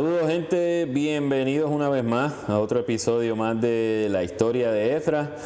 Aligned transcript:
Saludos 0.00 0.28
gente, 0.28 0.86
bienvenidos 0.86 1.70
una 1.70 1.90
vez 1.90 2.02
más 2.02 2.32
a 2.48 2.58
otro 2.58 2.80
episodio 2.80 3.36
más 3.36 3.60
de 3.60 4.08
la 4.10 4.24
historia 4.24 4.72
de 4.72 4.96
Efra, 4.96 5.36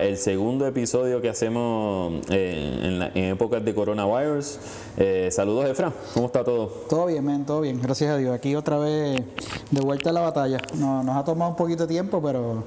el 0.00 0.16
segundo 0.16 0.66
episodio 0.66 1.20
que 1.20 1.28
hacemos 1.28 2.14
eh, 2.30 3.10
en, 3.14 3.24
épocas 3.24 3.62
de 3.62 3.74
coronavirus. 3.74 4.58
Eh, 4.96 5.28
saludos 5.30 5.66
Efra, 5.66 5.92
¿cómo 6.14 6.28
está 6.28 6.42
todo? 6.42 6.68
Todo 6.88 7.04
bien, 7.04 7.22
men, 7.26 7.44
todo 7.44 7.60
bien, 7.60 7.78
gracias 7.78 8.12
a 8.12 8.16
Dios. 8.16 8.34
Aquí 8.34 8.56
otra 8.56 8.78
vez 8.78 9.22
de 9.70 9.80
vuelta 9.82 10.08
a 10.08 10.12
la 10.14 10.22
batalla. 10.22 10.56
Nos, 10.78 11.06
ha 11.14 11.22
tomado 11.22 11.50
un 11.50 11.56
poquito 11.58 11.82
de 11.82 11.92
tiempo, 11.92 12.22
pero 12.22 12.64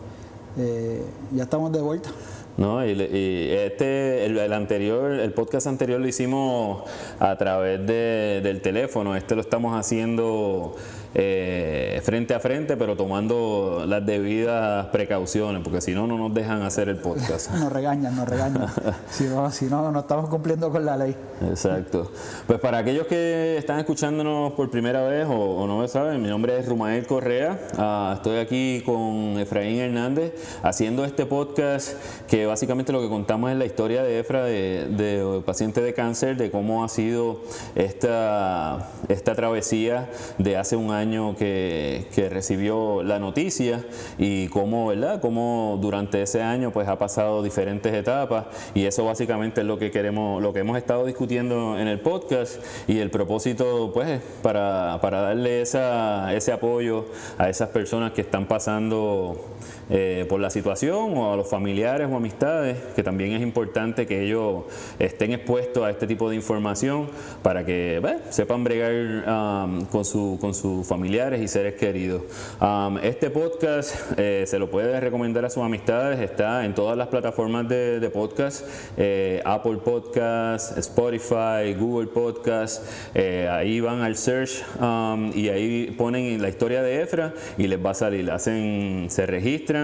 eh, 0.55 1.03
ya 1.31 1.45
estamos 1.45 1.71
de 1.71 1.81
vuelta. 1.81 2.11
No, 2.57 2.83
y, 2.83 2.91
este, 2.91 4.25
el, 4.25 4.51
anterior, 4.51 5.11
el 5.11 5.31
podcast 5.31 5.67
anterior 5.67 5.99
lo 5.99 6.07
hicimos 6.07 6.83
a 7.19 7.35
través 7.37 7.85
de, 7.85 8.41
del 8.43 8.61
teléfono. 8.61 9.15
Este 9.15 9.35
lo 9.35 9.41
estamos 9.41 9.75
haciendo 9.75 10.75
eh, 11.19 11.99
frente 12.03 12.35
a 12.35 12.39
frente, 12.39 12.77
pero 12.77 12.95
tomando 12.95 13.85
las 13.87 14.05
debidas 14.05 14.85
precauciones, 14.89 15.63
porque 15.63 15.81
si 15.81 15.95
no, 15.95 16.05
no 16.05 16.15
nos 16.15 16.31
dejan 16.31 16.61
hacer 16.61 16.89
el 16.89 16.97
podcast. 16.97 17.49
nos 17.53 17.71
regañan, 17.71 18.15
nos 18.15 18.29
regañan. 18.29 18.67
si, 19.09 19.23
no, 19.23 19.49
si 19.49 19.65
no, 19.65 19.91
no 19.91 20.01
estamos 20.01 20.29
cumpliendo 20.29 20.69
con 20.69 20.85
la 20.85 20.95
ley. 20.95 21.15
Exacto. 21.41 22.11
Pues 22.45 22.59
para 22.59 22.77
aquellos 22.77 23.07
que 23.07 23.57
están 23.57 23.79
escuchándonos 23.79 24.53
por 24.53 24.69
primera 24.69 25.01
vez 25.07 25.25
o, 25.27 25.65
no 25.65 25.79
me 25.79 25.87
saben, 25.87 26.21
mi 26.21 26.29
nombre 26.29 26.59
es 26.59 26.67
Rumael 26.67 27.07
Correa. 27.07 27.59
Ah, 27.79 28.13
estoy 28.15 28.37
aquí 28.37 28.83
con 28.85 29.39
Efraín 29.39 29.79
Hernández 29.79 30.33
haciendo 30.61 31.03
este 31.03 31.25
podcast 31.25 31.95
que 32.27 32.45
básicamente 32.45 32.91
lo 32.91 33.01
que 33.01 33.09
contamos 33.09 33.49
es 33.49 33.57
la 33.57 33.65
historia 33.65 34.03
de 34.03 34.19
Efra, 34.19 34.43
de, 34.43 34.87
de 34.91 35.41
paciente 35.43 35.81
de 35.81 35.95
cáncer, 35.95 36.37
de 36.37 36.51
cómo 36.51 36.83
ha 36.83 36.89
sido 36.89 37.41
esta, 37.73 38.91
esta 39.09 39.33
travesía 39.33 40.11
de 40.37 40.57
hace 40.57 40.75
un 40.75 40.91
año 40.91 41.06
que, 41.37 42.27
recibió 42.29 43.03
la 43.03 43.19
noticia 43.19 43.85
y 44.17 44.47
cómo, 44.47 44.87
¿verdad? 44.87 45.21
Cómo 45.21 45.77
durante 45.81 46.21
ese 46.21 46.41
año 46.41 46.71
pues 46.71 46.87
ha 46.87 46.97
pasado 46.97 47.41
diferentes 47.41 47.93
etapas 47.93 48.47
y 48.73 48.85
eso 48.85 49.05
básicamente 49.05 49.61
es 49.61 49.67
lo 49.67 49.79
que 49.79 49.91
queremos, 49.91 50.41
lo 50.41 50.53
que 50.53 50.59
hemos 50.59 50.77
estado 50.77 51.05
discutiendo 51.05 51.79
en 51.79 51.87
el 51.87 51.99
podcast 52.01 52.61
y 52.87 52.99
el 52.99 53.09
propósito 53.09 53.91
pues 53.93 54.21
para, 54.41 54.99
para 55.01 55.21
darle 55.21 55.61
esa, 55.61 56.33
ese 56.33 56.51
apoyo 56.51 57.05
a 57.37 57.49
esas 57.49 57.69
personas 57.69 58.11
que 58.11 58.21
están 58.21 58.45
pasando 58.45 59.56
eh, 59.89 60.25
por 60.27 60.41
la 60.41 60.49
situación 60.49 61.17
o 61.17 61.31
a 61.31 61.37
los 61.37 61.49
familiares 61.49 62.09
o 62.11 62.17
amistades, 62.17 62.77
que 62.93 63.03
también 63.03 63.31
es 63.31 63.41
importante 63.41 64.05
que 64.05 64.25
ellos 64.25 64.63
estén 64.99 65.31
expuestos 65.31 65.85
a 65.85 65.89
este 65.89 66.07
tipo 66.07 66.29
de 66.29 66.35
información 66.35 67.07
para 67.41 67.65
que 67.65 68.01
sepan 68.29 68.65
bregar 68.65 69.23
um, 69.27 69.85
con, 69.85 70.03
su, 70.03 70.37
con 70.41 70.53
sus 70.53 70.85
familiares 70.85 71.41
y 71.41 71.47
seres 71.47 71.75
queridos. 71.75 72.23
Um, 72.59 72.97
este 72.97 73.29
podcast 73.29 73.95
eh, 74.17 74.43
se 74.45 74.59
lo 74.59 74.69
puede 74.69 74.99
recomendar 74.99 75.45
a 75.45 75.49
sus 75.49 75.63
amistades, 75.63 76.19
está 76.19 76.65
en 76.65 76.75
todas 76.75 76.97
las 76.97 77.07
plataformas 77.07 77.69
de, 77.69 78.11
podcast, 78.13 78.65
eh, 78.97 79.41
Apple 79.45 79.77
Podcast, 79.83 80.77
Spotify, 80.77 81.73
Google 81.77 82.07
Podcast, 82.07 82.83
ahí 83.15 83.79
van 83.79 84.01
al 84.01 84.15
search 84.15 84.63
um, 84.81 85.31
y 85.33 85.49
ahí 85.49 85.95
ponen 85.97 86.41
la 86.41 86.49
historia 86.49 86.81
de 86.81 87.01
Efra 87.01 87.33
y 87.57 87.67
les 87.67 87.83
va 87.83 87.91
a 87.91 87.93
salir, 87.93 88.29
hacen, 88.31 89.07
se 89.09 89.25
registran 89.25 89.76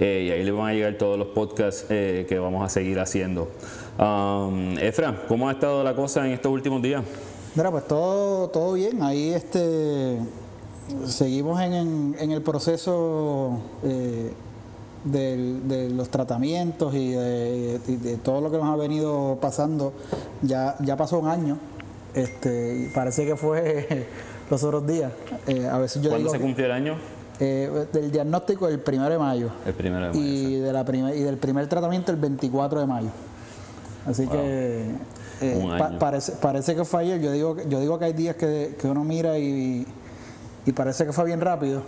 eh, 0.00 0.24
y 0.26 0.30
ahí 0.30 0.44
le 0.44 0.52
van 0.52 0.68
a 0.68 0.72
llegar 0.72 0.94
todos 0.94 1.18
los 1.18 1.28
podcasts 1.28 1.86
eh, 1.90 2.26
que 2.28 2.38
vamos 2.38 2.64
a 2.64 2.68
seguir 2.68 2.98
haciendo. 2.98 3.48
Um, 3.98 4.76
Efra, 4.78 5.24
¿cómo 5.28 5.48
ha 5.48 5.52
estado 5.52 5.82
la 5.82 5.94
cosa 5.94 6.26
en 6.26 6.32
estos 6.32 6.52
últimos 6.52 6.82
días? 6.82 7.02
Mira, 7.54 7.70
pues 7.70 7.86
todo, 7.86 8.48
todo 8.48 8.74
bien. 8.74 9.02
Ahí 9.02 9.32
este 9.32 10.18
seguimos 11.06 11.60
en, 11.60 12.14
el 12.18 12.42
proceso 12.42 13.58
eh, 13.82 14.32
de, 15.04 15.90
los 15.90 16.08
tratamientos 16.10 16.94
y 16.94 17.12
de, 17.12 18.18
todo 18.22 18.40
lo 18.40 18.50
que 18.50 18.58
nos 18.58 18.66
ha 18.66 18.76
venido 18.76 19.38
pasando. 19.40 19.92
Ya, 20.42 20.76
ya 20.80 20.96
pasó 20.96 21.18
un 21.18 21.28
año. 21.28 21.58
Este, 22.14 22.84
y 22.84 22.88
parece 22.88 23.26
que 23.26 23.36
fue 23.36 24.06
los 24.50 24.62
otros 24.62 24.86
días. 24.86 25.12
a 25.70 25.78
veces 25.78 26.02
yo 26.02 26.10
¿Cuándo 26.10 26.30
se 26.30 26.40
cumplió 26.40 26.66
el 26.66 26.72
año? 26.72 27.15
Eh, 27.38 27.86
del 27.92 28.10
diagnóstico 28.10 28.66
el 28.66 28.78
primero 28.80 29.10
de 29.10 29.18
mayo. 29.18 29.50
El 29.66 29.74
primero 29.74 30.06
de 30.06 30.12
mayo. 30.12 30.20
Y, 30.20 30.54
de 30.56 30.72
la 30.72 30.84
y 31.14 31.22
del 31.22 31.36
primer 31.36 31.66
tratamiento 31.68 32.10
el 32.10 32.18
24 32.18 32.80
de 32.80 32.86
mayo. 32.86 33.08
Así 34.06 34.26
que 34.26 34.90
eh, 35.42 35.78
parece, 35.98 36.32
parece 36.32 36.74
que 36.74 36.84
fue 36.84 37.02
ayer. 37.02 37.20
Yo 37.20 37.32
digo, 37.32 37.56
yo 37.68 37.80
digo 37.80 37.98
que 37.98 38.06
hay 38.06 38.12
días 38.12 38.36
que, 38.36 38.76
uno 38.84 39.04
mira 39.04 39.38
y, 39.38 39.86
y 40.64 40.72
parece 40.72 41.04
que 41.04 41.12
fue 41.12 41.26
bien 41.26 41.40
rápido. 41.40 41.82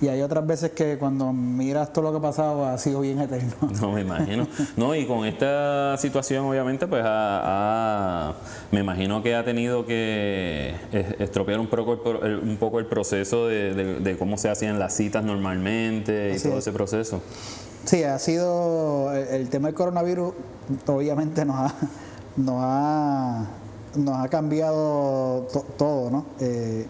Y 0.00 0.08
hay 0.08 0.22
otras 0.22 0.46
veces 0.46 0.70
que 0.72 0.96
cuando 0.96 1.32
miras 1.32 1.92
todo 1.92 2.04
lo 2.04 2.12
que 2.12 2.18
ha 2.18 2.30
pasado 2.30 2.64
ha 2.64 2.78
sido 2.78 3.00
bien 3.00 3.20
eterno. 3.20 3.54
No, 3.80 3.92
me 3.92 4.02
imagino. 4.02 4.46
No, 4.76 4.94
y 4.94 5.06
con 5.06 5.24
esta 5.24 5.96
situación 5.98 6.44
obviamente 6.44 6.86
pues 6.86 7.04
me 8.70 8.80
imagino 8.80 9.22
que 9.22 9.34
ha 9.34 9.44
tenido 9.44 9.86
que 9.86 10.74
estropear 11.18 11.60
un 11.60 11.68
poco 11.68 12.22
el, 12.22 12.38
un 12.38 12.56
poco 12.56 12.78
el 12.78 12.86
proceso 12.86 13.46
de, 13.46 14.16
cómo 14.18 14.36
se 14.36 14.50
hacían 14.50 14.78
las 14.78 14.94
citas 14.94 15.24
normalmente 15.24 16.34
y 16.36 16.40
todo 16.40 16.58
ese 16.58 16.72
proceso. 16.72 17.20
Sí, 17.84 18.02
ha 18.04 18.18
sido 18.18 19.12
el, 19.14 19.48
tema 19.48 19.68
del 19.68 19.74
coronavirus 19.74 20.34
obviamente 20.86 21.44
nos 21.44 21.56
ha, 21.56 21.74
nos 22.36 22.56
ha, 22.58 23.46
nos 23.96 24.24
ha 24.24 24.28
cambiado 24.28 25.46
todo, 25.76 26.10
¿no? 26.10 26.26
Eh, 26.40 26.86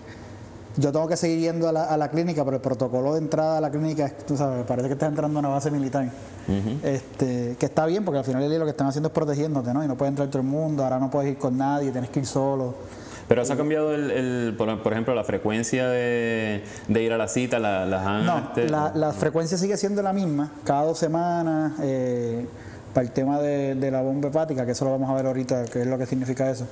yo 0.79 0.93
tengo 0.93 1.09
que 1.09 1.17
seguir 1.17 1.41
yendo 1.41 1.69
a 1.69 1.97
la, 1.97 2.09
clínica, 2.09 2.45
pero 2.45 2.57
el 2.57 2.63
protocolo 2.63 3.13
de 3.15 3.19
entrada 3.19 3.59
a 3.59 3.61
la 3.61 3.71
clínica 3.71 4.07
es, 4.07 4.17
tú 4.25 4.37
sabes, 4.37 4.65
parece 4.65 4.87
que 4.89 4.95
estás 4.95 5.09
entrando 5.09 5.39
a 5.39 5.41
una 5.41 5.49
base 5.49 5.71
militar. 5.71 6.09
este, 6.83 7.57
que 7.59 7.67
está 7.67 7.85
bien, 7.85 8.05
porque 8.05 8.19
al 8.19 8.25
final 8.25 8.59
lo 8.59 8.65
que 8.65 8.71
están 8.71 8.87
haciendo 8.87 9.09
es 9.09 9.13
protegiéndote, 9.13 9.75
¿no? 9.75 9.85
Y 9.85 9.89
no 9.89 9.97
puede 9.97 10.11
entrar 10.11 10.29
todo 10.29 10.41
el 10.41 10.49
mundo, 10.49 10.85
ahora 10.85 10.99
no 10.99 11.11
puedes 11.11 11.33
ir 11.33 11.39
con 11.39 11.59
nadie, 11.59 11.91
tienes 11.91 12.11
que 12.11 12.21
ir 12.21 12.27
solo. 12.27 12.75
Pero 13.27 13.45
se 13.45 13.53
ha 13.53 13.57
cambiado, 13.57 13.93
el, 13.95 14.55
por, 14.57 14.93
ejemplo, 14.93 15.15
la 15.15 15.25
frecuencia 15.25 15.89
de, 15.89 16.63
ir 16.89 17.13
a 17.13 17.19
la 17.19 17.29
cita, 17.29 17.59
la, 17.59 17.85
las 17.85 18.25
No, 18.25 18.39
este, 18.39 18.69
la, 18.71 19.13
frecuencia 19.13 19.59
sigue 19.59 19.77
siendo 19.77 20.01
la 20.01 20.15
misma, 20.15 20.53
cada 20.65 20.85
dos 20.85 20.99
semanas, 20.99 21.73
eh, 21.83 22.47
para 22.95 23.07
el 23.07 23.13
tema 23.13 23.39
de, 23.41 23.91
la 23.91 24.01
bomba 24.01 24.29
hepática, 24.29 24.65
que 24.65 24.73
eso 24.73 24.87
lo 24.87 24.93
vamos 24.93 25.11
a 25.11 25.15
ver 25.15 25.27
ahorita, 25.27 25.67
qué 25.67 25.83
es 25.83 25.87
lo 25.87 25.99
que 25.99 26.07
significa 26.07 26.51
eso, 26.51 26.67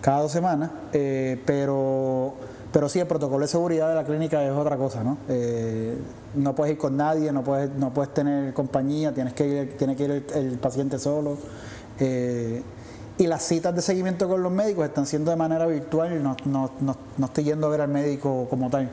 cada 0.00 0.22
dos 0.22 0.32
semanas, 0.32 0.70
eh, 0.92 1.40
pero 1.46 2.34
pero 2.72 2.88
sí, 2.88 3.00
el 3.00 3.06
protocolo 3.06 3.40
de 3.40 3.48
seguridad 3.48 3.88
de 3.88 3.96
la 3.96 4.04
clínica 4.04 4.44
es 4.44 4.52
otra 4.52 4.76
cosa, 4.76 5.02
¿no? 5.02 5.18
Eh, 5.28 5.96
no 6.34 6.54
puedes 6.54 6.74
ir 6.74 6.78
con 6.78 6.96
nadie, 6.96 7.32
no 7.32 7.42
puedes, 7.42 7.70
no 7.70 7.92
puedes 7.92 8.14
tener 8.14 8.54
compañía, 8.54 9.12
tienes 9.12 9.32
que 9.32 9.46
ir, 9.46 9.76
tiene 9.76 9.96
que 9.96 10.04
ir 10.04 10.24
el, 10.34 10.58
paciente 10.58 10.98
solo. 10.98 11.36
Eh, 11.98 12.62
y 13.18 13.26
las 13.26 13.42
citas 13.42 13.74
de 13.74 13.82
seguimiento 13.82 14.28
con 14.28 14.42
los 14.42 14.52
médicos 14.52 14.86
están 14.86 15.04
siendo 15.06 15.32
de 15.32 15.36
manera 15.36 15.66
virtual, 15.66 16.22
no, 16.22 16.36
no, 16.44 16.70
no, 16.80 17.26
estoy 17.26 17.44
yendo 17.44 17.66
a 17.66 17.70
ver 17.70 17.80
al 17.80 17.88
médico 17.88 18.46
como 18.48 18.70
tal, 18.70 18.88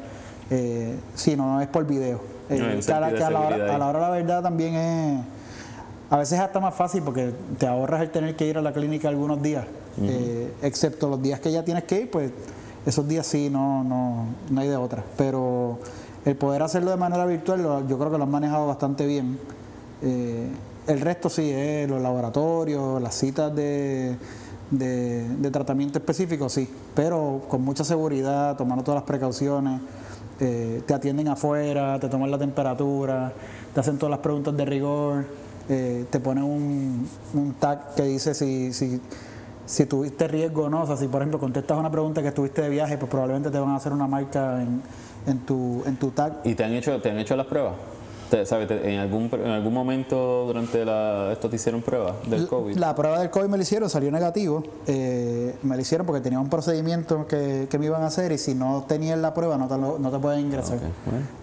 eh, 0.49 0.95
sino 1.13 1.61
es 1.61 1.67
por 1.67 1.85
video. 1.85 2.19
Eh, 2.49 2.81
a, 2.87 2.99
la, 2.99 3.39
hora, 3.39 3.75
a 3.75 3.77
la 3.77 3.87
hora 3.87 3.99
la 3.99 4.09
verdad 4.09 4.41
también 4.41 4.73
es, 4.73 5.21
a 6.09 6.17
veces 6.17 6.39
es 6.39 6.43
hasta 6.43 6.59
más 6.59 6.73
fácil 6.73 7.03
porque 7.03 7.31
te 7.59 7.67
ahorras 7.67 8.01
el 8.01 8.09
tener 8.09 8.35
que 8.35 8.47
ir 8.47 8.57
a 8.57 8.61
la 8.61 8.73
clínica 8.73 9.07
algunos 9.07 9.41
días, 9.41 9.65
excepto 10.61 11.09
los 11.09 11.21
días 11.21 11.39
que 11.39 11.51
ya 11.51 11.63
tienes 11.63 11.83
que 11.83 12.01
ir, 12.01 12.11
pues 12.11 12.31
esos 12.87 13.05
días 13.05 13.27
sí, 13.27 13.49
no, 13.49 13.83
no, 13.83 14.27
no 14.49 14.61
hay 14.61 14.69
de 14.69 14.77
otra. 14.77 15.03
Pero 15.17 15.77
el 16.23 16.37
poder 16.37 16.63
hacerlo 16.63 16.89
de 16.91 16.97
manera 16.97 17.25
virtual, 17.25 17.85
yo 17.85 17.97
creo 17.97 18.09
que 18.09 18.17
lo 18.17 18.23
han 18.23 18.31
manejado 18.31 18.65
bastante 18.65 19.05
bien. 19.05 19.37
Eh, 20.01 20.47
el 20.87 21.01
resto 21.01 21.29
sí, 21.29 21.51
eh, 21.53 21.85
los 21.89 22.01
laboratorios, 22.01 23.01
las 23.01 23.13
citas 23.13 23.53
de, 23.53 24.15
de, 24.71 25.51
tratamiento 25.51 25.99
específico, 25.99 26.47
sí, 26.47 26.69
pero 26.95 27.41
con 27.49 27.61
mucha 27.61 27.83
seguridad, 27.83 28.55
tomando 28.55 28.85
todas 28.85 29.01
las 29.01 29.07
precauciones. 29.07 29.81
Eh, 30.39 30.81
te 30.85 30.93
atienden 30.93 31.27
afuera, 31.27 31.99
te 31.99 32.07
toman 32.07 32.31
la 32.31 32.37
temperatura, 32.37 33.33
te 33.73 33.79
hacen 33.81 33.97
todas 33.97 34.11
las 34.11 34.19
preguntas 34.19 34.55
de 34.55 34.63
rigor, 34.63 35.25
te 35.67 36.19
ponen 36.21 36.45
un, 36.45 37.09
un 37.33 37.53
tag 37.55 37.95
que 37.95 38.03
dice 38.03 38.33
si, 38.33 38.71
si 38.71 39.01
si 39.67 39.85
tuviste 39.85 40.27
riesgo 40.27 40.63
o 40.63 40.69
no. 40.69 40.81
O 40.81 40.87
sea, 40.87 40.97
si 40.97 41.07
por 41.07 41.21
ejemplo 41.21 41.39
contestas 41.39 41.77
una 41.77 41.91
pregunta 41.91 42.21
que 42.23 42.29
estuviste 42.29 42.63
de 42.63 42.69
viaje, 42.69 42.97
pues 42.97 43.11
probablemente 43.11 43.51
te 43.51 43.59
van 43.59 43.69
a 43.69 43.75
hacer 43.75 43.93
una 43.93 44.07
marca 44.07 44.61
en, 44.63 44.81
en 45.27 45.39
tu, 45.39 45.83
en 45.85 45.97
tu 45.97 46.09
tag. 46.11 46.39
¿Y 46.43 46.55
te 46.55 46.63
han 46.63 46.73
hecho, 46.73 46.99
te 46.99 47.11
han 47.11 47.19
hecho 47.19 47.35
las 47.35 47.45
pruebas? 47.45 47.73
¿Sabes? 48.45 48.69
¿En 48.69 48.99
algún, 48.99 49.29
¿En 49.31 49.51
algún 49.51 49.73
momento 49.73 50.45
durante 50.45 50.83
la, 50.83 51.31
esto 51.31 51.49
te 51.49 51.55
hicieron 51.55 51.81
prueba 51.81 52.15
del 52.25 52.47
COVID? 52.47 52.75
La, 52.75 52.93
prueba 52.93 53.19
del 53.19 53.29
COVID 53.29 53.47
me 53.47 53.57
la 53.57 53.63
hicieron, 53.63 53.89
salió 53.89 54.11
negativo. 54.11 54.63
Eh, 54.85 55.55
me 55.63 55.75
la 55.75 55.81
hicieron 55.81 56.05
porque 56.05 56.21
tenía 56.21 56.39
un 56.39 56.49
procedimiento 56.49 57.25
que, 57.25 57.67
que, 57.69 57.79
me 57.79 57.85
iban 57.85 58.03
a 58.03 58.07
hacer 58.07 58.31
y 58.33 58.37
si 58.37 58.53
no 58.53 58.85
tenías 58.87 59.17
la 59.17 59.33
prueba 59.33 59.57
no 59.57 59.67
te, 59.67 59.77
no 59.77 60.11
te 60.11 60.19
pueden 60.19 60.41
ingresar. 60.41 60.79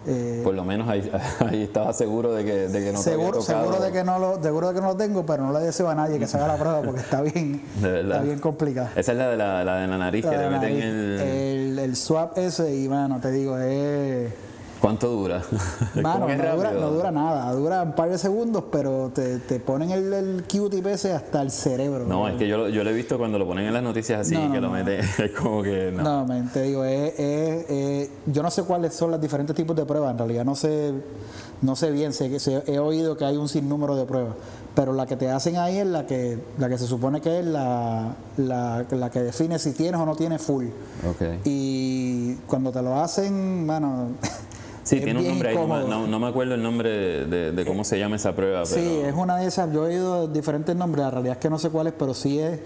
Eh, 0.06 0.42
por 0.44 0.54
lo 0.54 0.64
menos 0.64 0.88
ahí, 0.88 1.10
ahí 1.40 1.62
estaba 1.62 1.92
seguro 1.92 2.32
de 2.34 2.44
que, 2.44 2.69
de 2.69 2.84
que 2.84 2.92
no 2.92 2.98
seguro, 3.00 3.38
te 3.38 3.44
Seguro 3.44 3.81
de 3.81 3.92
que 3.92 4.04
no 4.04 4.19
lo, 4.19 4.42
seguro 4.42 4.69
de 4.69 4.75
que 4.75 4.81
no 4.81 4.88
lo 4.88 4.96
tengo, 4.96 5.25
pero 5.25 5.44
no 5.44 5.58
le 5.58 5.64
deseo 5.64 5.88
a 5.88 5.94
nadie 5.94 6.19
que 6.19 6.26
se 6.26 6.36
haga 6.36 6.48
la 6.48 6.56
prueba 6.56 6.82
porque 6.82 7.00
está 7.00 7.22
bien, 7.22 7.62
está 7.76 8.20
bien 8.20 8.38
complicada. 8.38 8.92
Esa 8.94 9.12
es 9.12 9.19
la 9.19 9.28
de 9.28 9.36
la, 9.36 9.64
la 9.64 9.76
de 9.76 9.86
la 9.86 9.98
nariz, 9.98 10.25
que 10.25 10.36
le 10.36 10.50
meten 10.50 10.82
el... 10.82 11.78
el 11.78 11.96
swap 11.96 12.36
ese 12.38 12.75
y, 12.75 12.88
mano, 12.88 13.20
te 13.20 13.31
digo, 13.31 13.58
es... 13.58 14.32
¿Cuánto 14.84 15.08
dura? 15.08 15.42
Mano, 16.02 16.12
¿Cómo 16.12 16.26
que 16.26 16.36
no 16.36 16.56
dura, 16.56 16.69
rápido? 16.70 16.81
no 16.82 16.90
dura 16.90 17.10
nada, 17.10 17.52
dura 17.52 17.82
un 17.82 17.94
par 17.94 18.10
de 18.10 18.19
segundos, 18.19 18.64
pero 18.70 19.10
te, 19.14 19.38
te 19.38 19.58
ponen 19.58 19.90
el, 19.92 20.12
el 20.12 20.44
ese 20.86 21.12
hasta 21.14 21.40
el 21.40 21.50
cerebro. 21.50 22.04
No, 22.04 22.28
es 22.28 22.34
que 22.36 22.46
yo, 22.46 22.58
lo- 22.58 22.69
yo 22.69 22.84
lo 22.84 22.90
he 22.90 22.92
visto 22.92 23.16
cuando 23.16 23.38
lo 23.38 23.46
ponen 23.46 23.64
en 23.66 23.72
las 23.72 23.82
noticias 23.82 24.20
así, 24.20 24.34
No, 24.34 24.48
no, 24.48 24.52
que 24.52 24.60
lo 24.60 24.69
meten, 24.70 25.00
es 25.19 25.31
como 25.31 25.62
que 25.62 25.90
no. 25.90 26.02
No, 26.02 26.26
men, 26.26 26.50
te 26.52 26.62
digo, 26.64 26.84
es, 26.84 27.19
es- 27.19 27.70
es- 27.70 28.10
yo 28.26 28.42
no 28.42 28.50
sé 28.50 28.62
cuáles 28.64 28.92
son 28.92 29.10
los 29.10 29.20
diferentes 29.20 29.56
tipos 29.56 29.75
de 29.75 29.86
pruebas, 29.86 30.10
en 30.10 30.19
realidad 30.19 30.44
no 30.44 30.54
sé, 30.54 30.92
no 31.62 31.76
sé 31.76 31.90
bien, 31.90 32.12
sé 32.12 32.28
que 32.28 32.38
sé- 32.38 32.62
he 32.66 32.78
oído 32.78 33.16
que 33.16 33.25
hay 33.25 33.38
un 33.38 33.48
sinnúmero 33.48 33.96
de 33.96 34.04
pruebas, 34.04 34.34
pero 34.75 34.92
la 34.92 35.06
que 35.06 35.16
te 35.16 35.31
hacen 35.31 35.56
ahí 35.56 35.78
es 35.78 35.86
la 35.86 36.04
que, 36.06 36.38
la 36.58 36.69
que 36.69 36.76
se 36.76 36.86
supone 36.86 37.22
que 37.22 37.38
es 37.40 37.46
la, 37.46 38.16
la, 38.36 38.84
la 38.90 39.10
que 39.10 39.20
define 39.22 39.58
si 39.58 39.72
tienes 39.72 39.98
o 39.98 40.04
no 40.04 40.14
tienes 40.14 40.42
full. 40.42 40.66
Ok. 41.08 41.22
Y 41.44 42.34
cuando 42.46 42.70
te 42.70 42.82
lo 42.82 43.00
hacen, 43.00 43.64
mano, 43.64 44.08
Sí, 44.84 44.96
es 44.98 45.04
tiene 45.04 45.19
un 45.20 45.26
nombre 45.28 45.48
ahí, 45.48 45.56
no, 45.56 45.88
no- 45.88 46.06
no 46.06 46.19
me 46.20 46.26
acuerdo 46.28 46.54
el 46.54 46.62
nombre 46.62 46.90
de, 46.90 47.25
de- 47.26 47.52
de 47.52 47.64
cómo 47.64 47.84
se 47.84 47.98
llama 47.98 48.16
esa 48.16 48.34
prueba, 48.36 48.62
pero 48.69 48.81
Sí, 48.81 49.00
es 49.04 49.14
una 49.14 49.38
de 49.38 49.46
esas. 49.46 49.72
Yo 49.72 49.84
he 49.86 49.88
oído 49.96 50.28
diferentes 50.28 50.76
nombres, 50.76 51.04
la 51.04 51.10
realidad 51.10 51.32
es 51.36 51.38
que 51.40 51.48
no 51.50 51.58
sé 51.58 51.70
cuáles, 51.70 51.94
pero 51.98 52.14
sí 52.14 52.38
es, 52.38 52.60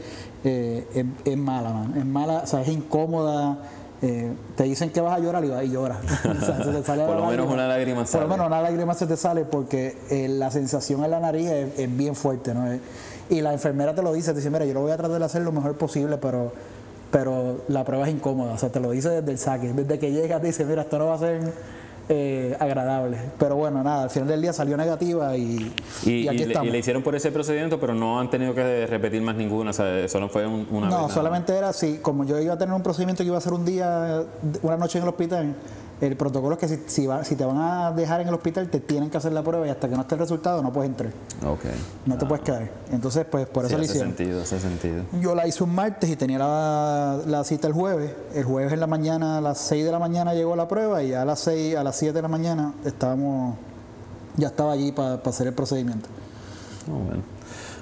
eh, 0.45 0.87
es, 0.95 1.05
es 1.25 1.37
mala, 1.39 1.71
man. 1.71 1.95
Es 1.97 2.05
mala, 2.05 2.41
o 2.45 2.47
sea, 2.47 2.61
es 2.63 2.69
incómoda. 2.69 3.59
eh, 4.03 4.33
te 4.57 4.65
dicen 4.65 4.91
que 4.91 5.01
vas 5.01 5.17
a 5.17 5.19
llorar 5.21 5.45
y, 5.45 5.49
vas 5.49 5.65
y 5.65 5.71
lloras. 5.71 5.99
O 6.25 6.45
sea, 6.45 6.63
se 6.65 6.71
te 6.73 6.83
sale 6.85 7.05
Por 7.05 7.17
lo 7.17 7.27
menos 7.27 7.47
lágrima. 7.47 7.53
una 7.55 7.69
lágrima 7.69 7.99
Por 8.01 8.07
sale. 8.07 8.25
lo 8.25 8.31
menos 8.31 8.47
una 8.47 8.61
lágrima 8.63 8.95
se 8.95 9.07
te 9.07 9.17
sale 9.17 9.45
porque 9.45 9.97
eh, 10.11 10.29
la 10.29 10.51
sensación 10.51 11.05
en 11.05 11.11
la 11.13 11.21
nariz 11.21 11.49
es, 11.49 11.79
es 11.79 11.97
bien 11.97 12.15
fuerte, 12.17 12.53
¿no? 12.55 12.65
Y 13.31 13.41
la 13.43 13.53
enfermera 13.53 13.95
te 13.95 14.03
lo 14.03 14.13
dice, 14.13 14.31
te 14.33 14.39
dice, 14.39 14.51
mira, 14.51 14.65
yo 14.65 14.75
lo 14.75 14.81
voy 14.83 14.91
a 14.93 14.97
tratar 14.97 15.19
de 15.19 15.25
hacer 15.25 15.43
lo 15.43 15.53
mejor 15.53 15.77
posible, 15.77 16.17
pero, 16.19 16.53
pero 17.11 17.59
la 17.69 17.85
prueba 17.85 18.09
es 18.09 18.15
incómoda. 18.15 18.53
O 18.55 18.59
sea, 18.59 18.71
te 18.71 18.81
lo 18.81 18.91
dice 18.91 19.09
desde 19.11 19.31
el 19.33 19.39
saque. 19.39 19.73
Desde 19.73 19.99
que 19.99 20.11
llega 20.13 20.41
te 20.41 20.47
dice, 20.49 20.65
mira, 20.65 20.83
esto 20.83 20.99
no 20.99 21.07
va 21.07 21.15
a 21.15 21.19
ser 21.19 21.41
eh, 22.09 22.57
agradable. 22.59 23.19
Pero 23.39 23.57
bueno, 23.57 23.83
nada, 23.83 24.05
al 24.05 24.11
final 24.11 24.29
del 24.29 24.41
día 24.41 24.53
salió 24.53 24.77
negativa 24.77 25.37
y, 25.37 25.73
Y, 26.05 26.11
y 26.11 26.29
aquí 26.29 26.43
y 26.43 26.47
le, 26.47 26.65
y 26.65 26.71
le 26.71 26.79
hicieron 26.79 27.03
por 27.03 27.15
ese 27.15 27.31
procedimiento, 27.31 27.79
pero 27.79 27.95
no 27.95 28.19
han 28.21 28.31
tenido 28.31 28.55
que 28.55 28.87
repetir 28.87 29.21
más 29.23 29.37
ninguna, 29.37 29.71
o 29.71 29.73
sea, 29.75 30.09
solo 30.09 30.29
fue 30.29 30.47
un- 30.47 30.67
una 30.71 30.89
vez. 30.89 30.97
No, 30.97 31.09
solamente 31.09 31.57
era 31.57 31.69
así, 31.71 31.99
como 32.01 32.25
yo 32.25 32.39
iba 32.41 32.55
a 32.55 32.59
tener 32.59 32.75
un 32.75 32.83
procedimiento 32.83 33.23
que 33.23 33.29
iba 33.29 33.39
a 33.39 33.41
ser 33.43 33.53
un 33.53 33.65
día, 33.65 34.23
una 34.63 34.77
noche 34.77 34.99
en 34.99 35.05
el 35.05 35.09
hospital, 35.11 35.55
el 36.01 36.17
protocolo 36.17 36.55
es 36.55 36.61
que 36.61 36.69
si, 36.69 36.83
si, 36.87 37.07
va- 37.07 37.25
si 37.25 37.35
te 37.35 37.45
van 37.45 37.59
a 37.59 37.91
dejar 37.93 38.21
en 38.21 38.29
el 38.29 38.35
hospital 38.35 38.69
te 38.69 38.79
tienen 38.81 39.11
que 39.11 39.17
hacer 39.17 39.33
la 39.33 39.43
prueba 39.43 39.67
y 39.67 39.71
hasta 39.71 39.89
que 39.89 39.95
no 39.97 40.03
esté 40.03 40.15
el 40.15 40.21
resultado 40.21 40.63
no 40.63 40.73
puedes 40.73 40.91
entrar, 40.91 41.13
más. 41.43 41.51
Ok. 41.51 41.65
no 42.07 42.17
te 42.19 42.27
puedes 42.27 42.45
quedar. 42.45 42.71
Entonces, 42.93 43.27
pues 43.31 43.47
por 43.49 43.65
Sí, 43.65 43.69
eso 43.69 43.79
lo 43.79 43.83
hace 43.85 43.93
hicieron. 43.93 44.17
sentido, 44.17 44.43
hace 44.43 44.61
sentido. 44.61 45.03
Yo 45.21 45.35
la 45.35 45.47
hice 45.47 45.65
un 45.65 45.75
martes 45.75 46.09
y 46.09 46.17
tenía 46.17 46.39
la, 46.39 47.19
la 47.27 47.43
cita 47.45 47.67
el 47.67 47.73
jueves. 47.73 48.13
El 48.35 48.45
jueves 48.45 48.73
en 48.73 48.81
la 48.81 48.87
mañana, 48.87 49.39
a 49.39 49.41
las 49.41 49.59
6 49.59 49.85
de 49.85 49.91
la 49.93 49.99
mañana 49.99 50.35
llegó 50.35 50.55
la 50.57 50.69
prueba 50.69 51.03
y 51.03 51.09
ya 51.11 51.23
a 51.23 51.25
las 51.25 51.41
6, 51.41 51.77
a 51.77 51.83
las 51.83 51.97
7 51.97 52.13
de 52.15 52.23
la 52.23 52.29
mañana 52.29 52.75
estábamos, 52.85 53.57
ya 54.37 54.49
estaba 54.49 54.73
allí 54.73 54.93
para 54.93 55.15
hacer 55.15 55.49
el 55.49 55.55
procedimiento. 55.55 56.09
Oh, 56.91 56.99
bueno. 57.05 57.23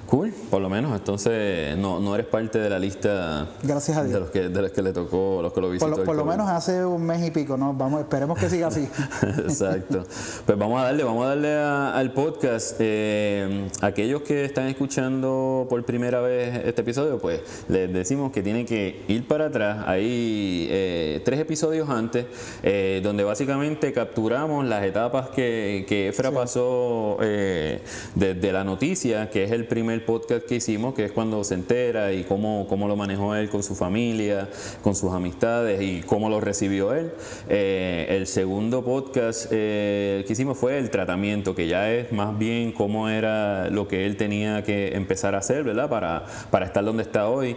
Cool, 0.07 0.33
por 0.49 0.61
lo 0.61 0.69
menos, 0.69 0.95
entonces 0.97 1.75
no, 1.77 1.99
no 1.99 2.15
eres 2.15 2.27
parte 2.27 2.59
de 2.59 2.69
la 2.69 2.79
lista 2.79 3.49
Gracias 3.61 3.97
a 3.97 4.03
de 4.05 4.17
los 4.19 4.29
que, 4.29 4.47
de 4.47 4.61
los 4.61 4.71
que 4.71 4.81
le 4.81 4.93
tocó, 4.93 5.41
los 5.41 5.51
que 5.51 5.59
lo 5.59 5.69
visitó. 5.69 5.89
Por 5.91 6.15
lo, 6.15 6.23
por 6.23 6.25
menos 6.25 6.47
hace 6.49 6.85
un 6.85 7.05
mes 7.05 7.27
y 7.27 7.31
pico, 7.31 7.57
¿no? 7.57 7.73
Vamos, 7.73 7.99
esperemos 8.01 8.39
que 8.39 8.49
siga 8.49 8.67
así. 8.67 8.87
Exacto. 9.39 10.03
Pues 10.45 10.57
vamos 10.57 10.79
a 10.79 10.85
darle, 10.85 11.03
vamos 11.03 11.25
a 11.25 11.29
darle 11.29 11.53
a- 11.55 11.93
al 11.97 12.13
podcast. 12.13 12.77
Eh, 12.79 13.67
aquellos 13.81 14.21
que 14.21 14.45
están 14.45 14.67
escuchando 14.67 15.67
por 15.69 15.83
primera 15.83 16.21
vez 16.21 16.55
este 16.65 16.81
episodio, 16.83 17.19
pues 17.19 17.41
les 17.67 17.91
decimos 17.91 18.31
que 18.31 18.41
tienen 18.41 18.65
que 18.65 19.03
ir 19.09 19.27
para 19.27 19.47
atrás. 19.47 19.83
Hay 19.87 20.67
eh, 20.69 21.21
tres 21.25 21.39
episodios 21.41 21.89
antes, 21.89 22.25
eh, 22.63 23.01
donde 23.03 23.25
básicamente 23.25 23.91
capturamos 23.91 24.65
las 24.65 24.85
etapas 24.85 25.29
que, 25.29 25.85
que 25.87 26.07
Efra 26.09 26.31
pasó 26.31 27.17
eh, 27.21 27.81
desde 28.15 28.53
la 28.53 28.63
noticia, 28.63 29.29
que 29.29 29.43
es 29.43 29.51
el 29.51 29.67
primer 29.67 29.96
podcast 30.01 30.45
que 30.45 30.55
hicimos, 30.55 30.93
que 30.93 31.05
es 31.05 31.11
cuando 31.11 31.43
se 31.43 31.53
entera 31.53 32.13
y 32.13 32.23
cómo, 32.23 32.65
cómo 32.67 32.87
lo 32.87 32.95
manejó 32.95 33.35
él 33.35 33.49
con 33.49 33.63
su 33.63 33.75
familia, 33.75 34.49
con 34.81 34.95
sus 34.95 35.11
amistades 35.13 35.81
y 35.81 36.01
cómo 36.01 36.29
lo 36.29 36.39
recibió 36.39 36.93
él. 36.93 37.11
Eh, 37.49 38.07
el 38.09 38.27
segundo 38.27 38.83
podcast 38.83 39.47
eh, 39.51 40.23
que 40.27 40.33
hicimos 40.33 40.57
fue 40.57 40.77
el 40.77 40.89
tratamiento, 40.89 41.55
que 41.55 41.67
ya 41.67 41.91
es 41.93 42.11
más 42.11 42.37
bien 42.37 42.71
cómo 42.71 43.09
era 43.09 43.69
lo 43.69 43.87
que 43.87 44.05
él 44.05 44.17
tenía 44.17 44.63
que 44.63 44.95
empezar 44.95 45.35
a 45.35 45.39
hacer, 45.39 45.63
¿verdad? 45.63 45.89
Para, 45.89 46.25
para 46.51 46.65
estar 46.65 46.83
donde 46.83 47.03
está 47.03 47.27
hoy. 47.29 47.55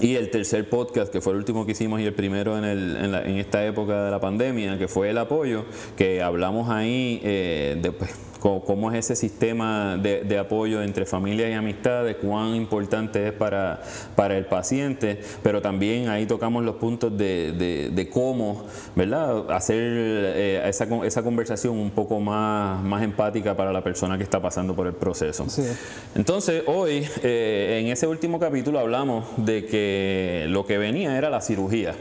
Y 0.00 0.14
el 0.14 0.30
tercer 0.30 0.68
podcast, 0.70 1.10
que 1.12 1.20
fue 1.20 1.32
el 1.32 1.40
último 1.40 1.66
que 1.66 1.72
hicimos 1.72 2.00
y 2.00 2.04
el 2.04 2.14
primero 2.14 2.56
en, 2.56 2.64
el- 2.64 3.14
en 3.26 3.36
esta 3.38 3.66
época 3.66 4.04
de 4.04 4.10
la 4.12 4.20
pandemia, 4.20 4.78
que 4.78 4.86
fue 4.86 5.10
el 5.10 5.18
apoyo, 5.18 5.64
que 5.96 6.22
hablamos 6.22 6.70
ahí 6.70 7.20
eh, 7.24 7.76
de 7.82 7.92
cómo 8.40 8.90
es 8.92 8.98
ese 8.98 9.16
sistema 9.16 9.96
de, 9.96 10.22
de 10.22 10.38
apoyo 10.38 10.82
entre 10.82 11.04
familias 11.06 11.50
y 11.50 11.54
amistades, 11.54 12.16
cuán 12.16 12.54
importante 12.54 13.26
es 13.26 13.32
para, 13.32 13.80
para 14.14 14.36
el 14.36 14.46
paciente, 14.46 15.20
pero 15.42 15.60
también 15.60 16.08
ahí 16.08 16.26
tocamos 16.26 16.64
los 16.64 16.76
puntos 16.76 17.16
de, 17.16 17.52
de- 17.52 17.90
de 17.90 18.08
cómo 18.08 18.64
¿verdad? 18.94 19.50
hacer 19.50 19.78
eh, 19.82 20.62
esa, 20.66 20.88
con- 20.88 21.04
esa 21.04 21.22
conversación 21.22 21.76
un 21.76 21.90
poco 21.90 22.20
más, 22.20 22.82
más 22.82 23.02
empática 23.02 23.56
para 23.56 23.72
la 23.72 23.82
persona 23.82 24.16
que 24.16 24.24
está 24.24 24.40
pasando 24.40 24.74
por 24.74 24.86
el 24.86 24.94
proceso. 24.94 25.48
Sí. 25.48 25.62
Entonces, 26.14 26.62
hoy, 26.66 27.06
eh, 27.22 27.80
en 27.82 27.90
ese 27.92 28.06
último 28.06 28.38
capítulo, 28.38 28.78
hablamos 28.78 29.24
de 29.36 29.64
que 29.66 30.46
lo 30.48 30.64
que 30.66 30.78
venía 30.78 31.16
era 31.18 31.30
la 31.30 31.40
cirugía. 31.40 31.94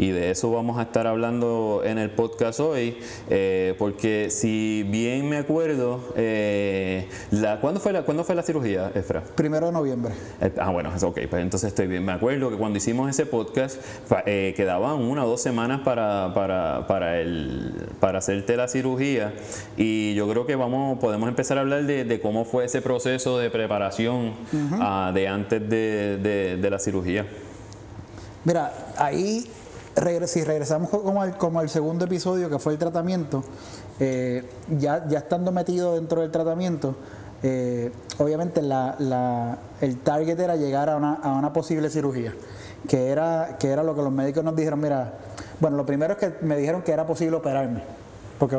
Y 0.00 0.12
de 0.12 0.30
eso 0.30 0.50
vamos 0.50 0.78
a 0.78 0.82
estar 0.84 1.06
hablando 1.06 1.82
en 1.84 1.98
el 1.98 2.08
podcast 2.08 2.58
hoy, 2.58 2.96
eh, 3.28 3.74
porque 3.78 4.30
si 4.30 4.82
bien 4.88 5.28
me 5.28 5.36
acuerdo, 5.36 6.00
eh, 6.16 7.06
la, 7.30 7.60
¿cuándo, 7.60 7.80
fue 7.80 7.92
la, 7.92 8.02
¿cuándo 8.04 8.24
fue 8.24 8.34
la 8.34 8.42
cirugía, 8.42 8.90
Efra? 8.94 9.22
Primero 9.34 9.66
de 9.66 9.72
noviembre. 9.72 10.14
Eh, 10.40 10.52
Ah, 10.58 10.70
bueno, 10.70 10.90
ok, 11.02 11.18
pues 11.28 11.42
entonces 11.42 11.68
estoy 11.68 11.86
bien. 11.86 12.02
Me 12.02 12.12
acuerdo 12.12 12.48
que 12.48 12.56
cuando 12.56 12.78
hicimos 12.78 13.10
ese 13.10 13.26
podcast 13.26 13.76
quedaban 14.56 15.02
una 15.02 15.26
o 15.26 15.28
dos 15.28 15.42
semanas 15.42 15.82
para, 15.84 16.32
para, 16.34 16.86
para, 16.86 17.20
el, 17.20 17.74
para 18.00 18.20
hacerte 18.20 18.56
la 18.56 18.68
cirugía 18.68 19.34
y 19.76 20.14
yo 20.14 20.26
creo 20.30 20.46
que 20.46 20.56
vamos 20.56 20.98
podemos 20.98 21.28
empezar 21.28 21.58
a 21.58 21.60
hablar 21.60 21.84
de, 21.84 22.04
de 22.04 22.20
cómo 22.22 22.46
fue 22.46 22.64
ese 22.64 22.80
proceso 22.80 23.36
de 23.38 23.50
preparación 23.50 24.32
ah, 24.80 25.10
de 25.14 25.28
antes 25.28 25.60
de, 25.68 26.16
de- 26.16 26.56
de 26.56 26.70
la 26.70 26.78
cirugía. 26.78 27.26
Mira, 28.44 28.72
ahí, 28.96 29.46
si 30.26 30.44
regresamos 30.44 30.90
co- 30.90 31.02
como 31.38 31.60
al, 31.60 31.68
segundo 31.68 32.04
episodio, 32.06 32.48
que 32.48 32.58
fue 32.58 32.72
el 32.72 32.78
tratamiento, 32.78 33.44
eh, 33.98 34.48
ya, 34.78 35.04
estando 35.10 35.52
metido 35.52 35.94
dentro 35.94 36.22
del 36.22 36.30
tratamiento, 36.30 36.94
eh, 37.42 37.92
obviamente 38.18 38.60
el 38.60 39.98
target 40.02 40.38
era 40.38 40.56
llegar 40.56 40.90
a 40.90 40.96
una, 40.96 41.52
posible 41.52 41.90
cirugía, 41.90 42.34
que 42.88 43.08
era, 43.08 43.56
que 43.58 43.68
era 43.68 43.82
lo 43.82 43.94
que 43.94 44.02
los 44.02 44.12
médicos 44.12 44.42
nos 44.44 44.56
dijeron, 44.56 44.80
mira, 44.80 45.14
bueno, 45.60 45.76
lo 45.76 45.84
primero 45.86 46.14
es 46.14 46.18
que 46.18 46.34
me 46.44 46.56
dijeron 46.56 46.82
que 46.82 46.92
era 46.92 47.06
posible 47.06 47.36
operarme. 47.36 47.82
Porque 48.38 48.58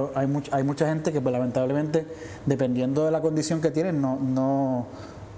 hay 0.52 0.64
mucha 0.64 0.88
gente 0.88 1.12
que 1.12 1.20
pues, 1.22 1.34
lamentablemente, 1.34 2.06
dependiendo 2.46 3.04
de 3.04 3.10
la 3.10 3.20
condición 3.20 3.62
que 3.62 3.72
tienen, 3.72 4.00
no, 4.00 4.16
no, 4.22 4.86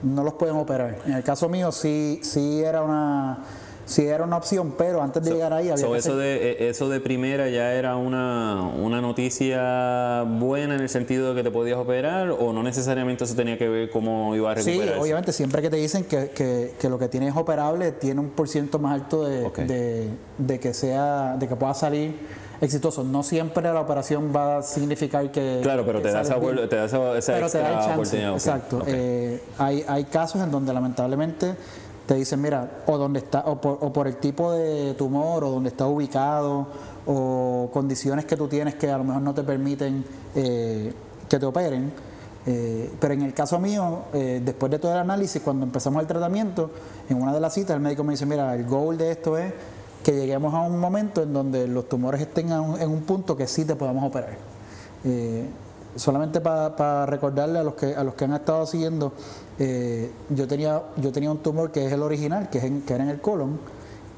no 0.03 0.23
los 0.25 0.33
pueden 0.33 0.57
operar. 0.57 0.97
En 1.05 1.13
el 1.13 1.23
caso 1.23 1.47
mío 1.47 1.71
sí, 1.71 2.19
sí 2.23 2.61
era 2.61 2.83
una 2.83 3.37
sí 3.85 4.05
era 4.05 4.23
una 4.23 4.37
opción, 4.37 4.73
pero 4.77 5.01
antes 5.01 5.23
de 5.23 5.31
llegar 5.31 5.51
ahí 5.53 5.69
había 5.69 5.77
So, 5.85 5.91
que 5.91 5.97
eso, 5.99 6.17
de, 6.17 6.51
eh, 6.51 6.69
eso 6.69 6.87
de 6.89 6.99
primera 6.99 7.49
ya 7.49 7.73
era 7.73 7.95
una, 7.97 8.61
una 8.81 9.01
noticia 9.01 10.23
buena 10.23 10.75
en 10.75 10.81
el 10.81 10.89
sentido 10.89 11.29
de 11.29 11.35
que 11.35 11.43
te 11.43 11.51
podías 11.51 11.77
operar 11.77 12.29
o 12.31 12.53
no 12.53 12.63
necesariamente 12.63 13.23
eso 13.25 13.35
tenía 13.35 13.57
que 13.57 13.67
ver 13.67 13.89
cómo 13.89 14.35
iba 14.35 14.51
a 14.51 14.55
Sí, 14.57 14.71
recuperarse? 14.71 15.01
obviamente, 15.01 15.33
siempre 15.33 15.61
que 15.61 15.69
te 15.69 15.77
dicen 15.77 16.03
que, 16.05 16.29
que- 16.29 16.73
que 16.79 16.89
lo 16.89 16.97
que 16.97 17.07
tienes 17.09 17.29
es 17.31 17.37
operable, 17.37 17.91
tiene 17.91 18.19
un 18.21 18.29
por 18.29 18.47
ciento 18.47 18.79
más 18.79 18.93
alto 18.93 19.25
de, 19.25 19.45
Ok. 19.45 19.59
de- 19.59 20.09
de 20.37 20.59
que 20.59 20.73
sea, 20.73 21.35
de 21.37 21.47
que 21.47 21.55
pueda 21.55 21.73
salir 21.73 22.15
exitoso. 22.61 23.03
No 23.03 23.23
siempre 23.23 23.63
la 23.63 23.81
operación 23.81 24.31
va 24.33 24.59
a 24.59 24.61
significar 24.63 25.29
que. 25.31 25.59
Claro, 25.61 25.83
pero 25.85 25.99
que 26.01 26.07
te 26.07 26.13
da, 26.13 26.21
esa, 26.21 26.39
te 26.39 26.75
da 26.75 26.85
esa, 26.85 27.17
esa 27.17 27.33
pero 27.33 27.49
te 27.49 27.57
da 27.57 27.73
extra 27.73 27.93
oportunidad. 27.95 28.33
Exacto. 28.33 28.77
ok. 28.77 28.83
Eh, 28.87 29.41
hay, 29.57 29.83
hay 29.87 30.05
casos 30.05 30.41
en 30.41 30.49
donde 30.51 30.73
lamentablemente 30.73 31.55
te 32.05 32.15
dicen, 32.15 32.41
mira, 32.41 32.83
o 32.85 32.97
donde 32.97 33.19
está, 33.19 33.43
o 33.45 33.59
por, 33.59 33.77
o 33.81 33.93
por 33.93 34.07
el 34.07 34.17
tipo 34.17 34.51
de 34.51 34.93
tumor, 34.95 35.43
o 35.43 35.51
donde 35.51 35.69
está 35.69 35.87
ubicado, 35.87 36.67
o 37.05 37.69
condiciones 37.73 38.25
que 38.25 38.35
tú 38.35 38.47
tienes 38.47 38.75
que 38.75 38.89
a 38.89 38.97
lo 38.97 39.03
mejor 39.03 39.21
no 39.21 39.33
te 39.33 39.43
permiten 39.43 40.03
eh, 40.35 40.93
que 41.29 41.39
te 41.39 41.45
operen. 41.45 41.91
Eh, 42.45 42.91
pero 42.99 43.13
en 43.13 43.21
el 43.21 43.33
caso 43.33 43.57
mío, 43.57 43.99
eh, 44.13 44.41
después 44.43 44.69
de 44.71 44.79
todo 44.79 44.91
el 44.91 44.99
análisis, 44.99 45.41
cuando 45.41 45.65
empezamos 45.65 46.01
el 46.01 46.07
tratamiento, 46.07 46.71
en 47.09 47.21
una 47.21 47.33
de 47.33 47.39
las 47.39 47.53
citas 47.53 47.75
el 47.75 47.81
médico 47.81 48.03
me 48.03 48.13
dice, 48.13 48.25
mira, 48.25 48.53
el 48.53 48.65
goal 48.65 48.97
de 48.97 49.11
esto 49.11 49.37
es 49.37 49.53
que 50.03 50.11
lleguemos 50.11 50.53
a 50.53 50.61
un 50.61 50.77
momento 50.79 51.23
en 51.23 51.31
donde 51.31 51.67
los 51.67 51.87
tumores 51.87 52.19
estén 52.19 52.51
en 52.51 52.89
un 52.89 53.01
punto 53.03 53.37
que 53.37 53.47
sí 53.47 53.63
te 53.63 53.75
podamos 53.75 54.03
operar. 54.03 54.35
Eh, 55.05 55.45
solamente 55.95 56.41
para 56.41 57.05
recordarle 57.05 57.59
a 57.59 57.63
los 57.63 57.75
que 57.75 57.95
a 57.95 58.03
los 58.03 58.15
que 58.15 58.25
han 58.25 58.33
estado 58.33 58.65
siguiendo, 58.65 59.13
eh, 59.59 60.11
yo 60.29 60.47
tenía 60.47 60.81
yo 60.97 61.11
tenía 61.11 61.31
un 61.31 61.39
tumor 61.39 61.71
que 61.71 61.85
es 61.85 61.91
el 61.91 62.01
original, 62.01 62.49
que, 62.49 62.57
es 62.59 62.71
que 62.85 62.93
era 62.93 63.03
en 63.03 63.09
el 63.09 63.21
colon, 63.21 63.59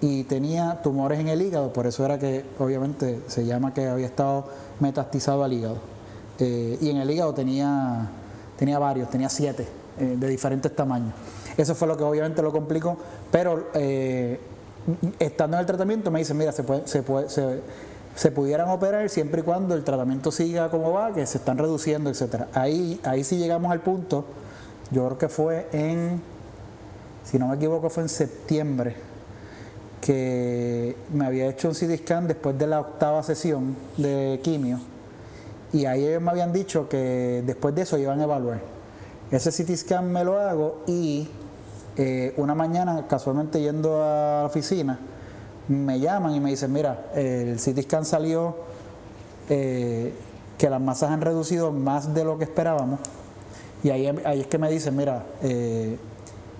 y 0.01 0.23
tenía 0.23 0.81
tumores 0.81 1.19
en 1.19 1.27
el 1.27 1.41
hígado, 1.41 1.73
por 1.73 1.87
eso 1.87 2.05
era 2.05 2.17
que 2.17 2.45
obviamente 2.59 3.21
se 3.27 3.45
llama 3.45 3.73
que 3.73 3.87
había 3.87 4.05
estado 4.05 4.45
metastizado 4.79 5.43
al 5.43 5.53
hígado. 5.53 5.77
Eh, 6.39 6.77
y 6.81 6.89
en 6.89 6.97
el 6.97 7.09
hígado 7.09 7.33
tenía, 7.33 8.09
tenía 8.57 8.77
varios, 8.79 9.09
tenía 9.09 9.29
siete 9.29 9.67
eh, 9.99 10.15
de 10.17 10.27
diferentes 10.27 10.75
tamaños. 10.75 11.13
Eso 11.57 11.73
fue 11.75 11.87
lo 11.87 11.95
que 11.95 12.03
obviamente 12.03 12.41
lo 12.41 12.51
complicó, 12.51 12.97
pero 13.31 13.67
estando 15.19 15.55
en 15.55 15.61
el 15.61 15.65
tratamiento 15.65 16.11
me 16.11 16.19
dicen, 16.19 16.37
mira, 16.37 16.51
se, 16.51 16.63
puede, 16.63 16.85
se, 16.85 17.01
puede, 17.01 17.29
se, 17.29 17.61
pudieran 18.31 18.69
operar 18.69 19.09
siempre 19.09 19.41
y 19.41 19.43
cuando 19.43 19.75
el 19.75 19.83
tratamiento 19.83 20.31
siga 20.31 20.69
como 20.69 20.93
va, 20.93 21.13
que 21.13 21.25
se 21.25 21.37
están 21.37 21.57
reduciendo, 21.57 22.09
etcétera. 22.09 22.47
Ahí, 22.53 22.99
ahí 23.03 23.23
sí 23.23 23.37
llegamos 23.37 23.71
al 23.71 23.81
punto, 23.81 24.25
yo 24.91 25.05
creo 25.05 25.17
que 25.17 25.29
fue 25.29 25.67
en, 25.73 26.21
si 27.25 27.37
no 27.37 27.47
me 27.47 27.55
equivoco, 27.55 27.89
fue 27.89 28.03
en 28.03 28.09
septiembre, 28.09 28.95
que 29.99 30.95
me 31.13 31.25
había 31.25 31.47
hecho 31.47 31.67
un 31.67 31.73
CT 31.73 32.03
scan 32.03 32.27
después 32.27 32.57
de 32.57 32.67
la 32.67 32.79
octava 32.79 33.21
sesión 33.23 33.75
de 33.97 34.39
quimio. 34.43 34.79
Y 35.73 35.85
ahí 35.85 36.05
ellos 36.05 36.21
me 36.21 36.31
habían 36.31 36.53
dicho 36.53 36.87
que 36.87 37.43
después 37.45 37.75
de 37.75 37.81
eso 37.81 37.97
iban 37.97 38.19
a 38.21 38.23
evaluar. 38.23 38.61
Ese 39.31 39.51
CT 39.51 39.75
scan 39.75 40.11
me 40.11 40.23
lo 40.23 40.39
hago 40.39 40.83
y 40.87 41.27
eh, 41.97 42.33
una 42.37 42.55
mañana, 42.55 43.07
casualmente 43.07 43.59
yendo 43.59 44.03
a 44.03 44.41
la 44.41 44.45
oficina, 44.45 44.99
me 45.67 45.99
llaman 45.99 46.35
y 46.35 46.39
me 46.39 46.51
dicen, 46.51 46.71
mira, 46.71 47.07
el 47.15 47.57
CT 47.57 47.83
scan 47.83 48.05
salió 48.05 48.55
eh, 49.49 50.13
que 50.57 50.69
las 50.69 50.79
masas 50.79 51.11
han 51.11 51.21
reducido 51.21 51.71
más 51.71 52.13
de 52.13 52.23
lo 52.23 52.37
que 52.37 52.43
esperábamos. 52.43 52.99
Y 53.83 53.89
ahí, 53.89 54.07
ahí 54.25 54.41
es 54.41 54.47
que 54.47 54.57
me 54.57 54.69
dicen, 54.69 54.95
mira, 54.95 55.23
eh, 55.41 55.97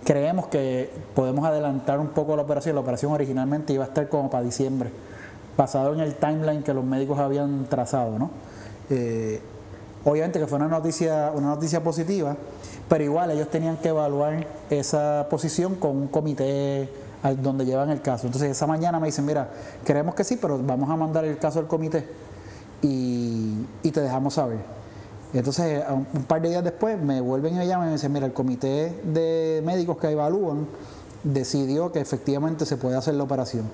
creemos 0.04 0.48
que 0.48 0.90
podemos 1.14 1.46
adelantar 1.46 2.00
un 2.00 2.10
poco 2.10 2.36
la 2.36 2.44
operación. 2.44 2.76
La 2.76 2.82
operación 2.82 3.12
originalmente 3.12 3.74
iba 3.74 3.84
a 3.84 3.88
estar 3.88 4.10
como 4.10 4.30
para 4.30 4.44
diciembre, 4.44 4.90
basado 5.58 5.94
en 5.94 6.00
el 6.00 6.16
timeline 6.16 6.64
que 6.64 6.74
los 6.74 6.84
médicos 6.84 7.20
habían 7.20 7.66
trazado, 7.66 8.20
¿no? 8.20 8.30
obviamente 10.06 10.40
que 10.40 10.46
fue 10.46 10.60
una 10.60 10.68
noticia, 10.68 11.32
una 11.34 11.48
noticia 11.48 11.84
positiva, 11.84 12.38
pero 12.88 13.04
igual 13.04 13.32
ellos 13.32 13.50
tenían 13.50 13.78
que 13.78 13.90
evaluar 13.90 14.46
esa 14.70 15.26
posición 15.32 15.76
con 15.76 15.98
un 15.98 16.08
comité 16.08 16.88
donde 17.34 17.66
llevan 17.66 17.90
el 17.90 18.02
caso. 18.02 18.28
Entonces 18.28 18.52
esa 18.52 18.68
mañana 18.68 19.00
me 19.00 19.08
dicen, 19.08 19.26
mira, 19.26 19.50
queremos 19.84 20.16
que 20.16 20.24
sí, 20.24 20.38
pero 20.40 20.60
vamos 20.62 20.90
a 20.90 20.96
mandar 20.96 21.26
el 21.26 21.38
caso 21.38 21.60
al 21.60 21.68
comité 21.68 22.06
y, 22.82 23.66
te 23.82 24.02
dejamos 24.02 24.34
saber. 24.36 24.58
Entonces 25.34 25.84
un, 25.90 26.24
par 26.24 26.42
de 26.42 26.50
días 26.50 26.64
después 26.64 27.00
me 27.02 27.22
vuelven 27.22 27.56
y 27.56 27.58
me 27.58 27.68
llaman 27.68 27.88
y 27.88 27.90
me 27.90 27.96
dicen, 27.96 28.12
mira, 28.12 28.26
el 28.26 28.34
comité 28.34 29.02
de 29.04 29.62
médicos 29.66 29.98
que 29.98 30.10
evalúan 30.10 30.68
decidió 31.24 31.92
que 31.92 32.00
efectivamente 32.00 32.66
se 32.66 32.78
puede 32.78 32.96
hacer 32.96 33.16
la 33.16 33.24
operación. 33.24 33.66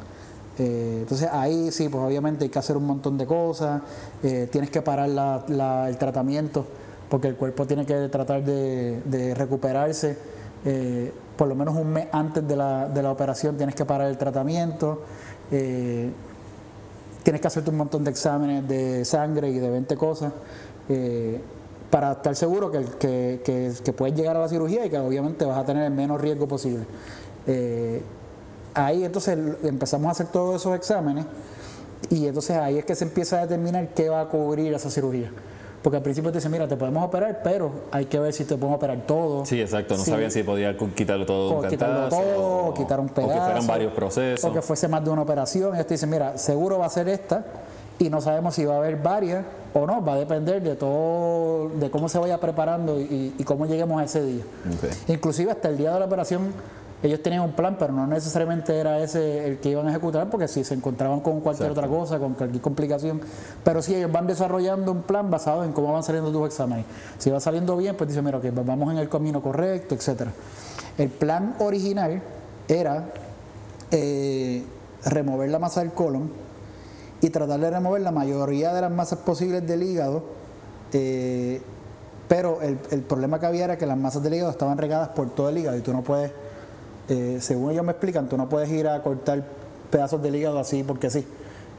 Eh, 0.58 1.00
entonces 1.02 1.30
ahí 1.32 1.72
sí, 1.72 1.90
pues 1.90 2.04
obviamente 2.04 2.44
hay 2.44 2.50
que 2.50 2.60
hacer 2.60 2.78
un 2.78 2.86
montón 2.86 3.18
de 3.18 3.26
cosas, 3.26 3.82
eh, 4.22 4.48
tienes 4.52 4.70
que 4.70 4.82
parar 4.82 5.10
el 5.10 5.98
tratamiento 5.98 6.66
porque 7.12 7.28
el 7.28 7.36
cuerpo 7.36 7.68
tiene 7.68 7.86
que 7.86 8.08
tratar 8.08 8.42
de, 8.44 9.34
recuperarse. 9.36 10.18
Eh, 10.66 11.12
por 11.38 11.48
lo 11.48 11.56
menos 11.56 11.76
un 11.76 11.92
mes 11.92 12.08
antes 12.12 12.48
de 12.48 12.56
la, 12.56 12.88
de 12.88 13.02
la 13.02 13.12
operación 13.12 13.58
tienes 13.58 13.76
que 13.76 13.86
parar 13.86 14.08
el 14.08 14.18
tratamiento. 14.18 15.02
Eh, 15.52 16.12
tienes 17.24 17.42
que 17.42 17.48
hacerte 17.48 17.70
un 17.70 17.78
montón 17.78 18.04
de 18.04 18.12
exámenes 18.12 18.68
de 18.68 19.06
sangre 19.06 19.50
y 19.50 19.60
de 19.60 19.70
20 19.70 19.96
cosas 19.96 20.34
eh, 20.90 21.40
para 21.90 22.14
estar 22.14 22.36
seguro 22.36 22.72
que, 22.72 22.86
que, 23.44 23.74
que, 23.84 23.94
puedes 23.94 24.16
llegar 24.16 24.38
a 24.38 24.40
la 24.40 24.48
cirugía 24.48 24.86
y 24.86 24.90
que 24.90 24.98
obviamente 24.98 25.46
vas 25.46 25.58
a 25.58 25.66
tener 25.66 25.84
el 25.84 25.92
menos 25.92 26.22
riesgo 26.22 26.48
posible. 26.48 26.86
ahí 28.74 29.04
entonces 29.04 29.38
empezamos 29.64 30.08
a 30.08 30.12
hacer 30.12 30.28
todos 30.28 30.56
esos 30.56 30.76
exámenes 30.76 31.26
y 32.10 32.28
entonces 32.28 32.58
ahí 32.58 32.78
es 32.78 32.86
que 32.86 32.96
se 32.96 33.04
empieza 33.04 33.38
a 33.38 33.42
determinar 33.42 33.90
qué 33.90 34.10
va 34.10 34.22
a 34.22 34.28
cubrir 34.30 34.74
esa 34.74 34.90
cirugía. 34.90 35.32
Porque 35.82 35.98
al 35.98 36.04
principio 36.04 36.32
te 36.32 36.38
dicen, 36.38 36.52
mira, 36.52 36.68
te 36.68 36.78
podemos 36.78 37.04
operar, 37.04 37.42
pero 37.44 37.72
hay 37.92 38.06
que 38.06 38.20
ver 38.20 38.34
si 38.34 38.46
te 38.46 38.56
podemos 38.56 38.78
operar 38.78 39.00
todo. 39.08 39.46
Sí, 39.46 39.60
exacto. 39.60 39.98
No 39.98 40.04
sabía 40.04 40.30
si 40.30 40.44
podía 40.44 40.78
quitarlo 40.78 41.26
todo 41.26 41.60
un 41.60 41.68
quitarlo 41.68 42.10
todo, 42.10 42.66
o, 42.66 42.74
quitar 42.74 43.00
un 43.00 43.10
pedazo. 43.10 43.32
O 43.32 43.34
que 43.34 43.40
fueran 43.40 43.68
varios 43.68 43.94
procesos. 43.94 44.50
O 44.50 44.54
que 44.54 44.62
fuese 44.62 44.88
más 44.88 45.04
de 45.04 45.10
una 45.10 45.24
operación. 45.24 45.74
Ellos 45.74 45.88
te 45.88 45.96
dicen, 45.96 46.10
mira, 46.10 46.38
seguro 46.38 46.78
va 46.78 46.86
a 46.86 46.90
ser 46.90 47.10
esta 47.10 47.44
y 47.98 48.10
no 48.10 48.22
sabemos 48.22 48.56
si 48.56 48.66
va 48.66 48.76
a 48.76 48.78
haber 48.78 48.98
varias 48.98 49.44
o 49.74 49.88
no. 49.88 50.04
Va 50.04 50.14
a 50.14 50.18
depender 50.18 50.62
de 50.62 50.76
todo, 50.76 51.70
de 51.70 51.90
cómo 51.90 52.10
se 52.10 52.20
vaya 52.20 52.40
preparando 52.40 53.00
y, 53.00 53.34
cómo 53.44 53.66
lleguemos 53.66 54.00
a 54.00 54.06
ese 54.06 54.24
día. 54.24 54.44
Inclusive 55.08 55.52
hasta 55.52 55.70
el 55.70 55.78
día 55.78 55.94
de 55.94 56.00
la 56.00 56.06
operación 56.06 56.54
ellos 57.04 57.24
tenían 57.24 57.42
un 57.42 57.54
plan, 57.54 57.78
pero 57.80 57.94
no 57.94 58.06
necesariamente 58.06 58.78
era 58.78 59.00
ese 59.00 59.48
el 59.48 59.58
que 59.58 59.70
iban 59.70 59.88
a 59.88 59.90
ejecutar, 59.90 60.30
porque 60.30 60.48
si 60.48 60.64
se 60.64 60.76
encontraban 60.76 61.22
con 61.22 61.42
cualquier 61.42 61.72
otra 61.72 61.88
cosa, 61.88 62.20
con 62.20 62.36
cualquier 62.36 62.62
complicación, 62.62 63.22
pero 63.64 63.82
sí 63.82 63.96
ellos 63.96 64.12
van 64.12 64.28
desarrollando 64.28 64.92
un 64.92 65.02
plan 65.02 65.32
basado 65.32 65.64
en 65.64 65.74
cómo 65.74 65.92
van 65.92 66.04
saliendo 66.04 66.32
tus 66.32 66.46
exámenes. 66.46 66.86
Si 67.18 67.32
va 67.32 67.40
saliendo 67.40 67.76
bien, 67.76 67.96
pues 67.98 68.08
dicen, 68.08 68.24
mira, 68.24 68.40
que 68.40 68.52
vamos 68.52 68.92
en 68.92 69.00
el 69.00 69.10
camino 69.10 69.42
correcto, 69.42 69.96
etcétera. 69.96 70.32
El 70.98 71.10
plan 71.10 71.56
original 71.60 72.22
era 72.68 73.10
eh, 73.90 74.64
remover 75.06 75.50
la 75.50 75.58
masa 75.58 75.82
del 75.82 75.94
colon 75.94 76.30
y 77.20 77.30
tratar 77.32 77.60
de 77.60 77.72
remover 77.72 78.02
la 78.02 78.12
mayoría 78.12 78.74
de 78.74 78.82
las 78.82 78.92
masas 78.92 79.20
posibles 79.20 79.66
del 79.66 79.82
hígado, 79.82 80.24
eh, 80.94 81.62
pero 82.28 82.62
el, 82.62 82.78
el 82.92 83.02
problema 83.02 83.40
que 83.40 83.48
había 83.48 83.64
era 83.66 83.78
que 83.78 83.88
las 83.88 83.98
masas 83.98 84.22
del 84.22 84.36
hígado 84.36 84.52
estaban 84.52 84.78
regadas 84.78 85.10
por 85.10 85.32
todo 85.32 85.50
el 85.50 85.58
hígado 85.58 85.78
y 85.78 85.82
tú 85.82 85.94
no 85.94 86.04
puedes 86.04 86.32
eh, 87.12 87.38
según 87.42 87.72
ellos 87.72 87.84
me 87.84 87.92
explican, 87.92 88.30
tú 88.30 88.38
no 88.38 88.48
puedes 88.48 88.70
ir 88.70 88.88
a 88.88 89.02
cortar 89.02 89.44
pedazos 89.90 90.22
del 90.24 90.34
hígado 90.34 90.60
así 90.60 90.84
porque 90.84 91.10
sí. 91.10 91.26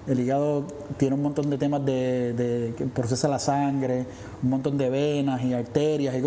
El 0.04 0.18
hígado 0.18 0.64
tiene 0.96 1.14
un 1.14 1.22
montón 1.22 1.48
de 1.48 1.56
temas 1.58 1.86
de, 1.86 2.74
que 2.76 2.86
procesa 2.86 3.28
la 3.28 3.38
sangre, 3.38 4.04
un 4.42 4.50
montón 4.50 4.76
de 4.76 4.90
venas 4.90 5.42
y 5.44 5.54
arterias 5.54 6.16
y 6.16 6.22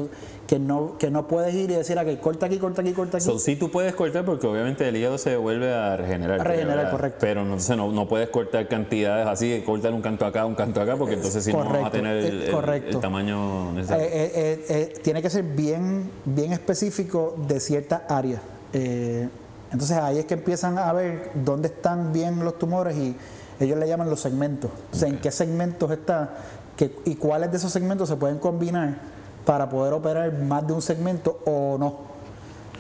que 0.48 0.60
no 0.60 0.98
que 0.98 1.12
no 1.12 1.28
puedes 1.28 1.54
ir 1.54 1.70
y 1.70 1.74
decir 1.74 2.00
a 2.00 2.06
que 2.06 2.18
corta 2.18 2.46
aquí, 2.46 2.58
corta 2.58 2.82
aquí, 2.82 2.94
corta 2.94 3.18
aquí. 3.18 3.38
sí 3.38 3.58
tú 3.58 3.70
puedes 3.70 3.94
cortar 3.94 4.24
porque 4.24 4.48
obviamente 4.48 4.88
el 4.88 4.96
hígado 4.96 5.18
se 5.18 5.36
vuelve 5.36 5.74
a 5.74 5.98
regenerar. 5.98 6.40
A 6.40 6.44
regenerar, 6.46 6.90
correcto. 6.90 7.18
Pero 7.20 7.44
no, 7.44 7.58
no, 7.92 8.08
puedes 8.08 8.30
cortar 8.30 8.68
cantidades 8.70 9.28
así, 9.28 9.62
cortar 9.66 9.94
un 9.94 10.02
canto 10.02 10.26
acá, 10.26 10.46
un 10.46 10.56
canto 10.56 10.80
acá, 10.80 10.96
porque 10.96 11.16
entonces 11.16 11.44
si 11.44 11.52
no 11.52 11.66
vas 11.66 11.84
a 11.84 11.92
tener 11.92 12.26
el, 12.26 13.00
tamaño 13.02 13.74
necesario. 13.74 14.06
Eh, 14.06 14.64
eh, 14.70 14.94
tiene 15.04 15.22
que 15.22 15.30
ser 15.30 15.44
bien, 15.44 16.10
bien 16.24 16.54
específico 16.54 17.36
de 17.46 17.60
cierta 17.60 18.06
área. 18.08 18.42
Eh, 18.74 19.30
entonces 19.72 19.98
ahí 19.98 20.20
es 20.20 20.26
que 20.26 20.36
empiezan 20.36 20.78
a 20.78 20.92
ver 20.94 21.32
dónde 21.34 21.68
están 21.68 22.14
bien 22.14 22.44
los 22.44 22.58
tumores 22.58 22.96
y 22.98 23.16
ellos 23.60 23.78
le 23.78 23.88
llaman 23.88 24.10
los 24.10 24.20
segmentos. 24.20 24.72
O 24.92 24.96
sea, 24.96 25.08
en 25.08 25.20
qué 25.20 25.32
segmentos 25.32 25.90
está 25.92 26.36
y 27.06 27.16
cuáles 27.16 27.52
de 27.52 27.58
esos 27.58 27.72
segmentos 27.72 28.10
se 28.10 28.18
pueden 28.18 28.38
combinar 28.38 28.98
para 29.46 29.70
poder 29.70 29.94
operar 29.94 30.34
más 30.34 30.68
de 30.68 30.74
un 30.74 30.82
segmento 30.82 31.40
o 31.46 31.78
no. 31.78 31.96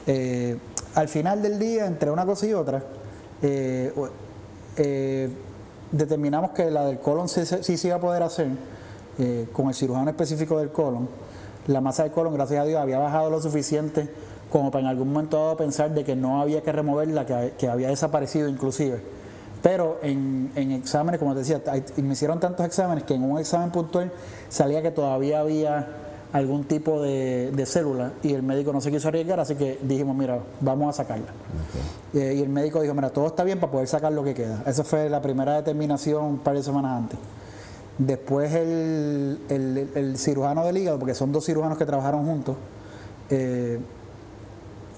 Eh, 0.07 0.57
al 0.95 1.07
final 1.07 1.41
del 1.41 1.59
día, 1.59 1.85
entre 1.85 2.11
una 2.11 2.25
cosa 2.25 2.45
y 2.45 2.53
otra, 2.53 2.83
eh, 3.41 3.93
determinamos 5.91 6.51
que 6.51 6.69
la 6.69 6.85
del 6.85 6.99
colon 6.99 7.29
sí, 7.29 7.45
sí 7.45 7.77
se 7.77 7.87
iba 7.87 7.97
a 7.97 7.99
poder 7.99 8.23
hacer 8.23 8.47
con 9.53 9.69
el 9.69 9.73
cirujano 9.73 10.09
específico 10.09 10.59
del 10.59 10.71
colon. 10.71 11.07
La 11.67 11.81
masa 11.81 12.03
del 12.03 12.11
colon, 12.11 12.33
gracias 12.33 12.61
a 12.61 12.65
Dios, 12.65 12.81
había 12.81 12.99
bajado 12.99 13.29
lo 13.29 13.41
suficiente 13.41 14.09
como 14.55 14.71
para 14.71 14.83
en 14.83 14.87
algún 14.87 15.11
momento 15.11 15.35
dado 15.35 15.57
pensar 15.57 15.93
de 15.93 16.05
que 16.05 16.15
no 16.15 16.39
había 16.39 16.61
que 16.61 16.71
removerla, 16.71 17.25
que, 17.25 17.55
que 17.57 17.67
había 17.67 17.89
desaparecido 17.89 18.47
inclusive. 18.47 19.01
Pero 19.61 19.99
en, 20.01 20.49
exámenes, 20.55 21.19
como 21.19 21.33
te 21.33 21.39
decía, 21.39 21.61
me 21.97 22.13
hicieron 22.13 22.39
tantos 22.39 22.65
exámenes 22.65 23.03
que 23.03 23.15
en 23.15 23.29
un 23.29 23.37
examen 23.37 23.69
puntual 23.69 24.13
salía 24.47 24.81
que 24.81 24.91
todavía 24.91 25.41
había 25.41 25.89
algún 26.31 26.63
tipo 26.63 27.01
de, 27.01 27.65
célula 27.65 28.13
y 28.23 28.31
el 28.31 28.43
médico 28.43 28.71
no 28.71 28.79
se 28.79 28.91
quiso 28.91 29.09
arriesgar, 29.09 29.41
así 29.41 29.55
que 29.55 29.77
dijimos, 29.81 30.15
mira, 30.15 30.39
vamos 30.61 30.87
a 30.87 31.03
sacarla. 31.03 31.33
Eh, 32.13 32.35
y 32.37 32.41
el 32.41 32.47
médico 32.47 32.79
dijo, 32.79 32.93
mira, 32.93 33.09
todo 33.09 33.27
está 33.27 33.43
bien 33.43 33.59
para 33.59 33.73
poder 33.73 33.89
sacar 33.89 34.13
lo 34.13 34.23
que 34.23 34.33
queda. 34.33 34.63
Esa 34.65 34.85
fue 34.85 35.09
la 35.09 35.21
primera 35.21 35.55
determinación 35.55 36.23
un 36.23 36.37
par 36.37 36.55
de 36.55 36.63
semanas 36.63 36.97
antes. 36.97 37.19
Después 37.97 38.53
el, 38.53 39.37
el, 39.49 40.17
cirujano 40.17 40.63
del 40.63 40.77
hígado, 40.77 40.97
porque 40.97 41.13
son 41.13 41.33
dos 41.33 41.45
cirujanos 41.45 41.77
que 41.77 41.85
trabajaron 41.85 42.25
juntos, 42.25 42.55
eh, 43.29 43.79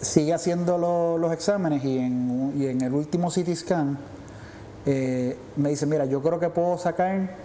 sigue 0.02 0.34
haciendo 0.34 0.78
los 1.18 1.32
exámenes 1.32 1.84
y 1.84 1.98
en, 1.98 2.54
y 2.58 2.68
en, 2.68 2.82
el 2.82 2.94
último 2.94 3.30
CT 3.30 3.56
scan 3.56 3.98
eh, 4.86 5.38
me 5.58 5.70
dice, 5.70 5.86
mira, 5.86 6.06
yo 6.06 6.22
creo 6.22 6.40
que 6.40 6.50
puedo 6.50 6.78
sacar 6.78 7.36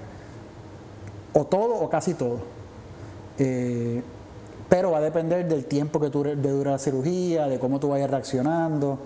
o 1.32 1.44
todo 1.44 1.74
o 1.74 1.90
casi 1.90 2.14
todo. 2.14 2.38
Eh, 3.38 4.02
pero 4.68 4.92
va 4.92 4.98
a 4.98 5.00
depender 5.00 5.46
del 5.48 5.64
tiempo 5.64 6.00
que 6.00 6.08
dure, 6.08 6.36
de 6.36 6.50
dura 6.50 6.72
la 6.72 6.78
cirugía, 6.78 7.48
de 7.48 7.58
cómo 7.58 7.80
tú 7.80 7.88
vayas 7.88 8.10
reaccionando, 8.10 8.98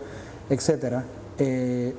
etc. 0.51 1.03
Eh, 1.39 1.95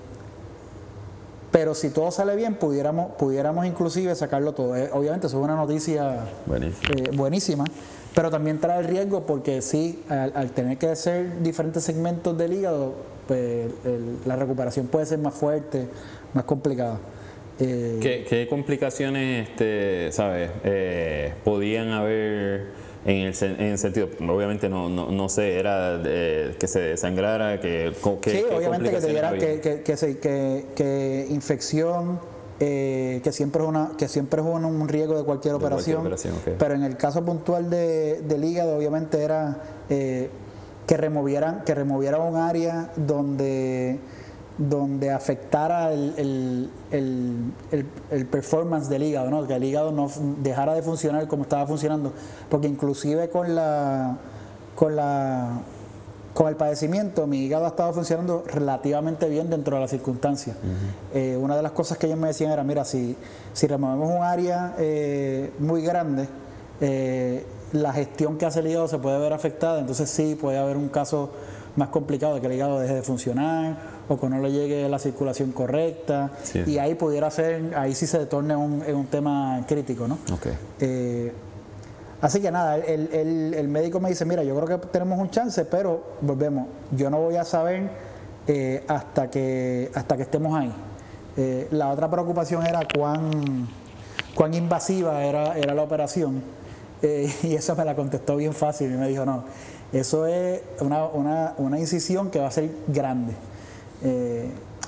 pero 1.51 1.74
si 1.74 1.89
todo 1.89 2.12
sale 2.12 2.36
bien, 2.36 2.56
pudiéramos, 2.56 3.13
pudiéramos 3.13 3.66
inclusive 3.66 4.13
sacarlo 4.16 4.54
todo. 4.54 4.74
Obviamente, 4.94 5.27
eso 5.27 5.39
es 5.39 5.44
una 5.44 5.56
noticia 5.56 6.25
buenísima, 7.16 7.66
pero 8.13 8.29
también 8.31 8.59
trae 8.59 8.79
el 8.79 8.85
riesgo 8.85 9.25
porque 9.25 9.61
sí, 9.61 10.03
al, 10.09 10.51
tener 10.51 10.77
que 10.77 10.87
hacer 10.87 11.41
diferentes 11.41 11.83
segmentos 11.83 12.37
del 12.37 12.53
hígado, 12.53 12.95
pues 13.27 13.71
la 14.25 14.35
recuperación 14.35 14.87
puede 14.87 15.05
ser 15.05 15.19
más 15.19 15.33
fuerte, 15.33 15.87
más 16.33 16.45
complicada. 16.45 16.99
Eh, 17.59 18.25
¿Qué, 18.29 18.47
complicaciones, 18.49 19.49
este, 19.49 20.11
sabes, 20.11 20.51
podían 21.43 21.89
haber? 21.89 22.87
en 23.07 23.27
el, 23.27 23.33
en 23.41 23.61
el 23.61 23.77
sentido, 23.77 24.09
obviamente 24.27 24.67
no, 24.67 24.89
no, 24.89 25.09
no 25.11 25.29
sé, 25.29 25.57
era 25.57 26.01
que 26.03 26.67
se 26.67 26.79
desangrara, 26.79 27.59
que... 27.59 27.93
sí, 28.25 28.43
obviamente 28.51 28.91
que, 28.91 28.97
te 28.99 29.83
que, 29.83 30.19
que, 30.19 30.65
que, 30.75 31.27
infección, 31.29 32.19
eh, 32.59 33.21
que 33.23 33.31
siempre 33.31 33.61
es 33.61 33.69
una 33.69 33.91
que 33.97 34.07
siempre 34.07 34.41
es 34.41 34.47
un, 34.47 34.87
riesgo 34.87 35.15
de 35.15 35.23
cualquier 35.23 35.53
operación, 35.53 36.09
pero 36.57 36.73
en 36.73 36.83
el 36.83 36.97
caso 36.97 37.23
puntual 37.23 37.69
de, 37.69 38.21
del 38.27 38.43
hígado 38.43 38.75
obviamente 38.75 39.21
era 39.21 39.61
eh, 39.89 40.29
que 40.87 40.97
removieran 40.97 41.63
que 41.63 41.75
removieran 41.75 42.21
un 42.21 42.35
área 42.35 42.91
donde 42.95 43.99
donde 44.57 45.11
afectara 45.11 45.93
el, 45.93 46.71
performance 48.31 48.89
del 48.89 49.03
hígado, 49.03 49.29
¿no? 49.29 49.45
que 49.45 49.53
el 49.53 49.63
hígado 49.63 49.91
no 49.91 50.09
dejara 50.41 50.73
de 50.73 50.81
funcionar 50.81 51.27
como 51.27 51.43
estaba 51.43 51.67
funcionando, 51.67 52.11
porque 52.49 52.67
inclusive 52.67 53.29
con 53.29 53.53
la 53.53 54.17
con 54.75 54.95
la 54.95 55.61
con 56.38 56.48
el 56.48 56.56
padecimiento 56.56 57.25
mi 57.25 57.39
hígado 57.39 57.65
ha 57.65 57.70
estado 57.70 57.91
funcionando 57.94 58.44
relativamente 58.46 59.27
bien 59.27 59.50
dentro 59.50 59.77
de 59.77 59.82
las 59.82 59.89
circunstancias. 59.89 60.56
Eh, 61.12 61.36
una 61.36 61.56
de 61.56 61.63
las 61.63 61.72
cosas 61.72 61.98
que 61.98 62.06
ellos 62.06 62.20
me 62.20 62.27
decían 62.27 62.51
era, 62.51 62.63
mira, 62.63 62.86
si, 62.86 63.17
si 63.53 63.65
removemos 63.65 64.08
un 64.08 64.22
área 64.22 64.75
eh, 64.77 65.51
muy 65.58 65.82
grande, 65.82 66.27
eh, 66.79 67.44
la 67.72 67.91
gestión 67.91 68.38
que 68.38 68.46
hace 68.46 68.60
el 68.60 68.67
hígado 68.67 68.88
se 68.88 69.00
puede 69.00 69.17
ver 69.17 69.34
afectada, 69.34 69.79
entonces 69.79 70.12
sí 70.12 70.38
puede 70.39 70.60
haber 70.60 70.77
un 70.77 70.89
caso 70.89 71.32
más 71.75 71.89
complicado 71.89 72.36
de 72.36 72.41
que 72.41 72.46
el 72.46 72.53
hígado 72.53 72.79
deje 72.79 72.94
de 72.94 73.01
funcionar 73.01 73.75
o 74.08 74.20
que 74.20 74.29
no 74.29 74.39
le 74.39 74.51
llegue 74.51 74.88
la 74.88 75.00
circulación 75.00 75.51
correcta 75.53 76.29
y 76.67 76.77
ahí 76.77 76.94
pudiera 76.94 77.32
ser, 77.32 77.74
ahí 77.75 77.96
sí 77.96 78.06
se 78.06 78.24
torne 78.27 78.56
un, 78.56 78.84
un 78.88 79.08
tema 79.08 79.65
crítico, 79.67 80.08
¿no? 80.08 80.20
Así 82.21 82.41
que 82.41 82.51
nada, 82.51 82.77
el, 82.77 83.67
médico 83.67 84.00
me 84.00 84.09
dice, 84.09 84.25
mira, 84.25 84.43
yo 84.43 84.55
creo 84.59 84.79
que 84.79 84.88
tenemos 84.88 85.19
un 85.19 85.29
chance, 85.29 85.65
pero 85.65 86.03
volvemos, 86.21 86.67
yo 86.91 87.09
no 87.09 87.19
voy 87.19 87.36
a 87.36 87.43
saber 87.43 87.89
eh, 88.47 88.83
hasta, 88.88 89.29
que, 89.29 89.91
hasta 89.93 90.15
que 90.17 90.24
estemos 90.24 90.57
ahí. 90.57 90.74
Eh, 91.38 91.67
la 91.71 91.89
otra 91.89 92.09
preocupación 92.09 92.65
era 92.65 92.81
cuán, 92.95 93.67
cuán 94.33 94.53
invasiva 94.53 95.24
era, 95.24 95.57
era 95.57 95.74
la 95.75 95.83
operación 95.83 96.41
y 97.01 97.53
eso 97.53 97.75
me 97.75 97.86
la 97.86 97.95
contestó 97.95 98.38
bien 98.38 98.53
fácil 98.53 98.91
y 98.91 98.97
me 98.97 99.07
dijo, 99.07 99.25
no, 99.25 99.43
eso 99.93 100.25
es 100.25 100.62
una, 100.79 101.05
una, 101.05 101.53
una 101.57 101.79
incisión 101.79 102.31
que 102.31 102.39
va 102.39 102.47
a 102.47 102.51
ser 102.51 102.71
grande. 102.88 103.33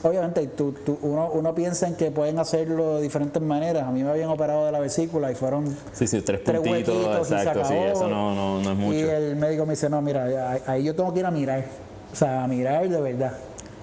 Obviamente 0.02 0.48
tú, 0.48 0.74
uno, 1.02 1.30
uno, 1.34 1.54
piensa 1.54 1.88
en 1.88 1.96
que 1.96 2.10
pueden 2.10 2.40
hacerlo 2.40 2.96
de 2.96 3.02
diferentes 3.02 3.42
maneras. 3.42 3.84
A 3.84 3.92
mí 3.92 4.04
me 4.04 4.10
habían 4.12 4.30
operado 4.30 4.66
de 4.66 4.72
la 4.72 4.80
vesícula 4.80 5.32
y 5.32 5.36
fueron 5.36 5.76
sí, 5.92 6.08
sí, 6.08 6.22
tres, 6.22 6.40
puntitos, 6.40 7.32
exacto, 7.32 7.66
sí, 7.66 7.74
eso 7.74 8.08
no, 8.08 8.34
no, 8.34 8.62
no, 8.62 8.72
es 8.72 8.78
mucho. 8.78 8.98
Y 8.98 9.02
el 9.02 9.36
médico 9.36 9.66
me 9.66 9.74
dice, 9.74 9.90
no, 9.90 10.02
mira, 10.02 10.58
ahí 10.66 10.84
yo 10.84 10.96
tengo 10.96 11.14
que 11.14 11.20
ir 11.20 11.26
a 11.26 11.32
mirar. 11.32 11.66
O 12.12 12.16
sea, 12.16 12.44
a 12.44 12.48
mirar 12.48 12.88
de 12.88 13.02
verdad. 13.02 13.34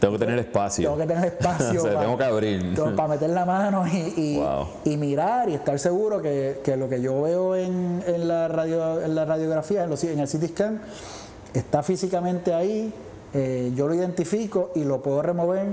Tengo 0.00 0.14
que 0.14 0.18
tener 0.18 0.38
espacio. 0.38 0.90
Tengo 0.90 1.00
que 1.02 1.14
tener 1.14 1.24
espacio. 1.38 1.82
para, 1.82 2.00
tengo 2.00 2.16
que 2.16 2.24
abrir. 2.24 2.74
Para 2.96 3.08
meter 3.08 3.30
la 3.30 3.44
mano 3.44 3.86
y, 3.86 4.40
y, 4.84 4.96
mirar 4.96 5.48
y 5.50 5.54
estar 5.54 5.78
seguro 5.78 6.22
que, 6.22 6.60
que, 6.64 6.76
lo 6.76 6.88
que 6.88 7.00
yo 7.00 7.22
veo 7.22 7.56
en, 7.56 8.02
en, 8.06 8.26
la, 8.26 8.48
radio, 8.48 9.02
en 9.02 9.14
la 9.14 9.24
radiografía, 9.26 9.84
en, 9.84 9.90
los, 9.90 10.02
en 10.04 10.18
el 10.18 10.28
CT 10.28 10.48
scan, 10.48 10.80
está 11.52 11.82
físicamente 11.82 12.54
ahí 12.54 12.92
eh, 13.34 13.72
yo 13.74 13.86
lo 13.86 13.94
identifico 13.94 14.70
y 14.74 14.84
lo 14.84 15.02
puedo 15.02 15.20
remover 15.20 15.66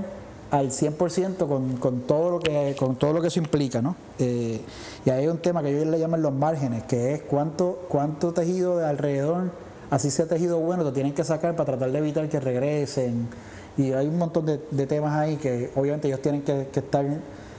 al 0.54 0.70
100% 0.70 1.48
con, 1.48 1.76
con, 1.78 2.02
todo 2.02 2.30
lo 2.30 2.38
que, 2.38 2.76
con 2.78 2.94
todo 2.94 3.12
lo 3.12 3.20
que 3.20 3.26
eso 3.26 3.40
implica. 3.40 3.82
¿no? 3.82 3.96
Eh, 4.20 4.60
y 5.04 5.10
hay 5.10 5.26
un 5.26 5.38
tema 5.38 5.62
que 5.62 5.70
ellos 5.70 5.86
le 5.86 5.98
llaman 5.98 6.22
los 6.22 6.32
márgenes, 6.32 6.84
que 6.84 7.14
es 7.14 7.22
cuánto, 7.22 7.86
cuánto 7.88 8.32
tejido 8.32 8.78
de 8.78 8.86
alrededor, 8.86 9.50
así 9.90 10.12
sea 10.12 10.26
tejido 10.26 10.60
bueno, 10.60 10.84
te 10.84 10.92
tienen 10.92 11.12
que 11.12 11.24
sacar 11.24 11.56
para 11.56 11.64
tratar 11.66 11.90
de 11.90 11.98
evitar 11.98 12.28
que 12.28 12.38
regresen. 12.38 13.28
Y 13.76 13.90
hay 13.92 14.06
un 14.06 14.16
montón 14.16 14.46
de, 14.46 14.86
temas 14.86 15.14
ahí 15.14 15.36
que 15.36 15.72
obviamente 15.74 16.06
ellos 16.06 16.22
tienen 16.22 16.42
que, 16.42 16.68
estar 16.72 17.04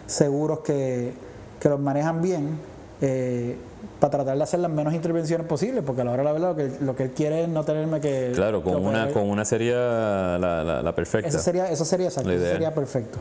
seguros 0.08 0.60
que, 0.60 1.13
que 1.60 1.67
los 1.67 1.79
manejan 1.79 2.21
bien. 2.21 2.58
Eh, 3.01 3.58
para 3.99 4.12
tratar 4.12 4.38
de 4.38 4.43
hacer 4.43 4.60
las 4.60 4.71
menos 4.71 4.93
intervenciones 4.93 5.47
posibles, 5.47 5.84
porque 5.86 6.01
a 6.01 6.05
la 6.05 6.12
hora 6.12 6.23
de 6.23 6.25
la 6.25 6.34
verdad 6.34 6.49
lo 6.49 6.55
que, 6.55 6.86
lo 6.86 6.95
que 6.95 7.03
él 7.03 7.12
quiere 7.12 7.43
es 7.43 7.49
no 7.49 7.63
tenerme 7.63 8.01
que... 8.01 8.31
Claro, 8.34 8.62
con, 8.63 8.86
una, 8.86 9.10
con 9.12 9.29
una 9.29 9.45
sería 9.45 10.38
la, 10.38 10.81
la, 10.84 10.95
perfecta. 10.95 11.29
Eso 11.29 11.39
sería, 11.39 11.69
eso 11.69 11.86
sería 11.86 12.08
exacto, 12.08 12.31
eso 12.31 12.45
sería 12.45 12.73
perfecto. 12.73 13.19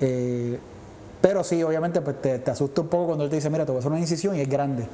Eh, 0.00 0.58
pero 1.20 1.42
sí, 1.44 1.62
obviamente 1.62 2.00
pues 2.00 2.20
te, 2.20 2.38
te, 2.38 2.50
asusta 2.50 2.80
un 2.80 2.88
poco 2.88 3.06
cuando 3.06 3.24
él 3.24 3.30
te 3.30 3.36
dice, 3.36 3.50
mira, 3.50 3.64
te 3.64 3.72
voy 3.72 3.78
a 3.78 3.80
hacer 3.80 3.90
una 3.90 4.00
incisión 4.00 4.36
y 4.36 4.40
es 4.40 4.48
grande. 4.48 4.84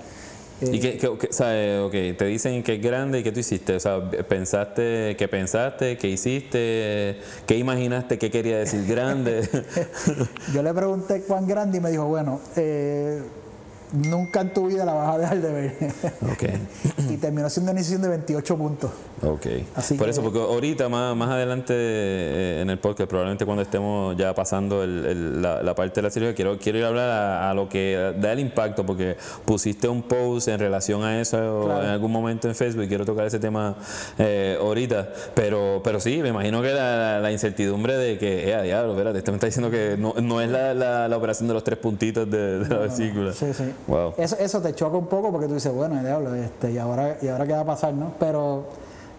¿Y 0.60 0.78
qué, 0.78 1.08
o 1.08 1.18
sea, 1.30 1.84
okay, 1.84 2.12
te 2.12 2.26
dicen 2.26 2.62
que 2.62 2.74
es 2.74 2.82
grande 2.82 3.18
y 3.18 3.22
qué 3.22 3.32
tú 3.32 3.40
hiciste? 3.40 3.74
O 3.74 3.80
sea, 3.80 4.08
pensaste, 4.10 5.16
¿qué 5.18 5.28
pensaste? 5.28 5.98
¿Qué 5.98 6.08
hiciste? 6.08 7.18
¿Qué 7.46 7.58
imaginaste? 7.58 8.18
¿Qué 8.18 8.30
quería 8.30 8.58
decir 8.58 8.86
grande? 8.86 9.48
Yo 10.54 10.62
le 10.62 10.72
pregunté 10.72 11.22
cuán 11.22 11.46
grande 11.46 11.78
y 11.78 11.80
me 11.80 11.90
dijo, 11.90 12.04
bueno, 12.06 12.40
eh, 12.56 13.20
nunca 13.94 14.40
en 14.40 14.52
tu 14.52 14.66
vida 14.66 14.84
la 14.84 14.92
vas 14.92 15.14
a 15.14 15.18
dejar 15.18 15.40
de 15.40 15.52
ver. 15.52 15.76
Okay. 16.32 16.66
y 17.10 17.16
terminó 17.16 17.48
siendo 17.48 17.70
una 17.70 17.78
decisión 17.78 18.02
de 18.02 18.08
28 18.08 18.58
puntos. 18.58 18.90
Ok. 19.22 19.46
Por 19.96 20.08
eso, 20.08 20.22
porque 20.22 20.38
ahorita, 20.38 20.88
más, 20.88 21.16
más 21.16 21.30
adelante 21.30 21.74
eh, 21.76 22.60
en 22.60 22.70
el 22.70 22.78
podcast, 22.78 23.08
probablemente 23.08 23.44
cuando 23.44 23.62
estemos 23.62 24.16
ya 24.16 24.34
pasando 24.34 24.86
la, 24.86 25.74
parte 25.74 25.96
de 25.96 26.02
la 26.02 26.10
cirugía, 26.10 26.34
quiero, 26.34 26.58
quiero 26.58 26.78
ir 26.78 26.84
a 26.84 26.88
hablar 26.88 27.10
a, 27.42 27.54
lo 27.54 27.68
que 27.68 28.14
da 28.18 28.32
el 28.32 28.40
impacto, 28.40 28.84
porque 28.84 29.16
pusiste 29.44 29.88
un 29.88 30.02
post 30.02 30.48
en 30.48 30.58
relación 30.58 31.04
a 31.04 31.20
eso 31.20 31.80
en 31.80 31.88
algún 31.88 32.12
momento 32.12 32.48
en 32.48 32.54
Facebook, 32.54 32.84
y 32.84 32.88
quiero 32.88 33.04
tocar 33.04 33.26
ese 33.26 33.38
tema 33.38 33.76
eh, 34.18 34.58
ahorita. 34.60 35.08
Pero, 35.34 35.80
pero 35.82 36.00
sí, 36.00 36.20
me 36.20 36.28
imagino 36.28 36.60
que 36.60 36.72
la, 36.72 37.30
incertidumbre 37.32 37.96
de 37.96 38.18
que, 38.18 38.50
eh, 38.50 38.62
diablo, 38.62 38.92
espérate, 38.92 39.18
este 39.18 39.30
me 39.30 39.36
está 39.36 39.46
diciendo 39.46 39.70
que 39.70 39.96
no, 39.98 40.14
no 40.20 40.40
es 40.40 40.50
la, 40.50 41.14
operación 41.14 41.48
de 41.48 41.54
los 41.54 41.64
tres 41.64 41.78
puntitos 41.78 42.28
de, 42.30 42.66
la 42.68 42.78
vesícula. 42.78 43.32
Sí, 43.32 43.46
sí. 43.54 43.64
Eso, 44.16 44.36
eso 44.38 44.60
te 44.60 44.74
choca 44.74 44.96
un 44.96 45.06
poco 45.06 45.30
porque 45.30 45.46
tú 45.46 45.54
dices, 45.54 45.72
bueno, 45.72 46.00
diablo, 46.02 46.34
este, 46.34 46.72
y 46.72 46.78
ahora, 46.78 47.18
y 47.20 47.28
ahora 47.28 47.46
qué 47.46 47.52
va 47.52 47.60
a 47.60 47.64
pasar, 47.64 47.92
¿no? 47.92 48.12
Pero 48.18 48.64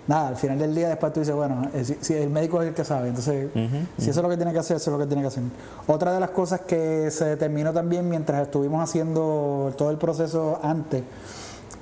nada, 0.07 0.29
al 0.29 0.35
final 0.35 0.57
del 0.57 0.73
día 0.73 0.89
después 0.89 1.13
tú 1.13 1.19
dices, 1.19 1.35
bueno, 1.35 1.69
eh, 1.73 1.83
si, 1.83 2.13
el 2.13 2.29
médico 2.29 2.61
es 2.61 2.69
el 2.69 2.73
que 2.73 2.83
sabe, 2.83 3.09
entonces 3.09 3.49
si 3.97 4.09
eso 4.09 4.19
es 4.19 4.23
lo 4.23 4.29
que 4.29 4.37
tiene 4.37 4.53
que 4.53 4.59
hacer, 4.59 4.77
eso 4.77 4.91
es 4.91 4.93
lo 4.93 4.99
que 4.99 5.07
tiene 5.07 5.21
que 5.21 5.27
hacer. 5.27 5.43
Otra 5.87 6.13
de 6.13 6.19
las 6.19 6.31
cosas 6.31 6.61
que 6.61 7.09
se 7.11 7.25
determinó 7.25 7.73
también 7.73 8.09
mientras 8.09 8.41
estuvimos 8.41 8.83
haciendo 8.83 9.73
todo 9.77 9.91
el 9.91 9.97
proceso 9.97 10.59
antes 10.63 11.03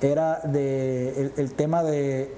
era 0.00 0.40
de, 0.44 1.32
el, 1.36 1.52
tema 1.52 1.82
de 1.82 2.34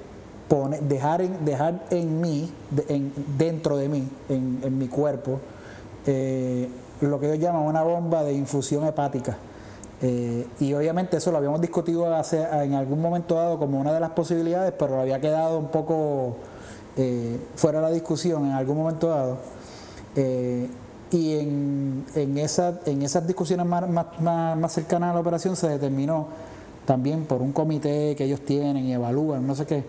poner, 0.48 0.80
dejar, 0.82 1.22
en, 1.22 1.44
dejar 1.44 1.82
en 1.90 2.20
mí, 2.20 2.52
en, 2.88 3.12
dentro 3.37 3.76
de 3.76 3.88
mí, 3.88 4.09
en, 4.28 4.61
en 4.62 4.78
mi 4.78 4.87
cuerpo, 4.87 5.40
eh, 6.06 6.68
lo 7.00 7.18
que 7.18 7.26
ellos 7.26 7.40
llaman 7.40 7.62
una 7.62 7.82
bomba 7.82 8.22
de 8.22 8.32
infusión 8.32 8.85
hepática. 8.87 9.37
Eh, 10.02 10.46
y 10.61 10.74
obviamente 10.74 11.16
eso 11.16 11.32
lo 11.32 11.38
habíamos 11.38 11.61
discutido 11.61 12.14
hace, 12.14 12.42
en 12.42 12.74
algún 12.74 13.00
momento 13.00 13.35
dado 13.35 13.59
como 13.59 13.80
una 13.80 13.92
de 13.92 14.00
las 14.00 14.11
posibilidades, 14.11 14.72
pero 14.78 15.00
había 15.00 15.20
quedado 15.20 15.59
un 15.59 15.68
poco 15.68 16.37
eh, 16.96 17.38
fuera 17.54 17.78
de 17.80 17.87
la 17.87 17.90
discusión 17.92 18.46
en 18.46 18.52
algún 18.52 18.76
momento 18.76 19.09
dado. 19.09 19.38
Eh, 20.14 20.68
y 21.11 21.38
en, 21.38 22.04
en, 22.14 22.38
esa, 22.38 22.80
en 22.85 23.02
esas 23.02 23.26
discusiones 23.26 23.64
más, 23.64 23.88
más, 23.88 24.06
más, 24.56 24.72
cercanas 24.72 25.11
a 25.11 25.14
la 25.14 25.20
operación 25.20 25.56
se 25.56 25.68
determinó 25.68 26.26
también 26.85 27.24
por 27.24 27.42
un 27.42 27.52
comité 27.52 28.14
que 28.16 28.24
ellos 28.24 28.40
tienen 28.40 28.85
y 28.85 28.92
evalúan, 28.92 29.46
no 29.46 29.54
sé 29.54 29.66
qué, 29.66 29.85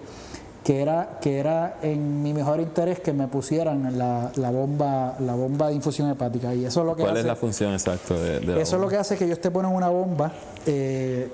que 0.67 0.81
era, 0.81 1.17
que 1.21 1.39
era 1.39 1.77
en 1.81 2.21
mi 2.21 2.33
mejor 2.33 2.59
interés 2.59 2.99
que 2.99 3.13
me 3.13 3.29
pusieran 3.29 3.97
la, 3.97 4.29
la 4.35 4.51
bomba, 4.51 5.15
la 5.21 5.33
bomba 5.33 5.69
de 5.69 5.75
infusión 5.75 6.09
hepática. 6.09 6.53
Y 6.53 6.65
eso 6.65 6.81
es 6.81 6.85
lo 6.85 6.93
que 6.93 7.03
¿Cuál 7.03 7.15
es 7.15 7.23
la 7.23 7.37
función 7.37 7.73
exacta 7.73 8.15
de, 8.15 8.41
de 8.41 8.61
Eso 8.61 8.75
es 8.75 8.81
lo 8.81 8.89
que 8.89 8.97
hace 8.97 9.15
que 9.15 9.23
ellos 9.23 9.39
te 9.39 9.49
ponen 9.49 9.71
una 9.71 9.87
bomba 9.87 10.29
eh, 10.65 11.31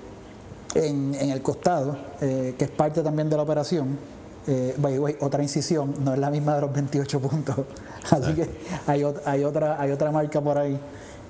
en, 0.75 1.15
en, 1.15 1.31
el 1.31 1.41
costado, 1.41 1.97
eh, 2.21 2.53
que 2.59 2.65
es 2.65 2.69
parte 2.69 3.01
también 3.01 3.27
de 3.27 3.35
la 3.35 3.41
operación. 3.41 3.97
Eh, 4.45 4.77
otra 5.19 5.41
incisión, 5.41 5.95
no 6.01 6.13
es 6.13 6.19
la 6.19 6.29
misma 6.29 6.53
de 6.53 6.61
los 6.61 6.71
28 6.71 7.19
puntos. 7.19 7.55
Así 8.11 8.35
que 8.35 8.47
hay, 8.85 9.03
hay, 9.25 9.43
otra, 9.43 9.81
hay 9.81 9.89
otra 9.89 10.11
marca 10.11 10.41
por 10.41 10.59
ahí. 10.59 10.79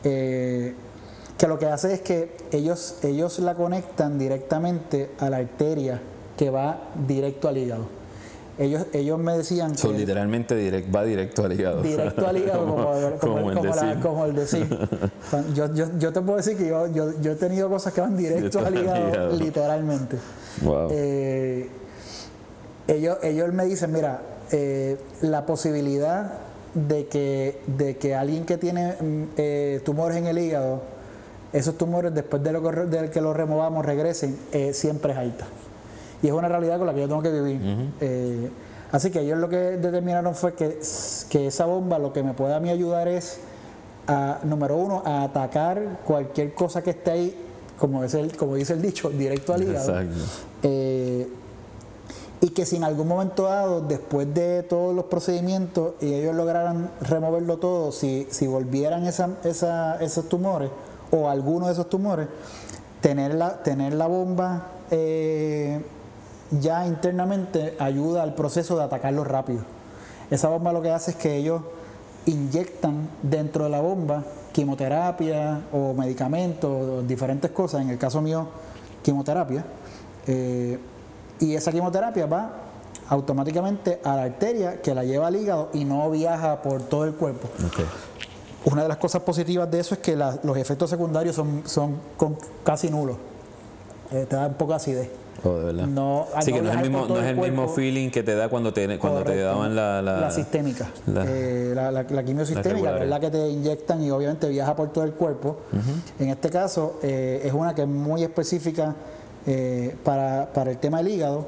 que 0.02 0.76
lo 1.48 1.58
que 1.58 1.68
hace 1.68 1.94
es 1.94 2.02
que 2.02 2.36
ellos, 2.52 2.96
ellos 3.02 3.40
la 3.40 3.56
conectan 3.56 4.20
directamente 4.20 5.12
a 5.20 5.30
la 5.30 5.38
arteria 5.38 6.02
que 6.38 6.50
va 6.50 6.90
directo 7.08 7.48
al 7.48 7.58
hígado. 7.58 7.86
ellos, 8.60 8.86
ellos 8.94 9.18
me 9.20 9.38
decían 9.38 9.76
So, 9.78 9.92
que 9.92 9.98
literalmente 10.00 10.56
direct, 10.56 10.94
va 10.96 11.04
directo 11.04 11.44
al 11.46 11.54
hígado. 11.54 11.82
directo 11.82 12.28
al 12.28 12.38
hígado 12.38 12.66
como, 12.68 12.84
como, 12.86 13.18
Como 13.20 13.50
el 13.52 13.58
como 13.58 13.76
la- 13.76 13.86
decir. 13.86 14.02
como 14.02 14.26
el 14.26 14.36
decir. 14.36 14.80
Yo, 15.56 15.74
yo, 15.74 15.86
yo 15.98 16.14
te 16.14 16.22
puedo 16.22 16.38
decir 16.38 16.56
que 16.58 16.68
yo, 16.68 16.88
yo, 16.88 17.20
yo 17.22 17.32
he 17.32 17.36
tenido 17.36 17.68
cosas 17.70 17.94
que 17.94 18.02
van 18.02 18.16
directo 18.18 18.60
al 18.60 18.76
hígado, 18.78 19.10
hígado. 19.10 19.36
literalmente. 19.38 20.18
Wow. 20.62 20.88
Eh, 20.92 21.70
ellos, 22.88 23.18
ellos 23.24 23.52
me 23.54 23.66
dicen, 23.66 23.92
mira, 23.92 24.22
eh, 24.52 24.98
la 25.22 25.46
posibilidad 25.46 26.34
de 26.76 27.08
que, 27.08 27.62
de 27.68 27.98
que 27.98 28.14
alguien 28.16 28.46
que 28.46 28.58
tiene 28.58 28.94
mm, 29.00 29.24
eh, 29.38 29.82
tumores 29.86 30.18
en 30.18 30.28
el 30.28 30.38
hígado, 30.38 30.82
esos 31.54 31.78
tumores 31.78 32.14
después 32.14 32.44
de, 32.44 32.52
lo 32.52 32.62
de 32.62 33.10
que 33.10 33.22
los 33.22 33.36
removamos 33.36 33.86
regresen, 33.86 34.38
eh, 34.52 34.74
siempre 34.74 35.14
es 35.14 35.18
alta. 35.18 35.46
Y 36.24 36.28
es 36.28 36.34
una 36.34 36.48
realidad 36.48 36.78
con 36.80 36.88
la 36.88 36.94
que 36.96 37.02
yo 37.02 37.08
tengo 37.08 37.22
que 37.22 37.32
vivir. 37.32 37.92
Eh, 38.02 38.50
así 38.92 39.12
que 39.12 39.20
ellos 39.20 39.38
lo 39.38 39.50
que 39.50 39.58
determinaron 39.58 40.34
fue 40.34 40.54
que, 40.56 40.80
que 41.30 41.48
esa 41.48 41.66
bomba 41.66 42.00
lo 42.00 42.12
que 42.14 42.24
me 42.24 42.34
puede 42.34 42.56
a 42.56 42.60
mí 42.60 42.70
ayudar 42.72 43.08
es, 43.08 43.38
a, 44.08 44.40
número 44.44 44.78
uno, 44.78 45.04
a 45.06 45.24
atacar 45.24 46.00
cualquier 46.06 46.54
cosa 46.56 46.82
que 46.82 46.90
esté 46.92 47.12
ahí, 47.12 47.38
como, 47.78 48.04
es 48.04 48.14
el, 48.16 48.36
como 48.38 48.56
dice 48.56 48.74
el 48.74 48.82
dicho, 48.82 49.10
directo 49.12 49.54
al 49.54 49.64
hígado. 49.64 49.86
Eh, 50.64 51.28
y 52.42 52.50
que 52.50 52.66
si 52.66 52.76
en 52.76 52.84
algún 52.84 53.08
momento 53.08 53.44
dado, 53.44 53.80
después 53.82 54.34
de 54.34 54.64
todos 54.64 54.94
los 54.94 55.06
procedimientos 55.06 55.94
y 56.02 56.14
ellos 56.14 56.36
lograran 56.36 56.90
removerlo 57.02 57.58
todo, 57.58 57.92
si, 57.94 58.28
si 58.32 58.48
volvieran 58.48 59.06
esa, 59.06 59.30
esa- 59.46 59.96
esos 60.02 60.28
tumores 60.28 60.70
o 61.12 61.30
alguno 61.30 61.68
de 61.68 61.74
esos 61.74 61.90
tumores, 61.90 62.28
tener 63.02 63.34
la, 63.36 63.64
tener 63.64 63.94
la 63.94 64.08
bomba 64.08 64.68
eh, 64.92 65.82
ya 66.60 66.86
internamente 66.88 67.76
ayuda 67.80 68.24
al 68.24 68.34
proceso 68.36 68.78
de 68.78 68.84
atacarlo 68.84 69.24
rápido. 69.24 69.62
Esa 70.30 70.50
bomba 70.50 70.72
lo 70.74 70.82
que 70.82 70.92
hace 70.92 71.12
es 71.12 71.18
que 71.18 71.36
ellos 71.36 71.62
inyectan 72.26 73.10
dentro 73.22 73.66
de 73.66 73.70
la 73.70 73.82
bomba 73.82 74.24
quimioterapia 74.52 75.62
o 75.74 75.94
medicamentos, 75.94 76.70
o 76.72 77.02
diferentes 77.02 77.52
cosas, 77.52 77.82
en 77.82 77.90
el 77.90 77.98
caso 77.98 78.22
mío, 78.22 78.48
quimioterapia. 79.02 79.66
Eh, 80.28 80.80
y 81.40 81.56
esa 81.56 81.72
quimioterapia 81.72 82.26
va 82.28 82.52
automáticamente 83.10 84.00
a 84.04 84.16
la 84.16 84.24
arteria 84.24 84.82
que 84.82 84.96
la 84.96 85.04
lleva 85.04 85.28
al 85.28 85.36
hígado 85.36 85.70
y 85.74 85.84
no 85.86 86.10
viaja 86.10 86.62
por 86.62 86.84
todo 86.84 87.04
el 87.06 87.14
cuerpo. 87.16 87.50
Una 88.66 88.84
de 88.84 88.88
las 88.88 88.98
cosas 88.98 89.22
positivas 89.24 89.70
de 89.70 89.80
eso 89.80 89.96
es 89.96 90.00
que 90.00 90.16
la- 90.16 90.40
los 90.44 90.56
efectos 90.56 90.90
secundarios 90.90 91.36
son, 91.36 91.64
son 91.66 91.98
con- 92.16 92.38
casi 92.64 92.90
nulos. 92.90 93.18
Eh, 94.12 94.26
te 94.30 94.36
da 94.38 94.48
un 94.48 94.54
poco 94.54 94.72
de 94.72 94.76
acidez. 94.78 95.10
Oh, 95.46 95.58
de 95.60 95.66
verdad. 95.66 95.86
No, 95.88 96.28
al 96.34 96.42
sí, 96.44 96.52
no 96.52 96.58
que 96.58 96.64
no 96.64 96.70
es 96.70 96.76
el 96.78 96.82
mismo, 96.84 97.06
no 97.08 97.20
es 97.20 97.26
el 97.38 97.70
feeling 97.76 98.10
que 98.12 98.24
te 98.24 98.34
da 98.36 98.48
cuando 98.48 98.72
te, 98.74 98.98
cuando 98.98 99.24
te 99.24 99.38
daban 99.42 99.76
la, 99.76 100.02
la, 100.02 100.32
sistémica. 100.32 100.88
la- 101.08 101.26
Eh, 101.28 101.72
la, 101.76 101.92
la- 101.92 102.04
la 102.04 102.24
quimio 102.24 102.46
sistémica, 102.46 102.64
que 102.64 102.70
es 102.78 102.84
regulares. 102.84 103.10
la 103.10 103.20
que 103.20 103.30
te 103.30 103.50
inyectan 103.50 104.02
y 104.04 104.10
obviamente 104.12 104.48
viaja 104.48 104.74
por 104.76 104.94
todo 104.94 105.04
el 105.04 105.12
cuerpo. 105.14 105.58
En 106.20 106.30
este 106.30 106.50
caso, 106.50 107.00
eh, 107.04 107.42
es 107.44 107.52
una 107.54 107.76
que 107.76 107.82
es 107.82 107.88
muy 107.88 108.24
específica 108.24 108.96
eh, 109.46 109.96
para, 110.04 110.48
para 110.54 110.72
el 110.72 110.78
tema 110.78 111.00
del 111.00 111.10
hígado, 111.10 111.46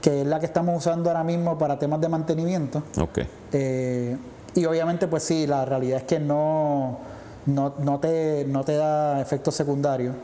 que 0.00 0.22
es 0.22 0.26
la 0.26 0.40
que 0.40 0.46
estamos 0.46 0.76
usando 0.76 1.08
ahora 1.10 1.22
mismo 1.22 1.56
para 1.58 1.78
temas 1.78 2.00
de 2.00 2.08
mantenimiento. 2.08 2.82
Ok. 3.00 3.18
Eh, 3.52 4.16
y 4.56 4.64
obviamente, 4.64 5.06
pues 5.06 5.22
sí, 5.22 5.46
la 5.46 5.64
realidad 5.64 5.98
es 5.98 6.04
que 6.04 6.18
no, 6.18 6.98
no, 7.46 7.74
no 7.78 8.00
te, 8.00 8.44
no 8.48 8.64
te 8.64 8.74
da 8.74 9.20
efectos 9.20 9.54
secundarios. 9.54 10.16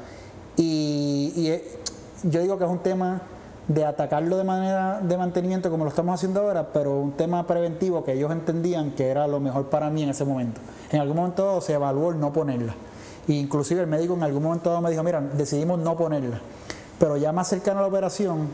Y, 0.56 1.32
y, 1.36 1.62
yo 2.24 2.40
digo 2.40 2.58
que 2.58 2.64
es 2.64 2.70
un 2.70 2.78
tema 2.80 3.20
de 3.68 3.84
atacarlo 3.84 4.36
de 4.36 4.44
manera 4.44 5.00
de 5.00 5.16
mantenimiento 5.16 5.70
como 5.70 5.84
lo 5.84 5.90
estamos 5.90 6.14
haciendo 6.14 6.40
ahora, 6.42 6.68
pero 6.72 6.98
un 7.00 7.12
tema 7.12 7.46
preventivo 7.46 8.04
que 8.04 8.12
ellos 8.12 8.30
entendían 8.30 8.90
que 8.90 9.08
era 9.08 9.26
lo 9.26 9.40
mejor 9.40 9.66
para 9.70 9.88
mí 9.90 10.02
en 10.02 10.10
ese 10.10 10.24
momento. 10.24 10.60
En 10.90 11.00
algún 11.00 11.16
momento 11.16 11.60
se 11.60 11.72
evaluó 11.72 12.10
el 12.10 12.20
no 12.20 12.32
ponerla. 12.32 12.74
E 13.26 13.32
inclusive 13.32 13.80
el 13.80 13.86
médico 13.86 14.12
en 14.14 14.22
algún 14.22 14.42
momento 14.42 14.78
me 14.82 14.90
dijo, 14.90 15.02
mira, 15.02 15.20
decidimos 15.20 15.78
no 15.78 15.96
ponerla. 15.96 16.40
Pero 16.98 17.16
ya 17.16 17.32
más 17.32 17.48
cercano 17.48 17.78
a 17.78 17.82
la 17.82 17.88
operación, 17.88 18.48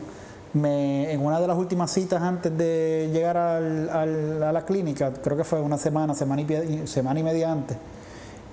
me, 0.53 1.11
en 1.11 1.25
una 1.25 1.39
de 1.41 1.47
las 1.47 1.57
últimas 1.57 1.91
citas 1.91 2.21
antes 2.21 2.57
de 2.57 3.09
llegar 3.13 3.35
al- 3.37 3.89
al- 3.89 4.43
a 4.43 4.51
la 4.53 4.65
clínica, 4.65 5.11
creo 5.13 5.35
que 5.35 5.43
fue 5.43 5.59
una 5.61 5.77
semana, 5.77 6.13
semana 6.15 6.41
y, 6.41 6.87
semana 6.87 7.19
y 7.19 7.23
media 7.23 7.51
antes, 7.51 7.77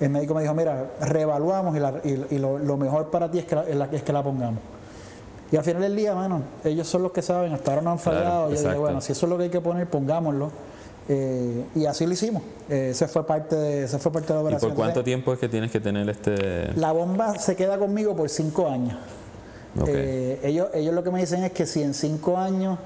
el 0.01 0.11
médico 0.11 0.35
me 0.35 0.43
dijo, 0.43 0.55
mira, 0.55 0.91
reevaluamos 1.01 1.77
y, 1.77 2.39
lo, 2.39 2.77
mejor 2.77 3.11
para 3.11 3.31
ti 3.31 3.39
es 3.39 3.45
que, 3.45 3.57
es 3.93 4.03
que 4.03 4.13
la 4.13 4.23
pongamos. 4.25 4.61
Y 5.51 5.57
al 5.57 5.65
final 5.65 5.83
del 5.83 5.97
día, 5.97 6.15
mano, 6.15 6.43
ellos 6.65 6.87
son 6.87 7.03
los 7.03 7.13
que 7.13 7.23
saben, 7.23 7.53
hasta 7.55 7.71
ahora 7.71 7.83
no 7.83 7.91
han 7.93 7.99
Claro, 7.99 8.19
fallado. 8.19 8.51
Yo 8.51 8.61
dije, 8.63 8.79
bueno, 8.79 9.01
si 9.01 9.13
eso 9.13 9.27
es 9.27 9.31
lo 9.31 9.37
que 9.39 9.45
hay 9.45 9.51
que 9.51 9.61
poner, 9.61 9.87
pongámoslo. 9.89 10.51
Eh, 11.09 11.65
y 11.75 11.87
así 11.87 12.05
lo 12.05 12.13
hicimos. 12.13 12.43
Eh, 12.69 12.89
ese 12.91 13.09
fue 13.09 13.27
parte 13.27 13.57
de, 13.57 13.85
ese 13.85 13.99
fue 13.99 14.13
parte 14.13 14.29
de 14.29 14.35
la 14.35 14.41
¿Y 14.41 14.45
operación. 14.45 14.71
por 14.73 14.77
cuánto 14.77 15.03
tiempo 15.03 15.33
es 15.33 15.39
que 15.39 15.49
tienes 15.49 15.71
que 15.71 15.81
tener 15.81 16.07
este...? 16.11 16.71
la 16.75 16.93
bomba 16.93 17.39
se 17.39 17.57
queda 17.57 17.79
conmigo 17.79 18.15
por 18.15 18.29
cinco 18.29 18.69
años. 18.69 18.95
Eh, 19.87 20.39
ellos, 20.43 20.69
ellos 20.75 20.95
lo 20.95 21.03
que 21.03 21.11
me 21.11 21.21
dicen 21.21 21.45
es 21.45 21.53
que 21.53 21.65
si 21.65 21.83
en 21.83 21.95
cinco 21.95 22.37
años 22.37 22.79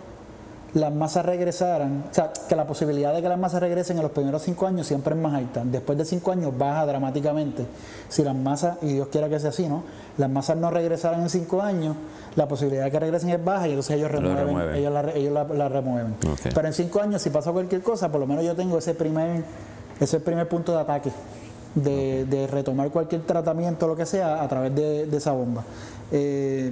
las 0.75 0.93
masas 0.95 1.27
regresaran, 1.27 2.05
o 2.11 2.15
sea, 2.15 2.33
que 2.49 2.57
la 2.57 2.67
posibilidad 2.67 3.13
de 3.15 3.21
que 3.21 3.29
las 3.29 3.39
masas 3.39 3.61
regresen 3.61 3.99
en 3.99 4.03
los 4.05 4.13
primeros 4.13 4.41
cinco 4.43 4.67
años 4.67 4.87
siempre 4.87 5.15
es 5.15 5.21
más 5.21 5.35
alta. 5.35 5.63
Después 5.65 5.99
de 5.99 6.05
cinco 6.07 6.33
años 6.33 6.57
baja 6.57 6.87
dramáticamente. 6.87 7.67
Si 8.09 8.23
las 8.25 8.35
masas, 8.35 8.79
y 8.81 8.95
Dios 8.95 9.09
quiera 9.09 9.29
que 9.29 9.39
sea 9.39 9.51
así, 9.51 9.69
¿no? 9.69 9.83
Las 10.17 10.31
masas 10.31 10.57
no 10.57 10.71
regresaran 10.71 11.21
en 11.21 11.29
cinco 11.29 11.61
años, 11.61 11.95
la 12.37 12.49
posibilidad 12.49 12.85
de 12.85 12.91
que 12.91 12.99
regresen 13.01 13.29
es 13.31 13.45
baja 13.45 13.67
y 13.69 13.73
entonces 13.73 13.97
ellos 13.97 14.11
Lo 14.13 14.19
remueven, 14.21 14.47
remueven. 14.47 14.77
ellos, 14.77 14.93
la, 14.93 15.11
ellos 15.13 15.33
la- 15.35 15.45
la 15.45 15.69
remueven. 15.69 16.15
Pero 16.55 16.67
en 16.67 16.73
cinco 16.73 17.01
años, 17.03 17.21
si 17.21 17.29
pasa 17.29 17.53
cualquier 17.53 17.83
cosa, 17.83 18.11
por 18.11 18.21
lo 18.21 18.27
menos 18.27 18.43
yo 18.45 18.55
tengo 18.57 18.79
ese 18.79 18.95
primer, 18.95 19.45
ese 20.01 20.21
primer 20.21 20.49
punto 20.49 20.73
de 20.73 20.81
ataque. 20.81 21.11
De, 21.75 22.27
de 22.27 22.47
retomar 22.47 22.91
cualquier 22.91 23.23
tratamiento, 23.23 23.87
lo 23.89 23.97
que 23.97 24.05
sea, 24.05 24.43
a 24.43 24.49
través 24.49 24.75
de, 24.75 25.07
de 25.07 25.17
esa 25.17 25.33
bomba. 25.33 25.65
Eh, 26.11 26.71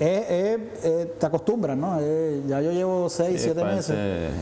es- 0.00 0.30
es- 0.30 0.58
eh, 0.84 1.12
te 1.18 1.26
acostumbras, 1.26 1.76
¿no? 1.76 1.98
Eh, 2.00 2.42
ya 2.48 2.60
yo 2.60 2.72
llevo 2.72 3.08
seis, 3.08 3.36
Sí, 3.40 3.44
siete 3.44 3.60
parte- 3.60 3.76
meses. 3.76 3.96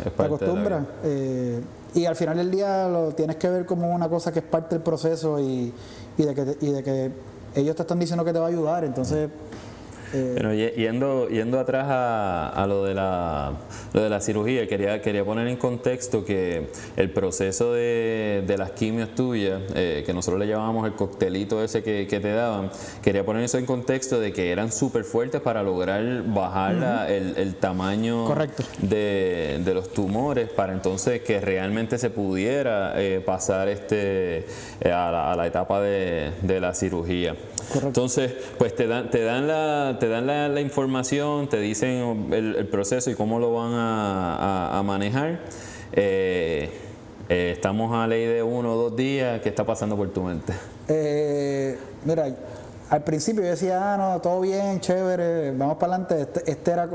es 0.07 0.15
te 0.15 0.23
acostumbras. 0.23 0.85
eh, 1.05 1.61
y 1.95 2.05
al 2.07 2.17
final 2.17 2.37
del 2.37 2.51
día 2.51 2.87
lo 2.89 3.13
tienes 3.13 3.37
que 3.37 3.49
ver 3.49 3.67
como 3.67 3.91
una 3.93 4.09
cosa 4.09 4.31
que 4.33 4.39
es 4.41 4.45
parte 4.45 4.77
del 4.77 4.83
proceso 4.83 5.41
y, 5.41 5.73
y 6.17 6.23
de, 6.23 6.35
que 6.35 6.57
y 6.61 6.71
de 6.73 6.83
que 6.83 7.11
ellos 7.55 7.75
te 7.77 7.83
están 7.83 7.99
diciendo 7.99 8.25
que 8.25 8.33
te 8.33 8.39
va 8.39 8.47
a 8.47 8.49
ayudar. 8.49 8.85
Entonces, 8.85 9.29
eh, 10.15 10.31
Bueno, 10.35 10.55
ye- 10.55 10.73
yendo, 10.77 11.29
yendo 11.29 11.59
atrás 11.59 11.87
a, 11.89 12.49
a 12.51 12.67
lo, 12.67 12.85
de 12.85 12.95
la, 12.95 13.53
lo 13.93 14.03
de 14.03 14.09
la 14.11 14.21
cirugía, 14.21 14.67
quería, 14.67 15.01
quería 15.03 15.25
poner 15.25 15.49
en 15.49 15.57
contexto 15.57 16.25
que 16.25 16.69
el 16.97 17.11
proceso 17.11 17.73
de, 17.73 18.43
de 18.47 18.59
las 18.59 18.71
quimios 18.73 19.15
tuyas, 19.15 19.61
eh, 19.75 20.03
que 20.07 20.13
nosotros 20.13 20.39
le 20.41 20.47
llamábamos 20.47 20.87
el 20.87 20.95
coctelito 20.95 21.63
ese 21.63 21.83
que, 21.83 22.07
que 22.09 22.21
te 22.21 22.33
daban, 22.33 22.71
quería 23.03 23.25
poner 23.25 23.43
eso 23.45 23.59
en 23.59 23.67
contexto 23.67 24.21
de 24.21 24.33
que 24.33 24.51
eran 24.51 24.73
súper 24.73 25.05
fuertes 25.05 25.41
para 25.41 25.63
lograr 25.63 26.23
bajar 26.27 26.75
la- 26.75 27.09
el, 27.11 27.35
el 27.37 27.55
tamaño 27.57 28.25
Correcto. 28.27 28.63
de, 28.81 29.61
de 29.65 29.75
los 29.75 29.93
tumores 29.93 30.49
para 30.49 30.73
entonces 30.73 31.21
que 31.23 31.41
realmente 31.41 31.99
se 31.99 32.11
pudiera 32.11 32.95
eh, 33.01 33.21
pasar 33.25 33.69
este 33.69 34.39
eh, 34.81 34.93
a, 34.93 35.11
la, 35.11 35.33
a 35.33 35.37
la 35.37 35.47
etapa 35.47 35.81
de, 35.81 36.31
de 36.43 36.61
la 36.61 36.75
cirugía. 36.75 37.35
Correcto. 37.69 37.87
Entonces, 37.89 38.33
pues 38.57 38.75
te 38.75 38.87
dan, 38.87 39.11
te 39.11 39.23
dan 39.23 39.47
la, 39.47 39.97
te 39.99 40.09
dan 40.09 40.27
la, 40.27 40.61
información, 40.61 41.49
te 41.49 41.59
dicen 41.59 42.29
el, 42.33 42.67
proceso 42.69 43.11
y 43.11 43.15
cómo 43.15 43.39
lo 43.39 43.53
van 43.53 43.73
a, 43.75 44.83
manejar. 44.85 45.41
Eh, 45.93 46.71
eh, 47.29 47.53
estamos 47.55 47.95
a 47.95 48.07
ley 48.07 48.25
de 48.27 48.43
uno 48.43 48.75
o 48.75 48.77
dos 48.77 48.97
días. 48.97 49.41
¿Qué 49.41 49.49
está 49.49 49.65
pasando 49.65 49.97
por 49.97 50.11
tu 50.11 50.23
mente? 50.23 50.53
Eh, 50.89 51.79
mira, 52.05 52.35
al 52.91 53.05
principio 53.05 53.43
yo 53.43 53.51
decía, 53.51 53.95
ah, 53.95 53.97
no, 53.97 54.21
todo 54.21 54.41
bien, 54.41 54.81
chévere, 54.81 55.51
vamos 55.53 55.77
para 55.77 55.97
adelante. 55.97 56.23
Este, 56.23 56.51
este 56.51 56.71
era 56.71 56.89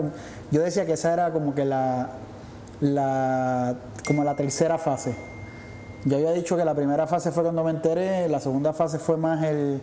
yo 0.49 0.61
decía 0.61 0.85
que 0.85 0.93
esa 0.93 1.13
era 1.13 1.31
como 1.31 1.53
que 1.53 1.65
la, 1.65 2.09
la, 2.81 3.75
como 4.07 4.23
la 4.23 4.35
tercera 4.35 4.77
fase. 4.77 5.15
Yo 6.05 6.17
había 6.17 6.31
dicho 6.31 6.57
que 6.57 6.65
la 6.65 6.75
primera 6.75 7.07
fase 7.07 7.31
fue 7.31 7.43
cuando 7.43 7.63
me 7.63 7.71
enteré, 7.71 8.27
la 8.27 8.39
segunda 8.39 8.73
fase 8.73 8.99
fue 8.99 9.17
más 9.17 9.43
el 9.43 9.81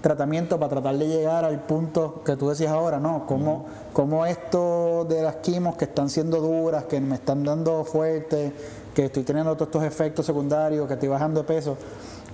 tratamiento 0.00 0.58
para 0.58 0.70
tratar 0.70 0.96
de 0.96 1.06
llegar 1.06 1.44
al 1.44 1.60
punto 1.60 2.22
que 2.24 2.36
tú 2.36 2.48
decías 2.48 2.72
ahora, 2.72 2.98
¿no? 2.98 3.26
Cómo, 3.26 3.66
cómo 3.92 4.24
esto 4.26 5.04
de 5.08 5.22
las 5.22 5.36
quimos 5.36 5.76
que 5.76 5.84
están 5.84 6.08
siendo 6.08 6.40
duras, 6.40 6.84
que 6.84 7.00
me 7.00 7.16
están 7.16 7.44
dando 7.44 7.84
fuerte, 7.84 8.52
que 8.94 9.06
estoy 9.06 9.22
teniendo 9.22 9.54
todos 9.54 9.68
estos 9.68 9.84
efectos 9.84 10.26
secundarios, 10.26 10.86
que 10.86 10.94
estoy 10.94 11.08
bajando 11.08 11.42
de 11.42 11.46
peso, 11.46 11.76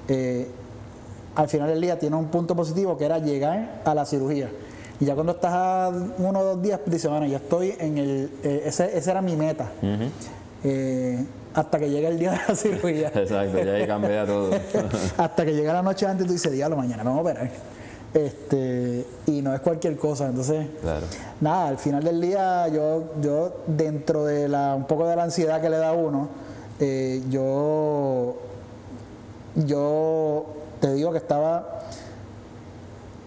eh, 0.08 0.48
al 1.34 1.48
final 1.48 1.68
del 1.68 1.80
día 1.80 1.98
tiene 1.98 2.16
un 2.16 2.26
punto 2.26 2.56
positivo 2.56 2.96
que 2.96 3.04
era 3.04 3.18
llegar 3.18 3.82
a 3.84 3.94
la 3.94 4.04
cirugía. 4.06 4.50
Y 4.98 5.04
ya 5.04 5.14
cuando 5.14 5.32
estás 5.32 5.52
a 5.52 5.92
uno 6.18 6.38
o 6.38 6.44
dos 6.44 6.62
días, 6.62 6.80
dices, 6.86 7.10
bueno, 7.10 7.26
ya 7.26 7.36
estoy 7.36 7.74
en 7.78 7.98
el. 7.98 8.30
eh, 8.42 8.62
ese, 8.64 8.96
esa 8.96 9.10
era 9.10 9.20
mi 9.20 9.36
meta. 9.36 9.70
Eh, 10.64 11.24
hasta 11.56 11.78
que 11.78 11.90
llegue 11.90 12.06
el 12.06 12.18
día 12.18 12.32
de 12.32 12.38
la 12.48 12.54
cirugía. 12.54 13.08
Exacto, 13.14 13.58
ya 13.62 13.72
ahí 13.72 13.86
cambia 13.86 14.24
todo. 14.26 14.50
hasta 15.16 15.44
que 15.44 15.52
llega 15.54 15.72
la 15.72 15.82
noche 15.82 16.06
antes, 16.06 16.26
tú 16.26 16.32
dices, 16.34 16.52
diablo, 16.52 16.76
mañana 16.76 17.02
me 17.02 17.10
voy 17.10 17.18
a 17.18 17.22
operar. 17.22 17.50
Este, 18.14 19.04
y 19.26 19.42
no 19.42 19.54
es 19.54 19.60
cualquier 19.60 19.96
cosa. 19.96 20.26
Entonces, 20.28 20.66
Claro. 20.80 21.06
nada, 21.40 21.68
al 21.68 21.78
final 21.78 22.02
del 22.04 22.20
día, 22.20 22.68
yo, 22.68 23.04
yo 23.20 23.56
dentro 23.66 24.24
de 24.24 24.48
la, 24.48 24.74
un 24.74 24.86
poco 24.86 25.06
de 25.08 25.16
la 25.16 25.24
ansiedad 25.24 25.60
que 25.60 25.68
le 25.70 25.76
da 25.78 25.88
a 25.88 25.92
uno, 25.92 26.28
eh, 26.78 27.22
yo, 27.30 28.36
yo 29.56 30.46
te 30.80 30.92
digo 30.94 31.10
que 31.12 31.18
estaba 31.18 31.80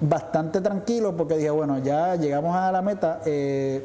bastante 0.02 0.62
tranquilo 0.62 1.16
porque 1.18 1.36
dije, 1.36 1.50
bueno, 1.50 1.80
ya 1.80 2.16
llegamos 2.16 2.56
a 2.56 2.72
la 2.72 2.82
meta. 2.82 3.22
eh, 3.26 3.84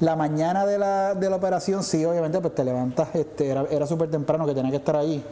la 0.00 0.16
mañana 0.16 0.64
de 0.66 0.78
la, 0.78 1.14
de 1.14 1.28
la 1.30 1.36
operación, 1.36 1.82
sí, 1.84 2.04
obviamente, 2.04 2.40
pues 2.40 2.54
te 2.54 2.64
levantas, 2.64 3.08
este, 3.14 3.48
era, 3.48 3.66
era 3.70 3.86
súper 3.86 4.10
temprano 4.10 4.46
que 4.46 4.54
tenía 4.54 4.70
que 4.70 4.78
estar 4.78 4.96
ahí. 4.96 5.22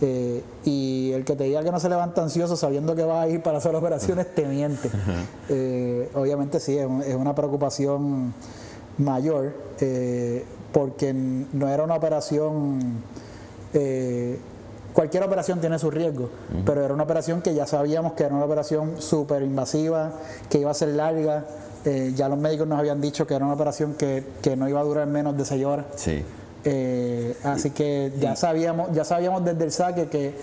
eh, 0.00 0.42
y 0.64 1.10
el 1.12 1.24
que 1.24 1.34
te 1.36 1.44
diga 1.44 1.62
que 1.64 1.72
no 1.72 1.80
se 1.80 1.88
levanta 1.88 2.22
ansioso 2.22 2.56
sabiendo 2.56 2.94
que 2.94 3.02
vas 3.04 3.24
a 3.24 3.28
ir 3.28 3.42
para 3.42 3.58
hacer 3.58 3.74
operaciones, 3.74 4.32
te 4.34 4.44
miente. 4.46 4.90
Eh, 5.48 6.08
obviamente 6.14 6.60
sí, 6.60 6.76
es, 6.78 6.86
un- 6.86 7.02
es 7.02 7.14
una 7.16 7.34
preocupación 7.34 8.32
mayor, 8.98 9.54
eh, 9.80 10.44
porque 10.72 11.12
no 11.14 11.68
era 11.68 11.82
una 11.84 11.94
operación 11.96 12.78
eh, 13.74 14.38
cualquier 14.92 15.22
operación 15.22 15.60
tiene 15.60 15.78
su 15.78 15.90
riesgo, 15.90 16.30
pero 16.64 16.84
era 16.84 16.92
una 16.94 17.04
operación 17.04 17.40
que 17.42 17.54
ya 17.54 17.66
sabíamos 17.66 18.14
que 18.14 18.24
era 18.24 18.34
una 18.34 18.44
operación 18.44 19.00
súper 19.00 19.42
invasiva, 19.42 20.12
que 20.50 20.58
iba 20.58 20.70
a 20.70 20.74
ser 20.74 20.88
larga. 20.88 21.44
Eh, 21.88 22.12
ya 22.14 22.28
los 22.28 22.38
médicos 22.38 22.66
nos 22.66 22.78
habían 22.78 23.00
dicho 23.00 23.26
que 23.26 23.34
era 23.34 23.44
una 23.44 23.54
operación 23.54 23.94
que, 23.94 24.22
que 24.42 24.56
no 24.56 24.68
iba 24.68 24.78
a 24.80 24.84
durar 24.84 25.06
menos 25.06 25.36
de 25.36 25.44
seis 25.44 25.64
horas. 25.64 25.86
Sí. 25.96 26.22
Eh, 26.64 27.34
así 27.44 27.70
que 27.70 28.12
ya 28.20 28.36
sabíamos, 28.36 28.92
ya 28.92 29.04
sabíamos 29.04 29.44
desde 29.44 29.64
el 29.64 29.72
saque 29.72 30.08
que, 30.08 30.34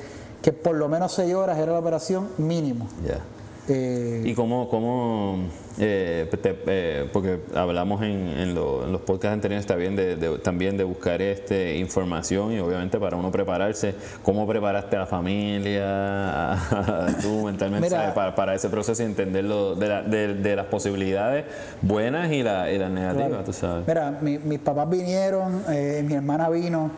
que 0.41 0.53
por 0.53 0.75
lo 0.75 0.89
menos 0.89 1.11
seis 1.11 1.35
horas 1.35 1.57
era 1.59 1.73
la 1.73 1.79
operación 1.79 2.29
mínimo. 2.37 2.87
Ya. 3.05 3.19
Eh, 3.67 4.21
¿Y 4.23 4.33
cómo, 4.35 4.69
cómo 4.69 5.39
eh, 5.79 6.29
te- 6.41 6.55
eh, 6.67 7.09
porque 7.11 7.39
hablamos 7.55 8.03
en, 8.03 8.27
en 8.27 8.53
lo- 8.53 8.85
en 8.85 8.91
los 8.91 9.01
podcasts 9.01 9.33
anteriores 9.33 9.65
también 9.65 9.95
de, 9.95 10.15
de- 10.15 10.37
también 10.37 10.77
de 10.77 10.83
buscar 10.83 11.19
este 11.21 11.75
información 11.77 12.51
y 12.53 12.59
obviamente 12.59 12.99
para 12.99 13.17
uno 13.17 13.31
prepararse, 13.31 13.95
¿cómo 14.21 14.45
preparaste 14.45 14.95
a 14.97 14.99
la 14.99 15.05
familia, 15.07 16.53
a- 16.53 17.07
tú 17.23 17.45
mentalmente, 17.45 17.89
Mira. 17.89 18.13
para, 18.13 18.35
para 18.35 18.53
ese 18.53 18.69
proceso 18.69 19.01
y 19.01 19.07
entenderlo 19.07 19.73
de, 19.75 19.87
la- 19.87 20.01
de- 20.03 20.35
de 20.35 20.55
las 20.55 20.67
posibilidades 20.67 21.45
buenas 21.81 22.31
y, 22.31 22.43
la- 22.43 22.71
y 22.71 22.77
las 22.77 22.91
negativas, 22.91 23.27
Claro. 23.29 23.43
tú 23.45 23.53
sabes? 23.53 23.87
Mira, 23.87 24.17
mi- 24.21 24.37
mis 24.37 24.59
papás 24.59 24.87
vinieron, 24.89 25.63
eh, 25.69 26.03
mi 26.07 26.13
hermana 26.13 26.49
vino, 26.49 26.91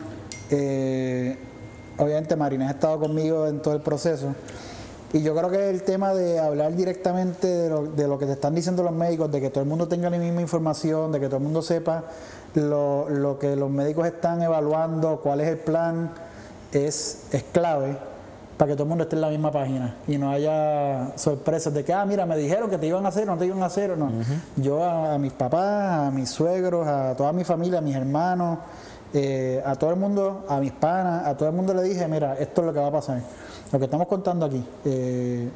eh, 0.50 1.34
obviamente 1.96 2.36
Marinés 2.36 2.68
ha 2.68 2.72
estado 2.72 2.98
conmigo 3.00 3.46
en 3.46 3.60
todo 3.62 3.74
el 3.74 3.80
proceso. 3.80 4.34
Y 5.12 5.22
yo 5.22 5.34
creo 5.34 5.50
que 5.50 5.70
el 5.70 5.82
tema 5.84 6.12
de 6.12 6.38
hablar 6.38 6.74
directamente 6.74 7.46
de 7.46 7.70
lo, 7.70 7.84
de 7.84 8.06
lo 8.06 8.18
que 8.18 8.26
te 8.26 8.32
están 8.32 8.54
diciendo 8.54 8.82
los 8.82 8.92
médicos, 8.92 9.32
de 9.32 9.40
que 9.40 9.48
todo 9.48 9.62
el 9.62 9.68
mundo 9.68 9.88
tenga 9.88 10.10
la 10.10 10.18
misma 10.18 10.42
información, 10.42 11.12
de 11.12 11.20
que 11.20 11.26
todo 11.26 11.38
el 11.38 11.44
mundo 11.44 11.62
sepa 11.62 12.04
lo, 12.54 13.08
lo 13.08 13.38
que 13.38 13.56
los 13.56 13.70
médicos 13.70 14.06
están 14.06 14.42
evaluando, 14.42 15.20
cuál 15.22 15.40
es 15.40 15.48
el 15.48 15.58
plan, 15.58 16.10
es, 16.72 17.22
es 17.32 17.42
clave 17.52 17.96
para 18.58 18.70
que 18.70 18.74
todo 18.74 18.82
el 18.82 18.88
mundo 18.88 19.04
esté 19.04 19.14
en 19.14 19.22
la 19.22 19.28
misma 19.28 19.52
página 19.52 19.94
y 20.08 20.18
no 20.18 20.30
haya 20.30 21.12
sorpresas 21.16 21.72
de 21.72 21.84
que, 21.84 21.92
ah, 21.92 22.04
mira, 22.04 22.26
me 22.26 22.36
dijeron 22.36 22.68
que 22.68 22.76
te 22.76 22.88
iban 22.88 23.06
a 23.06 23.10
hacer, 23.10 23.24
no 23.24 23.38
te 23.38 23.46
iban 23.46 23.62
a 23.62 23.66
hacer, 23.66 23.96
no. 23.96 24.10
Yo 24.56 24.82
a, 24.84 25.14
a 25.14 25.18
mis 25.18 25.32
papás, 25.32 26.08
a 26.08 26.10
mis 26.10 26.28
suegros, 26.28 26.86
a 26.86 27.14
toda 27.16 27.32
mi 27.32 27.44
familia, 27.44 27.78
a 27.78 27.82
mis 27.82 27.94
hermanos, 27.94 28.58
eh, 29.14 29.62
a 29.64 29.76
todo 29.76 29.90
el 29.90 29.96
mundo, 29.96 30.44
a 30.48 30.58
mis 30.58 30.72
panas, 30.72 31.24
a 31.26 31.36
todo 31.36 31.48
el 31.48 31.54
mundo 31.54 31.72
le 31.72 31.82
dije, 31.82 32.06
mira, 32.08 32.34
esto 32.34 32.62
es 32.62 32.66
lo 32.66 32.72
que 32.72 32.80
va 32.80 32.88
a 32.88 32.92
pasar. 32.92 33.20
Lo 33.72 33.78
que 33.78 33.84
estamos 33.84 34.06
contando 34.08 34.46
aquí. 34.46 34.64
eh, 34.84 35.48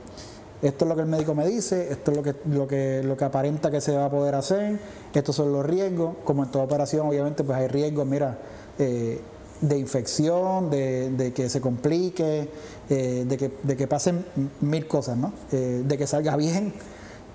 esto 0.62 0.84
es 0.84 0.88
lo 0.88 0.94
que 0.94 1.00
el 1.02 1.08
médico 1.08 1.34
me 1.34 1.44
dice, 1.44 1.90
esto 1.90 2.12
es 2.12 2.16
lo 2.16 2.22
que, 2.22 2.34
lo 2.48 2.68
que, 2.68 3.02
lo 3.02 3.16
que 3.16 3.24
aparenta 3.24 3.68
que 3.68 3.80
se 3.80 3.96
va 3.96 4.04
a 4.04 4.10
poder 4.10 4.36
hacer, 4.36 4.78
estos 5.12 5.34
son 5.34 5.50
los 5.52 5.66
riesgos, 5.66 6.14
como 6.24 6.44
en 6.44 6.52
toda 6.52 6.62
operación 6.64 7.08
obviamente 7.08 7.42
pues 7.42 7.58
hay 7.58 7.66
riesgos, 7.66 8.06
mira, 8.06 8.38
eh, 8.78 9.20
de 9.60 9.76
infección, 9.78 10.70
de, 10.70 11.10
de 11.10 11.32
que 11.32 11.48
se 11.48 11.60
complique, 11.60 12.48
eh, 12.88 13.24
de, 13.26 13.36
que, 13.36 13.50
de 13.60 13.76
que 13.76 13.88
pasen 13.88 14.24
mil 14.60 14.86
cosas, 14.86 15.16
¿no? 15.16 15.32
De 15.50 15.98
que 15.98 16.06
salga 16.06 16.36
bien. 16.36 16.72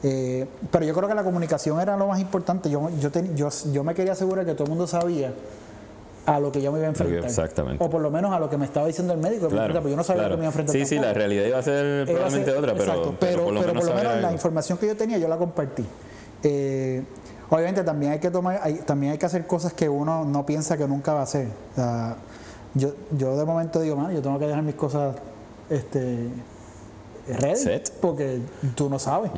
Pero 0.02 0.86
yo 0.86 0.94
creo 0.94 1.10
que 1.10 1.16
la 1.16 1.24
comunicación 1.24 1.82
era 1.82 1.98
lo 1.98 2.08
más 2.08 2.20
importante. 2.22 2.70
Yo, 2.70 2.90
yo, 3.02 3.12
ten- 3.12 3.36
yo, 3.36 3.50
yo 3.74 3.84
me 3.84 3.94
quería 3.94 4.14
asegurar 4.14 4.46
que 4.46 4.54
todo 4.54 4.66
el 4.66 4.70
mundo 4.70 4.88
sabía 4.88 5.34
a 6.28 6.40
lo 6.42 6.52
que 6.52 6.62
yo 6.62 6.72
me 6.74 6.80
iba 6.80 6.88
a 6.88 6.90
enfrentar. 6.90 7.24
exactamente. 7.26 7.84
O 7.84 7.90
por 7.90 8.02
lo 8.02 8.12
menos 8.12 8.34
a 8.34 8.40
lo 8.40 8.50
que 8.50 8.58
me 8.58 8.66
estaba 8.66 8.86
diciendo 8.86 9.14
el 9.14 9.20
médico. 9.20 9.48
porque 9.50 9.90
yo 9.90 9.96
no 9.96 10.04
sabía 10.04 10.24
claro. 10.24 10.36
que 10.36 10.38
me 10.40 10.44
iba 10.44 10.48
a 10.48 10.52
enfrentar. 10.52 10.74
Sí, 10.74 10.86
sí, 10.86 10.96
tampoco. 10.96 11.08
la 11.08 11.14
realidad 11.14 11.46
iba 11.46 11.58
a 11.58 11.64
ser 11.64 11.86
Iba 11.86 12.02
a 12.04 12.06
probablemente 12.06 12.52
ser- 12.52 12.60
otra, 12.60 12.74
pero, 12.74 12.84
exacto, 12.84 13.16
pero, 13.20 13.44
por 13.46 13.54
lo 13.54 13.62
menos, 13.62 14.22
la 14.22 14.32
información 14.34 14.78
que 14.78 14.88
yo 14.88 14.98
tenía 14.98 15.18
yo 15.18 15.28
la 15.30 15.38
compartí. 15.38 15.86
Eh, 16.44 17.02
obviamente 17.50 17.82
también 17.84 18.12
hay 18.12 18.20
que 18.20 18.30
tomar, 18.30 18.60
hay- 18.62 18.76
también 18.86 19.14
hay 19.14 19.18
que 19.18 19.26
hacer 19.26 19.48
cosas 19.48 19.72
que 19.74 19.88
uno 19.90 20.26
no 20.26 20.46
piensa 20.46 20.78
que 20.78 20.86
nunca 20.88 21.14
va 21.14 21.22
a 21.22 21.24
hacer. 21.24 21.48
O 21.72 21.76
sea, 21.76 22.18
yo, 22.74 22.94
yo 23.18 23.38
de 23.38 23.46
momento 23.46 23.80
digo, 23.80 23.96
man, 23.96 24.14
yo 24.14 24.22
tengo 24.22 24.38
que 24.38 24.48
dejar 24.48 24.64
mis 24.64 24.76
cosas 24.76 25.16
este, 25.70 26.28
ready, 27.40 27.56
Set. 27.56 27.92
porque 28.02 28.40
tú 28.76 28.90
no 28.90 29.00
sabes. 29.00 29.32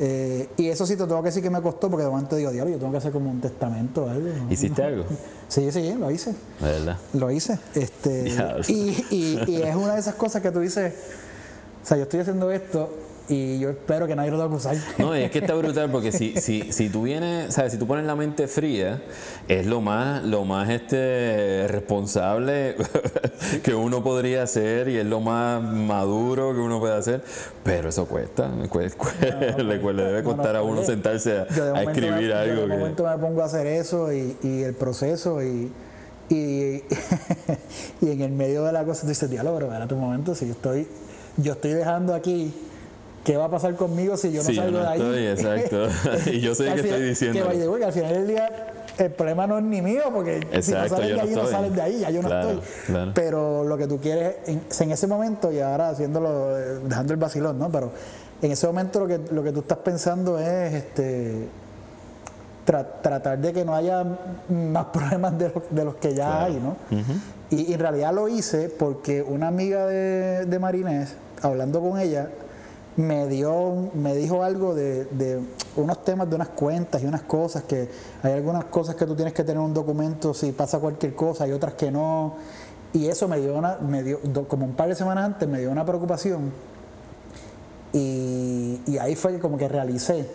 Eh, 0.00 0.48
y 0.56 0.68
eso 0.68 0.86
sí 0.86 0.96
te 0.96 1.04
tengo 1.06 1.22
que 1.22 1.28
decir 1.28 1.42
que 1.42 1.50
me 1.50 1.62
costó, 1.62 1.88
porque 1.88 2.04
de 2.04 2.10
momento 2.10 2.34
digo, 2.36 2.50
diablo, 2.50 2.72
yo 2.72 2.78
tengo 2.78 2.90
que 2.90 2.98
hacer 2.98 3.12
como 3.12 3.30
un 3.30 3.40
testamento 3.40 4.04
o 4.04 4.08
algo. 4.10 4.28
¿Hiciste 4.50 4.82
algo? 4.82 5.04
Sí, 5.48 5.70
sí, 5.70 5.94
lo 5.94 6.10
hice. 6.10 6.30
De 6.60 6.66
verdad. 6.70 6.96
Lo 7.12 7.30
hice. 7.30 7.58
Este, 7.74 8.24
Diablo. 8.24 8.64
y, 8.68 9.04
y- 9.10 9.40
y 9.46 9.62
es 9.62 9.76
una 9.76 9.94
de 9.94 10.00
esas 10.00 10.16
cosas 10.16 10.42
que 10.42 10.50
tú 10.50 10.58
dices, 10.60 10.92
o 11.82 11.86
sea, 11.86 11.96
yo 11.96 12.04
estoy 12.04 12.20
haciendo 12.20 12.50
esto 12.50 12.90
y 13.28 13.58
yo 13.58 13.70
espero 13.70 14.06
que 14.06 14.14
nadie 14.14 14.30
lo 14.30 14.42
a 14.42 14.44
acusar. 14.46 14.76
No, 14.98 15.16
y 15.18 15.22
es 15.22 15.30
que 15.30 15.38
está 15.38 15.54
brutal 15.54 15.90
porque 15.90 16.12
si, 16.12 16.34
si, 16.40 16.72
si 16.72 16.90
tú 16.90 17.02
vienes, 17.02 17.54
sabes, 17.54 17.72
si 17.72 17.78
tú 17.78 17.86
pones 17.86 18.04
la 18.04 18.14
mente 18.14 18.48
fría, 18.48 19.02
es 19.48 19.64
lo 19.66 19.80
más, 19.80 20.22
lo 20.24 20.44
más 20.44 20.68
este 20.68 21.66
responsable 21.68 22.76
que 23.62 23.74
uno 23.74 24.02
podría 24.04 24.42
hacer 24.42 24.88
y 24.88 24.98
es 24.98 25.06
lo 25.06 25.20
más 25.20 25.62
maduro 25.62 26.52
que 26.52 26.60
uno 26.60 26.80
puede 26.80 26.94
hacer, 26.96 27.22
pero 27.62 27.88
eso 27.88 28.06
cuesta, 28.06 28.50
cue- 28.70 28.94
cue- 28.96 29.56
le, 29.62 30.02
debe 30.04 30.22
no, 30.22 30.28
costar 30.34 30.56
a 30.56 30.62
uno 30.62 30.82
sentarse 30.84 31.38
a, 31.38 31.48
Yo 31.48 31.64
de 31.64 31.70
a 31.70 31.74
me- 31.74 31.82
escribir 31.84 32.28
yo 32.28 32.38
algo 32.38 32.62
de 32.62 32.68
que 32.68 32.76
momento 32.76 33.06
me 33.06 33.18
pongo 33.18 33.40
a 33.42 33.46
hacer 33.46 33.66
eso 33.66 34.12
y, 34.12 34.36
y 34.42 34.62
el 34.62 34.74
proceso 34.74 35.42
y, 35.42 35.72
y, 36.28 36.34
y 38.02 38.10
en 38.10 38.20
el 38.20 38.32
medio 38.32 38.64
de 38.64 38.72
la 38.72 38.84
cosa 38.84 39.02
tú 39.02 39.08
dices, 39.08 39.30
diálogo, 39.30 39.56
pero 39.56 39.66
espérate 39.68 39.94
un 39.94 40.00
momento, 40.00 40.34
si 40.34 40.46
yo 40.46 40.52
estoy, 40.52 40.86
yo 41.38 41.52
estoy 41.52 41.72
dejando 41.72 42.14
aquí, 42.14 42.52
¿qué 43.24 43.36
va 43.36 43.46
a 43.46 43.50
pasar 43.50 43.74
conmigo 43.74 44.16
si 44.16 44.30
yo 44.32 44.42
no 44.42 44.48
Sí, 44.48 44.54
yo 44.54 44.62
salgo 44.62 44.78
no 44.78 44.84
de 44.84 44.88
ahí? 44.90 45.00
estoy, 45.00 45.26
exacto. 45.26 46.30
Y 46.30 46.40
yo 46.40 46.54
sé 46.54 46.64
que 46.64 46.70
final- 46.70 46.84
estoy 46.86 47.02
diciendo. 47.08 47.38
Que, 47.40 47.44
by 47.48 47.58
the 47.58 47.68
way, 47.68 47.78
que 47.80 47.86
al 47.86 47.92
final 47.92 48.12
del 48.12 48.26
día 48.28 48.50
el 48.98 49.10
problema 49.10 49.46
no 49.46 49.58
es 49.58 49.64
ni 49.64 49.82
mío, 49.82 50.02
porque 50.14 50.38
si 50.40 50.46
no 50.46 50.56
Exacto, 50.84 50.96
sales 50.96 51.14
de 51.14 51.20
ahí, 51.20 51.30
no 51.34 51.46
sales 51.48 51.74
de 51.74 51.82
ahí, 51.82 52.00
ya 52.00 52.10
yo 52.10 52.22
no 52.22 52.28
Claro, 52.28 52.50
estoy. 52.50 52.64
claro. 52.86 53.10
Pero 53.14 53.64
lo 53.64 53.76
que 53.76 53.86
tú 53.88 53.98
quieres, 53.98 54.36
en, 54.46 54.62
en 54.78 54.90
ese 54.92 55.06
momento, 55.08 55.50
y 55.50 55.58
ahora 55.58 55.88
haciéndolo, 55.88 56.56
eh, 56.58 56.78
dejando 56.84 57.12
el 57.12 57.18
vacilón, 57.18 57.58
¿no? 57.58 57.70
Pero 57.70 57.90
en 58.42 58.52
ese 58.52 58.66
momento 58.68 59.00
lo 59.00 59.06
que, 59.08 59.18
lo 59.32 59.42
que 59.42 59.50
tú 59.52 59.60
estás 59.60 59.78
pensando 59.78 60.38
es 60.38 60.74
este 60.74 61.46
tra- 62.66 62.86
tratar 63.02 63.38
de 63.38 63.52
que 63.52 63.64
no 63.64 63.74
haya 63.74 64.04
más 64.48 64.84
problemas 64.92 65.36
de, 65.38 65.48
los- 65.48 65.64
de 65.70 65.84
los 65.84 65.94
que 65.96 66.14
ya 66.14 66.44
hay, 66.44 66.54
¿no? 66.54 66.76
y, 67.50 67.70
y 67.70 67.74
en 67.74 67.80
realidad 67.80 68.12
lo 68.14 68.28
hice 68.28 68.68
porque 68.68 69.22
una 69.22 69.48
amiga 69.48 69.86
de, 69.86 70.44
de 70.46 70.58
Marinés, 70.58 71.14
hablando 71.42 71.80
con 71.80 71.98
ella, 71.98 72.28
me 72.96 73.26
dio, 73.26 73.90
me 73.94 74.14
dijo 74.14 74.42
algo 74.42 74.74
de, 74.74 75.04
de 75.06 75.40
unos 75.76 76.04
temas 76.04 76.28
de 76.28 76.36
unas 76.36 76.48
cuentas 76.48 77.02
y 77.02 77.06
unas 77.06 77.22
cosas 77.22 77.64
que 77.64 77.88
hay 78.22 78.32
algunas 78.32 78.66
cosas 78.66 78.94
que 78.94 79.04
tú 79.06 79.14
tienes 79.14 79.34
que 79.34 79.42
tener 79.42 79.60
un 79.60 79.74
documento 79.74 80.32
si 80.32 80.52
pasa 80.52 80.78
cualquier 80.78 81.14
cosa 81.14 81.46
y 81.48 81.52
otras 81.52 81.74
que 81.74 81.90
no. 81.90 82.34
Y 82.92 83.06
eso 83.06 83.26
me 83.26 83.40
dio 83.40 83.56
una, 83.56 83.78
me 83.78 84.02
dio, 84.02 84.20
como 84.46 84.64
un 84.64 84.74
par 84.74 84.88
de 84.88 84.94
semanas 84.94 85.24
antes, 85.24 85.48
me 85.48 85.58
dio 85.58 85.70
una 85.70 85.84
preocupación. 85.84 86.52
Y, 87.92 88.80
y 88.86 88.98
ahí 88.98 89.16
fue 89.16 89.38
como 89.38 89.58
que 89.58 89.68
realicé 89.68 90.28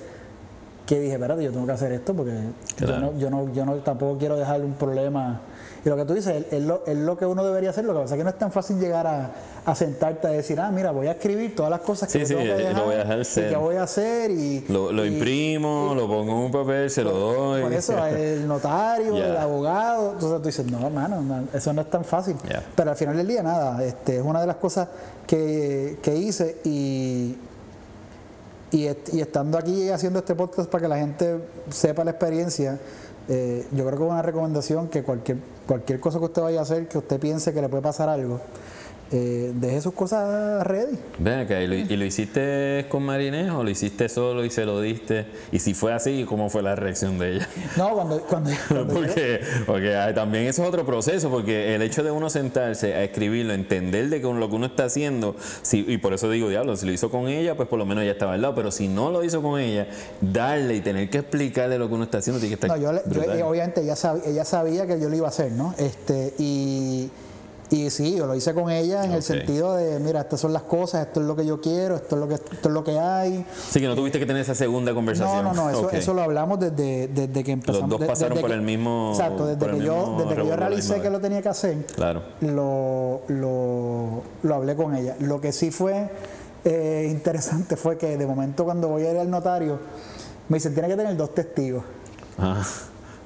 que 0.90 1.00
dije, 1.00 1.14
espérate, 1.14 1.44
yo 1.44 1.52
tengo 1.52 1.68
que 1.68 1.72
hacer 1.72 1.92
esto 1.92 2.16
porque 2.16 2.34
yo, 2.80 3.00
no, 3.00 3.16
yo, 3.16 3.30
no, 3.30 3.54
yo 3.54 3.64
no 3.64 3.76
tampoco 3.76 4.18
quiero 4.18 4.36
dejarle 4.36 4.66
un 4.66 4.74
problema. 4.74 5.40
Y 5.86 5.88
lo 5.90 5.96
que 5.96 6.04
tú 6.06 6.14
dices, 6.14 6.36
es, 6.48 6.54
es 6.54 6.64
lo, 6.64 6.84
es 6.86 6.98
lo 6.98 7.18
que 7.18 7.26
uno 7.26 7.44
debería 7.46 7.70
hacer. 7.70 7.86
Lo 7.86 7.94
que 7.94 8.00
pasa 8.02 8.16
es 8.16 8.18
que 8.20 8.24
no 8.26 8.30
es 8.32 8.38
tan 8.38 8.52
fácil 8.52 8.80
llegar 8.80 9.08
a, 9.08 9.32
a 9.66 9.76
sentarte 9.76 10.28
a 10.28 10.32
decir, 10.32 10.60
ah, 10.60 10.70
mira, 10.72 10.92
voy 10.92 11.08
a 11.08 11.12
escribir 11.12 11.56
todas 11.56 11.70
las 11.72 11.80
cosas 11.82 12.12
que 12.12 12.14
Sí, 12.14 12.20
yo 12.20 12.26
sí, 12.28 12.34
tengo 12.46 12.58
que 12.58 12.62
eh, 12.64 12.64
lo 12.64 12.70
dejar, 12.70 12.84
voy 12.86 12.94
a 12.96 12.98
dejar 12.98 13.20
y 13.22 13.50
que 13.50 13.56
voy 13.56 13.76
a 13.78 13.84
hacer. 13.84 14.32
Y, 14.32 14.66
Lo, 14.68 14.92
lo 14.92 15.06
y- 15.06 15.08
imprimo, 15.14 15.94
lo 15.96 16.08
pongo 16.08 16.32
en 16.34 16.38
un 16.38 16.52
papel, 16.52 16.90
se 16.90 17.04
lo 17.04 17.12
doy. 17.12 17.62
por 17.62 17.72
eso, 17.74 18.06
el 18.08 18.46
notario, 18.48 19.16
el 19.16 19.38
abogado, 19.38 20.12
entonces 20.14 20.42
tú 20.42 20.48
dices, 20.48 20.66
no, 20.70 20.86
hermano, 20.86 21.22
no, 21.22 21.44
eso 21.54 21.72
no 21.72 21.82
es 21.82 21.90
tan 21.90 22.04
fácil. 22.04 22.36
Pero 22.76 22.92
al 22.92 22.98
final 22.98 23.16
del 23.16 23.28
día, 23.28 23.42
nada, 23.42 23.82
este, 23.84 24.18
es 24.18 24.24
una 24.24 24.42
de 24.42 24.48
las 24.48 24.58
cosas 24.58 24.88
que, 25.26 25.98
que 26.02 26.16
hice 26.16 26.58
y, 26.66 27.38
y, 28.72 28.86
est- 28.88 29.14
y 29.14 29.22
estando 29.22 29.58
aquí 29.58 29.90
haciendo 29.90 30.20
este 30.20 30.36
podcast 30.36 30.70
para 30.70 30.82
que 30.82 30.88
la 30.88 30.98
gente 30.98 31.38
sepa 31.70 32.04
la 32.04 32.12
experiencia, 32.12 32.78
eh, 33.28 33.66
yo 33.72 33.86
creo 33.86 33.98
que 33.98 34.06
es 34.06 34.12
una 34.12 34.22
recomendación 34.22 34.88
que 34.90 35.04
cualquier, 35.04 35.38
cualquier 35.70 36.00
cosa 36.00 36.18
que 36.18 36.26
usted 36.26 36.42
vaya 36.42 36.62
a 36.62 36.64
hacer, 36.64 36.88
que 36.88 36.98
usted 36.98 37.20
piense 37.20 37.54
que 37.54 37.62
le 37.62 37.70
puede 37.70 37.84
pasar 37.84 38.10
algo, 38.10 38.42
eh, 39.12 39.52
deje 39.56 39.82
sus 39.82 39.94
cosas 39.94 40.66
ready. 40.68 40.98
Ven 41.18 41.40
acá, 41.40 41.62
¿y 41.62 41.68
lo, 41.68 41.76
y 41.76 41.98
lo 41.98 42.06
hiciste 42.06 42.86
con 42.90 43.04
Marinés 43.04 43.50
o 43.52 43.64
lo 43.64 43.70
hiciste 43.70 44.08
solo 44.10 44.46
y 44.46 44.50
se 44.52 44.66
lo 44.66 44.80
diste? 44.82 45.26
Y 45.52 45.60
si 45.60 45.74
fue 45.74 45.94
así, 45.94 46.26
¿cómo 46.28 46.50
fue 46.50 46.62
la 46.62 46.76
reacción 46.76 47.18
de 47.20 47.36
ella? 47.36 47.50
No, 47.78 47.92
cuando, 47.94 48.20
cuando, 48.22 48.52
porque 48.94 49.42
porque 49.66 49.96
ah, 49.96 50.14
también 50.14 50.46
eso 50.46 50.62
es 50.64 50.68
otro 50.70 50.86
proceso, 50.86 51.30
porque 51.30 51.76
el 51.76 51.82
hecho 51.82 52.04
de 52.04 52.12
uno 52.12 52.30
sentarse 52.30 52.94
a 52.96 53.04
escribirlo, 53.04 53.54
entender 53.54 54.10
de 54.10 54.22
que 54.22 54.28
lo 54.34 54.50
que 54.50 54.56
uno 54.56 54.66
está 54.68 54.86
haciendo, 54.86 55.36
si, 55.62 55.86
y 55.88 55.98
por 55.98 56.14
eso 56.14 56.30
digo, 56.30 56.50
diablo, 56.50 56.76
si 56.78 56.86
lo 56.86 56.92
hizo 56.92 57.10
con 57.10 57.28
ella, 57.28 57.56
pues 57.56 57.68
por 57.70 57.80
lo 57.80 57.86
menos 57.86 58.04
ella 58.04 58.12
estaba 58.14 58.34
al 58.34 58.42
lado, 58.42 58.56
pero 58.56 58.72
si 58.72 58.88
no 58.88 59.12
lo 59.12 59.24
hizo 59.24 59.42
con 59.42 59.60
ella, 59.60 59.88
darle 60.22 60.76
y 60.76 60.82
tener 60.82 61.10
que 61.10 61.20
explicarle 61.20 61.78
lo 61.78 61.88
que 61.88 61.94
uno 61.96 62.04
está 62.04 62.20
haciendo, 62.20 62.40
tiene 62.40 62.56
que 62.58 62.66
estar 62.66 62.78
No, 62.78 62.84
yo, 62.84 62.92
le- 62.94 63.02
yo- 63.06 63.10
brutal. 63.10 63.40
eh, 63.40 63.44
obviamente 63.44 63.82
ella 63.82 63.96
sabía, 63.96 64.24
ella 64.26 64.46
sabía 64.46 64.86
que 64.88 65.00
yo 65.00 65.10
lo 65.10 65.16
iba 65.16 65.28
a 65.28 65.30
hacer, 65.30 65.52
¿no? 65.52 65.74
Este, 65.78 66.34
y, 66.38 67.10
y 67.72 67.90
sí, 67.92 68.16
yo 68.16 68.26
lo 68.26 68.34
hice 68.36 68.54
con 68.54 68.72
ella 68.72 69.04
en 69.06 69.12
el 69.12 69.22
sentido 69.22 69.76
de, 69.76 70.00
mira, 70.00 70.22
estas 70.22 70.40
son 70.40 70.54
las 70.54 70.64
cosas, 70.64 71.06
esto 71.08 71.22
es 71.22 71.28
lo 71.28 71.36
que 71.36 71.46
yo 71.46 71.62
quiero, 71.62 71.96
esto 71.96 72.16
es 72.16 72.20
lo 72.22 72.28
que, 72.28 72.34
esto 72.36 72.68
es 72.70 72.74
lo 72.74 72.84
que 72.84 72.98
hay. 72.98 73.46
Así 73.70 73.80
que 73.80 73.88
no 73.88 73.96
tuviste 73.96 74.18
que 74.20 74.26
tener 74.26 74.42
esa 74.42 74.56
segunda 74.56 74.94
conversación. 74.94 75.44
No, 75.44 75.54
no, 75.54 75.64
no, 75.66 75.70
eso, 75.70 75.90
eso 75.92 76.14
lo 76.14 76.24
hablamos 76.24 76.60
desde, 76.60 77.08
desde 77.10 77.44
que 77.44 77.52
empezamos. 77.52 77.90
dos 77.90 78.00
de- 78.00 78.08
pasaron 78.08 78.30
desde 78.36 78.42
por 78.42 78.50
que- 78.50 78.56
el 78.56 78.62
mismo- 78.64 79.12
Exacto, 79.14 79.46
desde 79.46 79.66
que 79.78 79.84
yo, 79.86 80.16
desde 80.20 80.36
que 80.42 80.48
yo 80.48 80.56
realicé 80.56 81.02
que 81.02 81.10
lo 81.10 81.20
tenía 81.20 81.42
que 81.42 81.50
hacer, 81.50 81.86
Claro. 81.96 82.24
lo, 82.42 83.22
lo, 83.28 84.22
lo 84.44 84.56
hablé 84.56 84.76
con 84.76 84.96
ella. 84.96 85.16
Lo 85.20 85.40
que 85.40 85.52
sí 85.52 85.70
fue 85.72 86.10
eh, 86.66 87.08
interesante 87.10 87.76
fue 87.78 87.98
que 87.98 88.18
de 88.18 88.26
momento 88.26 88.66
cuando 88.66 88.88
voy 88.90 89.04
a 89.06 89.12
ir 89.12 89.18
al 89.18 89.30
notario, 89.30 89.80
me 90.50 90.58
dicen, 90.58 90.74
tiene 90.74 90.90
que 90.90 90.98
tener 90.98 91.16
dos 91.16 91.34
testigos. 91.36 91.84
Ah, 92.38 92.64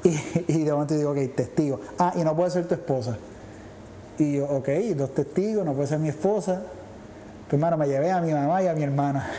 Y, 0.04 0.10
y 0.50 0.64
de 0.66 0.72
momento 0.74 0.96
digo, 0.96 1.12
ok, 1.12 1.18
testigo. 1.34 1.80
Ah, 1.98 2.14
y 2.16 2.24
no 2.26 2.36
puede 2.36 2.52
ser 2.52 2.68
tu 2.68 2.74
esposa. 2.74 3.18
Y 4.19 4.38
yo, 4.38 4.45
ok, 4.45 4.69
dos 4.95 5.13
testigos, 5.13 5.65
no 5.65 5.73
puede 5.73 5.88
ser 5.88 5.99
mi 5.99 6.10
esposa. 6.10 6.62
Pues 7.54 7.62
hermano, 7.62 7.78
me 7.78 7.88
llevé 7.88 8.10
a 8.10 8.19
mi 8.19 8.34
mamá 8.34 8.63
y 8.63 8.67
a 8.67 8.73
mi 8.73 8.82
hermana. 8.82 9.30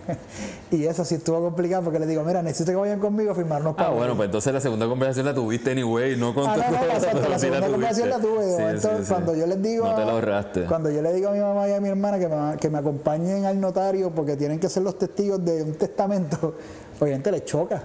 y 0.70 0.84
eso 0.84 1.04
sí 1.04 1.16
estuvo 1.16 1.40
complicado 1.40 1.82
porque 1.82 1.98
le 1.98 2.06
digo, 2.06 2.22
mira, 2.22 2.42
necesito 2.42 2.70
que 2.70 2.76
vayan 2.76 3.00
conmigo 3.00 3.32
a 3.32 3.34
firmar 3.34 3.60
unos 3.62 3.74
Ah, 3.78 3.88
bueno, 3.90 4.14
pues 4.14 4.26
entonces 4.26 4.52
la 4.52 4.60
segunda 4.60 4.86
conversación 4.86 5.26
la 5.26 5.34
tuviste 5.34 5.72
anyway, 5.72 6.16
no 6.16 6.32
con 6.32 6.48
Ah, 6.48 6.54
tu 6.54 6.60
no, 6.60 6.70
no, 6.70 7.28
la, 7.28 7.38
Sí 7.38 7.46
segunda 7.46 7.66
conversación 7.68 8.08
la 8.10 8.18
tuve. 8.20 8.78
Sí, 8.78 8.88
sí. 8.88 9.04
Cuando 9.08 9.34
yo 9.34 9.46
les 9.46 9.60
digo. 9.62 9.84
No 9.84 9.96
te 9.96 10.04
lo 10.04 10.10
ahorraste. 10.10 10.64
Cuando 10.66 10.90
yo 10.90 11.02
le 11.02 11.12
digo 11.12 11.30
a 11.30 11.32
mi 11.32 11.40
mamá 11.40 11.68
y 11.68 11.72
a 11.72 11.80
mi 11.80 11.88
hermana 11.88 12.18
que 12.20 12.28
me, 12.28 12.56
que 12.58 12.70
me 12.70 12.78
acompañen 12.78 13.44
al 13.44 13.60
notario 13.60 14.10
porque 14.10 14.36
tienen 14.36 14.60
que 14.60 14.68
ser 14.68 14.84
los 14.84 14.96
testigos 14.96 15.44
de 15.44 15.62
un 15.64 15.74
testamento, 15.74 16.54
obviamente 17.00 17.32
les 17.32 17.44
choca. 17.46 17.82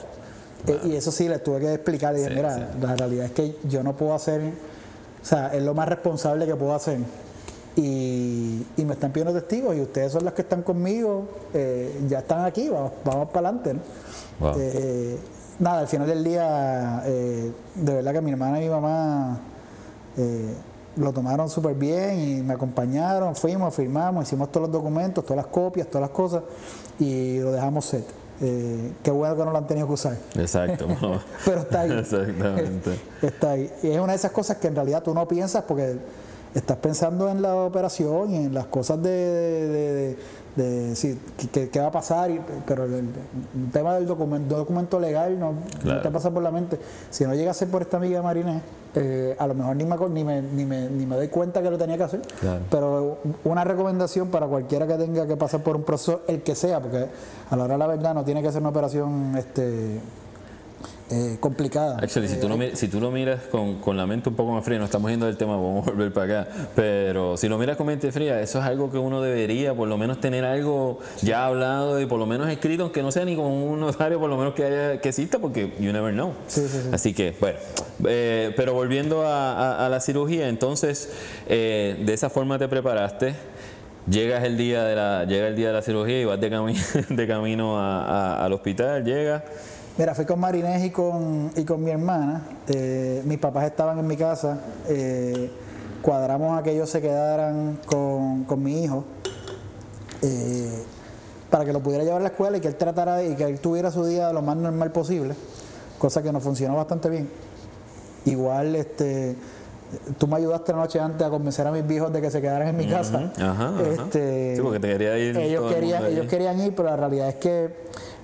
Eh, 0.67 0.79
y 0.83 0.95
eso 0.95 1.11
sí, 1.11 1.27
les 1.27 1.43
tuve 1.43 1.61
que 1.61 1.73
explicar. 1.73 2.13
Le 2.13 2.19
dije, 2.19 2.35
mira, 2.35 2.69
la 2.79 2.95
realidad 2.95 3.25
es 3.25 3.31
que 3.31 3.55
yo 3.63 3.81
no 3.81 3.95
puedo 3.95 4.13
hacer. 4.13 4.41
O 5.25 5.27
sea, 5.27 5.47
es 5.55 5.63
lo 5.63 5.73
más 5.73 5.89
responsable 5.89 6.45
que 6.45 6.55
puedo 6.55 6.75
hacer. 6.75 6.99
Y, 7.75 8.63
y 8.77 8.85
me 8.85 8.93
están 8.93 9.11
pidiendo 9.11 9.33
testigos 9.33 9.75
y 9.75 9.81
ustedes 9.81 10.11
son 10.11 10.23
los 10.23 10.33
que 10.33 10.43
están 10.43 10.61
conmigo, 10.61 11.27
eh, 11.51 11.99
ya 12.07 12.19
están 12.19 12.45
aquí, 12.45 12.69
vamos, 12.69 12.91
vamos 13.03 13.29
para 13.29 13.49
adelante. 13.49 13.73
¿no? 13.73 13.79
Wow. 14.39 14.55
Eh, 14.59 15.17
nada, 15.57 15.79
al 15.79 15.88
final 15.88 16.07
del 16.07 16.23
día, 16.23 17.01
eh, 17.07 17.51
de 17.73 17.93
verdad 17.95 18.13
que 18.13 18.21
mi 18.21 18.31
hermana 18.31 18.61
y 18.61 18.65
mi 18.65 18.69
mamá 18.69 19.39
lo 20.95 21.11
tomaron 21.11 21.49
súper 21.49 21.73
bien 21.73 22.19
y 22.19 22.43
me 22.43 22.53
acompañaron, 22.53 23.35
fuimos, 23.35 23.73
firmamos, 23.73 24.27
hicimos 24.27 24.51
todos 24.51 24.67
los 24.67 24.73
documentos, 24.73 25.25
todas 25.25 25.38
las 25.38 25.47
copias, 25.47 25.88
todas 25.88 26.01
las 26.01 26.11
cosas 26.11 26.43
y 26.99 27.39
lo 27.39 27.51
dejamos 27.51 27.83
set. 27.85 28.05
Eh, 28.41 28.91
qué 29.02 29.12
bueno 29.12 29.36
que 29.38 29.45
no 29.45 29.52
lo 29.52 29.58
han 29.58 29.67
tenido 29.67 29.88
que 29.88 29.93
usar. 29.93 30.17
Exacto. 30.36 30.88
Pero 31.45 31.62
está 31.62 31.82
ahí. 31.82 31.91
Exactamente. 31.91 33.00
Está 33.21 33.52
ahí. 33.52 33.71
Y 33.82 33.91
es 33.91 34.00
una 34.00 34.12
de 34.13 34.17
esas 34.17 34.32
cosas 34.32 34.58
que 34.58 34.67
en 34.67 34.76
realidad 34.76 35.02
tú 35.04 35.13
no 35.13 35.26
piensas 35.28 35.63
porque 35.63 35.98
estás 36.54 36.78
pensando 36.78 37.30
en 37.30 37.41
la 37.41 37.56
operación 37.56 38.32
y 38.34 38.38
en 38.45 38.54
las 38.54 38.65
cosas 38.65 39.02
de, 39.02 39.10
de, 39.10 39.93
de- 39.93 40.17
de- 40.56 40.96
si- 40.96 41.20
qué 41.52 41.70
qué 41.70 41.80
va 41.80 41.88
a 41.88 41.91
pasar, 41.91 42.32
y- 42.32 42.39
pero 42.65 42.86
el, 42.86 42.94
el 42.94 43.72
tema 43.72 43.96
del 43.96 44.06
documento, 44.08 44.56
documento 44.58 45.00
legal 45.00 45.38
no, 45.39 45.54
no 45.84 46.02
te 46.02 46.10
pasa 46.12 46.32
por 46.32 46.41
la 46.44 46.52
mente. 46.52 46.80
Si 47.10 47.24
no 47.26 47.34
llega 47.36 47.52
a 47.52 47.54
ser 47.54 47.68
por 47.70 47.82
esta 47.82 47.98
amiga 47.98 48.18
de 48.20 48.24
Marinés, 48.24 48.62
eh, 48.98 49.36
a 49.38 49.48
lo 49.48 49.54
mejor 49.54 49.76
ni 49.76 49.84
me, 49.84 49.98
ni, 50.10 50.24
me, 50.24 50.41
ni, 50.41 50.65
me, 50.65 50.89
ni 50.89 51.06
me 51.06 51.15
doy 51.18 51.28
cuenta 51.28 51.62
que 51.62 51.70
lo 51.70 51.78
tenía 51.78 51.98
que 51.98 52.04
hacer. 52.04 52.22
Claro. 52.39 52.62
Pero 52.72 53.18
una 53.44 53.63
recomendación 53.65 54.30
para 54.30 54.48
cualquiera 54.48 54.88
que 54.88 54.94
tenga 54.96 55.28
que 55.28 55.36
pasar 55.36 55.62
por 55.62 55.76
un 55.76 55.84
proceso, 55.84 56.22
el 56.28 56.41
que 56.44 56.56
sea, 56.56 56.80
porque 56.80 57.06
a 57.50 57.56
la 57.58 57.63
hora 57.65 57.74
de 57.74 57.80
la 57.80 57.88
verdad 57.88 58.13
no 58.13 58.24
tiene 58.24 58.41
que 58.41 58.52
ser 58.52 58.62
una 58.62 58.70
operación 58.70 59.36
este, 59.38 60.00
eh, 61.12 61.38
complicada. 61.39 61.98
Actually, 62.02 62.28
si 62.28 62.39
tú, 62.39 62.50
mi- 62.50 62.76
si 62.76 62.88
tú 62.88 63.00
lo 63.00 63.12
miras 63.12 63.41
con, 63.52 63.76
con 63.76 63.96
la 63.96 64.08
mente 64.08 64.30
un 64.30 64.36
poco 64.36 64.52
más 64.54 64.65
fría, 64.65 64.80
no 64.80 64.86
estamos 64.86 65.12
yendo 65.12 65.26
del 65.28 65.38
tema, 65.38 65.54
vamos 65.56 65.88
a 65.88 65.91
volver 65.91 66.12
para 66.12 66.41
acá, 66.41 66.52
pero 66.76 67.38
si 67.38 67.48
lo 67.48 67.58
miras 67.60 67.78
con 67.78 67.88
mente 67.88 68.12
fría, 68.12 68.41
eso 68.41 68.60
es 68.60 68.65
algo 68.65 68.91
que 68.91 68.98
uno 68.98 69.22
debería 69.22 69.74
por 69.76 69.88
lo 69.88 69.98
menos 69.98 70.20
tener 70.20 70.44
algo 70.46 71.00
ya 71.22 71.46
hablado 71.46 72.02
y 72.02 72.06
por 72.08 72.18
lo 72.20 72.26
menos 72.26 72.50
escrito, 72.50 72.84
aunque 72.84 73.04
no 73.04 73.12
sea 73.12 73.24
ni 73.26 73.36
con 73.36 73.46
un 73.46 73.80
notario, 73.80 74.20
por 74.20 74.30
lo 74.30 74.38
menos 74.38 74.54
que, 74.56 74.63
haya, 74.65 75.02
que 75.02 75.10
exista, 75.10 75.38
porque 75.39 75.74
you 75.80 75.91
never 75.94 76.12
know. 76.13 76.34
Sí, 76.48 76.62
sí, 76.68 76.80
sí. 76.84 76.89
Así 76.91 77.13
que, 77.13 77.36
bueno, 77.39 77.60
eh, 78.08 78.52
pero 78.56 78.74
volviendo 78.74 79.22
a, 79.28 79.54
a- 79.54 79.86
a 79.86 79.89
la 79.89 80.00
cirugía, 80.00 80.48
entonces, 80.50 81.12
eh, 81.48 82.02
de 82.04 82.13
esa 82.13 82.30
forma 82.30 82.58
te 82.58 82.68
preparaste. 82.68 83.36
Llegas 84.08 84.44
el 84.44 84.56
día 84.56 84.84
de 84.84 84.96
la, 84.96 85.26
llega 85.26 85.48
el 85.48 85.56
día 85.56 85.68
de 85.70 85.74
la 85.74 85.82
cirugía 85.82 86.22
y 86.22 86.26
vas 86.26 86.39
de, 86.39 86.52
cami- 86.52 87.08
de 87.10 87.28
camino 87.28 87.80
a- 87.80 88.06
a- 88.38 88.46
al 88.46 88.54
hospital, 88.54 89.04
llegas. 89.04 89.41
Mira, 89.97 90.13
fui 90.13 90.25
con 90.25 90.39
Marinés 90.39 90.84
y 90.84 90.89
con, 90.91 91.51
y 91.55 91.63
con 91.63 91.84
mi 91.84 91.91
hermana. 91.91 92.41
Eh, 92.67 93.21
mis 93.25 93.38
papás 93.38 93.65
estaban 93.65 93.97
en 93.99 94.08
mi 94.08 94.17
casa. 94.17 94.60
eh, 94.89 95.49
cuadramos 96.01 96.60
a 96.60 96.62
que 96.62 96.71
ellos 96.71 96.88
se 96.89 97.01
quedaran 97.01 97.79
con, 97.88 98.43
con 98.43 98.62
mi 98.62 98.84
hijo 98.84 99.03
eh, 100.21 100.84
para 101.49 101.65
que 101.65 101.73
lo 101.73 101.79
pudiera 101.81 102.03
llevar 102.03 102.19
a 102.19 102.23
la 102.23 102.29
escuela 102.29 102.58
y 102.58 102.62
que 102.62 102.67
él 102.67 102.75
tratara 102.75 103.15
de- 103.17 103.29
y 103.29 103.36
que 103.36 103.43
él 103.45 103.60
tuviera 103.60 103.89
su 103.89 104.05
día 104.05 104.31
lo 104.31 104.43
más 104.43 104.55
normal 104.55 104.91
posible, 104.91 105.34
cosa 105.97 106.21
que 106.21 106.31
nos 106.31 106.43
funcionó 106.43 106.75
bastante 106.75 107.10
bien. 107.10 107.27
Igual, 108.25 108.75
este, 108.75 109.36
tú 110.19 110.27
me 110.27 110.36
ayudaste 110.36 110.73
la 110.73 110.79
noche 110.79 110.99
antes 110.99 111.25
a 111.25 111.29
convencer 111.31 111.65
a 111.65 111.71
mis 111.71 111.88
viejos 111.88 112.13
de 112.13 112.21
que 112.21 112.29
se 112.29 112.39
quedaran 112.39 112.67
en 112.67 112.77
mi 112.77 112.88
casa. 112.88 113.31
Ajá, 113.39 113.69
ajá. 113.69 113.81
Este, 114.03 114.58
Sí, 114.58 114.62
porque 114.62 114.79
te 114.79 114.88
quería 114.89 115.17
ir 115.17 115.36
ellos 115.38 115.67
el 115.69 115.73
querían, 115.75 116.03
allí. 116.03 116.13
ellos 116.13 116.27
querían 116.27 116.60
ir, 116.62 116.75
pero 116.75 116.89
la 116.89 116.97
realidad 116.97 117.29
es 117.29 117.36
que 117.36 117.75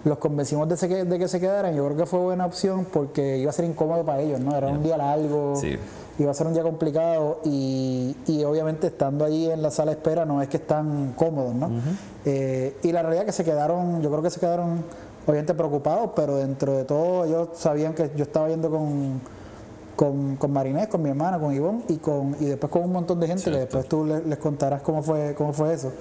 los 0.03 0.17
convencimos 0.17 0.67
de, 0.67 0.77
se- 0.77 1.05
de 1.05 1.19
que 1.19 1.27
se 1.27 1.39
quedaran. 1.39 1.75
Yo 1.75 1.85
creo 1.85 1.97
que 1.97 2.05
fue 2.05 2.19
buena 2.19 2.45
opción 2.45 2.85
porque 2.91 3.37
iba 3.37 3.49
a 3.49 3.53
ser 3.53 3.65
incómodo 3.65 4.03
para 4.03 4.21
ellos, 4.21 4.39
¿no? 4.39 4.55
Era 4.55 4.67
un 4.67 4.81
día 4.83 4.97
largo, 4.97 5.55
Sí. 5.55 5.77
iba 6.19 6.31
a 6.31 6.33
ser 6.33 6.47
un 6.47 6.53
día 6.53 6.63
complicado 6.63 7.39
y, 7.43 8.15
y 8.27 8.43
obviamente 8.43 8.87
estando 8.87 9.25
ahí 9.25 9.49
en 9.51 9.61
la 9.61 9.69
sala 9.71 9.91
de 9.91 9.97
espera 9.97 10.25
no 10.25 10.41
es 10.41 10.49
que 10.49 10.57
están 10.57 11.13
cómodos, 11.15 11.53
¿no? 11.55 11.69
Eh, 12.25 12.75
y 12.83 12.91
la 12.91 13.01
realidad 13.01 13.23
es 13.23 13.27
que 13.35 13.43
se 13.43 13.43
quedaron, 13.43 14.01
yo 14.01 14.09
creo 14.09 14.21
que 14.23 14.29
se 14.31 14.39
quedaron 14.39 14.83
obviamente 15.27 15.53
preocupados, 15.53 16.11
pero 16.15 16.37
dentro 16.37 16.73
de 16.75 16.83
todo 16.83 17.25
ellos 17.25 17.49
sabían 17.53 17.93
que 17.93 18.11
yo 18.15 18.23
estaba 18.23 18.49
yendo 18.49 18.69
con 18.71 19.21
con, 19.95 20.35
con 20.37 20.51
Marinés, 20.51 20.87
con 20.87 21.03
mi 21.03 21.09
hermana, 21.09 21.37
con 21.37 21.53
Ivonne 21.53 21.83
y 21.89 21.97
con 21.97 22.35
y 22.39 22.45
después 22.45 22.71
con 22.71 22.83
un 22.83 22.91
montón 22.91 23.19
de 23.19 23.27
gente 23.27 23.43
que 23.51 23.57
después 23.57 23.85
tú 23.87 24.03
le- 24.05 24.23
les, 24.23 24.39
contarás 24.39 24.81
cómo 24.81 25.03
fue 25.03 25.35
cómo 25.37 25.53
fue 25.53 25.73
eso. 25.73 25.91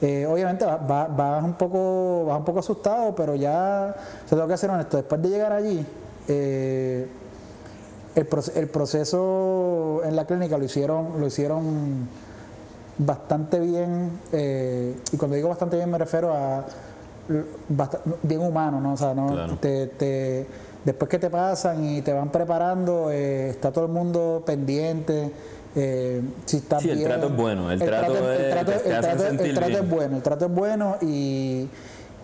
Eh, 0.00 0.26
obviamente 0.26 0.64
va- 0.64 0.76
va- 0.76 1.06
vas 1.08 1.42
un 1.44 1.54
poco 1.54 2.24
vas 2.26 2.38
un 2.38 2.44
poco 2.44 2.60
asustado, 2.60 3.14
pero 3.14 3.34
ya 3.34 3.94
se 4.26 4.36
tengo 4.36 4.46
que 4.48 4.56
ser 4.56 4.70
honesto. 4.70 4.96
Después 4.96 5.20
de 5.22 5.28
llegar 5.28 5.52
allí, 5.52 5.84
eh, 6.28 7.06
el, 8.14 8.28
el 8.54 8.68
proceso 8.68 10.00
en 10.04 10.14
la 10.16 10.24
clínica 10.24 10.56
lo 10.58 10.64
hicieron 10.64 11.20
lo 11.20 11.26
hicieron 11.26 12.08
bastante 12.98 13.60
bien 13.60 14.10
eh, 14.32 14.96
y 15.12 15.16
cuando 15.16 15.36
digo 15.36 15.48
bastante 15.48 15.76
bien 15.76 15.90
me 15.90 15.98
refiero 15.98 16.32
a 16.32 16.64
l- 17.28 17.44
bast- 17.68 18.00
bien 18.22 18.40
humano, 18.40 18.80
¿no? 18.80 18.94
O 18.94 18.96
sea, 18.96 19.14
no 19.14 19.28
Claro. 19.28 19.56
te, 19.60 19.86
te- 19.88 20.46
después 20.84 21.08
que 21.08 21.18
te 21.18 21.30
pasan 21.30 21.84
y 21.84 22.02
te 22.02 22.12
van 22.12 22.30
preparando, 22.30 23.10
eh, 23.12 23.50
está 23.50 23.70
todo 23.72 23.84
el 23.86 23.92
mundo 23.92 24.42
pendiente. 24.44 25.30
Eh, 25.76 26.22
si 26.46 26.56
estás 26.58 26.82
Sí, 26.82 26.90
el 26.90 26.96
bien. 26.98 27.08
trato 27.10 27.26
es 27.28 27.36
bueno, 27.36 27.70
el 27.70 27.78
trato 27.78 28.12
es- 28.14 28.40
el 28.40 28.50
trato- 28.50 28.72
te- 28.72 28.78
te 28.78 28.88
el 28.88 28.94
hacen 28.96 29.00
trato- 29.16 29.22
el 29.24 29.28
sentir 29.38 29.54
trato 29.54 29.68
bien. 29.70 29.84
es 29.84 29.90
bueno, 29.90 30.16
el 30.16 30.22
trato 30.22 30.44
es 30.46 30.52
bueno 30.54 30.96
y, 31.02 31.68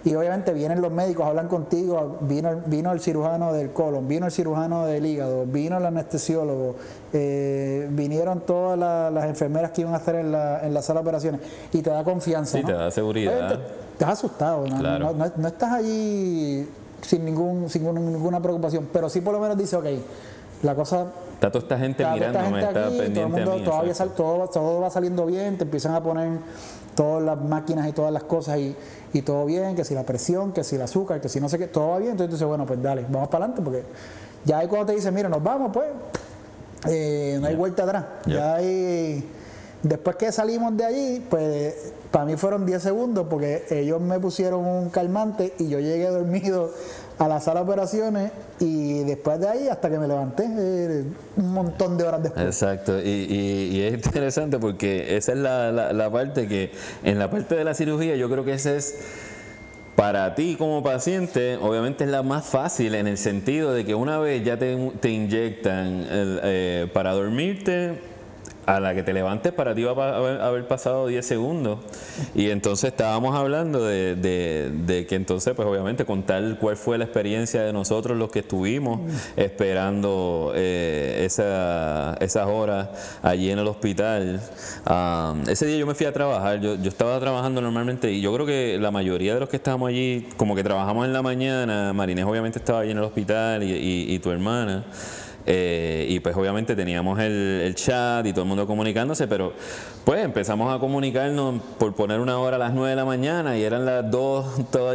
y 0.06 0.14
obviamente 0.14 0.52
vienen 0.52 0.82
los 0.82 0.92
médicos, 0.92 1.26
hablan 1.26 1.48
contigo, 1.48 2.18
vino, 2.22 2.50
el- 2.50 2.56
vino 2.66 2.92
el 2.92 3.00
cirujano 3.00 3.52
del 3.52 3.70
colon, 3.72 4.06
vino 4.08 4.26
el 4.26 4.32
cirujano 4.32 4.86
del 4.86 5.06
hígado, 5.06 5.44
vino 5.46 5.78
el 5.78 5.86
anestesiólogo, 5.86 6.76
eh, 7.12 7.86
vinieron 7.90 8.40
todas 8.40 8.78
la- 8.78 9.10
las 9.10 9.24
enfermeras 9.26 9.70
que 9.70 9.82
iban 9.82 9.94
a 9.94 9.98
estar 9.98 10.14
en 10.16 10.32
la, 10.32 10.64
en 10.66 10.74
la 10.74 10.82
sala 10.82 11.00
de 11.00 11.04
operaciones 11.04 11.40
y 11.72 11.80
te 11.82 11.90
da 11.90 12.02
confianza. 12.04 12.56
Sí, 12.58 12.62
¿no? 12.62 12.66
te 12.68 12.72
da 12.74 12.90
seguridad. 12.90 13.32
Obviamente, 13.34 13.64
Estás 13.94 14.08
asustado, 14.08 14.66
¿no? 14.66 14.76
Claro. 14.78 15.14
No 15.36 15.46
estás 15.48 15.70
allí 15.72 16.68
sin, 17.00 17.24
ningún, 17.24 17.70
sin 17.70 17.84
ninguna 17.84 18.40
preocupación, 18.42 18.88
pero 18.92 19.08
sí 19.08 19.20
por 19.20 19.32
lo 19.34 19.38
menos 19.40 19.56
dice, 19.56 19.76
ok, 19.76 19.86
la 20.64 20.74
cosa 20.74 21.06
Está 21.34 21.50
toda 21.52 21.62
esta 21.62 21.78
gente 21.78 22.02
Está 22.02 22.14
toda 22.14 22.26
esta 22.28 22.42
gente 22.44 22.58
está 22.60 22.68
aquí, 22.68 22.74
todo 22.78 22.90
el 22.92 22.98
pendiente 23.04 23.36
mundo 23.36 23.52
a 23.52 23.56
mí. 23.56 23.64
todavía 23.64 23.90
exacto. 23.90 24.14
sal- 24.16 24.48
todo, 24.48 24.48
todo 24.48 24.80
va 24.80 24.90
saliendo 24.90 25.26
bien, 25.26 25.56
te 25.58 25.64
empiezan 25.64 25.94
a 25.94 26.02
poner 26.02 26.38
todas 26.94 27.22
las 27.22 27.40
máquinas 27.40 27.88
y 27.88 27.92
todas 27.92 28.12
las 28.12 28.22
cosas 28.24 28.58
y, 28.58 28.74
y 29.12 29.22
todo 29.22 29.44
bien, 29.46 29.74
que 29.76 29.84
si 29.84 29.94
la 29.94 30.04
presión, 30.04 30.52
que 30.52 30.62
si 30.64 30.76
el 30.76 30.82
azúcar, 30.82 31.20
que 31.20 31.28
si 31.28 31.40
no 31.40 31.48
sé 31.48 31.58
qué, 31.58 31.66
todo 31.66 31.88
va 31.90 31.98
bien, 31.98 32.12
entonces 32.12 32.30
tú 32.30 32.36
dices, 32.36 32.48
bueno, 32.48 32.64
pues 32.66 32.80
dale, 32.82 33.04
vamos 33.10 33.28
para 33.28 33.44
adelante, 33.44 33.62
porque 33.62 33.82
ya 34.44 34.58
ahí 34.58 34.68
cuando 34.68 34.86
te 34.86 34.92
dicen, 34.94 35.12
mira, 35.12 35.28
nos 35.28 35.42
vamos, 35.42 35.70
pues, 35.72 35.88
eh, 36.88 37.38
no 37.40 37.46
hay 37.46 37.56
vuelta 37.56 37.82
atrás, 37.84 38.04
Ya. 38.26 38.34
ya 38.34 38.54
hay, 38.56 39.30
Después 39.82 40.16
que 40.16 40.32
salimos 40.32 40.74
de 40.78 40.84
allí, 40.86 41.26
pues 41.28 41.92
para 42.10 42.24
mí 42.24 42.36
fueron 42.36 42.64
10 42.64 42.82
segundos 42.82 43.26
porque 43.28 43.66
ellos 43.68 44.00
me 44.00 44.18
pusieron 44.18 44.64
un 44.64 44.88
calmante 44.88 45.52
y 45.58 45.68
yo 45.68 45.78
llegué 45.78 46.06
dormido 46.08 46.70
a 47.18 47.28
la 47.28 47.40
sala 47.40 47.60
de 47.60 47.66
operaciones 47.66 48.32
y 48.58 49.04
después 49.04 49.38
de 49.40 49.48
ahí 49.48 49.68
hasta 49.68 49.88
que 49.88 49.98
me 49.98 50.08
levanté, 50.08 50.44
eh, 50.46 51.04
un 51.36 51.52
montón 51.52 51.96
de 51.96 52.04
horas 52.04 52.22
después. 52.22 52.44
Exacto, 52.44 52.98
y, 53.00 53.80
es 53.82 53.94
interesante 53.94 54.58
porque 54.58 55.16
esa 55.16 55.32
es 55.32 55.38
la, 55.38 55.70
la, 55.70 56.10
parte 56.10 56.48
que 56.48 56.72
en 57.02 57.18
la 57.18 57.30
parte 57.30 57.54
de 57.54 57.64
la 57.64 57.74
cirugía 57.74 58.16
yo 58.16 58.28
creo 58.30 58.44
que 58.44 58.54
esa 58.54 58.74
es... 58.74 58.98
Para 59.96 60.34
ti 60.34 60.56
como 60.58 60.82
paciente, 60.82 61.56
obviamente 61.56 62.02
es 62.02 62.10
la 62.10 62.24
más 62.24 62.46
fácil 62.46 62.96
en 62.96 63.06
el 63.06 63.16
sentido 63.16 63.72
de 63.72 63.84
que 63.84 63.94
una 63.94 64.18
vez 64.18 64.44
ya 64.44 64.58
te, 64.58 64.76
te 64.98 65.08
inyectan 65.10 66.04
eh, 66.10 66.88
para 66.92 67.12
dormirte, 67.12 68.00
a 68.66 68.80
la 68.80 68.94
que 68.94 69.02
te 69.02 69.12
levantes 69.12 69.52
para 69.52 69.74
ti 69.74 69.82
va 69.84 69.92
a 69.92 70.46
haber, 70.46 70.66
pasado 70.66 71.06
10 71.06 71.24
segundos. 71.24 71.78
Y 72.34 72.50
entonces 72.50 72.90
estábamos 72.90 73.34
hablando 73.34 73.84
de, 73.84 74.16
de, 74.16 75.06
que 75.06 75.14
entonces, 75.14 75.54
pues 75.54 75.68
obviamente 75.68 76.04
contar 76.04 76.58
cuál 76.58 76.76
fue 76.76 76.98
la 76.98 77.04
experiencia 77.04 77.62
de 77.62 77.72
nosotros 77.72 78.16
los 78.16 78.30
que 78.30 78.40
estuvimos 78.40 79.00
esperando 79.36 80.52
eh, 80.54 81.22
esa, 81.26 82.14
esas 82.20 82.46
horas 82.46 82.88
allí 83.22 83.50
en 83.50 83.58
el 83.58 83.66
hospital. 83.66 84.40
ese 85.46 85.66
día 85.66 85.76
yo 85.76 85.86
me 85.86 85.94
fui 85.94 86.06
a 86.06 86.12
trabajar, 86.12 86.60
yo, 86.60 86.76
yo 86.76 86.88
estaba 86.88 87.18
trabajando 87.20 87.60
normalmente 87.60 88.10
y 88.10 88.20
yo 88.20 88.32
creo 88.34 88.46
que 88.46 88.78
la 88.80 88.90
mayoría 88.90 89.34
de 89.34 89.40
los 89.40 89.48
que 89.48 89.56
estábamos 89.56 89.88
allí, 89.90 90.28
como 90.36 90.54
que 90.54 90.62
trabajamos 90.62 91.04
en 91.04 91.12
la 91.12 91.22
mañana, 91.22 91.92
Marinés 91.92 92.24
obviamente 92.24 92.58
estaba 92.58 92.80
allí 92.80 92.90
en 92.92 92.98
el 92.98 93.04
hospital 93.04 93.62
y 93.62 94.18
tu 94.20 94.30
hermana. 94.30 94.84
Eh, 95.46 96.06
y 96.08 96.20
pues 96.20 96.34
obviamente 96.36 96.74
teníamos 96.74 97.20
el, 97.20 97.74
chat 97.74 98.24
y 98.26 98.32
todo 98.32 98.42
el 98.42 98.48
mundo 98.48 98.66
comunicándose, 98.66 99.26
pero 99.26 99.52
pues 100.04 100.24
empezamos 100.24 100.74
a 100.74 100.78
comunicarnos 100.78 101.60
por 101.78 101.94
poner 101.94 102.20
una 102.20 102.38
hora 102.38 102.56
a 102.56 102.58
las 102.58 102.72
9 102.72 102.90
de 102.90 102.96
la 102.96 103.04
mañana 103.04 103.58
y 103.58 103.62
eran 103.62 103.84
las 103.84 104.10
2 104.10 104.46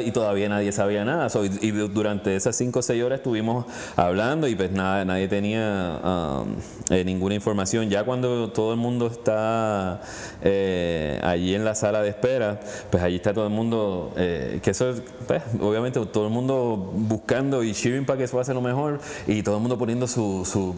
y 0.06 0.12
todavía 0.12 0.50
nadie 0.50 0.72
sabía 0.72 1.04
nada. 1.04 1.28
y, 1.62 1.72
durante 1.72 2.36
esas 2.36 2.56
5 2.56 2.80
o 2.80 2.82
6 2.82 3.04
horas 3.04 3.20
estuvimos 3.20 3.66
hablando 3.96 4.48
y 4.48 4.56
pues 4.56 4.72
nada, 4.72 5.04
nadie 5.06 5.28
tenía 5.28 6.00
um, 6.04 6.56
eh, 6.90 7.04
ninguna 7.04 7.36
información. 7.36 7.90
Ya 7.90 8.04
cuando 8.04 8.50
todo 8.52 8.72
el 8.72 8.80
mundo 8.80 9.08
está 9.08 10.02
eh, 10.42 11.20
allí 11.24 11.54
en 11.54 11.66
la 11.66 11.76
sala 11.76 12.02
de 12.02 12.10
espera, 12.10 12.60
pues 12.90 13.04
allí 13.04 13.18
está 13.18 13.34
todo 13.34 13.46
el 13.46 13.54
mundo, 13.54 14.14
que 14.16 14.62
eso 14.70 14.94
pues, 15.28 15.44
obviamente 15.60 16.04
todo 16.08 16.26
el 16.26 16.34
mundo 16.34 16.92
buscando 16.94 17.64
y 17.64 17.74
cheering 17.74 18.06
para 18.06 18.18
que 18.18 18.24
eso 18.24 18.38
pase 18.38 18.54
lo 18.54 18.62
mejor 18.62 19.00
y 19.28 19.44
todo 19.44 19.56
el 19.56 19.62
mundo 19.62 19.78
poniendo 19.78 20.08
su 20.08 20.39
su, 20.46 20.76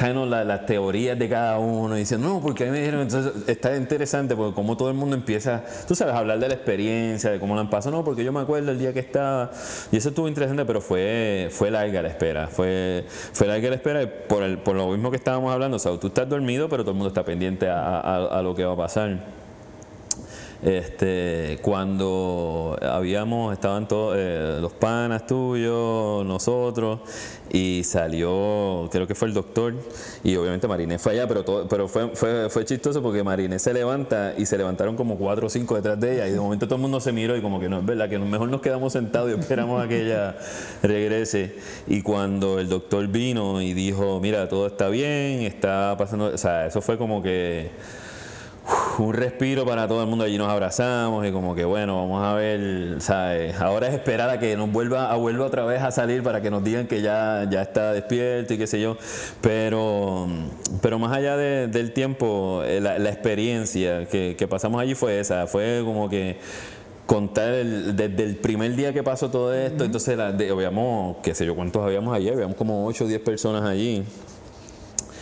las 0.00 0.66
teorías 0.66 1.18
de 1.18 1.28
cada 1.28 1.58
uno 1.58 1.96
y 1.96 2.00
diciendo, 2.00 2.28
no, 2.28 2.40
porque 2.40 2.64
a 2.64 2.66
mí 2.66 2.72
me 2.72 2.78
dijeron, 2.78 3.02
entonces 3.02 3.48
está 3.48 3.76
interesante 3.76 4.34
porque 4.34 4.54
como 4.54 4.76
todo 4.76 4.88
el 4.88 4.94
mundo 4.94 5.14
empieza, 5.14 5.62
tú 5.86 5.94
sabes, 5.94 6.14
a 6.14 6.18
hablar 6.18 6.38
de 6.38 6.48
la 6.48 6.54
experiencia, 6.54 7.30
de 7.30 7.38
cómo 7.38 7.54
lo 7.54 7.60
han 7.60 7.70
pasado, 7.70 7.96
no, 7.96 8.04
porque 8.04 8.24
yo 8.24 8.32
me 8.32 8.40
acuerdo 8.40 8.72
el 8.72 8.78
día 8.78 8.92
que 8.92 9.00
estaba, 9.00 9.50
y 9.90 9.96
eso 9.96 10.08
estuvo 10.08 10.28
interesante, 10.28 10.64
pero 10.64 10.80
fue, 10.80 11.48
fue 11.50 11.70
larga 11.70 12.02
la 12.02 12.08
espera, 12.08 12.48
fue, 12.48 13.04
fue 13.32 13.46
larga 13.46 13.68
la 13.68 13.76
espera 13.76 14.10
por, 14.28 14.42
el, 14.42 14.58
por 14.58 14.74
lo 14.74 14.88
mismo 14.88 15.10
que 15.10 15.16
estábamos 15.16 15.52
hablando, 15.52 15.76
o 15.76 15.80
sea, 15.80 15.96
tú 15.98 16.08
estás 16.08 16.28
dormido, 16.28 16.68
pero 16.68 16.82
todo 16.82 16.92
el 16.92 16.96
mundo 16.96 17.08
está 17.08 17.24
pendiente 17.24 17.68
a 17.68 18.40
lo 18.42 18.54
que 18.54 18.64
va 18.64 18.72
a 18.72 18.76
pasar. 18.76 19.41
Este, 20.62 21.58
cuando 21.60 22.78
habíamos, 22.80 23.52
estaban 23.52 23.88
todos 23.88 24.14
eh, 24.16 24.58
los 24.60 24.72
panas 24.72 25.26
tuyos, 25.26 26.24
nosotros, 26.24 27.00
y 27.50 27.82
salió, 27.84 28.88
creo 28.92 29.08
que 29.08 29.16
fue 29.16 29.26
el 29.26 29.34
doctor, 29.34 29.74
y 30.22 30.36
obviamente 30.36 30.68
Marinés 30.68 31.02
fue 31.02 31.12
allá, 31.12 31.26
pero, 31.26 31.66
pero 31.68 31.88
fue, 31.88 32.10
fue, 32.14 32.48
fue 32.48 32.64
chistoso 32.64 33.02
porque 33.02 33.24
Marinés 33.24 33.62
se 33.62 33.74
levanta 33.74 34.34
y 34.38 34.46
se 34.46 34.56
levantaron 34.56 34.94
como 34.94 35.16
cuatro 35.16 35.48
o 35.48 35.50
cinco 35.50 35.74
detrás 35.74 35.98
de 35.98 36.14
ella, 36.14 36.28
y 36.28 36.30
de 36.30 36.38
momento 36.38 36.66
todo 36.66 36.76
el 36.76 36.82
mundo 36.82 37.00
se 37.00 37.10
miró 37.10 37.36
y 37.36 37.42
como 37.42 37.58
que 37.58 37.68
no 37.68 37.80
es 37.80 37.84
verdad, 37.84 38.08
que 38.08 38.20
mejor 38.20 38.48
nos 38.48 38.60
quedamos 38.60 38.92
sentados 38.92 39.30
y 39.30 39.38
esperamos 39.38 39.84
a 39.84 39.88
que 39.88 40.02
ella 40.02 40.36
regrese. 40.82 41.56
Y 41.88 42.02
cuando 42.02 42.60
el 42.60 42.68
doctor 42.68 43.08
vino 43.08 43.60
y 43.60 43.74
dijo, 43.74 44.20
mira, 44.20 44.48
todo 44.48 44.68
está 44.68 44.88
bien, 44.88 45.42
está 45.42 45.96
pasando, 45.98 46.26
o 46.26 46.38
sea, 46.38 46.66
eso 46.66 46.80
fue 46.80 46.96
como 46.98 47.20
que 47.20 47.70
un 48.98 49.14
respiro 49.14 49.64
para 49.64 49.88
todo 49.88 50.02
el 50.02 50.08
mundo. 50.08 50.24
Allí 50.24 50.38
nos 50.38 50.48
abrazamos 50.48 51.26
y 51.26 51.32
como 51.32 51.54
que 51.54 51.64
bueno, 51.64 51.96
vamos 51.96 52.24
a 52.24 52.34
ver, 52.34 53.00
¿sabes? 53.00 53.60
Ahora 53.60 53.88
es 53.88 53.94
esperar 53.94 54.30
a 54.30 54.38
que 54.38 54.56
nos 54.56 54.70
vuelva 54.70 55.10
a 55.10 55.16
vuelva 55.16 55.46
otra 55.46 55.64
vez 55.64 55.82
a 55.82 55.90
salir 55.90 56.22
para 56.22 56.40
que 56.40 56.50
nos 56.50 56.62
digan 56.64 56.86
que 56.86 57.02
ya, 57.02 57.46
ya 57.50 57.62
está 57.62 57.92
despierto 57.92 58.54
y 58.54 58.58
qué 58.58 58.66
sé 58.66 58.80
yo. 58.80 58.96
Pero, 59.40 60.28
pero 60.80 60.98
más 60.98 61.16
allá 61.16 61.36
del 61.36 61.92
tiempo, 61.92 62.62
eh, 62.64 62.80
la, 62.80 62.96
experiencia 63.10 64.06
que, 64.06 64.46
pasamos 64.48 64.80
allí 64.80 64.94
fue 64.94 65.20
esa. 65.20 65.46
Fue 65.46 65.82
como 65.84 66.08
que 66.08 66.38
contar 67.06 67.52
desde 67.52 68.24
el 68.24 68.36
primer 68.36 68.74
día 68.74 68.92
que 68.92 69.02
pasó 69.02 69.30
todo 69.30 69.52
esto, 69.54 69.84
entonces 69.84 70.16
la, 70.16 70.28
habíamos, 70.28 71.16
qué 71.22 71.34
sé 71.34 71.44
yo, 71.44 71.54
cuántos 71.54 71.84
habíamos 71.84 72.14
allí, 72.14 72.28
habíamos 72.28 72.56
como 72.56 72.86
8 72.86 73.04
o 73.04 73.08
10 73.08 73.20
personas 73.20 73.62
allí. 73.64 74.04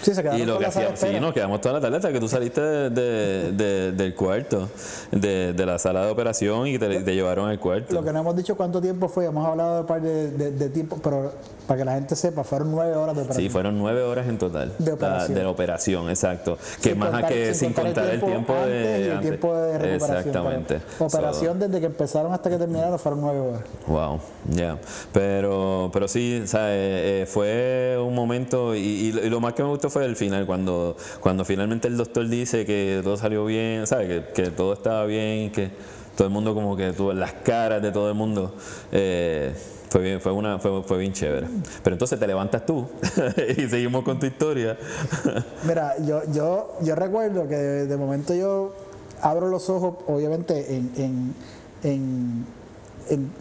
Sí, 0.02 0.14
se 0.14 0.38
y 0.38 0.46
lo 0.46 0.58
que 0.58 0.66
hacíamos, 0.66 0.98
sí, 0.98 1.20
nos 1.20 1.34
quedamos 1.34 1.60
toda 1.60 1.74
la 1.74 1.80
tarde 1.80 1.96
hasta 1.96 2.12
que 2.12 2.20
tú 2.20 2.28
saliste 2.28 2.60
de, 2.60 3.92
del 3.92 4.14
cuarto, 4.14 4.68
de, 5.10 5.54
la 5.54 5.78
sala 5.78 6.06
de 6.06 6.10
operación 6.10 6.66
y 6.66 6.78
te, 6.78 7.00
te, 7.00 7.14
llevaron 7.14 7.48
al 7.48 7.58
cuarto. 7.58 7.94
Lo 7.94 8.02
que 8.02 8.12
no 8.12 8.20
hemos 8.20 8.34
dicho 8.34 8.56
cuánto 8.56 8.80
tiempo 8.80 9.08
fue, 9.08 9.26
hemos 9.26 9.46
hablado 9.46 9.74
de 9.74 9.80
un 9.80 9.86
par 9.86 10.00
de, 10.00 10.68
tiempo, 10.70 10.98
pero 11.02 11.32
para 11.66 11.78
que 11.78 11.84
la 11.84 11.94
gente 11.94 12.16
sepa, 12.16 12.44
fueron 12.44 12.70
nueve 12.70 12.94
horas 12.94 13.14
de 13.14 13.22
operación. 13.22 13.44
Sí, 13.44 13.50
fueron 13.50 13.78
nueve 13.78 14.02
horas 14.02 14.26
en 14.26 14.38
total. 14.38 14.72
De 14.78 14.92
operación. 14.92 15.34
de 15.34 15.42
la 15.42 15.50
operación, 15.50 16.08
exacto. 16.08 16.58
Que 16.82 16.94
más 16.94 17.12
a 17.12 17.28
que 17.28 17.54
sin, 17.54 17.72
contar, 17.72 18.08
el 18.08 18.22
tiempo, 18.22 18.54
de. 18.54 19.06
Y 19.06 19.08
el 19.10 19.20
tiempo 19.20 19.54
de 19.54 19.78
recuperación. 19.78 20.18
Exactamente. 20.18 20.80
operación 20.98 21.58
desde 21.58 21.80
que 21.80 21.86
empezaron 21.86 22.32
hasta 22.32 22.48
que 22.48 22.56
terminaron 22.56 22.98
fueron 22.98 23.20
nueve 23.20 23.40
horas. 23.40 23.62
Wow, 23.86 24.20
ya. 24.48 24.78
Pero, 25.12 25.90
pero 25.92 26.08
sí, 26.08 26.40
o 26.42 26.46
sea, 26.46 26.72
eh, 26.72 27.22
eh, 27.22 27.26
fue 27.26 27.98
un 28.02 28.14
momento, 28.14 28.74
y, 28.74 28.80
y, 28.80 29.12
lo 29.28 29.40
más 29.40 29.52
que 29.54 29.62
me 29.62 29.68
gustó 29.68 29.89
fue 29.90 30.04
el 30.04 30.16
final, 30.16 30.46
cuando, 30.46 30.96
cuando 31.20 31.44
finalmente 31.44 31.88
el 31.88 31.96
doctor 31.96 32.28
dice 32.28 32.64
que 32.64 33.00
todo 33.02 33.16
salió 33.16 33.44
bien, 33.44 33.86
¿sabes? 33.86 34.08
Que, 34.08 34.32
que 34.32 34.50
todo 34.50 34.72
estaba 34.72 35.04
bien, 35.06 35.52
que 35.52 35.70
todo 36.16 36.26
el 36.28 36.34
mundo 36.34 36.54
como 36.54 36.76
que 36.76 36.92
tuvo 36.92 37.12
las 37.12 37.32
caras 37.32 37.82
de 37.82 37.92
todo 37.92 38.08
el 38.08 38.14
mundo. 38.14 38.54
Eh, 38.92 39.54
fue 39.90 40.02
bien, 40.02 40.20
fue 40.20 40.32
una, 40.32 40.58
fue, 40.58 40.82
fue, 40.84 40.98
bien 40.98 41.12
chévere. 41.12 41.48
Pero 41.82 41.94
entonces 41.94 42.18
te 42.18 42.26
levantas 42.26 42.64
tú 42.64 42.88
y 43.56 43.68
seguimos 43.68 44.04
con 44.04 44.20
tu 44.20 44.26
historia. 44.26 44.78
Mira, 45.66 45.94
yo, 45.98 46.22
yo, 46.32 46.76
yo 46.82 46.94
recuerdo 46.94 47.48
que 47.48 47.56
de, 47.56 47.96
momento 47.96 48.34
yo 48.34 48.72
abro 49.20 49.48
los 49.48 49.68
ojos, 49.68 49.96
obviamente, 50.06 50.76
en, 50.76 50.92
en, 50.96 51.34
en, 51.82 52.46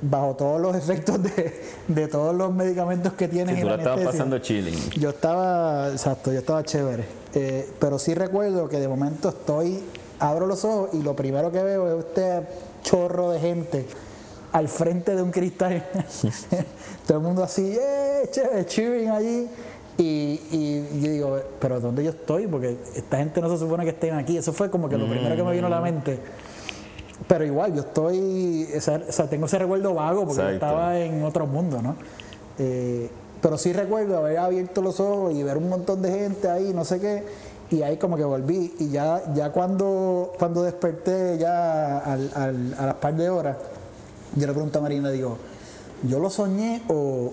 bajo 0.01 0.35
todos 0.35 0.61
los 0.61 0.75
efectos 0.75 1.21
de, 1.21 1.61
de, 1.87 2.07
todos 2.07 2.35
los 2.35 2.53
medicamentos 2.53 3.13
que 3.13 3.27
tienes. 3.27 3.57
Y 3.57 3.61
tú 3.61 3.67
la 3.67 3.75
estabas 3.75 4.05
pasando 4.05 4.39
chilling. 4.39 4.89
Yo 4.91 5.09
estaba, 5.09 5.89
exacto, 5.89 6.31
yo 6.31 6.39
estaba 6.39 6.63
chévere. 6.63 7.05
Eh, 7.33 7.69
pero 7.79 7.99
sí 7.99 8.13
recuerdo 8.13 8.67
que 8.67 8.79
de 8.79 8.87
momento 8.87 9.29
estoy, 9.29 9.79
abro 10.19 10.47
los 10.47 10.65
ojos 10.65 10.89
y 10.93 11.03
lo 11.03 11.15
primero 11.15 11.51
que 11.51 11.61
veo 11.61 11.99
es 11.99 12.05
este 12.05 12.41
chorro 12.83 13.31
de 13.31 13.39
gente 13.39 13.85
al 14.51 14.67
frente 14.67 15.15
de 15.15 15.21
un 15.21 15.31
cristal. 15.31 15.85
Todo 17.07 17.17
el 17.17 17.23
mundo 17.23 17.43
así, 17.43 17.77
¡eh! 17.79 18.29
cheering 18.65 19.09
allí. 19.09 19.47
Y, 19.97 20.39
y, 20.51 21.01
yo 21.01 21.11
digo, 21.11 21.39
¿pero 21.59 21.81
dónde 21.81 22.05
yo 22.05 22.11
estoy? 22.11 22.47
Porque 22.47 22.77
esta 22.95 23.17
gente 23.17 23.41
no 23.41 23.49
se 23.49 23.57
supone 23.57 23.83
que 23.83 23.89
estén 23.89 24.15
aquí. 24.15 24.37
Eso 24.37 24.53
fue 24.53 24.69
como 24.69 24.87
que 24.87 24.97
lo 24.97 25.09
primero 25.09 25.35
que 25.35 25.43
me 25.43 25.51
vino 25.51 25.67
a 25.67 25.69
la 25.69 25.81
mente. 25.81 26.19
Pero 27.29 27.45
igual, 27.45 27.75
yo 27.75 27.81
estoy, 27.81 28.67
o 28.75 28.81
sea, 28.81 29.29
tengo 29.29 29.45
ese 29.45 29.59
recuerdo 29.59 29.93
vago 29.93 30.25
porque 30.25 30.55
estaba 30.55 30.99
en 30.99 31.23
otro 31.23 31.45
mundo, 31.45 31.79
¿no? 31.79 31.95
Eh, 32.57 33.07
pero 33.39 33.55
sí 33.57 33.71
recuerdo 33.71 34.17
haber 34.17 34.39
abierto 34.39 34.81
los 34.81 34.99
ojos 34.99 35.33
y 35.35 35.43
ver 35.43 35.55
un 35.55 35.69
montón 35.69 36.01
de 36.01 36.11
gente 36.11 36.49
ahí, 36.49 36.73
no 36.73 36.83
sé 36.83 36.99
qué, 36.99 37.23
y 37.69 37.83
ahí 37.83 37.97
como 37.97 38.17
que 38.17 38.23
volví. 38.23 38.73
Y 38.79 38.89
ya, 38.89 39.21
ya 39.35 39.51
cuando, 39.51 40.33
cuando 40.39 40.63
desperté, 40.63 41.37
ya 41.37 41.99
al, 41.99 42.31
al, 42.33 42.75
a 42.79 42.85
las 42.87 42.95
par 42.95 43.15
de 43.15 43.29
horas, 43.29 43.57
yo 44.35 44.47
le 44.47 44.53
pregunto 44.53 44.79
a 44.79 44.81
Marina, 44.81 45.11
digo, 45.11 45.37
¿yo 46.07 46.19
lo 46.19 46.31
soñé 46.31 46.81
o, 46.87 47.31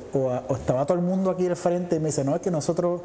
estaba 0.51 0.85
todo 0.85 0.99
el 0.99 1.05
mundo 1.05 1.31
aquí 1.31 1.47
al 1.47 1.57
frente? 1.57 1.97
Y 1.97 2.01
me 2.01 2.07
dice, 2.07 2.23
no, 2.23 2.35
es 2.37 2.43
que 2.43 2.51
nosotros 2.51 3.01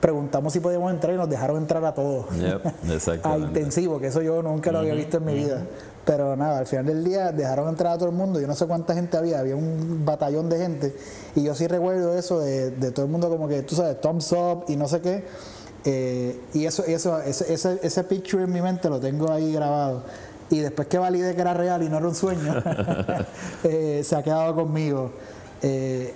preguntamos 0.00 0.52
si 0.52 0.60
podíamos 0.60 0.90
entrar 0.92 1.14
y 1.14 1.16
nos 1.18 1.28
dejaron 1.28 1.58
entrar 1.58 1.84
a 1.84 1.94
todos. 1.94 2.26
a 3.22 3.38
intensivo, 3.38 4.00
que 4.00 4.08
eso 4.08 4.22
yo 4.22 4.42
nunca 4.42 4.72
lo 4.72 4.78
había 4.78 4.94
visto 4.94 5.18
en 5.18 5.24
mi 5.24 5.34
vida. 5.34 5.62
Pero 6.04 6.36
nada, 6.36 6.58
al 6.58 6.66
final 6.66 6.86
del 6.86 7.04
día 7.04 7.30
dejaron 7.30 7.68
entrar 7.68 7.92
a 7.92 7.98
todo 7.98 8.08
el 8.08 8.14
mundo. 8.14 8.40
Yo 8.40 8.46
no 8.46 8.54
sé 8.54 8.66
cuánta 8.66 8.94
gente 8.94 9.16
había, 9.16 9.38
había 9.38 9.54
un 9.54 10.04
batallón 10.04 10.48
de 10.48 10.58
gente. 10.58 10.96
Y 11.36 11.44
yo 11.44 11.54
sí 11.54 11.66
recuerdo 11.68 12.18
eso 12.18 12.40
de, 12.40 12.70
todo 12.90 13.06
el 13.06 13.12
mundo 13.12 13.28
como 13.28 13.46
que, 13.46 13.62
tú 13.62 13.76
sabes, 13.76 14.00
thumbs 14.00 14.32
up 14.32 14.64
y 14.68 14.76
no 14.76 14.88
sé 14.88 15.00
qué. 15.00 15.24
Eh, 15.84 16.40
y 16.54 16.66
eso, 16.66 16.84
eso 16.84 17.20
ese, 17.20 17.52
ese, 17.52 17.78
ese 17.82 18.04
picture 18.04 18.44
en 18.44 18.52
mi 18.52 18.60
mente 18.60 18.88
lo 18.88 19.00
tengo 19.00 19.32
ahí 19.32 19.52
grabado 19.52 20.04
y 20.52 20.60
después 20.60 20.86
que 20.86 20.98
valide 20.98 21.34
que 21.34 21.40
era 21.40 21.54
real 21.54 21.82
y 21.82 21.88
no 21.88 21.96
era 21.96 22.06
un 22.06 22.14
sueño, 22.14 22.62
eh, 23.64 24.02
se 24.04 24.14
ha 24.14 24.22
quedado 24.22 24.54
conmigo. 24.54 25.10
Eh, 25.62 26.12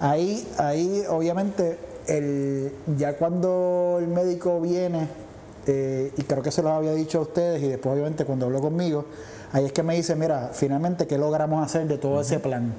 ahí, 0.00 0.46
ahí 0.58 1.04
obviamente, 1.08 1.78
el, 2.08 2.72
ya 2.96 3.16
cuando 3.16 3.98
el 4.00 4.08
médico 4.08 4.60
viene 4.60 5.08
eh, 5.66 6.12
y 6.16 6.22
creo 6.22 6.42
que 6.42 6.52
se 6.52 6.62
lo 6.62 6.70
había 6.70 6.94
dicho 6.94 7.18
a 7.18 7.22
ustedes 7.22 7.62
y 7.62 7.68
después 7.68 7.92
obviamente 7.92 8.24
cuando 8.24 8.46
habló 8.46 8.60
conmigo, 8.60 9.04
ahí 9.52 9.64
es 9.64 9.72
que 9.72 9.82
me 9.82 9.96
dice, 9.96 10.14
mira, 10.14 10.50
finalmente, 10.52 11.06
¿qué 11.06 11.18
logramos 11.18 11.64
hacer 11.64 11.88
de 11.88 11.98
todo 11.98 12.20
ese 12.20 12.38
plan? 12.38 12.72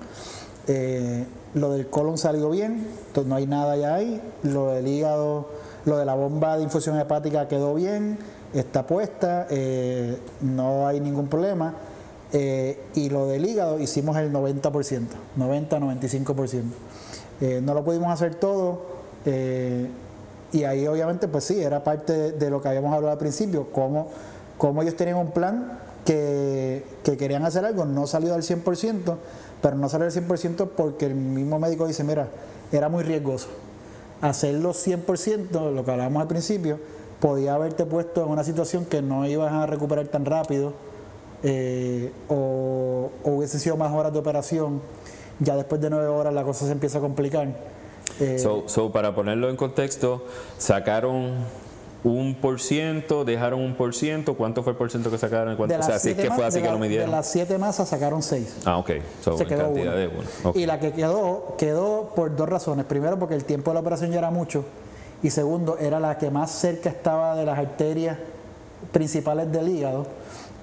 Eh, 0.67 1.25
lo 1.53 1.73
del 1.73 1.87
colon 1.87 2.17
salió 2.17 2.49
bien, 2.49 2.87
no 3.25 3.35
hay 3.35 3.45
nada 3.45 3.75
ya 3.75 3.95
ahí, 3.95 4.21
lo 4.43 4.71
del 4.71 4.87
hígado, 4.87 5.49
lo 5.85 5.97
de 5.97 6.05
la 6.05 6.15
bomba 6.15 6.57
de 6.57 6.63
infusión 6.63 6.97
hepática 6.97 7.47
quedó 7.47 7.75
bien, 7.75 8.17
está 8.53 8.87
puesta, 8.87 9.47
eh, 9.49 10.17
no 10.41 10.87
hay 10.87 10.99
ningún 10.99 11.27
problema. 11.27 11.73
y 12.33 13.09
lo 13.09 13.25
del 13.25 13.45
hígado 13.45 13.79
hicimos 13.79 14.17
el 14.17 14.33
90%, 14.33 15.07
90-95%. 15.37 17.61
no 17.61 17.73
lo 17.73 17.85
pudimos 17.85 18.11
hacer 18.11 18.35
todo, 18.35 18.81
y 20.51 20.63
ahí 20.63 20.87
obviamente, 20.87 21.27
pues 21.27 21.43
sí, 21.43 21.61
era 21.61 21.83
parte 21.83 22.31
de, 22.31 22.49
lo 22.49 22.61
que 22.61 22.69
habíamos 22.69 22.93
hablado 22.93 23.11
al 23.11 23.17
principio, 23.17 23.67
cómo, 23.71 24.07
cómo 24.57 24.81
ellos 24.81 24.95
tenían 24.95 25.17
un 25.17 25.31
plan 25.31 25.79
que, 26.05 26.83
querían 27.03 27.43
hacer 27.45 27.65
algo, 27.65 27.85
no 27.85 28.07
salió 28.07 28.33
al 28.33 28.43
100%, 28.43 29.17
pero 29.61 29.75
no 29.75 29.89
salió 29.89 30.05
al 30.07 30.13
100% 30.13 30.69
porque 30.75 31.07
el 31.07 31.15
mismo 31.15 31.59
médico 31.59 31.85
dice, 31.85 32.03
mira, 32.03 32.29
era 32.71 32.87
muy 32.87 33.03
riesgoso. 33.03 33.47
Hacerlo 34.21 34.73
100%, 34.73 35.73
lo 35.73 35.83
que 35.83 35.91
hablábamos 35.91 36.21
al 36.21 36.27
principio, 36.27 36.79
podía 37.19 37.55
haberte 37.55 37.85
puesto 37.85 38.23
en 38.23 38.29
una 38.29 38.43
situación 38.43 38.85
que 38.85 39.01
no 39.01 39.27
ibas 39.27 39.51
a 39.51 39.65
recuperar 39.65 40.07
tan 40.07 40.25
rápido 40.25 40.73
eh, 41.43 42.11
o, 42.29 43.11
o 43.23 43.31
hubiese 43.31 43.59
sido 43.59 43.75
más 43.75 43.91
horas 43.91 44.13
de 44.13 44.19
operación. 44.19 44.81
Ya 45.39 45.55
después 45.55 45.81
de 45.81 45.89
nueve 45.89 46.07
horas 46.07 46.33
la 46.33 46.43
cosa 46.43 46.65
se 46.65 46.71
empieza 46.71 46.99
a 46.99 47.01
complicar. 47.01 47.76
Eh, 48.19 48.39
so, 48.39 48.91
para 48.91 49.13
ponerlo 49.13 49.49
en 49.49 49.55
contexto, 49.55 50.25
sacaron 50.57 51.35
un 52.03 52.35
por 52.35 52.59
ciento, 52.59 53.25
dejaron 53.25 53.59
un 53.59 53.75
por 53.75 53.93
ciento, 53.93 54.35
¿cuánto 54.35 54.63
fue 54.63 54.71
el 54.71 54.77
por 54.77 54.89
ciento 54.89 55.11
que 55.11 55.17
sacaron? 55.17 55.59
o 55.59 55.83
sea, 55.83 55.99
si 55.99 56.15
que 56.15 56.31
fue 56.31 56.45
así 56.45 56.61
que 56.61 56.69
lo 56.69 56.79
midieron. 56.79 57.09
De 57.09 57.15
las 57.15 57.27
siete 57.27 57.57
masas 57.57 57.89
sacaron 57.89 58.21
seis. 58.21 58.55
Ah, 58.65 58.77
ok. 58.77 58.91
Se 59.21 59.45
quedó 59.45 59.65
cantidad 59.65 59.95
De 59.95 60.07
uno. 60.07 60.53
Y 60.55 60.65
la 60.65 60.79
que 60.79 60.93
quedó, 60.93 61.55
quedó 61.57 62.11
por 62.15 62.35
dos 62.35 62.47
razones. 62.47 62.85
Primero, 62.85 63.19
porque 63.19 63.35
el 63.35 63.45
tiempo 63.45 63.71
de 63.71 63.75
la 63.75 63.79
operación 63.81 64.11
ya 64.11 64.19
era 64.19 64.31
mucho. 64.31 64.63
Y 65.23 65.31
segundo, 65.31 65.77
era 65.79 65.99
la 65.99 66.17
que 66.17 66.29
más 66.29 66.51
cerca 66.51 66.89
estaba 66.89 67.35
de 67.35 67.45
las 67.45 67.57
arterias 67.57 68.17
principales 68.91 69.51
del 69.51 69.69
hígado. 69.69 70.05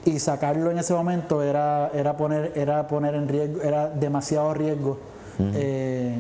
Y 0.05 0.19
sacarlo 0.19 0.71
en 0.71 0.79
ese 0.79 0.93
momento 0.93 1.43
era, 1.43 1.91
era, 1.95 2.17
poner, 2.17 2.53
era 2.55 2.87
poner 2.87 3.15
en 3.15 3.29
riesgo, 3.29 3.63
era 3.63 3.89
demasiado 3.89 4.53
riesgo. 4.55 4.99
Eh, 5.41 6.15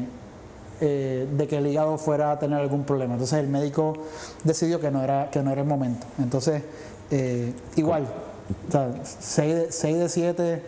de 0.81 1.47
que 1.49 1.59
el 1.59 1.66
hígado 1.66 1.99
fuera 1.99 2.33
a 2.33 2.39
tener 2.39 2.59
algún 2.61 2.85
problema. 2.85 3.14
Entonces 3.14 3.39
el 3.39 3.49
médico 3.49 3.95
decidió 4.43 4.81
que 4.81 4.91
no 4.91 5.03
era, 5.03 5.31
que 5.31 5.43
no 5.43 5.51
era 5.51 5.62
el 5.62 5.68
momento. 5.68 6.07
Entonces, 6.18 6.62
eh, 7.11 7.53
igual, 7.77 8.07
6 9.20 9.81
de 9.81 10.09
7 10.09 10.62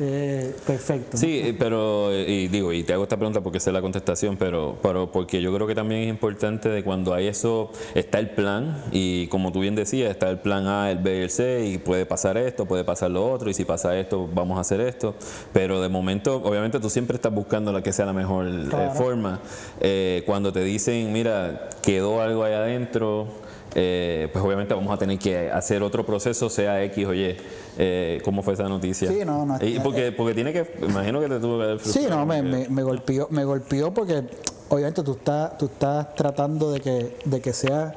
eh, 0.00 0.54
perfecto. 0.66 1.16
Sí, 1.16 1.40
eh, 1.42 1.56
pero, 1.58 2.12
eh, 2.12 2.24
y 2.28 2.48
digo, 2.48 2.72
y 2.72 2.84
te 2.84 2.92
hago 2.92 3.02
esta 3.02 3.16
pregunta 3.16 3.40
porque 3.40 3.60
sé 3.60 3.72
la 3.72 3.80
contestación, 3.80 4.36
pero, 4.36 4.78
pero 4.82 5.10
porque 5.10 5.40
yo 5.42 5.52
creo 5.54 5.66
que 5.66 5.74
también 5.74 6.02
es 6.02 6.08
importante 6.08 6.68
de 6.68 6.84
cuando 6.84 7.14
hay 7.14 7.26
eso, 7.26 7.70
está 7.94 8.18
el 8.18 8.30
plan, 8.30 8.82
y 8.92 9.26
como 9.28 9.50
tú 9.52 9.60
bien 9.60 9.74
decías, 9.74 10.10
está 10.10 10.30
el 10.30 10.38
plan 10.38 10.66
A, 10.66 10.90
el 10.90 10.98
B 10.98 11.18
y 11.18 11.22
el 11.22 11.30
C, 11.30 11.66
y 11.66 11.78
puede 11.78 12.06
pasar 12.06 12.36
esto, 12.36 12.66
puede 12.66 12.84
pasar 12.84 13.10
lo 13.10 13.30
otro, 13.30 13.50
y 13.50 13.54
si 13.54 13.64
pasa 13.64 13.98
esto, 13.98 14.28
vamos 14.32 14.58
a 14.58 14.60
hacer 14.60 14.80
esto, 14.80 15.14
pero 15.52 15.80
de 15.80 15.88
momento, 15.88 16.36
obviamente 16.36 16.78
tú 16.78 16.88
siempre 16.88 17.16
estás 17.16 17.34
buscando 17.34 17.72
la 17.72 17.82
que 17.82 17.92
sea 17.92 18.06
la 18.06 18.12
mejor 18.12 18.46
forma. 18.94 19.40
cuando 20.26 20.52
te 20.52 20.62
dicen, 20.62 21.12
mira, 21.12 21.70
quedó 21.82 22.20
algo 22.20 22.44
ahí 22.44 22.52
adentro, 22.52 23.26
eh, 23.74 24.28
pues 24.32 24.44
obviamente 24.44 24.74
vamos 24.74 24.92
a 24.92 24.98
tener 24.98 25.18
que 25.18 25.50
hacer 25.50 25.82
otro 25.82 26.04
proceso, 26.04 26.48
sea 26.48 26.82
X 26.84 27.06
o 27.06 27.14
Y. 27.14 27.36
Eh, 27.78 28.20
¿Cómo 28.24 28.42
fue 28.42 28.54
esa 28.54 28.68
noticia? 28.68 29.10
Sí, 29.10 29.20
no, 29.24 29.44
no. 29.44 29.58
Y 29.64 29.78
porque, 29.80 30.12
porque 30.12 30.34
tiene 30.34 30.52
que, 30.52 30.74
imagino 30.82 31.20
que 31.20 31.28
te 31.28 31.38
tuvo 31.38 31.58
que 31.58 31.78
Sí, 31.84 32.06
no, 32.08 32.24
me, 32.26 32.42
me, 32.42 32.82
golpeó, 32.82 33.28
me 33.30 33.44
golpeó 33.44 33.92
porque 33.92 34.24
obviamente 34.68 35.02
tú 35.02 35.12
estás, 35.12 35.56
tú 35.58 35.66
estás 35.66 36.14
tratando 36.14 36.72
de 36.72 36.80
que, 36.80 37.16
de 37.24 37.40
que 37.40 37.52
sea 37.52 37.94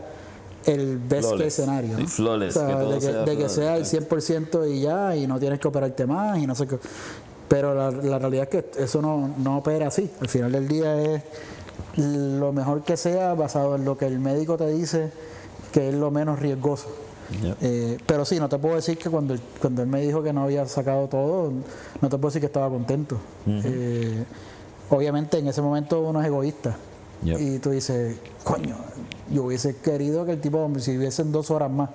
el 0.66 0.98
best 0.98 1.32
case 1.32 1.48
escenario. 1.48 1.98
¿no? 1.98 2.08
Flawless, 2.08 2.58
o 2.58 2.60
sea, 2.60 2.78
de, 2.78 2.96
que, 2.96 3.02
sea, 3.02 3.24
de 3.24 3.38
que 3.38 3.50
sea 3.50 3.78
el 3.78 3.86
100% 3.86 4.72
y 4.72 4.82
ya, 4.82 5.16
y 5.16 5.26
no 5.26 5.40
tienes 5.40 5.60
que 5.60 5.68
operarte 5.68 6.06
más 6.06 6.38
y 6.38 6.46
no 6.46 6.54
sé 6.54 6.68
qué. 6.68 6.78
Pero 7.48 7.74
la, 7.74 7.92
la 7.92 8.20
realidad 8.20 8.48
es 8.52 8.64
que 8.64 8.84
eso 8.84 9.02
no, 9.02 9.34
no 9.38 9.58
opera 9.58 9.88
así. 9.88 10.10
Al 10.22 10.30
final 10.30 10.52
del 10.52 10.68
día 10.68 11.02
es 11.02 11.24
lo 11.98 12.54
mejor 12.54 12.84
que 12.84 12.96
sea 12.96 13.34
basado 13.34 13.76
en 13.76 13.84
lo 13.84 13.98
que 13.98 14.06
el 14.06 14.20
médico 14.20 14.58
te 14.58 14.68
dice 14.70 15.12
que 15.72 15.90
es 15.90 15.96
lo 15.96 16.12
menos 16.12 16.40
riesgoso. 16.40 16.88
Eh, 17.62 17.98
pero 18.06 18.26
sí, 18.26 18.40
no 18.40 18.50
te 18.50 18.58
puedo 18.58 18.76
decir 18.76 18.98
que 18.98 19.10
cuando, 19.10 19.36
cuando 19.62 19.82
él 19.82 19.88
me 19.88 20.02
dijo 20.02 20.22
que 20.22 20.34
no 20.34 20.44
había 20.44 20.66
sacado 20.68 21.08
todo, 21.08 21.52
no 22.02 22.10
te 22.10 22.18
puedo 22.18 22.28
decir 22.28 22.42
que 22.42 22.48
estaba 22.48 22.70
contento. 22.70 23.18
Eh, 23.48 24.24
obviamente 24.90 25.38
en 25.38 25.48
ese 25.48 25.62
momento 25.62 26.02
uno 26.02 26.20
es 26.22 26.28
egoísta. 26.28 26.76
Y 27.24 27.60
tú 27.60 27.70
dices, 27.70 28.18
coño, 28.44 28.76
yo 29.32 29.44
hubiese 29.44 29.78
querido 29.78 30.26
que 30.26 30.32
el 30.34 30.42
tipo, 30.42 30.70
si 30.80 30.98
hubiesen 30.98 31.32
dos 31.32 31.52
horas 31.52 31.72
más. 31.72 31.90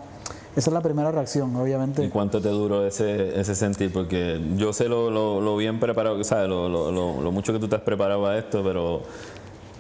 Esa 0.55 0.71
es 0.71 0.75
la 0.75 0.81
primera 0.81 1.13
reacción, 1.13 1.55
obviamente. 1.55 2.03
¿Y 2.03 2.09
cuánto 2.09 2.41
te 2.41 2.49
duró 2.49 2.87
ese, 2.87 3.39
ese 3.39 3.55
sentir? 3.55 3.93
Porque 3.93 4.41
yo 4.57 4.73
sé 4.73 4.89
lo, 4.89 5.11
lo, 5.11 5.57
bien 5.59 5.79
preparado, 5.79 6.23
¿sabes? 6.25 6.49
Lo, 6.49 6.71
lo, 6.71 6.91
lo, 6.91 7.31
mucho 7.31 7.53
que 7.53 7.59
tú 7.59 7.69
te 7.69 7.77
has 7.77 7.83
preparado 7.83 8.27
a 8.27 8.39
esto, 8.39 8.63
pero 8.65 9.03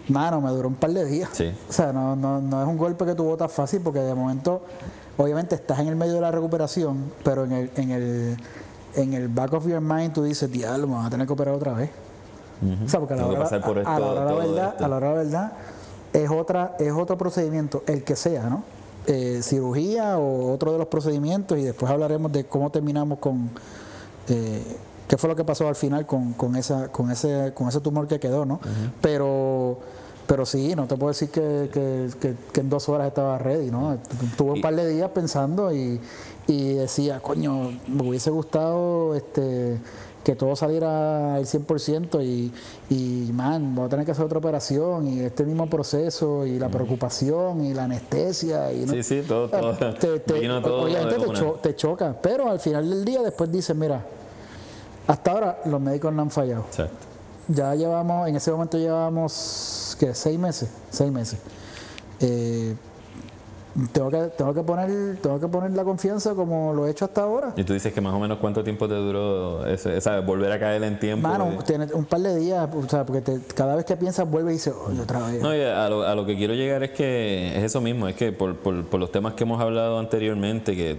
Mano, 0.09 0.40
me 0.40 0.50
duró 0.50 0.68
un 0.68 0.74
par 0.74 0.90
de 0.90 1.04
días. 1.04 1.30
O 1.68 1.72
sea, 1.72 1.92
no, 1.92 2.14
no, 2.14 2.40
no 2.40 2.62
es 2.62 2.68
un 2.68 2.76
golpe 2.76 3.04
que 3.04 3.14
tú 3.14 3.24
botas 3.24 3.50
fácil 3.52 3.80
porque 3.80 4.00
de 4.00 4.14
momento, 4.14 4.62
obviamente 5.16 5.54
estás 5.54 5.80
en 5.80 5.88
el 5.88 5.96
medio 5.96 6.14
de 6.14 6.20
la 6.20 6.30
recuperación, 6.30 7.12
pero 7.24 7.44
en 7.44 7.52
el, 7.52 7.70
en 7.76 7.90
el, 7.90 8.36
en 8.94 9.14
el 9.14 9.28
back 9.28 9.52
of 9.54 9.66
your 9.66 9.80
mind 9.80 10.12
tú 10.12 10.22
dices, 10.22 10.50
diablo, 10.50 10.86
me 10.86 10.94
van 10.94 11.07
a 11.07 11.11
tener 11.11 11.26
que 11.26 11.32
operar 11.32 11.54
otra 11.54 11.72
vez. 11.72 11.90
O 12.84 12.88
sea, 12.88 13.00
porque 13.00 13.14
a 13.14 13.16
la 13.18 13.26
hora, 13.26 13.46
a, 13.46 14.00
la 14.00 14.07
hora 14.07 14.24
de 14.24 14.26
la 14.26 14.34
verdad, 14.34 14.82
a 14.82 14.88
la 14.88 14.96
hora 14.96 15.09
de 15.09 15.14
la 15.16 15.22
verdad, 15.22 15.52
es 16.12 16.30
otra, 16.30 16.76
es 16.78 16.92
otro 16.92 17.18
procedimiento, 17.18 17.82
el 17.86 18.02
que 18.02 18.16
sea, 18.16 18.44
¿no? 18.48 18.64
Eh, 19.07 19.40
cirugía 19.42 20.18
o 20.18 20.52
otro 20.52 20.72
de 20.72 20.78
los 20.78 20.88
procedimientos 20.88 21.59
y 21.59 21.62
después 21.62 21.92
hablaremos 21.92 22.32
de 22.32 22.44
cómo 22.44 22.70
terminamos 22.70 23.18
con 23.18 23.50
eh, 24.28 24.64
qué 25.09 25.16
fue 25.16 25.28
lo 25.28 25.36
que 25.36 25.44
pasó 25.44 25.68
al 25.68 25.76
final 25.76 26.07
con, 26.07 26.32
con, 26.32 26.57
esa, 26.57 26.88
con, 26.88 27.11
ese, 27.11 27.52
con 27.54 27.68
ese 27.68 27.80
tumor 27.80 28.07
que 28.09 28.18
quedó, 28.18 28.44
¿no? 28.44 28.61
Pero 29.00 29.78
pero 30.26 30.44
sí, 30.44 30.74
no 30.74 30.86
te 30.86 30.96
puedo 30.96 31.12
decir 31.12 31.30
que, 31.30 31.70
que, 32.20 32.61
en 32.61 32.68
dos 32.68 32.88
horas 32.88 33.07
estaba 33.09 33.38
ready, 33.38 33.70
¿no? 33.70 33.96
Tuve 34.36 34.52
un 34.52 34.61
par 34.61 34.74
de 34.74 34.88
días 34.88 35.11
pensando 35.11 35.72
y, 35.72 36.00
y, 36.48 36.74
decía, 36.74 37.20
coño, 37.20 37.70
me 37.86 38.09
hubiese 38.09 38.30
gustado 38.30 39.14
este 39.14 39.78
que 40.24 40.34
todo 40.34 40.57
saliera 40.57 41.36
al 41.36 41.46
100% 41.46 42.20
y, 42.24 42.52
y, 42.92 43.30
man, 43.32 43.76
voy 43.76 43.86
a 43.86 43.88
tener 43.88 44.04
que 44.04 44.11
hacer 44.11 44.24
otra 44.24 44.38
operación 44.38 45.07
y 45.07 45.20
este 45.20 45.44
mismo 45.44 45.70
proceso 45.70 46.44
y 46.44 46.59
la 46.59 46.68
preocupación 46.68 47.64
y 47.64 47.72
la 47.72 47.84
anestesia. 47.84 48.72
Y, 48.72 48.88
Sí, 48.88 49.02
sí, 49.04 49.22
todo, 49.22 49.48
todo. 49.48 49.72
Te, 49.76 50.09
obviamente 50.09 51.14
te, 51.14 51.44
te 51.62 51.76
choca, 51.76 52.16
pero 52.20 52.50
al 52.50 52.59
final 52.59 52.90
del 52.90 53.04
día 53.04 53.22
después 53.22 53.52
dices, 53.52 53.76
mira, 53.76 54.04
hasta 55.07 55.30
ahora 55.30 55.59
los 55.64 55.80
médicos 55.80 56.12
no 56.12 56.22
han 56.22 56.30
fallado. 56.30 56.64
Ya 57.48 57.74
llevamos, 57.74 58.28
en 58.28 58.36
ese 58.36 58.50
momento 58.50 58.76
llevamos, 58.76 59.96
¿qué? 60.00 60.14
Seis 60.14 60.38
meses, 60.38 60.68
seis 60.90 61.12
meses. 61.12 61.38
Eh, 62.20 62.74
tengo 63.93 64.11
que, 64.11 64.18
tengo 64.37 64.55
que 64.55 64.62
poner 64.62 65.16
tengo 65.20 65.39
que 65.39 65.49
poner 65.49 65.72
la 65.72 65.85
confianza 65.85 66.35
como 66.35 66.72
lo 66.72 66.87
he 66.87 66.91
hecho 66.91 67.05
hasta 67.05 67.22
ahora. 67.22 67.53
Y 67.57 67.64
tú 67.64 67.72
dices 67.72 67.93
que 67.93 68.01
más 68.01 68.14
o 68.14 68.18
menos 68.18 68.39
cuánto 68.39 68.64
tiempo 68.64 68.89
te 68.89 68.95
duró 68.95 69.66
ese, 69.66 69.99
volver 70.20 70.53
a 70.53 70.59
caer 70.59 70.83
en 70.85 70.99
tiempo. 70.99 71.29
Mano, 71.29 71.59
tiene 71.66 71.87
un 71.93 72.05
par 72.05 72.20
de 72.20 72.37
días, 72.37 72.68
o 72.74 72.89
sea, 72.89 73.05
porque 73.05 73.39
cada 73.55 73.77
vez 73.77 73.85
que 73.85 73.97
piensas 73.97 74.29
vuelve 74.29 74.53
y 74.53 74.55
dices, 74.55 74.74
otra 75.03 75.27
vez. 75.27 75.43
No, 75.43 75.51
a, 75.51 75.89
lo, 75.89 76.03
a, 76.03 76.14
lo, 76.14 76.24
que 76.24 76.37
quiero 76.37 76.55
llegar 76.55 76.83
es 76.83 76.91
que 76.93 77.57
es 77.57 77.64
eso 77.64 77.81
mismo, 77.81 78.09
es 78.09 78.16
que 78.16 78.33
por, 78.33 78.57
por, 78.57 78.85
por 78.87 78.99
los 78.99 79.12
temas 79.12 79.35
que 79.35 79.45
hemos 79.45 79.61
hablado 79.61 79.99
anteriormente, 79.99 80.74
que 80.74 80.99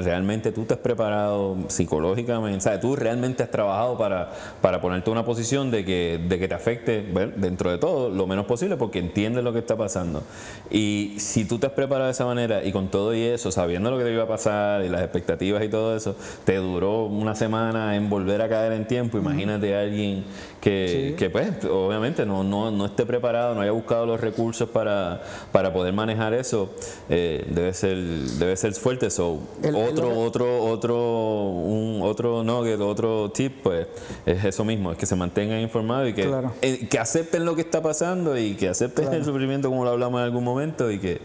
realmente 0.00 0.52
tú 0.52 0.64
te 0.64 0.74
has 0.74 0.80
preparado 0.80 1.56
psicológicamente, 1.68 2.62
¿sabes? 2.62 2.80
tú 2.80 2.96
realmente 2.96 3.42
has 3.42 3.50
trabajado 3.50 3.98
para, 3.98 4.30
para 4.62 4.80
ponerte 4.80 5.10
en 5.10 5.12
una 5.12 5.24
posición 5.24 5.70
de 5.70 5.84
que, 5.84 6.24
de 6.28 6.38
que 6.38 6.48
te 6.48 6.54
afecte 6.54 7.02
dentro 7.36 7.70
de 7.70 7.78
todo 7.78 8.08
lo 8.08 8.26
menos 8.26 8.46
posible 8.46 8.76
porque 8.76 8.98
entiendes 8.98 9.44
lo 9.44 9.52
que 9.52 9.58
está 9.58 9.76
pasando. 9.76 10.22
Y 10.70 11.14
si 11.18 11.44
tú 11.44 11.58
te 11.58 11.66
has 11.66 11.72
preparado 11.72 11.89
preparado 11.90 12.06
de 12.06 12.12
esa 12.12 12.24
manera 12.24 12.62
y 12.62 12.70
con 12.70 12.86
todo 12.86 13.12
y 13.16 13.22
eso, 13.22 13.50
sabiendo 13.50 13.90
lo 13.90 13.98
que 13.98 14.04
te 14.04 14.12
iba 14.12 14.22
a 14.22 14.28
pasar 14.28 14.84
y 14.84 14.88
las 14.88 15.02
expectativas 15.02 15.60
y 15.64 15.68
todo 15.68 15.96
eso, 15.96 16.14
te 16.44 16.54
duró 16.54 17.06
una 17.06 17.34
semana 17.34 17.96
en 17.96 18.08
volver 18.08 18.42
a 18.42 18.48
caer 18.48 18.70
en 18.74 18.86
tiempo. 18.86 19.18
Imagínate 19.18 19.74
a 19.74 19.80
alguien 19.80 20.22
que, 20.60 21.14
que, 21.18 21.30
pues, 21.30 21.64
obviamente 21.64 22.26
no, 22.26 22.44
no, 22.44 22.70
no, 22.70 22.86
esté 22.86 23.06
preparado, 23.06 23.54
no 23.54 23.62
haya 23.62 23.70
buscado 23.72 24.06
los 24.06 24.20
recursos 24.20 24.68
para, 24.68 25.22
para 25.52 25.72
poder 25.72 25.92
manejar 25.92 26.34
eso, 26.34 26.70
eh, 27.08 27.46
debe 27.48 27.72
ser 27.72 27.96
debe 27.96 28.56
ser 28.56 28.74
fuerte. 28.74 29.10
So, 29.10 29.40
otro, 29.62 30.18
otro, 30.18 30.64
otro, 30.64 31.44
un, 31.44 32.00
otro 32.02 32.44
que 32.62 32.74
otro 32.74 33.30
tip, 33.30 33.62
pues, 33.62 33.86
es 34.26 34.44
eso 34.44 34.64
mismo, 34.64 34.92
es 34.92 34.98
que 34.98 35.06
se 35.06 35.16
mantengan 35.16 35.60
informados 35.60 36.10
y 36.10 36.12
que, 36.12 36.30
eh, 36.62 36.88
que 36.88 36.98
acepten 36.98 37.44
lo 37.44 37.54
que 37.54 37.62
está 37.62 37.82
pasando 37.82 38.36
y 38.36 38.54
que 38.54 38.68
acepten 38.68 39.12
el 39.12 39.24
sufrimiento 39.24 39.68
como 39.68 39.84
lo 39.84 39.90
hablamos 39.90 40.20
en 40.20 40.24
algún 40.24 40.44
momento 40.44 40.90
y 40.90 40.98
que 40.98 41.20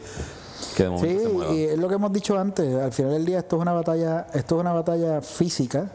Sí, 0.75 1.17
y 1.53 1.63
es 1.63 1.77
lo 1.77 1.87
que 1.87 1.95
hemos 1.95 2.11
dicho 2.11 2.37
antes, 2.37 2.75
al 2.75 2.91
final 2.91 3.13
del 3.13 3.25
día 3.25 3.39
esto 3.39 3.55
es 3.55 3.61
una 3.61 3.71
batalla, 3.71 4.27
esto 4.33 4.55
es 4.55 4.61
una 4.61 4.73
batalla 4.73 5.21
física, 5.21 5.89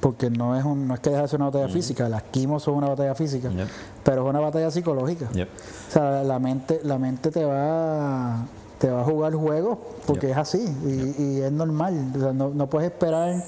porque 0.00 0.30
no 0.30 0.56
es 0.58 0.64
un, 0.64 0.88
no 0.88 0.94
es 0.94 1.00
que 1.00 1.10
deje 1.10 1.22
de 1.22 1.28
ser 1.28 1.40
una 1.40 1.50
batalla 1.50 1.68
física, 1.68 2.08
las 2.08 2.22
quimos 2.24 2.62
son 2.62 2.74
una 2.74 2.88
batalla 2.88 3.14
física, 3.14 3.50
Yep. 3.50 3.68
pero 4.02 4.24
es 4.24 4.30
una 4.30 4.40
batalla 4.40 4.70
psicológica. 4.70 5.28
Yep. 5.32 5.48
O 5.88 5.92
sea, 5.92 6.22
la 6.24 6.38
mente, 6.38 6.80
la 6.84 6.98
mente 6.98 7.30
te 7.30 7.44
va 7.44 8.44
te 8.78 8.90
va 8.90 9.00
a 9.00 9.04
jugar 9.04 9.32
juegos 9.34 9.78
porque 10.06 10.30
es 10.30 10.36
así 10.36 10.58
y, 10.84 11.22
y 11.22 11.40
es 11.40 11.52
normal. 11.52 12.12
O 12.16 12.18
sea, 12.18 12.32
no, 12.32 12.50
no 12.50 12.66
puedes 12.68 12.90
esperar 12.90 13.42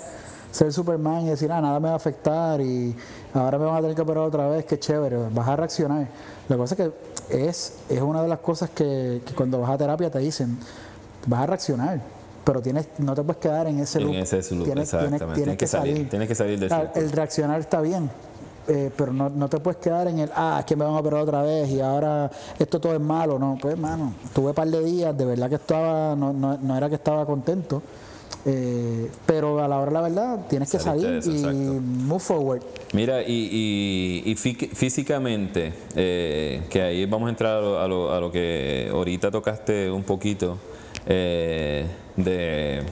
ser 0.50 0.72
Superman 0.72 1.26
y 1.26 1.28
decir, 1.28 1.52
ah, 1.52 1.60
nada 1.60 1.78
me 1.80 1.88
va 1.88 1.94
a 1.94 1.96
afectar 1.96 2.60
y 2.60 2.96
ahora 3.34 3.58
me 3.58 3.66
van 3.66 3.76
a 3.76 3.80
tener 3.80 3.94
que 3.94 4.02
operar 4.02 4.24
otra 4.24 4.48
vez, 4.48 4.64
qué 4.64 4.78
chévere, 4.78 5.18
vas 5.30 5.48
a 5.48 5.56
reaccionar. 5.56 6.08
Que 6.48 6.54
pasa 6.54 6.74
es 6.74 6.80
que 7.28 7.46
es, 7.46 7.72
es 7.90 8.00
una 8.00 8.22
de 8.22 8.28
las 8.28 8.38
cosas 8.38 8.70
que, 8.70 9.20
que 9.26 9.34
cuando 9.34 9.60
vas 9.60 9.70
a 9.70 9.76
terapia 9.76 10.10
te 10.10 10.18
dicen, 10.20 10.56
vas 11.26 11.40
a 11.40 11.46
reaccionar, 11.46 12.00
pero 12.46 12.62
tienes, 12.62 12.86
no 12.98 13.12
te 13.16 13.22
puedes 13.24 13.40
quedar 13.42 13.66
en 13.66 13.80
ese 13.80 13.98
En 13.98 14.04
loop. 14.04 14.14
ese 14.14 14.36
loop, 14.54 14.66
Tienes, 14.66 14.88
tienes- 14.88 14.92
exactamente. 15.14 15.34
tienes 15.34 15.56
que 15.58 15.66
salir. 15.66 16.08
Tienes 16.08 16.28
que 16.28 16.34
salir 16.36 16.58
del 16.60 16.70
el 16.94 17.10
reaccionar 17.10 17.58
está 17.58 17.80
bien, 17.80 18.08
eh, 18.68 18.92
pero 18.96 19.12
no, 19.12 19.28
no 19.28 19.48
te 19.48 19.58
puedes 19.58 19.80
quedar 19.80 20.06
en 20.06 20.20
el, 20.20 20.30
ah, 20.32 20.58
es 20.60 20.64
que 20.64 20.76
me 20.76 20.84
van 20.84 20.94
a 20.94 20.98
operar 21.00 21.22
otra 21.22 21.42
vez 21.42 21.68
y 21.70 21.80
ahora 21.80 22.30
esto 22.56 22.78
todo 22.80 22.94
es 22.94 23.00
malo. 23.00 23.36
No, 23.40 23.58
pues, 23.60 23.74
hermano, 23.74 24.12
tuve 24.32 24.50
un 24.50 24.54
par 24.54 24.68
de 24.68 24.80
días, 24.84 25.18
de 25.18 25.24
verdad 25.24 25.48
que 25.48 25.56
estaba, 25.56 26.14
no, 26.14 26.32
no, 26.32 26.56
no 26.56 26.76
era 26.76 26.88
que 26.88 26.94
estaba 26.94 27.26
contento, 27.26 27.82
eh, 28.44 29.10
pero 29.26 29.58
a 29.60 29.66
la 29.66 29.80
hora 29.80 29.90
la 29.90 30.00
verdad 30.02 30.38
tienes 30.48 30.70
que 30.70 30.78
Saliste 30.78 31.08
salir 31.08 31.18
eso, 31.18 31.30
y 31.32 31.38
exacto. 31.38 31.80
move 31.82 32.20
forward. 32.20 32.62
Mira, 32.92 33.22
y, 33.22 33.32
y- 34.24 34.30
y 34.30 34.34
fí- 34.36 34.68
físicamente, 34.72 35.72
eh, 35.96 36.62
que 36.70 36.80
ahí 36.80 37.06
vamos 37.06 37.26
a 37.26 37.30
entrar 37.30 37.56
a 37.56 37.60
lo, 37.60 37.80
a 37.80 37.88
lo- 37.88 38.12
a 38.12 38.20
lo 38.20 38.30
que 38.30 38.88
ahorita 38.92 39.32
tocaste 39.32 39.90
un 39.90 40.04
poquito 40.04 40.58
eh, 41.06 41.86
de, 42.16 42.82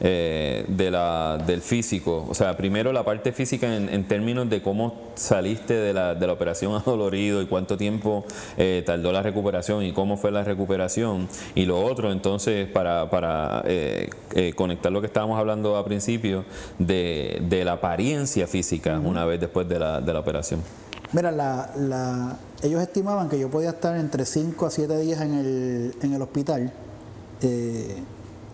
eh, 0.00 0.64
de 0.68 0.90
la, 0.90 1.42
del 1.46 1.60
físico. 1.60 2.24
O 2.28 2.34
sea, 2.34 2.56
primero 2.56 2.92
la 2.92 3.04
parte 3.04 3.32
física 3.32 3.76
en, 3.76 3.88
en 3.88 4.06
términos 4.06 4.48
de 4.48 4.62
cómo 4.62 5.08
saliste 5.16 5.74
de 5.74 5.92
la, 5.92 6.14
de 6.14 6.26
la 6.26 6.32
operación 6.32 6.74
adolorido 6.86 7.42
y 7.42 7.46
cuánto 7.46 7.76
tiempo 7.76 8.24
eh, 8.56 8.82
tardó 8.86 9.10
la 9.12 9.22
recuperación 9.22 9.82
y 9.84 9.92
cómo 9.92 10.16
fue 10.16 10.30
la 10.30 10.44
recuperación. 10.44 11.28
Y 11.54 11.64
lo 11.66 11.84
otro, 11.84 12.12
entonces, 12.12 12.68
para, 12.68 13.10
para 13.10 13.62
eh, 13.66 14.08
eh, 14.34 14.52
conectar 14.54 14.92
lo 14.92 15.00
que 15.00 15.06
estábamos 15.08 15.38
hablando 15.38 15.76
al 15.76 15.84
principio, 15.84 16.44
de, 16.78 17.42
de 17.48 17.64
la 17.64 17.72
apariencia 17.72 18.46
física 18.46 18.98
una 19.00 19.24
vez 19.24 19.40
después 19.40 19.68
de 19.68 19.78
la, 19.78 20.00
de 20.00 20.12
la 20.12 20.20
operación. 20.20 20.62
Mira, 21.12 21.30
la, 21.32 21.70
la- 21.76 22.36
ellos 22.62 22.82
estimaban 22.82 23.28
que 23.28 23.38
yo 23.38 23.48
podía 23.50 23.70
estar 23.70 23.96
entre 23.96 24.24
5 24.26 24.66
a 24.66 24.70
7 24.70 24.98
días 24.98 25.20
en 25.22 25.34
el, 25.34 25.94
en 26.02 26.12
el 26.12 26.20
hospital. 26.22 26.72
Eh, 27.42 28.02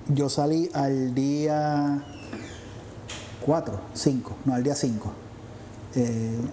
yo 0.08 0.28
salí 0.28 0.70
al 0.74 1.14
día 1.14 2.04
4, 3.44 3.80
5, 3.94 4.36
no, 4.44 4.54
al 4.54 4.62
día 4.62 4.74
5. 4.74 5.12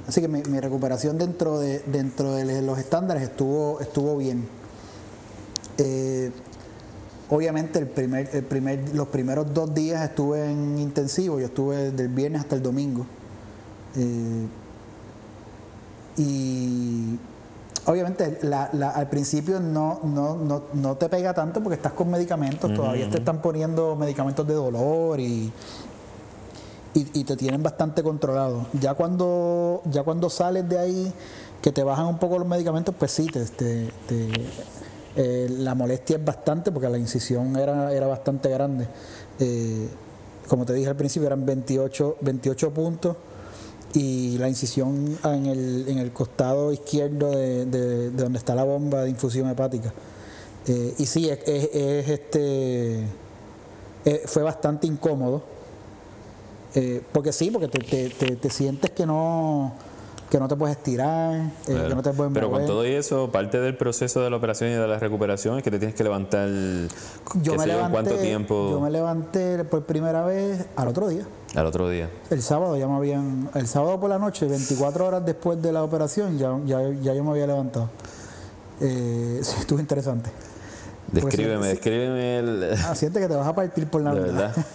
así 0.08 0.22
que 0.22 0.28
mi, 0.28 0.60
recuperación 0.60 1.18
dentro 1.18 1.60
de, 1.60 1.80
dentro 1.80 2.34
de 2.34 2.62
los 2.62 2.78
estándares 2.80 3.24
estuvo, 3.24 3.82
estuvo 3.82 4.18
bien. 4.18 4.48
Eh, 5.78 6.32
obviamente 7.30 7.80
el 7.80 7.88
primer, 7.88 8.30
el 8.34 8.44
primer, 8.44 8.94
los 8.94 9.08
primeros 9.08 9.54
dos 9.54 9.74
días 9.74 10.04
estuve 10.08 10.52
en 10.52 10.78
intensivo, 10.78 11.40
yo 11.40 11.48
estuve 11.48 11.92
del 11.92 12.10
viernes 12.10 12.42
hasta 12.42 12.56
el 12.56 12.62
domingo. 12.62 13.06
Eh, 13.96 14.48
y 16.18 17.18
obviamente 17.86 18.40
la- 18.44 18.70
la- 18.74 18.92
al 18.92 19.10
principio 19.10 19.60
no, 19.60 20.00
no, 20.04 20.36
no, 20.36 20.64
no 20.74 20.96
te 20.98 21.10
pega 21.10 21.34
tanto 21.34 21.62
porque 21.62 21.76
estás 21.76 21.94
con 21.94 22.10
medicamentos, 22.10 22.70
todavía 22.76 23.10
te 23.10 23.18
están 23.20 23.42
poniendo 23.42 23.96
medicamentos 23.96 24.46
de 24.48 24.54
dolor 24.54 25.20
y, 25.20 25.52
y, 26.94 27.20
y 27.20 27.24
te 27.24 27.36
tienen 27.38 27.64
bastante 27.64 28.04
controlado. 28.04 28.66
Ya 28.80 28.94
cuando, 28.94 29.82
ya 29.86 30.04
cuando 30.04 30.30
sales 30.30 30.68
de 30.68 30.78
ahí, 30.78 31.14
que 31.62 31.72
te 31.72 31.84
bajan 31.84 32.06
un 32.08 32.18
poco 32.18 32.38
los 32.40 32.48
medicamentos, 32.48 32.94
pues 32.98 33.12
sí, 33.12 33.28
te, 33.28 33.46
te- 33.46 33.90
te- 34.08 34.30
eh, 35.16 35.48
la 35.50 35.76
molestia 35.76 36.18
es 36.18 36.24
bastante 36.26 36.72
porque 36.72 36.88
la 36.90 36.98
incisión 36.98 37.56
era, 37.58 37.94
era 37.94 38.08
bastante 38.08 38.50
grande. 38.50 38.88
Eh, 39.40 39.90
como 40.48 40.66
te 40.66 40.74
dije 40.74 40.90
al 40.90 40.96
principio, 40.96 41.28
eran 41.28 41.46
28, 41.46 42.18
28 42.22 42.72
puntos 42.74 43.16
y 43.94 44.38
la 44.38 44.48
incisión 44.48 45.18
en 45.24 45.46
el, 45.48 45.86
en 45.88 45.98
el 45.98 46.12
costado 46.12 46.72
izquierdo 46.72 47.32
de, 47.32 47.66
de- 47.66 48.10
de 48.12 48.24
donde 48.24 48.38
está 48.40 48.56
la 48.56 48.64
bomba 48.64 49.02
de 49.04 49.10
infusión 49.10 49.50
hepática. 49.50 49.94
Eh, 50.68 50.94
y 50.98 51.06
sí, 51.06 51.30
es, 51.30 51.40
es- 51.46 51.70
es, 51.74 52.10
este, 52.10 53.00
eh, 54.06 54.22
fue 54.26 54.44
bastante 54.44 54.88
incómodo. 54.88 55.44
Eh, 56.74 57.02
porque 57.12 57.34
sí, 57.34 57.52
porque 57.52 57.68
te, 57.68 57.80
te- 57.80 58.10
te- 58.10 58.36
te 58.38 58.50
sientes 58.50 58.92
que 58.92 59.06
no, 59.06 59.74
que 60.30 60.40
no 60.40 60.48
te 60.48 60.56
puedes 60.56 60.78
estirar, 60.78 61.36
eh, 61.42 61.52
Claro. 61.66 61.90
que 61.90 61.96
no 61.96 62.02
te 62.04 62.12
puedes 62.14 62.34
Pero 62.34 62.46
con 62.48 62.54
mover. 62.62 62.68
todo 62.68 62.88
y 62.88 62.92
eso, 62.94 63.30
parte 63.30 63.60
del 63.60 63.76
proceso 63.76 64.22
de 64.22 64.30
la 64.30 64.38
operación 64.38 64.70
y 64.70 64.74
de 64.76 64.88
la 64.88 64.98
recuperación 64.98 65.58
es 65.58 65.64
que 65.64 65.72
te 65.72 65.80
tienes 65.80 65.96
que 65.96 66.04
levantar, 66.06 66.48
yo 66.48 67.52
qué 67.52 67.58
me 67.58 67.64
sé 67.64 67.70
yo, 67.72 67.74
levanté, 67.76 67.92
cuánto 67.92 68.16
tiempo 68.16 68.70
yo 68.72 68.80
me 68.80 68.90
levanté 68.90 69.66
por 69.66 69.84
primera 69.86 70.24
vez 70.24 70.66
al 70.78 70.88
otro 70.88 71.10
día. 71.10 71.26
Al 71.56 71.66
otro 71.66 71.90
día. 71.90 72.10
El 72.30 72.42
sábado 72.42 72.78
ya 72.78 72.88
me 72.88 72.96
habían, 72.96 73.50
el 73.56 73.68
sábado 73.68 74.00
por 74.00 74.10
la 74.10 74.18
noche, 74.20 74.46
24 74.48 75.06
horas 75.08 75.26
después 75.26 75.62
de 75.62 75.72
la 75.72 75.84
operación, 75.84 76.38
ya, 76.38 76.58
ya, 76.66 76.82
ya 77.02 77.14
yo 77.14 77.24
me 77.24 77.32
había 77.32 77.48
levantado. 77.48 77.90
Eh, 78.80 79.40
sí, 79.44 79.56
estuvo 79.60 79.80
interesante. 79.80 80.30
Pues 81.12 81.26
Descríbeme, 81.26 81.68
descríbeme 81.68 82.40
el... 82.40 82.74
Ah, 82.86 82.96
siente 82.96 83.20
que 83.20 83.28
te 83.28 83.36
vas 83.36 83.46
a 83.46 83.54
partir 83.54 83.86
por 83.88 84.02
la 84.02 84.14
verdad. 84.14 84.56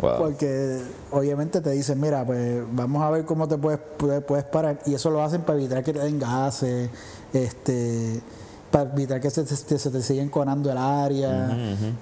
Wow. 0.00 0.18
Porque 0.18 0.82
obviamente 1.12 1.60
te 1.60 1.70
dicen, 1.70 2.00
mira, 2.00 2.26
pues 2.26 2.62
vamos 2.72 3.02
a 3.02 3.10
ver 3.10 3.24
cómo 3.24 3.46
te 3.48 3.56
puedes, 3.56 3.78
puedes, 4.26 4.44
parar. 4.44 4.78
Y 4.86 4.94
eso 4.94 5.08
lo 5.10 5.22
hacen 5.22 5.42
para 5.42 5.58
evitar 5.58 5.82
que 5.84 5.92
te 5.92 5.98
den 6.00 6.18
gases, 6.18 6.90
este, 7.32 8.20
para 8.70 8.90
evitar 8.90 9.20
que 9.20 9.30
se, 9.30 9.44
te- 9.44 9.78
se 9.78 9.90
te 9.90 10.02
sigan 10.02 10.28
conando 10.28 10.70
el 10.70 10.76
área. 10.76 11.56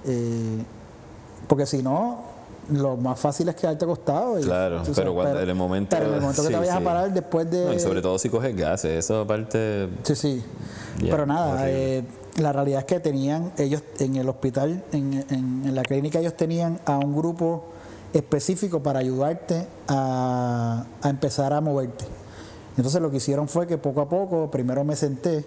eh, 0.05 0.63
porque 1.47 1.65
si 1.65 1.81
no, 1.83 2.21
lo 2.71 2.95
más 2.97 3.19
fácil 3.19 3.49
es 3.49 3.55
quedarte 3.55 3.85
acostado. 3.85 4.39
y- 4.39 4.43
Claro, 4.43 4.81
pero 4.95 5.13
cuando- 5.13 5.39
en 5.41 5.49
el 5.49 5.55
momento- 5.55 5.95
Pero 5.95 6.07
en 6.09 6.13
el 6.15 6.21
momento 6.21 6.41
que 6.41 6.47
sí, 6.47 6.53
te 6.53 6.59
vayas 6.59 6.77
sí. 6.77 6.81
a 6.81 6.85
parar 6.85 7.13
después 7.13 7.49
de. 7.51 7.65
No, 7.65 7.73
y 7.73 7.79
sobre 7.79 8.01
todo 8.01 8.17
si 8.19 8.29
coges 8.29 8.55
gases, 8.55 8.91
eso 9.05 9.21
aparte... 9.21 9.89
Sí, 10.03 10.15
sí. 10.15 10.43
Pero 10.99 11.25
nada, 11.25 11.69
eh, 11.69 12.03
la 12.37 12.53
realidad 12.53 12.79
es 12.79 12.85
que 12.85 12.99
tenían, 12.99 13.51
ellos 13.57 13.83
en 13.99 14.15
el 14.15 14.29
hospital, 14.29 14.83
en, 14.91 15.25
en- 15.29 15.63
en 15.65 15.75
la 15.75 15.81
clínica, 15.83 16.19
ellos 16.19 16.35
tenían 16.37 16.79
a 16.85 16.97
un 16.97 17.15
grupo 17.15 17.65
específico 18.13 18.81
para 18.83 18.99
ayudarte 18.99 19.67
a, 19.87 20.85
a 21.01 21.09
empezar 21.09 21.51
a 21.53 21.61
moverte. 21.61 22.05
Entonces 22.77 23.01
lo 23.01 23.09
que 23.11 23.17
hicieron 23.17 23.47
fue 23.47 23.67
que 23.67 23.77
poco 23.77 24.01
a 24.01 24.09
poco, 24.09 24.49
primero 24.51 24.83
me 24.83 24.95
senté, 24.95 25.45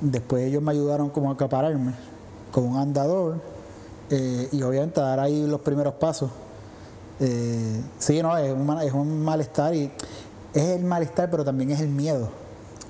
después 0.00 0.44
ellos 0.46 0.62
me 0.62 0.70
ayudaron 0.72 1.10
como 1.10 1.30
a 1.30 1.34
acapararme 1.34 1.92
con 2.52 2.64
un 2.64 2.76
andador 2.76 3.36
eh, 4.10 4.48
y 4.52 4.62
obviamente 4.62 5.00
dar 5.00 5.20
ahí 5.20 5.46
los 5.46 5.60
primeros 5.60 5.94
pasos. 5.94 6.30
Eh, 7.20 7.80
sí, 7.98 8.22
no, 8.22 8.36
es 8.36 8.52
un, 8.52 8.64
mal- 8.66 8.86
es 8.86 8.92
un 8.92 9.22
malestar 9.24 9.74
y 9.74 9.90
es 10.54 10.62
el 10.64 10.84
malestar, 10.84 11.30
pero 11.30 11.44
también 11.44 11.70
es 11.70 11.80
el 11.80 11.88
miedo. 11.88 12.28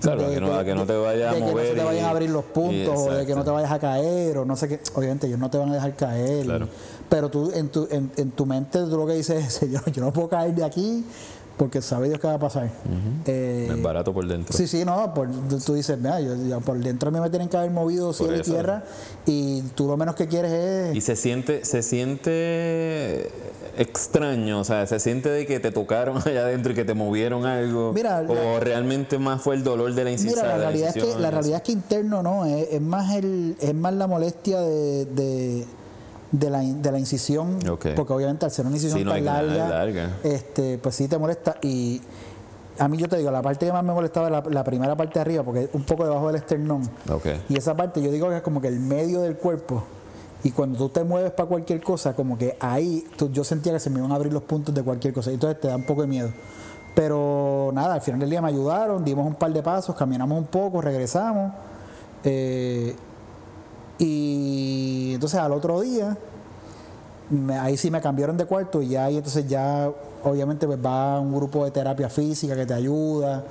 Claro, 0.01 0.27
a 0.27 0.31
que 0.31 0.41
no- 0.41 0.55
a 0.55 0.65
que 0.65 0.75
no 0.75 0.87
te 0.87 0.97
vayas 0.97 1.33
a 1.33 1.35
de 1.35 1.41
que 1.43 1.51
mover 1.51 1.69
no 1.71 1.75
te 1.81 1.85
vayan 1.85 2.05
a 2.05 2.11
abrir 2.11 2.31
los 2.31 2.45
puntos 2.45 2.95
o 2.97 3.11
de 3.13 3.27
que 3.27 3.35
no 3.35 3.43
te 3.43 3.51
vayas 3.51 3.73
a 3.73 3.79
caer 3.81 4.39
o 4.39 4.45
no 4.45 4.55
sé 4.55 4.69
qué. 4.69 4.81
Obviamente 4.95 5.27
ellos 5.27 5.39
no 5.41 5.51
te 5.51 5.59
van 5.59 5.71
a 5.71 5.75
dejar 5.75 5.95
caer. 5.97 6.45
Claro. 6.45 6.69
Pero 7.09 7.31
tú 7.31 7.51
en 7.53 7.69
tu, 7.71 7.89
en, 7.91 8.11
en 8.17 8.31
tu 8.31 8.47
mente 8.47 8.79
tú 8.85 8.97
lo 8.97 9.07
que 9.07 9.15
dices 9.15 9.61
es, 9.63 9.71
yo, 9.73 9.81
yo 9.91 10.03
no 10.05 10.13
puedo 10.13 10.29
caer 10.29 10.55
de 10.55 10.63
aquí 10.65 11.05
porque 11.59 11.83
sabe 11.83 12.09
Dios 12.09 12.19
qué 12.21 12.27
va 12.29 12.35
a 12.35 12.39
pasar. 12.39 12.71
Eh, 13.27 13.69
es 13.71 13.83
barato 13.83 14.15
por 14.15 14.27
dentro. 14.27 14.57
Sí, 14.57 14.67
sí, 14.67 14.85
no, 14.85 15.13
por- 15.13 15.29
tú, 15.67 15.75
dices, 15.75 15.99
mira, 15.99 16.21
yo, 16.21 16.35
yo 16.37 16.61
por 16.61 16.79
dentro 16.79 17.09
a 17.09 17.13
mí 17.13 17.21
me 17.21 17.29
tienen 17.29 17.49
que 17.49 17.57
haber 17.57 17.71
movido 17.73 18.13
cielo 18.13 18.37
y 18.37 18.41
tierra 18.43 18.85
y 19.27 19.63
tú 19.75 19.87
lo 19.89 19.97
menos 19.97 20.15
que 20.15 20.27
quieres 20.29 20.53
es... 20.53 20.97
Y 20.97 21.01
se 21.01 21.17
siente, 21.17 21.65
se 21.65 21.83
siente 21.83 23.31
extraño, 23.77 24.61
o 24.61 24.65
sea, 24.65 24.87
se 24.87 24.99
siente 25.01 25.29
de 25.29 25.47
que 25.47 25.61
te 25.61 25.71
tocaron 25.71 26.17
allá 26.27 26.43
adentro 26.43 26.73
y 26.73 26.75
que 26.75 26.85
te 26.85 26.95
movieron 26.95 27.45
algo. 27.45 27.93
Mira, 27.93 28.25
o 28.27 28.35
la- 28.35 28.61
realmente 28.61 29.19
más 29.19 29.43
fue 29.43 29.55
el 29.57 29.65
dolor 29.65 29.93
de 29.95 30.05
la 30.05 30.11
incisión. 30.13 30.35
Mira, 30.37 30.49
la 30.49 30.57
realidad, 30.59 30.97
es 30.97 31.05
que, 31.05 31.21
la 31.21 31.31
realidad 31.31 31.57
es 31.59 31.63
que 31.63 31.73
interno 31.73 32.23
no, 32.23 32.45
es, 32.45 32.69
es 32.73 32.81
más 32.81 33.15
el, 33.15 33.57
es 33.61 33.75
más 33.75 33.93
la 33.95 34.07
molestia 34.07 34.61
de, 34.61 35.05
de, 35.07 35.67
de 36.33 36.51
la, 36.51 36.61
de 36.61 36.93
la 36.93 36.99
incisión, 36.99 37.59
porque 37.97 38.13
obviamente 38.13 38.45
al 38.45 38.51
ser 38.51 38.67
una 38.67 38.77
incisión 38.77 38.99
Sí, 38.99 39.05
no, 39.05 39.13
tan 39.13 39.25
larga, 39.25 39.65
es 39.65 39.71
larga. 39.71 40.11
este, 40.25 40.79
pues 40.79 40.95
sí 40.95 41.09
te 41.09 41.17
molesta 41.19 41.57
y 41.63 42.01
a 42.79 42.87
mí 42.87 42.97
yo 42.99 43.09
te 43.09 43.17
digo, 43.17 43.31
la 43.31 43.43
parte 43.43 43.67
que 43.67 43.73
más 43.73 43.83
me 43.83 43.93
molestaba 43.93 44.29
era 44.29 44.43
la, 44.43 44.51
la 44.51 44.63
primera 44.65 44.95
parte 44.95 45.15
de 45.15 45.21
arriba, 45.21 45.43
porque 45.43 45.65
es 45.65 45.71
un 45.73 45.83
poco 45.85 46.05
debajo 46.05 46.27
del 46.29 46.37
esternón. 46.37 46.83
Y 47.49 47.57
esa 47.57 47.75
parte 47.77 48.01
yo 48.03 48.11
digo 48.13 48.29
que 48.29 48.37
es 48.37 48.43
como 48.43 48.61
que 48.61 48.69
el 48.69 48.79
medio 48.79 49.21
del 49.23 49.37
cuerpo. 49.37 49.83
Y 50.45 50.53
cuando 50.53 50.79
tú 50.79 50.89
te 50.89 51.03
mueves 51.03 51.33
para 51.33 51.49
cualquier 51.49 51.83
cosa, 51.83 52.15
como 52.15 52.39
que 52.39 52.57
ahí 52.61 53.05
tú- 53.17 53.31
yo 53.33 53.43
sentía 53.43 53.73
que 53.73 53.81
se 53.81 53.91
me 53.91 53.99
iban 53.99 54.13
a 54.13 54.15
abrir 54.15 54.33
los 54.33 54.45
puntos 54.45 54.73
de 54.73 54.83
cualquier 54.85 55.13
cosa. 55.13 55.31
Y 55.33 55.35
entonces 55.35 55.61
te 55.61 55.67
da 55.67 55.75
un 55.75 55.83
poco 55.83 56.03
de 56.03 56.07
miedo. 56.07 56.31
Pero 56.95 57.71
nada, 57.75 57.95
al 57.95 58.01
final 58.01 58.21
del 58.21 58.31
día 58.31 58.41
me 58.41 58.49
ayudaron, 58.49 59.05
dimos 59.05 59.27
un 59.27 59.35
par 59.35 59.53
de 59.53 59.63
pasos, 59.63 59.97
caminamos 59.97 60.39
un 60.39 60.47
poco, 60.47 60.81
regresamos. 60.81 61.53
eh, 62.25 62.95
Y 63.99 65.13
entonces 65.15 65.41
al 65.41 65.53
otro 65.53 65.81
día, 65.81 66.17
me- 67.31 67.59
ahí 67.59 67.77
sí 67.77 67.91
me 67.91 68.01
cambiaron 68.01 68.37
de 68.37 68.45
cuarto 68.47 68.81
y 68.81 68.89
ya 68.89 69.09
entonces 69.11 69.47
ya 69.49 69.91
obviamente 70.25 70.67
pues 70.67 70.79
va 70.85 71.21
un 71.21 71.35
grupo 71.35 71.65
de 71.65 71.71
terapia 71.71 72.09
física 72.09 72.55
que 72.57 72.67
te 72.67 72.75
ayuda. 72.75 73.45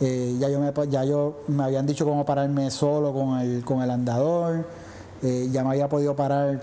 Eh, 0.00 0.36
ya, 0.38 0.48
yo 0.48 0.60
me, 0.60 0.72
ya 0.88 1.04
yo 1.04 1.40
me 1.48 1.64
habían 1.64 1.84
dicho 1.86 2.04
cómo 2.04 2.24
pararme 2.24 2.70
solo 2.70 3.12
con 3.12 3.38
el, 3.40 3.64
con 3.64 3.82
el 3.82 3.90
andador. 3.90 4.64
Eh, 5.22 5.48
ya 5.50 5.64
me 5.64 5.70
había 5.70 5.88
podido 5.88 6.14
parar 6.14 6.60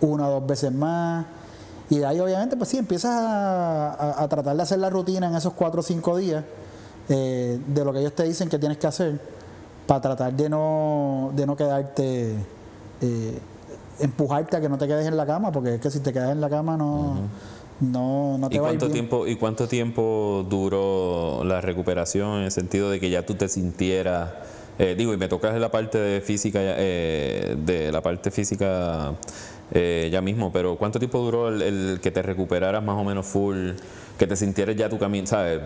una 0.00 0.28
o 0.28 0.32
dos 0.40 0.46
veces 0.46 0.72
más. 0.72 1.26
Y 1.90 1.98
de 1.98 2.06
ahí 2.06 2.18
obviamente 2.20 2.56
pues 2.56 2.70
sí, 2.70 2.78
empiezas 2.78 3.10
a, 3.12 3.92
a- 3.92 4.22
a 4.22 4.28
tratar 4.28 4.56
de 4.56 4.62
hacer 4.62 4.78
la 4.78 4.88
rutina 4.88 5.26
en 5.28 5.34
esos 5.36 5.52
cuatro 5.52 5.80
o 5.80 5.82
cinco 5.82 6.16
días 6.16 6.42
eh, 7.10 7.60
de 7.66 7.84
lo 7.84 7.92
que 7.92 8.00
ellos 8.00 8.14
te 8.14 8.22
dicen 8.22 8.48
que 8.48 8.58
tienes 8.58 8.78
que 8.78 8.86
hacer 8.86 9.20
para 9.86 10.00
tratar 10.00 10.32
de 10.32 10.48
no, 10.48 11.32
de 11.34 11.46
no 11.46 11.56
quedarte, 11.56 12.34
eh, 13.00 13.38
empujarte 14.00 14.56
a 14.56 14.60
que 14.60 14.68
no 14.68 14.78
te 14.78 14.86
quedes 14.86 15.06
en 15.06 15.16
la 15.16 15.26
cama, 15.26 15.52
porque 15.52 15.74
es 15.74 15.80
que 15.80 15.90
si 15.90 16.00
te 16.00 16.12
quedas 16.12 16.30
en 16.30 16.40
la 16.40 16.48
cama 16.48 16.76
no, 16.76 17.16
no, 17.80 18.38
no 18.38 18.48
te 18.48 18.56
¿Y 18.56 18.58
va 18.58 18.68
a 18.68 18.72
ir 18.72 18.78
cuánto, 18.78 18.86
bien. 18.86 18.92
tiempo, 19.08 19.26
¿Y 19.26 19.36
cuánto 19.36 19.68
tiempo 19.68 20.46
duró 20.48 21.42
la 21.44 21.60
recuperación 21.60 22.38
en 22.38 22.44
el 22.44 22.52
sentido 22.52 22.90
de 22.90 23.00
que 23.00 23.10
ya 23.10 23.26
tú 23.26 23.34
te 23.34 23.48
sintieras, 23.48 24.30
eh, 24.78 24.94
digo, 24.96 25.12
y 25.12 25.16
me 25.16 25.28
tocas 25.28 25.58
la 25.58 25.70
parte 25.70 25.98
de 25.98 26.20
física, 26.20 26.60
eh, 26.62 27.56
de 27.64 27.92
la 27.92 28.00
parte 28.00 28.30
física 28.30 29.12
eh, 29.72 30.08
ya 30.12 30.20
mismo, 30.20 30.52
pero 30.52 30.76
cuánto 30.76 30.98
tiempo 30.98 31.18
duró 31.18 31.48
el, 31.48 31.62
el 31.62 32.00
que 32.00 32.10
te 32.10 32.22
recuperaras 32.22 32.82
más 32.82 32.98
o 32.98 33.04
menos 33.04 33.26
full, 33.26 33.70
que 34.18 34.26
te 34.26 34.36
sintieras 34.36 34.76
ya 34.76 34.88
tu 34.88 34.98
camino, 34.98 35.26
¿sabes? 35.26 35.60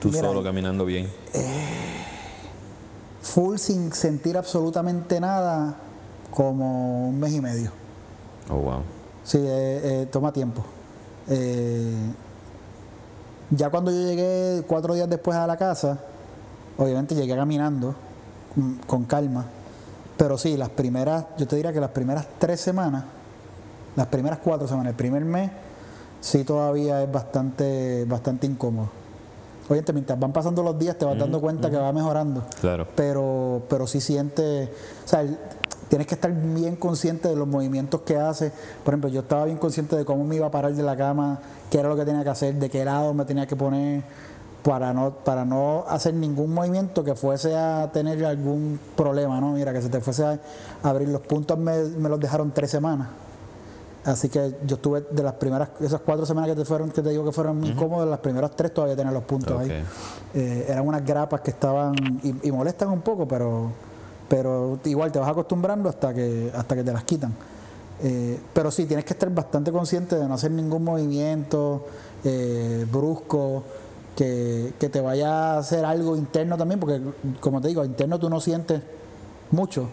Tú 0.00 0.08
Mira, 0.08 0.20
solo 0.20 0.42
caminando 0.42 0.84
bien. 0.84 1.08
Full 3.26 3.58
sin 3.58 3.92
sentir 3.92 4.36
absolutamente 4.36 5.18
nada 5.18 5.74
como 6.30 7.08
un 7.08 7.18
mes 7.18 7.32
y 7.32 7.40
medio. 7.40 7.72
Oh, 8.48 8.54
wow. 8.54 8.82
Sí, 9.24 9.38
eh, 9.38 9.80
eh, 10.02 10.08
toma 10.10 10.32
tiempo. 10.32 10.64
Eh, 11.28 12.12
ya 13.50 13.68
cuando 13.68 13.90
yo 13.90 13.98
llegué 13.98 14.62
cuatro 14.68 14.94
días 14.94 15.10
después 15.10 15.36
a 15.36 15.44
la 15.46 15.56
casa, 15.56 15.98
obviamente 16.78 17.16
llegué 17.16 17.34
caminando 17.34 17.96
mm, 18.54 18.72
con 18.86 19.04
calma. 19.04 19.44
Pero 20.16 20.38
sí, 20.38 20.56
las 20.56 20.68
primeras, 20.68 21.24
yo 21.36 21.48
te 21.48 21.56
diría 21.56 21.72
que 21.72 21.80
las 21.80 21.90
primeras 21.90 22.28
tres 22.38 22.60
semanas, 22.60 23.04
las 23.96 24.06
primeras 24.06 24.38
cuatro 24.38 24.68
semanas, 24.68 24.90
el 24.90 24.96
primer 24.96 25.24
mes, 25.24 25.50
sí 26.20 26.44
todavía 26.44 27.02
es 27.02 27.10
bastante, 27.10 28.04
bastante 28.04 28.46
incómodo. 28.46 28.90
Obviamente, 29.66 29.92
mientras 29.92 30.18
van 30.18 30.32
pasando 30.32 30.62
los 30.62 30.78
días 30.78 30.96
te 30.96 31.04
vas 31.04 31.18
dando 31.18 31.40
cuenta 31.40 31.70
que 31.70 31.76
va 31.76 31.92
mejorando 31.92 32.42
Claro. 32.60 32.86
pero, 32.94 33.62
pero 33.68 33.86
sí 33.86 34.00
siente, 34.00 34.70
o 35.04 35.08
sea, 35.08 35.22
el- 35.22 35.36
tienes 35.88 36.06
que 36.06 36.14
estar 36.14 36.32
bien 36.32 36.76
consciente 36.76 37.28
de 37.28 37.36
los 37.36 37.46
movimientos 37.48 38.00
que 38.02 38.16
hace. 38.16 38.50
Por 38.84 38.92
ejemplo, 38.94 39.08
yo 39.10 39.20
estaba 39.20 39.44
bien 39.44 39.56
consciente 39.58 39.94
de 39.96 40.04
cómo 40.04 40.24
me 40.24 40.36
iba 40.36 40.46
a 40.46 40.50
parar 40.50 40.72
de 40.74 40.82
la 40.82 40.96
cama, 40.96 41.38
qué 41.70 41.78
era 41.78 41.88
lo 41.88 41.96
que 41.96 42.04
tenía 42.04 42.22
que 42.24 42.30
hacer, 42.30 42.54
de 42.56 42.68
qué 42.70 42.84
lado 42.84 43.12
me 43.14 43.24
tenía 43.24 43.46
que 43.46 43.54
poner 43.56 44.02
para 44.64 44.92
no, 44.92 45.10
para 45.12 45.44
no 45.44 45.84
hacer 45.88 46.12
ningún 46.14 46.52
movimiento 46.52 47.04
que 47.04 47.14
fuese 47.14 47.54
a 47.56 47.88
tener 47.92 48.24
algún 48.24 48.80
problema, 48.96 49.40
¿no? 49.40 49.52
Mira, 49.52 49.72
que 49.72 49.80
se 49.80 49.88
te 49.88 50.00
fuese 50.00 50.24
a 50.24 50.38
abrir 50.82 51.08
los 51.08 51.20
puntos, 51.20 51.56
me, 51.56 51.84
me 51.84 52.08
los 52.08 52.18
dejaron 52.18 52.50
tres 52.52 52.70
semanas. 52.70 53.06
Así 54.06 54.28
que 54.28 54.54
yo 54.64 54.76
estuve 54.76 55.04
de 55.10 55.22
las 55.22 55.32
primeras, 55.34 55.68
esas 55.80 56.00
cuatro 56.00 56.24
semanas 56.24 56.50
que 56.50 56.56
te 56.56 56.64
fueron, 56.64 56.90
que 56.92 57.02
te 57.02 57.10
digo 57.10 57.24
que 57.24 57.32
fueron 57.32 57.64
incómodas, 57.64 58.08
las 58.08 58.20
primeras 58.20 58.52
tres 58.54 58.72
todavía 58.72 58.94
tenía 58.94 59.10
los 59.10 59.24
puntos 59.24 59.60
ahí. 59.60 59.82
Eh, 60.32 60.66
eran 60.68 60.86
unas 60.86 61.04
grapas 61.04 61.40
que 61.40 61.50
estaban 61.50 61.92
y, 62.22 62.48
y 62.48 62.52
molestan 62.52 62.90
un 62.90 63.00
poco, 63.00 63.26
pero, 63.26 63.72
pero 64.28 64.78
igual 64.84 65.10
te 65.10 65.18
vas 65.18 65.28
acostumbrando 65.28 65.88
hasta 65.88 66.14
que, 66.14 66.52
hasta 66.54 66.76
que 66.76 66.84
te 66.84 66.92
las 66.92 67.02
quitan. 67.02 67.34
Eh, 68.00 68.38
pero 68.54 68.70
sí, 68.70 68.86
tienes 68.86 69.04
que 69.04 69.12
estar 69.12 69.28
bastante 69.28 69.72
consciente 69.72 70.14
de 70.14 70.28
no 70.28 70.34
hacer 70.34 70.52
ningún 70.52 70.84
movimiento 70.84 71.84
eh, 72.22 72.86
brusco, 72.90 73.64
que, 74.14 74.72
que 74.78 74.88
te 74.88 75.00
vaya 75.00 75.54
a 75.54 75.58
hacer 75.58 75.84
algo 75.84 76.16
interno 76.16 76.56
también, 76.56 76.78
porque 76.78 77.00
como 77.40 77.60
te 77.60 77.66
digo, 77.66 77.84
interno 77.84 78.20
tú 78.20 78.30
no 78.30 78.40
sientes 78.40 78.82
mucho. 79.50 79.88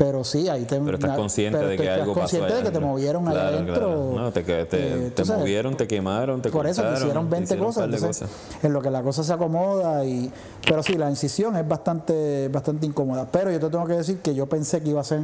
Pero 0.00 0.24
sí, 0.24 0.48
ahí 0.48 0.64
te 0.64 0.80
Pero 0.80 0.94
estás 0.96 1.14
consciente 1.14 1.58
pero 1.58 1.68
de 1.68 1.76
que 1.76 1.82
estás 1.82 1.98
algo 2.00 2.14
pasó 2.14 2.20
consciente 2.20 2.54
de 2.54 2.62
que 2.62 2.70
te 2.70 2.80
movieron 2.80 3.28
allá 3.28 3.38
Claro, 3.40 3.54
adentro. 3.56 3.74
claro. 3.76 4.12
No, 4.14 4.32
te, 4.32 4.42
te, 4.42 4.62
eh, 4.62 5.10
te 5.14 5.24
sabes, 5.26 5.40
movieron, 5.42 5.76
te 5.76 5.86
quemaron, 5.86 6.40
te 6.40 6.48
por 6.48 6.66
eso 6.66 6.82
te 6.82 6.94
hicieron 6.94 7.26
te 7.26 7.32
20 7.32 7.44
hicieron 7.44 7.66
un 7.66 7.68
cosas, 7.74 7.84
entonces, 7.84 8.26
cosas. 8.26 8.64
en 8.64 8.72
lo 8.72 8.80
que 8.80 8.90
la 8.90 9.02
cosa 9.02 9.22
se 9.22 9.30
acomoda 9.34 10.02
y 10.06 10.32
pero 10.66 10.82
sí 10.82 10.94
la 10.94 11.10
incisión 11.10 11.54
es 11.58 11.68
bastante 11.68 12.48
bastante 12.48 12.86
incómoda 12.86 13.28
pero 13.30 13.50
yo 13.52 13.60
te 13.60 13.68
tengo 13.68 13.84
que 13.86 13.92
decir 13.92 14.20
que 14.20 14.34
yo 14.34 14.46
pensé 14.46 14.80
que 14.82 14.88
iba 14.88 15.02
a 15.02 15.04
ser 15.04 15.20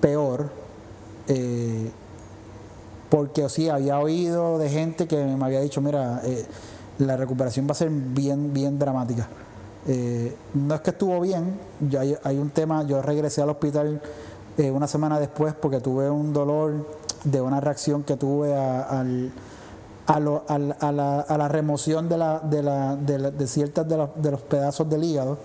peor 0.00 0.48
eh, 1.28 1.90
porque 3.10 3.46
sí 3.50 3.68
había 3.68 3.98
oído 3.98 4.58
de 4.58 4.70
gente 4.70 5.06
que 5.06 5.22
me 5.22 5.44
había 5.44 5.60
dicho 5.60 5.82
mira 5.82 6.22
eh, 6.24 6.46
la 6.98 7.18
recuperación 7.18 7.66
va 7.68 7.72
a 7.72 7.74
ser 7.74 7.90
bien 7.90 8.54
bien 8.54 8.78
dramática 8.78 9.28
Eh, 9.88 10.34
no 10.54 10.74
es 10.74 10.80
que 10.80 10.90
estuvo 10.90 11.20
bien 11.20 11.56
yo 11.88 12.00
hay, 12.00 12.16
hay 12.24 12.38
un 12.38 12.50
tema 12.50 12.82
yo 12.82 13.00
regresé 13.02 13.40
al 13.42 13.50
hospital 13.50 14.00
eh, 14.58 14.70
una 14.72 14.88
semana 14.88 15.20
después 15.20 15.54
porque 15.54 15.78
tuve 15.80 16.10
un 16.10 16.32
dolor 16.32 16.72
de 17.22 17.40
una 17.40 17.60
reacción 17.60 18.02
que 18.02 18.16
tuve 18.16 18.52
a- 18.56 18.82
al 18.82 19.30
a, 20.08 20.20
lo- 20.20 20.44
a 20.48 20.58
la, 20.58 21.20
la 21.20 21.48
remoción 21.48 22.08
de, 22.08 22.16
la, 22.16 22.38
de, 22.40 22.62
la, 22.62 22.96
de, 22.96 23.18
la- 23.18 23.30
de 23.32 23.46
ciertas 23.46 23.88
de, 23.88 24.08
de 24.16 24.30
los 24.30 24.40
pedazos 24.42 24.88
del 24.88 25.02
hígado, 25.04 25.38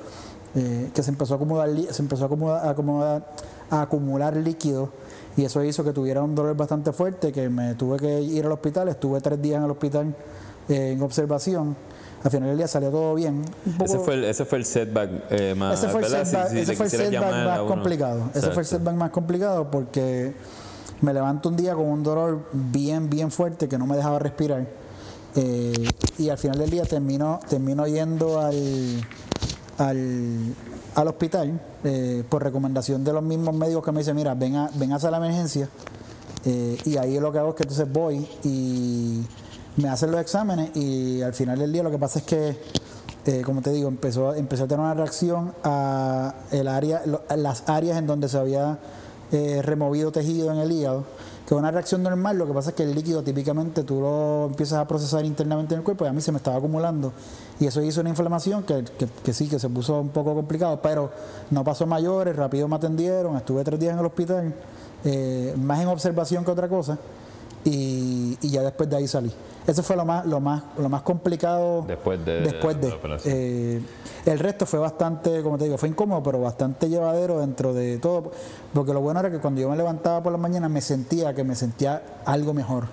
eh, 0.55 0.91
que 0.93 1.01
se 1.01 1.09
empezó 1.11 1.33
a 1.33 1.37
acumular, 1.37 1.69
a 2.63 3.21
a 3.71 3.81
acumular 3.81 4.35
líquido 4.37 4.89
y 5.37 5.45
eso 5.45 5.63
hizo 5.63 5.83
que 5.83 5.93
tuviera 5.93 6.21
un 6.21 6.35
dolor 6.35 6.55
bastante 6.55 6.91
fuerte, 6.91 7.31
que 7.31 7.47
me 7.49 7.73
tuve 7.75 7.97
que 7.97 8.21
ir 8.21 8.45
al 8.45 8.51
hospital, 8.51 8.87
estuve 8.89 9.19
tres 9.21 9.41
días 9.41 9.57
en 9.59 9.63
el 9.65 9.71
hospital 9.71 10.15
eh, 10.69 10.91
en 10.91 11.01
observación. 11.01 11.75
Al 12.23 12.29
final 12.31 12.49
del 12.49 12.57
día 12.57 12.67
salió 12.67 12.89
todo 12.91 13.15
bien. 13.15 13.43
Poco- 13.77 13.85
Ese 13.85 13.99
fue 13.99 14.13
el, 14.13 14.23
ese 14.25 14.45
fue 14.45 14.57
el 14.59 14.65
setback 14.65 15.09
eh, 15.31 15.55
más, 15.55 15.79
ese 15.79 15.89
fue 15.89 16.01
el 16.01 16.11
¿verdad? 16.11 16.23
Si- 16.25 16.31
setback, 16.31 16.49
si 16.51 16.57
ese 16.59 16.71
le 16.71 16.77
fue 16.77 16.85
el 16.85 16.91
setback 16.91 17.45
más 17.45 17.59
complicado. 17.61 18.19
Ese 18.29 18.29
fue 18.31 18.39
el 18.39 18.47
Exacto. 18.59 18.65
setback 18.77 18.95
más 18.95 19.09
complicado 19.11 19.71
porque 19.71 20.33
me 21.01 21.13
levanto 21.13 21.49
un 21.49 21.55
día 21.55 21.73
con 21.73 21.85
un 21.87 22.03
dolor 22.03 22.45
bien, 22.53 23.09
bien 23.09 23.31
fuerte 23.31 23.67
que 23.67 23.77
no 23.77 23.87
me 23.87 23.95
dejaba 23.97 24.19
respirar. 24.19 24.67
Eh, 25.35 25.89
y 26.19 26.29
al 26.29 26.37
final 26.37 26.59
del 26.59 26.69
día 26.69 26.83
termino, 26.83 27.39
termino 27.49 27.87
yendo 27.87 28.39
al, 28.39 29.01
al, 29.77 30.53
al 30.93 31.07
hospital 31.07 31.59
eh, 31.83 32.23
por 32.29 32.43
recomendación 32.43 33.03
de 33.03 33.13
los 33.13 33.23
mismos 33.23 33.55
médicos 33.55 33.83
que 33.83 33.91
me 33.91 33.99
dicen, 33.99 34.15
mira, 34.15 34.35
ven 34.35 34.55
a, 34.57 34.69
ven 34.75 34.91
a 34.91 34.97
hacer 34.97 35.09
la 35.11 35.17
emergencia. 35.17 35.69
Eh, 36.45 36.77
y 36.85 36.97
ahí 36.97 37.19
lo 37.19 37.31
que 37.31 37.39
hago 37.39 37.49
es 37.49 37.55
que 37.55 37.63
entonces 37.63 37.91
voy 37.91 38.27
y 38.43 39.21
me 39.77 39.89
hacen 39.89 40.11
los 40.11 40.19
exámenes 40.19 40.75
y 40.75 41.21
al 41.21 41.33
final 41.33 41.57
del 41.59 41.71
día 41.71 41.83
lo 41.83 41.91
que 41.91 41.97
pasa 41.97 42.19
es 42.19 42.25
que, 42.25 42.57
eh, 43.25 43.41
como 43.45 43.61
te 43.61 43.71
digo, 43.71 43.87
empezó, 43.87 44.33
empecé 44.35 44.63
a 44.63 44.67
tener 44.67 44.83
una 44.83 44.93
reacción 44.93 45.53
a, 45.63 46.33
el 46.51 46.67
área, 46.67 47.01
lo- 47.05 47.21
las 47.37 47.63
áreas 47.69 47.97
en 47.97 48.07
donde 48.07 48.27
se 48.29 48.37
había 48.37 48.79
eh, 49.31 49.61
removido 49.63 50.11
tejido 50.11 50.51
en 50.51 50.57
el 50.57 50.71
hígado, 50.71 51.05
que 51.47 51.55
es 51.55 51.59
una 51.59 51.71
reacción 51.71 52.03
normal, 52.03 52.37
lo 52.37 52.45
que 52.47 52.53
pasa 52.53 52.71
es 52.71 52.75
que 52.75 52.83
el 52.83 52.93
líquido 52.93 53.23
típicamente 53.23 53.83
tú 53.83 54.01
lo 54.01 54.47
empiezas 54.47 54.79
a 54.79 54.87
procesar 54.87 55.23
internamente 55.25 55.73
en 55.73 55.79
el 55.79 55.83
cuerpo 55.85 56.03
y 56.05 56.09
a 56.09 56.13
mí 56.13 56.19
se 56.21 56.31
me 56.33 56.37
estaba 56.37 56.57
acumulando. 56.57 57.13
Y 57.59 57.65
eso 57.67 57.81
hizo 57.81 58.01
una 58.01 58.09
inflamación 58.09 58.63
que, 58.63 58.83
que- 58.97 59.07
que 59.23 59.33
sí, 59.33 59.47
que 59.47 59.57
se 59.59 59.69
puso 59.69 60.01
un 60.01 60.09
poco 60.09 60.33
complicado, 60.35 60.81
pero 60.81 61.11
no 61.49 61.63
pasó 61.63 61.85
mayores, 61.85 62.35
rápido 62.35 62.67
me 62.67 62.75
atendieron, 62.75 63.37
estuve 63.37 63.63
tres 63.63 63.79
días 63.79 63.93
en 63.93 63.99
el 63.99 64.05
hospital, 64.05 64.53
eh, 65.05 65.55
más 65.57 65.79
en 65.79 65.87
observación 65.87 66.43
que 66.43 66.51
otra 66.51 66.67
cosa 66.67 66.97
y, 67.65 68.37
y 68.41 68.49
ya 68.49 68.61
después 68.63 68.89
de 68.89 68.95
ahí 68.97 69.07
salí. 69.07 69.31
Eso 69.67 69.83
fue 69.83 69.95
lo 69.95 70.05
más, 70.05 70.25
lo 70.25 70.39
más, 70.39 70.63
lo 70.77 70.89
más 70.89 71.03
complicado 71.03 71.83
Después 71.87 72.23
de- 72.25 72.41
después 72.41 72.75
de 72.77 72.81
de. 72.81 72.89
la 72.89 72.95
operación. 72.95 73.33
Eh, 73.37 73.81
el 74.25 74.39
resto 74.39 74.65
fue 74.65 74.79
bastante, 74.79 75.41
como 75.43 75.57
te 75.57 75.65
digo, 75.65 75.77
fue 75.77 75.89
incómodo, 75.89 76.23
pero 76.23 76.41
bastante 76.41 76.89
llevadero 76.89 77.39
dentro 77.39 77.73
de 77.73 77.97
todo. 77.99 78.31
Porque 78.73 78.93
lo 78.93 79.01
bueno 79.01 79.19
era 79.19 79.29
que 79.31 79.37
cuando 79.39 79.61
yo 79.61 79.69
me 79.69 79.75
levantaba 79.77 80.21
por 80.23 80.31
la 80.31 80.37
mañana 80.39 80.67
me 80.69 80.81
sentía 80.81 81.33
que 81.35 81.43
me 81.43 81.55
sentía 81.55 82.01
algo 82.25 82.53
mejor. 82.53 82.85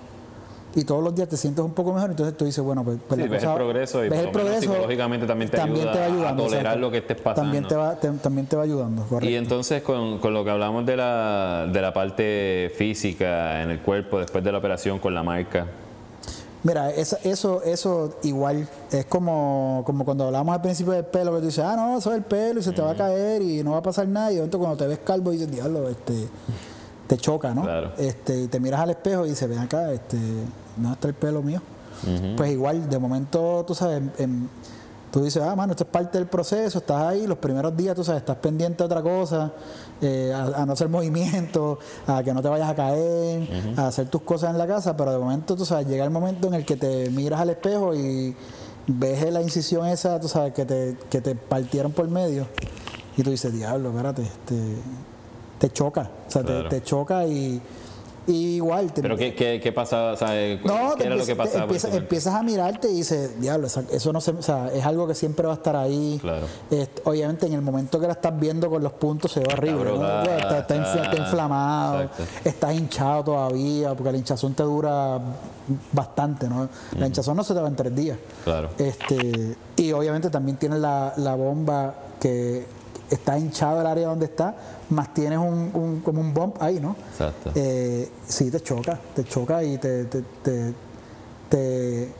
Y 0.75 0.83
todos 0.83 1.03
los 1.03 1.15
días 1.15 1.27
te 1.27 1.35
sientes 1.35 1.65
un 1.65 1.73
poco 1.73 1.91
mejor, 1.93 2.11
entonces 2.11 2.37
tú 2.37 2.45
dices, 2.45 2.63
bueno, 2.63 2.83
pues, 2.83 2.99
pues 3.07 3.17
Sí, 3.19 3.23
la 3.25 3.31
ves 3.31 3.39
cosa- 3.41 3.51
el 3.53 3.57
progreso 3.57 4.05
y 4.05 4.09
ves 4.09 4.19
el 4.19 4.29
progreso, 4.31 4.61
psicológicamente 4.61 5.25
también 5.25 5.49
te 5.49 5.59
ayuda 5.59 5.85
va 5.85 5.91
a 5.91 6.05
ayudando, 6.05 6.43
tolerar 6.43 6.61
exacto. 6.65 6.79
lo 6.79 6.91
que 6.91 6.97
estés 6.99 7.17
pasando. 7.17 7.41
También 7.41 7.67
te 7.67 7.75
va, 7.75 7.95
te- 7.95 8.09
también 8.11 8.45
te 8.47 8.55
va 8.55 8.63
ayudando, 8.63 9.03
correcto. 9.03 9.29
Y 9.29 9.35
entonces 9.35 9.81
con, 9.81 10.19
con 10.19 10.31
lo 10.33 10.43
que 10.43 10.51
hablamos 10.51 10.85
de 10.85 10.95
la, 10.95 11.67
de 11.73 11.81
la 11.81 11.91
parte 11.91 12.71
física 12.77 13.63
en 13.63 13.71
el 13.71 13.79
cuerpo 13.79 14.19
después 14.19 14.43
de 14.43 14.51
la 14.51 14.59
operación 14.59 14.99
con 14.99 15.13
la 15.13 15.23
marca, 15.23 15.65
Mira, 16.61 16.91
esa- 16.91 17.17
eso, 17.23 17.63
eso 17.63 18.17
igual 18.23 18.67
es 18.91 19.05
como, 19.05 19.81
como 19.85 20.03
cuando 20.03 20.25
hablamos 20.25 20.53
al 20.53 20.61
principio 20.61 20.91
del 20.91 21.05
pelo, 21.05 21.31
que 21.33 21.39
tú 21.39 21.45
dices, 21.45 21.63
ah, 21.63 21.75
no, 21.77 21.97
eso 21.97 22.11
es 22.11 22.17
el 22.17 22.23
pelo 22.23 22.59
y 22.59 22.63
se 22.63 22.73
te 22.73 22.81
va 22.81 22.91
a 22.91 22.95
caer 22.95 23.41
y 23.41 23.63
no 23.63 23.71
va 23.71 23.77
a 23.77 23.81
pasar 23.81 24.05
nada. 24.09 24.29
Y 24.33 24.35
de 24.35 24.49
cuando 24.49 24.75
te 24.75 24.85
ves 24.85 24.99
calvo 24.99 25.31
dices, 25.31 25.49
diablo, 25.49 25.87
este, 25.87 26.27
te 27.09 27.17
choca, 27.17 27.53
¿no? 27.55 27.63
Claro. 27.63 27.91
Este, 27.97 28.43
y 28.43 28.47
te 28.47 28.59
miras 28.59 28.81
al 28.81 28.91
espejo 28.91 29.25
y 29.25 29.29
dices, 29.29 29.49
ven 29.49 29.59
acá, 29.59 29.91
este, 29.91 30.17
¿dónde 30.75 30.93
está 30.93 31.07
el 31.07 31.15
pelo 31.15 31.41
mío? 31.41 31.61
Pues 32.37 32.51
igual, 32.51 32.89
de 32.89 32.97
momento, 32.97 33.65
tú 33.67 33.75
sabes, 33.75 34.01
em, 34.19 34.47
Tú 35.11 35.23
dices, 35.23 35.41
ah, 35.41 35.55
mano, 35.55 35.71
esto 35.71 35.85
es 35.85 35.89
parte 35.89 36.19
del 36.19 36.27
proceso, 36.27 36.77
estás 36.77 37.01
ahí, 37.01 37.25
los 37.25 37.39
primeros 37.39 37.75
días, 37.75 37.95
tú 37.95 38.03
sabes, 38.03 38.19
estás 38.21 38.37
pendiente 38.37 38.77
de 38.77 38.83
otra 38.83 39.01
cosa, 39.01 39.51
eh, 40.01 40.31
a, 40.31 40.65
no 40.67 40.73
hacer 40.73 40.87
movimiento, 40.87 41.79
a 42.05 42.21
que 42.21 42.31
no 42.31 42.43
te 42.43 42.49
vayas 42.49 42.69
a 42.69 42.75
caer, 42.75 43.73
a 43.75 43.87
hacer 43.87 44.07
tus 44.07 44.21
cosas 44.21 44.51
en 44.51 44.59
la 44.59 44.67
casa, 44.67 44.95
pero 44.95 45.11
de 45.11 45.17
momento, 45.17 45.55
tú 45.55 45.65
sabes, 45.65 45.87
llega 45.87 46.03
el 46.03 46.11
momento 46.11 46.47
en 46.47 46.53
el 46.53 46.63
que 46.65 46.77
te 46.77 47.09
miras 47.09 47.41
al 47.41 47.49
espejo 47.49 47.95
y 47.95 48.35
ves 48.85 49.31
la 49.31 49.41
incisión 49.41 49.87
esa, 49.87 50.19
tú 50.19 50.27
sabes, 50.27 50.53
que 50.53 50.65
te, 50.65 50.95
que 51.09 51.21
te 51.21 51.33
partieron 51.33 51.91
por 51.91 52.07
medio, 52.07 52.45
y 53.17 53.23
tú 53.23 53.31
dices, 53.31 53.51
diablo, 53.51 53.89
espérate, 53.89 54.21
este, 54.21 54.75
te 55.59 55.71
choca, 55.71 56.09
o 56.27 56.31
sea, 56.31 56.43
te, 56.43 56.63
te 56.63 56.83
choca 56.83 57.25
y 57.25 57.61
igual. 58.31 58.91
¿Pero 58.93 59.17
qué, 59.17 59.33
qué, 59.33 59.59
qué 59.61 59.71
pasaba? 59.71 60.11
no, 60.11 60.95
¿Qué 60.95 61.03
era 61.05 61.15
lo 61.15 61.25
que 61.25 61.35
pasaba? 61.35 61.67
empiezas 61.93 62.33
a 62.33 62.43
mirarte 62.43 62.89
y 62.89 62.95
dices, 62.95 63.39
diablo, 63.39 63.67
eso 63.67 64.13
no 64.13 64.21
se, 64.21 64.31
o 64.31 64.41
sea, 64.41 64.69
es 64.73 64.85
algo 64.85 65.07
que 65.07 65.15
siempre 65.15 65.45
va 65.45 65.53
a 65.53 65.55
estar 65.55 65.75
ahí. 65.75 66.17
Claro. 66.21 66.45
obviamente, 67.05 67.45
en 67.45 67.53
el 67.53 67.61
momento 67.61 67.99
que 67.99 68.07
la 68.07 68.13
estás 68.13 68.37
viendo 68.39 68.69
con 68.69 68.83
los 68.83 68.93
puntos, 68.93 69.31
se 69.31 69.41
va 69.41 69.53
arriba. 69.53 70.23
Está, 70.57 70.75
inflamado, 71.17 72.09
estás 72.43 72.73
hinchado 72.75 73.23
todavía, 73.23 73.93
porque 73.95 74.11
la 74.11 74.17
hinchazón 74.17 74.53
te 74.53 74.63
dura 74.63 75.19
bastante, 75.91 76.47
¿no? 76.47 76.69
La 76.97 77.07
hinchazón 77.07 77.35
no 77.35 77.43
se 77.43 77.53
te 77.53 77.59
va 77.59 77.67
en 77.67 77.75
tres 77.75 77.95
días. 77.95 78.17
Claro. 78.43 78.69
Este, 78.77 79.55
y 79.75 79.91
obviamente 79.91 80.29
también 80.29 80.57
tienes 80.57 80.79
la, 80.79 81.13
la 81.17 81.35
bomba 81.35 81.93
que 82.19 82.78
está 83.09 83.37
hinchado 83.37 83.81
el 83.81 83.87
área 83.87 84.07
donde 84.07 84.25
está, 84.25 84.55
más 84.89 85.13
tienes 85.13 85.39
un, 85.39 86.01
como 86.03 86.21
un 86.21 86.33
bump 86.33 86.61
ahí, 86.61 86.79
¿no? 86.79 86.95
Exacto. 87.11 87.51
Eh, 87.55 88.11
sí, 88.27 88.49
te 88.51 88.61
choca, 88.61 88.99
te 89.15 89.23
choca 89.23 89.63
y 89.63 89.77
te, 89.77 90.05
te, 90.05 90.23
te, 91.49 92.13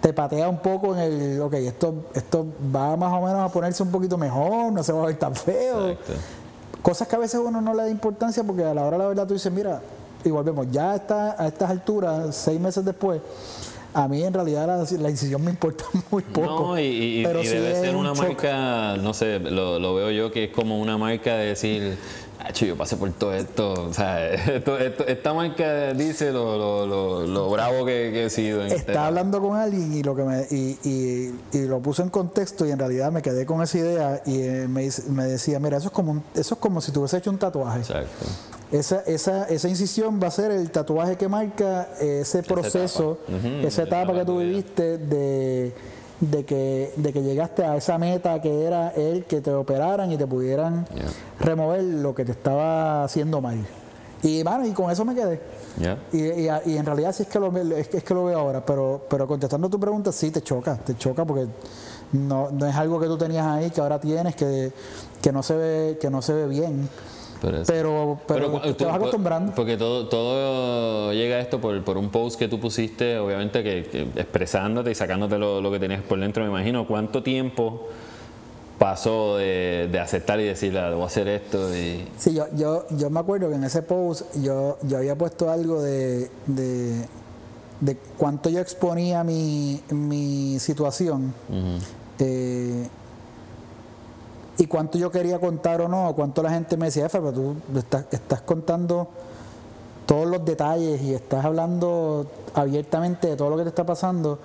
te, 0.00 0.12
patea 0.12 0.48
un 0.48 0.58
poco 0.58 0.94
en 0.94 1.00
el, 1.00 1.40
ok, 1.40 1.54
esto, 1.54 1.94
esto 2.14 2.46
va 2.74 2.96
más 2.96 3.12
o 3.12 3.24
menos 3.24 3.40
a 3.40 3.52
ponerse 3.52 3.82
un 3.82 3.90
poquito 3.90 4.18
mejor, 4.18 4.72
no 4.72 4.82
se 4.82 4.92
va 4.92 5.02
a 5.02 5.06
ver 5.06 5.18
tan 5.18 5.34
feo. 5.34 5.90
Exacto. 5.90 6.12
Cosas 6.82 7.08
que 7.08 7.16
a 7.16 7.18
veces 7.18 7.40
uno 7.42 7.60
no 7.62 7.72
le 7.72 7.84
da 7.84 7.88
importancia 7.88 8.44
porque 8.44 8.62
a 8.62 8.74
la 8.74 8.82
hora 8.82 8.98
de 8.98 9.02
la 9.02 9.08
verdad 9.08 9.26
tú 9.26 9.32
dices, 9.32 9.50
mira, 9.50 9.80
y 10.22 10.30
volvemos, 10.30 10.70
ya 10.70 10.94
está 10.94 11.34
a 11.42 11.48
estas 11.48 11.70
alturas, 11.70 12.34
seis 12.34 12.60
meses 12.60 12.84
después, 12.84 13.20
a 13.94 14.08
mí 14.08 14.24
en 14.24 14.34
realidad 14.34 14.66
la, 14.98 15.10
incisión 15.10 15.42
me 15.42 15.50
importa 15.50 15.84
muy 16.10 16.22
poco. 16.22 16.74
No, 16.74 16.78
y, 16.78 17.22
debe 17.22 17.74
ser 17.74 17.94
una 17.94 18.12
marca, 18.12 18.96
no 18.96 19.14
sé, 19.14 19.38
lo, 19.38 19.94
veo 19.94 20.10
yo 20.10 20.32
que 20.32 20.44
es 20.44 20.50
como 20.50 20.80
una 20.80 20.98
marca 20.98 21.36
de 21.36 21.46
decir, 21.46 21.96
yo 22.52 22.76
pasé 22.76 22.96
por 22.96 23.10
todo 23.12 23.32
esto. 23.34 23.72
O 23.72 23.92
sea, 23.92 24.32
esta 25.06 25.34
marca 25.34 25.92
dice 25.94 26.32
lo, 26.32 27.50
bravo 27.50 27.84
que, 27.86 28.26
he 28.26 28.30
sido. 28.30 28.62
Estaba 28.62 28.76
este 28.76 28.98
hablando 28.98 29.40
con 29.40 29.56
alguien 29.56 29.92
y 29.92 30.02
lo 30.02 30.14
que 30.14 30.24
me 30.24 30.46
y, 30.50 31.66
lo 31.66 31.80
puso 31.80 32.02
en 32.02 32.10
contexto 32.10 32.66
y 32.66 32.70
en 32.70 32.78
realidad 32.78 33.10
me 33.10 33.22
quedé 33.22 33.46
con 33.46 33.62
esa 33.62 33.78
idea 33.78 34.22
y 34.26 34.42
eh, 34.42 34.68
me, 34.68 34.88
me 35.08 35.24
decía, 35.24 35.58
mira, 35.58 35.78
eso 35.78 35.88
es 35.88 35.92
como 35.92 36.22
eso 36.34 36.54
es 36.54 36.60
como 36.60 36.80
si 36.80 36.92
tú 36.92 37.04
hecho 37.04 37.30
un 37.30 37.38
tatuaje. 37.38 37.80
Exacto. 37.80 38.26
Esa, 38.72 39.00
esa, 39.06 39.44
esa 39.44 39.68
incisión 39.68 40.18
va 40.20 40.28
a 40.28 40.30
ser 40.32 40.50
el 40.50 40.70
tatuaje 40.70 41.16
que 41.16 41.28
marca 41.28 41.88
ese 42.00 42.42
proceso, 42.42 43.18
esa 43.62 43.82
etapa, 43.84 44.12
que 44.12 44.24
tú 44.24 44.38
viviste 44.38 44.98
de, 44.98 45.72
de, 46.20 46.44
que, 46.44 46.92
de 46.96 47.12
que 47.12 47.22
llegaste 47.22 47.64
a 47.64 47.76
esa 47.76 47.98
meta 47.98 48.40
que 48.40 48.64
era 48.64 48.90
el 48.90 49.24
que 49.24 49.40
te 49.40 49.52
operaran 49.52 50.10
y 50.12 50.16
te 50.16 50.26
pudieran 50.26 50.86
remover 51.40 51.82
lo 51.82 52.14
que 52.14 52.24
te 52.24 52.32
estaba 52.32 53.04
haciendo 53.04 53.40
mal. 53.40 53.58
Y 54.22 54.42
bueno, 54.42 54.66
y 54.66 54.72
con 54.72 54.90
eso 54.90 55.04
me 55.04 55.14
quedé. 55.14 55.40
Y, 56.12 56.46
y, 56.70 56.76
en 56.78 56.86
realidad 56.86 57.12
sí 57.12 57.24
es 57.24 57.28
que 57.28 57.38
lo, 57.38 57.54
es, 57.76 57.88
que 57.88 58.14
lo 58.14 58.24
veo 58.24 58.38
ahora, 58.38 58.64
pero, 58.64 59.04
pero 59.08 59.26
contestando 59.26 59.68
tu 59.68 59.78
pregunta, 59.78 60.12
sí 60.12 60.30
te 60.30 60.40
choca, 60.40 60.76
te 60.76 60.96
choca 60.96 61.24
porque 61.24 61.46
no, 62.12 62.50
no 62.50 62.66
es 62.66 62.74
algo 62.74 62.98
que 62.98 63.06
tú 63.06 63.18
tenías 63.18 63.46
ahí, 63.46 63.70
que 63.70 63.80
ahora 63.80 64.00
tienes, 64.00 64.34
que, 64.34 64.72
que 65.20 65.32
no 65.32 65.42
se 65.42 65.56
ve, 65.56 65.98
que 66.00 66.08
no 66.08 66.22
se 66.22 66.32
ve 66.32 66.46
bien. 66.46 66.88
Pero, 67.66 68.18
pero, 68.26 68.60
te 68.74 68.84
vas 68.84 68.96
acostumbrando. 68.96 69.54
Porque 69.54 69.76
todo, 69.76 70.08
todo 70.08 71.12
llega 71.12 71.36
a 71.36 71.40
esto 71.40 71.60
por, 71.60 71.82
por 71.84 71.96
un 71.96 72.10
post 72.10 72.38
que 72.38 72.48
tú 72.48 72.60
pusiste, 72.60 73.18
obviamente 73.18 73.62
que, 73.62 74.08
expresándote 74.16 74.90
y 74.90 74.94
sacándote 74.94 75.38
lo, 75.38 75.70
que 75.70 75.78
tenías 75.78 76.02
por 76.02 76.18
dentro, 76.18 76.42
me 76.44 76.50
imagino. 76.50 76.86
¿Cuánto 76.86 77.22
tiempo 77.22 77.88
pasó 78.78 79.36
de, 79.36 79.98
aceptar 80.00 80.40
y 80.40 80.44
decir, 80.44 80.76
ah, 80.78 80.92
voy 80.94 81.02
a 81.02 81.06
hacer 81.06 81.28
esto? 81.28 81.74
Y... 81.74 82.08
Sí, 82.18 82.34
yo, 82.34 82.46
yo, 82.54 82.86
yo 82.90 83.10
me 83.10 83.20
acuerdo 83.20 83.48
que 83.48 83.56
en 83.56 83.64
ese 83.64 83.82
post 83.82 84.34
yo, 84.42 84.78
yo 84.82 84.98
había 84.98 85.16
puesto 85.16 85.50
algo 85.50 85.82
de, 85.82 86.30
de, 86.46 87.06
cuánto 88.16 88.48
yo 88.48 88.60
exponía 88.60 89.24
mi, 89.24 89.80
mi 89.90 90.58
situación 90.58 91.34
y 94.58 94.66
cuánto 94.66 94.98
yo 94.98 95.10
quería 95.10 95.38
contar 95.38 95.80
o 95.80 95.88
no, 95.88 96.12
cuánto 96.14 96.42
la 96.42 96.50
gente 96.50 96.76
me 96.76 96.86
decía, 96.86 97.08
pero 97.08 97.32
tú 97.32 97.56
estás, 97.76 98.04
estás 98.10 98.40
contando 98.42 99.08
todos 100.06 100.26
los 100.26 100.44
detalles 100.44 101.00
y 101.02 101.14
estás 101.14 101.44
hablando 101.44 102.26
abiertamente 102.54 103.28
de 103.28 103.36
todo 103.36 103.50
lo 103.50 103.56
que 103.56 103.64
te 103.64 103.70
está 103.70 103.84
pasando. 103.84 104.38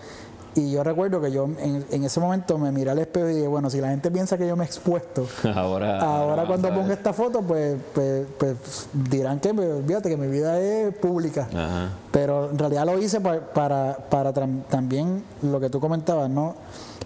Y 0.55 0.71
yo 0.71 0.83
recuerdo 0.83 1.21
que 1.21 1.31
yo 1.31 1.47
en, 1.59 2.03
ese 2.03 2.19
momento 2.19 2.57
me 2.57 2.71
miré 2.71 2.89
al 2.89 2.97
espejo 2.97 3.29
y 3.29 3.35
dije, 3.35 3.47
bueno, 3.47 3.69
si 3.69 3.79
la 3.79 3.89
gente 3.89 4.09
piensa 4.09 4.35
que 4.37 4.47
yo 4.47 4.55
me 4.55 4.63
he 4.63 4.67
expuesto, 4.67 5.27
ahora, 5.55 5.99
ahora 5.99 6.45
cuando 6.45 6.73
ponga 6.73 6.93
esta 6.93 7.13
foto, 7.13 7.41
pues, 7.43 7.77
pues, 7.93 8.25
pues 8.37 8.87
dirán 8.93 9.39
que, 9.39 9.53
pues, 9.53 9.67
fíjate 9.85 10.09
que 10.09 10.17
mi 10.17 10.27
vida 10.27 10.59
es 10.59 10.93
pública. 10.95 11.47
Pero 12.11 12.49
en 12.49 12.57
realidad 12.57 12.85
lo 12.85 12.99
hice 12.99 13.21
para, 13.21 13.41
para, 13.41 13.97
para 14.09 14.33
también 14.33 15.23
lo 15.43 15.59
que 15.59 15.69
tú 15.69 15.79
comentabas, 15.79 16.29
¿no? 16.29 16.55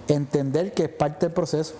Entender 0.07 0.73
que 0.73 0.83
es 0.83 0.89
parte 0.89 1.25
del 1.25 1.33
proceso 1.33 1.75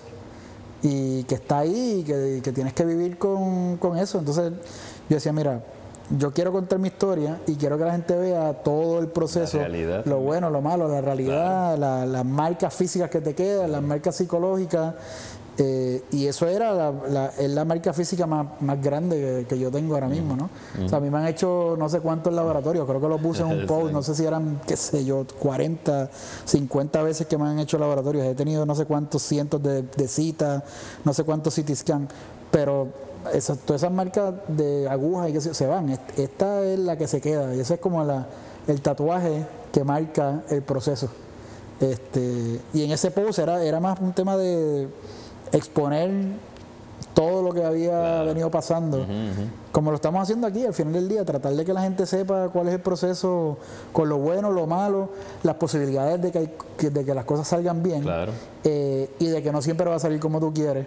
y 0.84 1.24
que 1.24 1.36
está 1.36 1.60
ahí 1.60 2.00
y 2.00 2.40
que, 2.42 2.52
tienes 2.52 2.74
que 2.74 2.84
vivir 2.84 3.16
con, 3.16 3.98
eso. 3.98 4.18
Entonces 4.18 4.52
yo 5.08 5.16
decía, 5.16 5.32
mira, 5.32 5.62
yo 6.10 6.32
quiero 6.32 6.52
contar 6.52 6.78
mi 6.78 6.88
historia 6.88 7.40
y 7.46 7.54
quiero 7.54 7.78
que 7.78 7.84
la 7.84 7.92
gente 7.92 8.14
vea 8.14 8.52
todo 8.62 8.98
el 9.00 9.08
proceso, 9.08 9.58
lo 10.04 10.20
bueno, 10.20 10.50
lo 10.50 10.60
malo, 10.60 10.86
la 10.86 11.00
realidad, 11.00 11.78
las 11.78 12.24
marcas 12.24 12.74
físicas 12.74 13.08
que 13.08 13.22
te 13.22 13.34
quedan, 13.34 13.72
las 13.72 13.82
marcas 13.82 14.16
psicológicas 14.16 14.94
eh, 15.56 16.02
y 16.10 16.26
eso 16.26 16.48
era 16.48 16.74
la, 16.74 17.32
es 17.38 17.48
la 17.48 17.64
marca 17.64 17.92
física 17.92 18.26
más, 18.26 18.46
grande 18.82 19.46
que, 19.48 19.56
yo 19.56 19.70
tengo 19.70 19.94
ahora 19.94 20.08
mismo, 20.08 20.36
¿no? 20.36 20.50
O 20.84 20.88
sea, 20.88 20.98
a 20.98 21.00
mí 21.00 21.10
me 21.10 21.18
han 21.18 21.28
hecho 21.28 21.76
no 21.78 21.88
sé 21.88 22.00
cuántos 22.00 22.32
laboratorios, 22.32 22.86
creo 22.88 23.00
que 23.00 23.08
lo 23.08 23.18
puse 23.18 23.42
en 23.42 23.60
un 23.60 23.66
post, 23.68 23.92
no 23.92 24.02
sé 24.02 24.16
si 24.16 24.24
eran, 24.24 24.60
qué 24.66 24.76
sé 24.76 25.04
yo, 25.04 25.24
40, 25.38 26.10
50 26.44 27.02
veces 27.04 27.26
que 27.28 27.38
me 27.38 27.44
han 27.44 27.58
hecho 27.60 27.78
laboratorios. 27.78 28.26
He 28.26 28.34
tenido 28.34 28.66
no 28.66 28.74
sé 28.74 28.84
cuántos 28.84 29.22
cientos 29.22 29.62
de, 29.62 30.08
citas, 30.08 30.64
no 31.04 31.14
sé 31.14 31.22
cuántos 31.22 31.54
CT 31.54 31.74
scan, 31.74 32.08
pero 32.50 32.88
esas, 33.32 33.58
todas 33.58 33.82
esas 33.82 33.92
marcas 33.92 34.34
de 34.48 34.88
agujas 34.88 35.30
y 35.30 35.32
que 35.34 35.40
se, 35.40 35.66
van. 35.66 35.96
Esta 36.16 36.62
es 36.62 36.78
la 36.80 36.98
que 36.98 37.06
se 37.06 37.20
queda 37.20 37.54
y 37.54 37.60
ese 37.60 37.74
es 37.74 37.80
como 37.80 38.02
la, 38.02 38.26
el 38.66 38.80
tatuaje 38.80 39.46
que 39.72 39.84
marca 39.84 40.42
el 40.50 40.62
proceso. 40.62 41.08
Este, 41.80 42.60
y 42.72 42.84
en 42.84 42.90
ese 42.90 43.10
post 43.10 43.38
era, 43.38 43.62
era 43.62 43.78
más 43.78 44.00
un 44.00 44.12
tema 44.12 44.36
de 44.36 44.88
exponer 45.56 46.10
todo 47.14 47.42
lo 47.42 47.52
que 47.52 47.64
había 47.64 48.22
venido 48.24 48.50
pasando, 48.50 49.06
como 49.70 49.90
lo 49.90 49.96
estamos 49.96 50.22
haciendo 50.22 50.46
aquí, 50.46 50.64
al 50.66 50.74
final 50.74 50.92
del 50.94 51.08
día, 51.08 51.24
tratar 51.24 51.52
de 51.54 51.64
que 51.64 51.72
la 51.72 51.82
gente 51.82 52.06
sepa 52.06 52.48
cuál 52.48 52.68
es 52.68 52.74
el 52.74 52.80
proceso, 52.80 53.56
con 53.92 54.08
lo 54.08 54.18
bueno, 54.18 54.50
lo 54.50 54.66
malo, 54.66 55.10
las 55.44 55.54
posibilidades 55.54 56.20
de 56.20 56.32
que, 56.32 56.90
de 56.90 57.04
que 57.04 57.14
las 57.14 57.24
cosas 57.24 57.46
salgan 57.46 57.82
bien 57.82 58.04
eh, 58.64 59.08
y 59.18 59.26
de 59.28 59.42
que 59.42 59.52
no 59.52 59.62
siempre 59.62 59.88
va 59.88 59.96
a 59.96 60.00
salir 60.00 60.18
como 60.18 60.40
tú 60.40 60.52
quieres. 60.52 60.86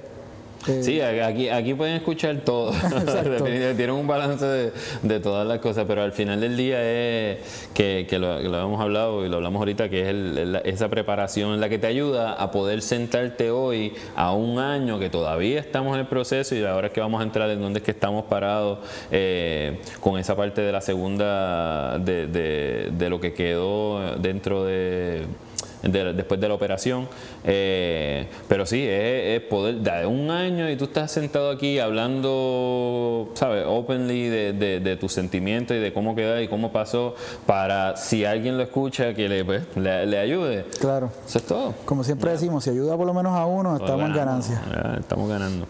Sí, 0.81 1.01
aquí, 1.01 1.49
aquí 1.49 1.73
pueden 1.73 1.95
escuchar 1.95 2.37
todo. 2.41 2.71
Tienen 3.75 3.91
un 3.91 4.07
balance 4.07 4.71
de, 5.01 5.19
todas 5.19 5.47
las 5.47 5.59
cosas, 5.59 5.85
pero 5.87 6.03
al 6.03 6.11
final 6.11 6.41
del 6.41 6.57
día 6.57 6.79
es 6.81 7.69
que, 7.73 8.05
lo, 8.19 8.39
hemos 8.39 8.81
hablado 8.81 9.25
y 9.25 9.29
lo 9.29 9.37
hablamos 9.37 9.59
ahorita, 9.59 9.89
que 9.89 10.09
es 10.09 10.65
esa 10.65 10.89
preparación 10.89 11.59
la 11.59 11.69
que 11.69 11.79
te 11.79 11.87
ayuda 11.87 12.33
a 12.33 12.51
poder 12.51 12.81
sentarte 12.81 13.51
hoy 13.51 13.93
a 14.15 14.33
un 14.33 14.59
año 14.59 14.99
que 14.99 15.09
todavía 15.09 15.59
estamos 15.59 15.93
en 15.93 16.01
el 16.01 16.07
proceso 16.07 16.55
y 16.55 16.63
ahora 16.63 16.87
es 16.87 16.93
que 16.93 16.99
vamos 16.99 17.21
a 17.21 17.23
entrar 17.23 17.49
en 17.49 17.61
donde 17.61 17.79
es 17.79 17.85
que 17.85 17.91
estamos 17.91 18.25
parados 18.25 18.79
eh, 19.11 19.79
con 19.99 20.19
esa 20.19 20.35
parte 20.35 20.61
de 20.61 20.71
la 20.71 20.81
segunda, 20.81 21.97
de, 21.99 22.27
de 22.91 23.09
lo 23.09 23.19
que 23.19 23.33
quedó 23.33 24.17
dentro 24.17 24.65
de 24.65 25.25
después 25.83 26.39
de 26.39 26.47
la 26.47 26.53
operación. 26.53 27.07
Eh, 27.43 28.27
pero 28.47 28.65
sí, 28.65 28.85
es, 28.87 29.41
poder, 29.41 29.75
de 29.75 30.05
un 30.05 30.29
año 30.31 30.69
y 30.69 30.75
tú 30.75 30.85
estás 30.85 31.11
sentado 31.11 31.51
aquí 31.51 31.79
hablando, 31.79 33.31
¿sabes? 33.33 33.65
Openly 33.67 34.29
de, 34.29 34.79
de, 34.79 34.97
tus 34.97 35.13
sentimientos 35.13 35.77
y 35.77 35.79
de 35.79 35.93
cómo 35.93 36.15
queda 36.15 36.41
y 36.41 36.47
cómo 36.47 36.71
pasó, 36.71 37.15
para 37.45 37.95
si 37.97 38.25
alguien 38.25 38.57
lo 38.57 38.63
escucha, 38.63 39.13
que 39.13 39.29
le, 39.29 39.45
pues, 39.45 39.63
le, 39.75 40.17
ayude. 40.17 40.65
Claro. 40.79 41.11
Eso 41.25 41.37
es 41.37 41.45
todo. 41.45 41.73
Como 41.85 42.03
siempre 42.03 42.31
decimos, 42.31 42.63
si 42.63 42.71
ayuda 42.71 42.97
por 42.97 43.05
lo 43.05 43.13
menos 43.13 43.33
a 43.33 43.45
uno, 43.45 43.75
estamos 43.75 44.05
en 44.05 44.13
ganancia. 44.13 44.61
Estamos 44.99 45.29
ganando. 45.29 45.67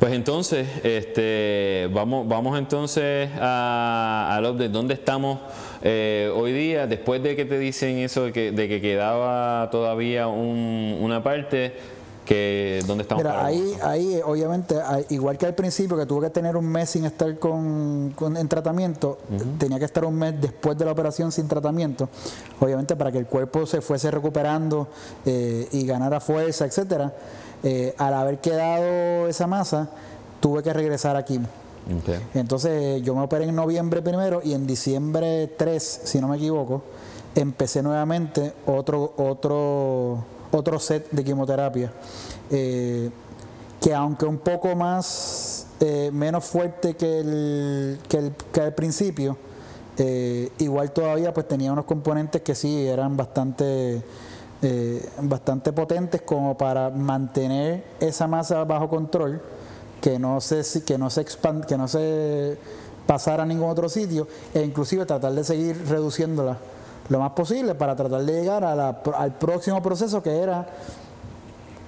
Pues 0.00 0.14
entonces, 0.14 0.66
este, 0.82 1.86
vamos, 1.92 2.26
vamos 2.26 2.58
entonces 2.58 3.28
a, 3.38 4.34
a 4.34 4.52
de 4.52 4.70
dónde 4.70 4.94
estamos 4.94 5.40
eh, 5.82 6.32
hoy 6.34 6.54
día, 6.54 6.86
después 6.86 7.22
de 7.22 7.36
que 7.36 7.44
te 7.44 7.58
dicen 7.58 7.98
eso 7.98 8.24
de 8.24 8.32
que, 8.32 8.50
de 8.50 8.66
que 8.66 8.80
quedaba 8.80 9.68
todavía 9.70 10.26
un, 10.26 10.96
una 11.02 11.22
parte 11.22 11.74
que 12.24 12.82
dónde 12.86 13.02
estamos 13.02 13.22
Mira, 13.22 13.44
ahí, 13.44 13.76
ahí 13.82 14.20
obviamente, 14.24 14.74
igual 15.10 15.36
que 15.36 15.44
al 15.44 15.54
principio 15.54 15.98
que 15.98 16.06
tuve 16.06 16.28
que 16.28 16.30
tener 16.30 16.56
un 16.56 16.66
mes 16.66 16.88
sin 16.88 17.04
estar 17.04 17.38
con, 17.38 18.14
en 18.36 18.48
tratamiento, 18.48 19.18
tenía 19.58 19.78
que 19.78 19.84
estar 19.84 20.06
un 20.06 20.14
mes 20.14 20.40
después 20.40 20.78
de 20.78 20.86
la 20.86 20.92
operación 20.92 21.30
sin 21.30 21.46
tratamiento, 21.46 22.08
obviamente 22.58 22.96
para 22.96 23.12
que 23.12 23.18
el 23.18 23.26
cuerpo 23.26 23.66
se 23.66 23.82
fuese 23.82 24.10
recuperando 24.10 24.88
eh, 25.26 25.68
y 25.72 25.84
ganara 25.84 26.20
fuerza, 26.20 26.64
etcétera. 26.64 27.12
Eh, 27.62 27.94
al 27.98 28.14
haber 28.14 28.40
quedado 28.40 29.28
esa 29.28 29.46
masa, 29.46 29.90
tuve 30.40 30.62
que 30.62 30.72
regresar 30.72 31.16
aquí. 31.16 31.40
Entonces 32.34 33.02
yo 33.02 33.14
me 33.14 33.22
operé 33.22 33.44
en 33.44 33.56
noviembre 33.56 34.00
primero 34.00 34.40
y 34.44 34.54
en 34.54 34.66
diciembre 34.66 35.48
3, 35.56 36.02
si 36.04 36.20
no 36.20 36.28
me 36.28 36.36
equivoco, 36.36 36.82
empecé 37.34 37.82
nuevamente 37.82 38.52
otro, 38.66 39.12
otro 39.16 40.24
otro 40.50 40.78
set 40.78 41.10
de 41.10 41.24
quimioterapia, 41.24 41.92
eh, 42.50 43.10
que 43.80 43.94
aunque 43.94 44.26
un 44.26 44.38
poco 44.38 44.74
más, 44.74 45.66
eh, 45.80 46.10
menos 46.12 46.44
fuerte 46.44 46.94
que 46.94 47.20
el, 47.20 47.98
que 48.08 48.18
el, 48.18 48.32
que 48.52 48.60
el 48.60 48.74
principio, 48.74 49.36
eh, 49.96 50.50
igual 50.58 50.92
todavía 50.92 51.32
pues 51.32 51.46
tenía 51.48 51.72
unos 51.72 51.84
componentes 51.84 52.42
que 52.42 52.54
sí 52.54 52.86
eran 52.86 53.16
bastante, 53.16 54.02
bastante 55.22 55.72
potentes 55.72 56.22
como 56.22 56.56
para 56.56 56.90
mantener 56.90 57.84
esa 57.98 58.26
masa 58.26 58.64
bajo 58.64 58.88
control, 58.88 59.40
que 60.00 60.18
no 60.18 60.40
se, 60.40 60.62
que 60.84 60.98
no 60.98 61.10
se 61.10 61.20
expand, 61.20 61.64
que 61.64 61.76
no 61.76 61.88
se 61.88 62.58
pasara 63.06 63.42
a 63.42 63.46
ningún 63.46 63.70
otro 63.70 63.88
sitio, 63.88 64.28
e 64.54 64.62
inclusive 64.62 65.06
tratar 65.06 65.32
de 65.32 65.44
seguir 65.44 65.82
reduciéndola 65.88 66.58
lo 67.08 67.18
más 67.18 67.32
posible 67.32 67.74
para 67.74 67.96
tratar 67.96 68.22
de 68.22 68.32
llegar 68.32 68.64
al 68.64 69.32
próximo 69.38 69.82
proceso 69.82 70.22
que 70.22 70.38
era 70.38 70.66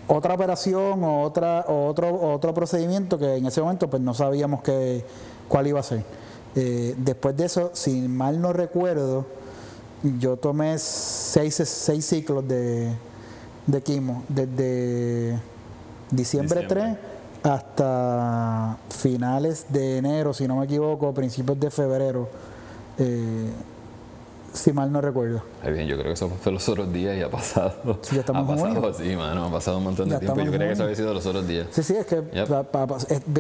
otra 0.09 0.35
operación 0.35 1.05
o 1.05 1.23
otra 1.23 1.65
otro 1.69 2.13
otro 2.33 2.53
procedimiento 2.53 3.19
que 3.19 3.37
en 3.37 3.47
ese 3.47 3.63
momento 3.63 3.89
pues 3.89 4.03
no 4.03 4.15
sabíamos 4.15 4.63
que, 4.63 5.05
cuál 5.49 5.67
iba 5.67 5.81
a 5.81 5.83
ser. 5.83 6.03
Eh, 6.55 6.95
después 6.99 7.37
de 7.37 7.45
eso, 7.45 7.71
si 7.73 8.09
mal 8.09 8.41
no 8.41 8.53
recuerdo, 8.53 9.27
yo 10.19 10.37
tomé 10.37 10.79
seis, 10.79 11.55
seis 11.55 12.05
ciclos 12.05 12.47
de, 12.47 12.93
de 13.67 13.83
quimo, 13.83 14.25
desde 14.29 15.39
diciembre, 16.11 16.67
3 16.69 16.97
hasta 17.43 18.79
finales 18.91 19.67
de 19.69 19.99
enero, 19.99 20.33
si 20.33 20.47
no 20.47 20.57
me 20.57 20.65
equivoco, 20.65 21.13
principios 21.13 21.59
de 21.59 21.71
febrero. 21.71 22.29
Eh, 22.99 23.51
si 24.53 24.73
mal 24.73 24.93
no 24.93 25.01
recuerdo. 25.01 25.43
Ay, 25.63 25.73
bien, 25.73 25.87
yo 25.87 25.97
creo 25.97 26.09
que 26.09 26.13
eso 26.13 26.29
fue 26.29 26.53
los 26.53 26.69
otros 26.69 26.93
días 26.93 27.17
y 27.17 27.23
ha 27.23 27.31
pasado. 27.31 27.99
Sí, 28.03 28.17
ya 28.17 28.21
estamos 28.21 28.49
ha 28.49 28.55
pasado, 28.55 28.95
sí, 28.95 29.17
mano, 29.17 29.47
ha 29.47 29.51
pasado 29.51 29.79
un 29.79 29.85
montón 29.85 30.09
de 30.09 30.19
tiempo. 30.19 30.41
Yo 30.41 30.53
creía 30.53 30.67
que 30.67 30.73
eso 30.73 30.83
había 30.83 30.97
sido 30.97 31.15
los 31.15 31.25
otros 31.25 31.47
días. 31.47 31.67
Sí, 31.71 31.83
sí, 31.83 31.95
es 31.97 32.07
que, 32.07 32.21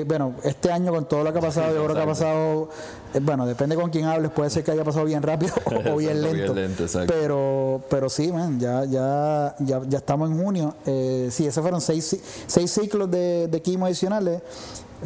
bueno, 0.04 0.34
este 0.42 0.72
año 0.72 0.92
con 0.92 1.06
todo 1.06 1.24
lo 1.24 1.32
que 1.32 1.38
ha 1.38 1.42
pasado, 1.42 1.74
yo 1.74 1.84
creo 1.84 1.96
que 1.96 2.02
ha 2.02 2.06
pasado, 2.06 2.68
eh, 3.14 3.20
bueno, 3.20 3.46
depende 3.46 3.76
con 3.76 3.90
quién 3.90 4.06
hables, 4.06 4.30
puede 4.30 4.50
ser 4.50 4.64
que 4.64 4.70
haya 4.70 4.84
pasado 4.84 5.04
bien 5.04 5.22
rápido 5.22 5.52
o, 5.92 5.96
bien 5.96 6.22
lento. 6.22 6.54
bien 6.54 6.74
lento 6.76 6.84
pero, 7.06 7.82
pero 7.90 8.08
sí, 8.08 8.32
man, 8.32 8.58
ya, 8.58 8.84
ya, 8.84 9.54
ya, 9.58 9.82
ya 9.86 9.98
estamos 9.98 10.30
en 10.30 10.42
junio. 10.42 10.74
Eh, 10.86 11.28
sí, 11.30 11.46
esos 11.46 11.62
fueron 11.62 11.80
seis, 11.80 12.16
seis 12.46 12.70
ciclos 12.70 13.10
de, 13.10 13.48
de 13.48 13.62
quimo 13.62 13.86
adicionales, 13.86 14.40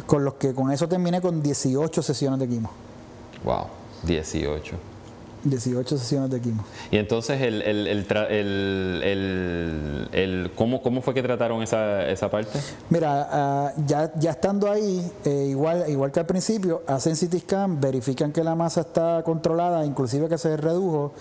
con 0.05 0.23
los 0.23 0.35
que 0.35 0.53
con 0.53 0.71
eso 0.71 0.87
terminé 0.87 1.21
con 1.21 1.41
18 1.41 2.01
sesiones 2.01 2.39
de 2.39 2.47
quimo. 2.47 2.71
Wow, 3.43 3.65
18. 4.03 4.96
18 5.49 5.97
sesiones 5.97 6.29
de 6.29 6.39
quimo. 6.39 6.63
Y 6.91 6.97
entonces, 6.97 7.41
el, 7.41 7.61
el, 7.61 7.87
el, 7.87 8.07
el 10.11 10.51
¿cómo, 10.55 10.81
¿cómo, 10.81 11.01
fue 11.01 11.13
que 11.13 11.23
trataron 11.23 11.61
esa, 11.61 12.07
esa 12.09 12.29
parte? 12.29 12.59
Mira, 12.89 13.27
ah, 13.31 13.73
ya, 13.85 14.11
ya 14.15 14.31
estando 14.31 14.71
ahí, 14.71 15.09
eh, 15.25 15.47
igual, 15.49 15.85
igual 15.89 16.11
que 16.11 16.19
al 16.19 16.25
principio, 16.25 16.83
hacen 16.87 17.15
CT 17.15 17.39
scan, 17.41 17.79
verifican 17.79 18.31
que 18.31 18.43
la 18.43 18.55
masa 18.55 18.81
está 18.81 19.21
controlada, 19.23 19.85
inclusive 19.85 20.27
que 20.29 20.37
se 20.37 20.57
redujo, 20.57 21.13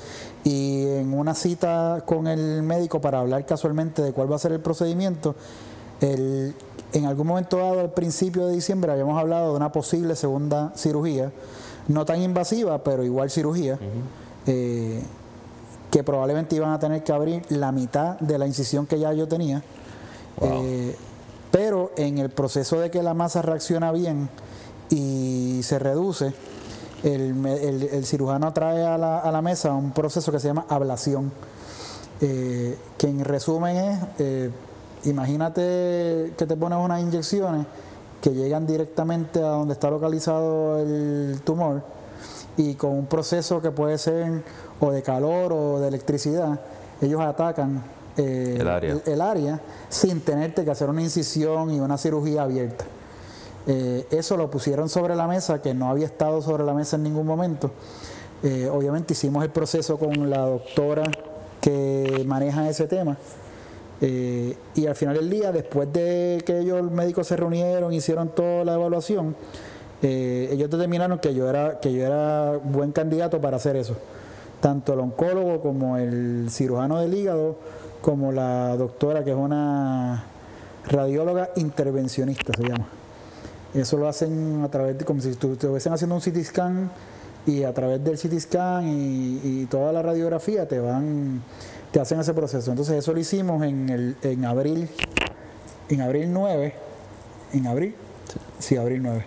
y 0.45 0.87
en 0.87 1.13
una 1.13 1.35
cita 1.35 2.03
con 2.07 2.27
el 2.27 2.63
médico 2.63 3.01
para 3.01 3.21
hablar 3.21 3.45
casualmente 3.47 4.03
de 4.03 4.13
cuál 4.13 4.31
va 4.31 4.37
a 4.37 4.39
ser 4.39 4.53
el 4.53 4.61
procedimiento, 4.61 5.35
el, 6.01 6.55
en 6.93 7.05
algún 7.07 7.27
momento 7.27 7.59
dado, 7.59 7.81
al 7.81 7.93
principio 7.93 8.47
de 8.47 8.55
diciembre, 8.55 8.93
habíamos 8.93 9.19
hablado 9.19 9.51
de 9.51 9.57
una 9.57 9.73
posible 9.73 10.15
segunda 10.17 10.73
cirugía 10.77 11.33
no 11.89 12.05
tan 12.05 12.21
invasiva, 12.23 12.83
pero 12.83 13.05
igual 13.05 13.31
cirugía, 13.31 13.79
eh, 14.47 15.03
que 15.91 16.03
probablemente 16.03 16.57
iban 16.57 16.73
a 16.73 16.79
tener 16.79 17.03
que 17.05 17.13
abrir 17.13 17.43
la 17.49 17.73
mitad 17.73 18.19
de 18.19 18.39
la 18.39 18.47
incisión 18.47 18.87
que 18.87 18.99
ya 18.99 19.13
yo 19.13 19.29
tenía. 19.29 19.63
Eh, 20.41 20.97
pero 21.51 21.93
en 21.97 22.19
el 22.19 22.31
proceso 22.31 22.79
de 22.81 22.91
que 22.91 23.03
la 23.03 23.15
masa 23.15 23.41
reacciona 23.41 23.93
bien 23.93 24.29
y 24.91 25.61
se 25.63 25.79
reduce, 25.79 26.35
el, 27.03 28.05
cirujano 28.05 28.53
trae 28.53 28.85
a 28.85 28.99
la, 28.99 29.21
a 29.21 29.31
la, 29.31 29.41
mesa 29.41 29.73
un 29.73 29.93
proceso 29.93 30.33
que 30.33 30.41
se 30.41 30.49
llama 30.49 30.67
ablación, 30.69 31.31
eh, 32.21 32.77
que 32.99 33.07
en 33.07 33.25
resumen 33.25 33.77
es, 34.19 34.51
imagínate 35.05 36.33
que 36.37 36.47
te 36.47 36.57
pones 36.57 36.79
unas 36.79 37.01
inyecciones 37.01 37.67
que 38.27 38.35
llegan 38.35 38.67
directamente 38.67 39.39
a 39.39 39.51
donde 39.51 39.75
está 39.75 39.89
localizado 39.89 40.81
el 40.81 41.41
tumor 41.45 41.81
y 42.57 42.75
con 42.75 42.91
un 42.91 43.07
proceso 43.07 43.63
que 43.63 43.71
puede 43.71 43.99
ser 43.99 44.43
o 44.81 44.91
de 44.91 45.01
calor 45.01 45.53
o 45.53 45.79
de 45.79 45.87
electricidad, 45.87 46.59
ellos 47.01 47.21
atacan 47.21 47.85
eh, 48.17 48.59
el, 49.07 49.21
área. 49.21 49.61
sin 49.89 50.21
tenerte 50.23 50.65
que 50.65 50.73
hacer 50.73 50.91
una 50.91 51.03
incisión 51.03 51.71
y 51.71 51.79
una 51.79 51.97
cirugía 51.99 52.43
abierta. 52.43 52.85
Eh, 53.69 54.09
eso 54.11 54.37
lo 54.37 54.51
pusieron 54.51 54.89
sobre 54.89 55.15
la 55.15 55.29
mesa, 55.29 55.63
que 55.63 55.73
no 55.73 55.89
había 55.89 56.07
estado 56.07 56.43
sobre 56.43 56.65
la 56.65 56.75
mesa 56.75 56.97
en 56.97 57.05
ningún 57.05 57.29
momento. 57.29 57.71
Eh, 58.43 58.69
obviamente 58.69 59.13
hicimos 59.13 59.45
el 59.45 59.51
proceso 59.51 59.99
con 59.99 60.29
la 60.29 60.41
doctora 60.41 61.05
que 61.61 62.25
maneja 62.27 62.69
ese 62.69 62.89
tema 62.89 63.17
eh, 64.01 64.57
y 64.75 64.87
al 64.87 64.95
final 64.95 65.17
del 65.17 65.31
día, 65.31 65.53
después 65.53 65.93
de 65.93 66.43
que 66.45 66.59
ellos, 66.59 66.83
los 66.83 66.93
médicos 66.93 67.27
se 67.27 67.37
reunieron, 67.37 67.93
hicieron 67.93 68.29
toda 68.29 68.65
la 68.65 68.75
evaluación, 68.75 69.35
eh, 70.03 70.51
ellos 70.53 70.71
determinaron 70.71 71.19
que 71.19 71.35
yo, 71.35 71.49
era, 71.49 71.81
que 71.81 71.93
yo 71.93 72.05
era 72.05 72.59
buen 72.63 72.93
candidato 72.93 73.41
para 73.41 73.57
hacer 73.57 73.77
eso. 73.77 73.97
Tanto 74.61 74.93
el 74.93 75.01
oncólogo 75.01 75.61
como 75.61 75.97
el 75.97 76.49
cirujano 76.51 77.01
del 77.01 77.15
hígado, 77.15 77.57
como 78.03 78.33
la 78.33 78.77
doctora 78.77 79.25
que 79.25 79.31
es 79.31 79.37
una 79.37 80.25
radióloga 80.87 81.51
intervencionista, 81.57 82.53
se 82.57 82.69
llama. 82.69 82.87
Eso 83.75 83.97
lo 83.97 84.09
hacen 84.09 84.63
a 84.63 84.71
través 84.71 84.99
de, 84.99 85.05
como 85.05 85.21
si 85.21 85.31
estuviesen 85.31 85.93
haciendo 85.93 86.15
un 86.15 86.21
CT 86.21 86.43
scan 86.45 86.91
y 87.47 87.63
a 87.63 87.73
través 87.73 88.03
del 88.03 88.19
CT 88.19 88.39
scan 88.41 88.89
y, 88.89 89.41
y 89.43 89.67
toda 89.67 89.93
la 89.93 90.03
radiografía 90.03 90.67
te 90.67 90.81
van 90.81 91.43
te 91.91 92.01
hacen 92.01 92.21
ese 92.21 92.35
proceso. 92.35 92.71
Entonces 92.71 92.97
eso 92.97 93.13
lo 93.13 93.21
hicimos 93.21 93.63
en, 93.63 93.89
el, 93.89 94.17
en 94.23 94.45
abril, 94.45 94.89
en 95.89 96.01
abril 96.01 96.33
9, 96.33 96.75
en 97.53 97.67
abril, 97.67 97.95
sí, 98.59 98.77
abril 98.77 99.03
9. 99.03 99.25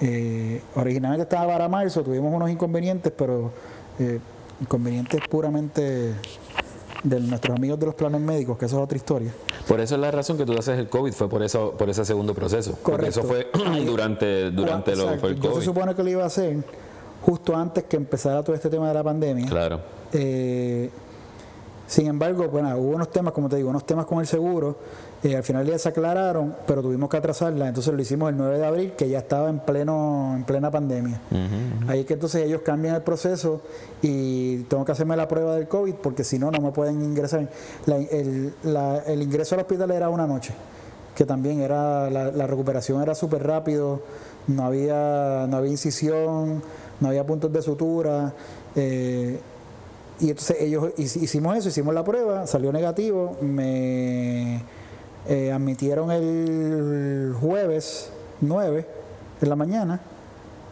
Eh, 0.00 0.62
originalmente 0.74 1.22
estaba 1.22 1.52
para 1.52 1.68
marzo, 1.68 2.02
tuvimos 2.02 2.32
unos 2.34 2.50
inconvenientes, 2.50 3.12
pero 3.16 3.52
eh, 3.98 4.18
inconvenientes 4.60 5.20
puramente 5.28 6.14
de 7.02 7.20
nuestros 7.20 7.56
amigos 7.56 7.78
de 7.78 7.86
los 7.86 7.94
planes 7.94 8.20
médicos, 8.20 8.58
que 8.58 8.64
eso 8.64 8.78
es 8.78 8.82
otra 8.82 8.96
historia. 8.96 9.32
Por 9.68 9.80
eso 9.80 9.94
es 9.94 10.00
la 10.00 10.10
razón 10.10 10.36
que 10.36 10.44
tú 10.44 10.52
haces 10.52 10.78
el 10.78 10.88
COVID, 10.88 11.12
fue 11.12 11.28
por 11.28 11.42
eso, 11.42 11.72
por 11.72 11.88
ese 11.88 12.04
segundo 12.04 12.34
proceso. 12.34 12.76
Correcto. 12.82 13.22
Porque 13.22 13.40
eso 13.44 13.52
fue 13.62 13.84
durante, 13.86 14.50
durante 14.50 14.96
lo 14.96 15.16
fue 15.18 15.30
el 15.30 15.38
COVID. 15.38 15.42
Yo 15.42 15.54
se 15.60 15.64
supone 15.64 15.94
que 15.94 16.02
lo 16.02 16.10
iba 16.10 16.24
a 16.24 16.26
hacer 16.26 16.56
justo 17.22 17.56
antes 17.56 17.84
que 17.84 17.96
empezara 17.96 18.42
todo 18.42 18.54
este 18.54 18.68
tema 18.68 18.88
de 18.88 18.94
la 18.94 19.02
pandemia. 19.02 19.46
Claro. 19.46 19.80
Eh, 20.12 20.90
sin 21.86 22.06
embargo, 22.06 22.48
bueno, 22.48 22.74
hubo 22.78 22.94
unos 22.94 23.10
temas, 23.10 23.32
como 23.32 23.48
te 23.48 23.56
digo, 23.56 23.68
unos 23.68 23.84
temas 23.84 24.06
con 24.06 24.20
el 24.20 24.26
seguro, 24.26 24.76
eh, 25.22 25.36
al 25.36 25.42
final 25.42 25.66
ya 25.66 25.78
se 25.78 25.88
aclararon, 25.88 26.54
pero 26.66 26.82
tuvimos 26.82 27.10
que 27.10 27.16
atrasarla, 27.18 27.68
entonces 27.68 27.92
lo 27.92 28.00
hicimos 28.00 28.30
el 28.30 28.36
9 28.36 28.58
de 28.58 28.66
abril, 28.66 28.92
que 28.92 29.08
ya 29.08 29.18
estaba 29.18 29.50
en 29.50 29.58
pleno 29.58 30.34
en 30.34 30.44
plena 30.44 30.70
pandemia. 30.70 31.20
Ahí 31.86 32.00
es 32.00 32.06
que 32.06 32.14
entonces 32.14 32.44
ellos 32.44 32.62
cambian 32.62 32.94
el 32.94 33.02
proceso 33.02 33.60
y 34.00 34.58
tengo 34.64 34.84
que 34.84 34.92
hacerme 34.92 35.16
la 35.16 35.28
prueba 35.28 35.56
del 35.56 35.68
COVID, 35.68 35.94
porque 35.96 36.24
si 36.24 36.38
no, 36.38 36.50
no 36.50 36.60
me 36.60 36.72
pueden 36.72 37.02
ingresar. 37.02 37.48
el, 37.86 39.22
ingreso 39.22 39.54
al 39.54 39.60
hospital 39.62 39.90
era 39.90 40.08
una 40.08 40.26
noche, 40.26 40.54
que 41.14 41.26
también 41.26 41.60
era, 41.60 42.08
la, 42.10 42.46
recuperación 42.46 43.02
era 43.02 43.14
súper 43.14 43.46
rápido, 43.46 44.02
no 44.46 44.64
había, 44.64 45.46
no 45.48 45.58
había 45.58 45.70
incisión, 45.70 46.62
no 47.00 47.08
había 47.08 47.26
puntos 47.26 47.52
de 47.52 47.62
sutura. 47.62 48.32
Eh, 48.74 49.38
y 50.20 50.30
entonces 50.30 50.56
ellos 50.60 50.92
hicimos 50.96 51.56
eso, 51.56 51.68
hicimos 51.68 51.94
la 51.94 52.04
prueba, 52.04 52.46
salió 52.46 52.72
negativo, 52.72 53.36
me 53.40 54.62
eh, 55.28 55.52
admitieron 55.52 56.10
el 56.10 57.34
jueves 57.40 58.10
9 58.40 58.86
de 59.40 59.46
la 59.46 59.56
mañana, 59.56 60.00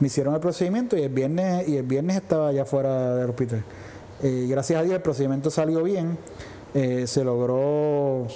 me 0.01 0.07
hicieron 0.07 0.35
el 0.35 0.41
procedimiento 0.41 0.97
y 0.97 1.03
el 1.03 1.09
viernes, 1.13 1.69
y 1.69 1.77
el 1.77 1.83
viernes 1.85 2.17
estaba 2.17 2.53
ya 2.53 2.65
fuera 2.65 3.17
del 3.17 3.31
hospital. 3.31 3.65
Eh, 4.23 4.47
gracias 4.49 4.79
a 4.81 4.83
Dios 4.83 4.95
el 4.95 5.03
procedimiento 5.03 5.51
salió 5.51 5.83
bien, 5.83 6.17
eh, 6.75 7.07
se 7.07 7.25
logró 7.25 8.27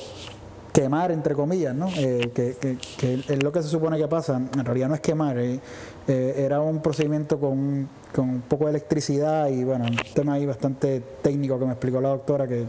quemar, 0.72 1.10
entre 1.12 1.34
comillas, 1.34 1.74
¿no? 1.74 1.88
Eh, 1.96 2.30
que, 2.34 2.54
que- 2.60 2.76
que 2.98 3.14
es 3.28 3.42
lo 3.42 3.50
que 3.52 3.62
se 3.62 3.68
supone 3.68 3.96
que 3.96 4.08
pasa. 4.08 4.36
En 4.36 4.64
realidad 4.64 4.88
no 4.88 4.94
es 4.94 5.00
quemar, 5.00 5.38
eh, 5.38 5.60
era 6.06 6.60
un 6.60 6.82
procedimiento 6.82 7.38
con, 7.40 7.88
con 8.16 8.30
un 8.30 8.40
poco 8.40 8.64
de 8.64 8.70
electricidad 8.70 9.48
y, 9.48 9.62
bueno, 9.62 9.84
un 9.84 9.96
tema 10.14 10.32
ahí 10.32 10.46
bastante 10.46 11.02
técnico 11.20 11.58
que 11.58 11.66
me 11.66 11.72
explicó 11.72 12.00
la 12.00 12.08
doctora, 12.08 12.46
que 12.48 12.64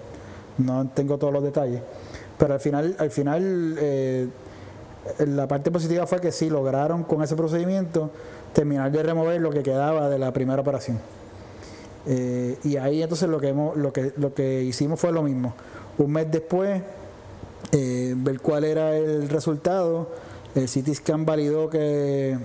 no 0.58 0.90
tengo 0.90 1.18
todos 1.18 1.32
los 1.32 1.42
detalles. 1.42 1.82
Pero 2.38 2.54
al 2.54 2.60
final, 2.60 2.96
al 3.00 3.12
final 3.12 3.78
eh, 3.80 4.28
la 5.26 5.48
parte 5.48 5.72
positiva 5.72 6.06
fue 6.06 6.20
que 6.20 6.34
sí 6.34 6.50
lograron 6.50 7.06
con 7.06 7.24
ese 7.24 7.38
procedimiento 7.38 8.12
terminar 8.52 8.92
de 8.92 9.02
remover 9.02 9.40
lo 9.40 9.50
que 9.50 9.64
quedaba 9.64 10.10
de 10.10 10.20
la 10.20 10.34
primera 10.34 10.62
operación. 10.62 11.00
Eh, 12.06 12.58
y 12.66 12.76
ahí 12.76 13.02
entonces 13.02 13.30
lo 13.30 13.40
que, 13.40 13.48
hemos, 13.48 13.78
lo, 13.78 13.94
que, 13.94 14.12
lo 14.18 14.34
que 14.34 14.64
hicimos 14.64 15.00
fue 15.00 15.14
lo 15.14 15.24
mismo. 15.24 15.54
Un 15.98 16.12
mes 16.12 16.30
después, 16.30 16.82
eh, 17.72 18.14
ver 18.18 18.42
cuál 18.42 18.66
era 18.66 18.98
el 18.98 19.30
resultado, 19.30 20.10
el 20.56 20.66
CT 20.66 20.94
scan 20.94 21.26
validó 21.26 21.70
que, 21.70 22.38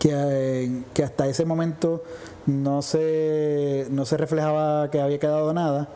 que, 0.00 0.10
eh, 0.12 0.82
que 0.92 1.04
hasta 1.04 1.28
ese 1.28 1.44
momento 1.44 2.02
no 2.46 2.82
se, 2.82 3.86
no 3.90 4.04
se 4.04 4.16
reflejaba 4.16 4.90
que 4.90 5.00
había 5.00 5.20
quedado 5.20 5.52
nada. 5.54 5.88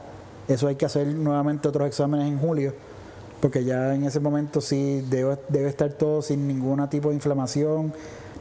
Eso 0.47 0.69
hay 0.69 0.77
que 0.77 0.85
hacer 0.85 1.07
nuevamente 1.09 1.67
otros 1.67 1.89
exámenes 1.89 2.29
en 2.29 2.39
julio, 2.39 2.75
porque 3.41 3.65
ya 3.65 3.95
en 3.95 4.05
ese 4.05 4.21
momento 4.21 4.61
sí 4.61 5.03
debe, 5.09 5.39
debe 5.49 5.71
estar 5.71 5.91
todo 5.95 6.23
sin 6.23 6.47
ningún 6.47 6.87
tipo 6.89 7.09
de 7.09 7.15
inflamación 7.15 7.93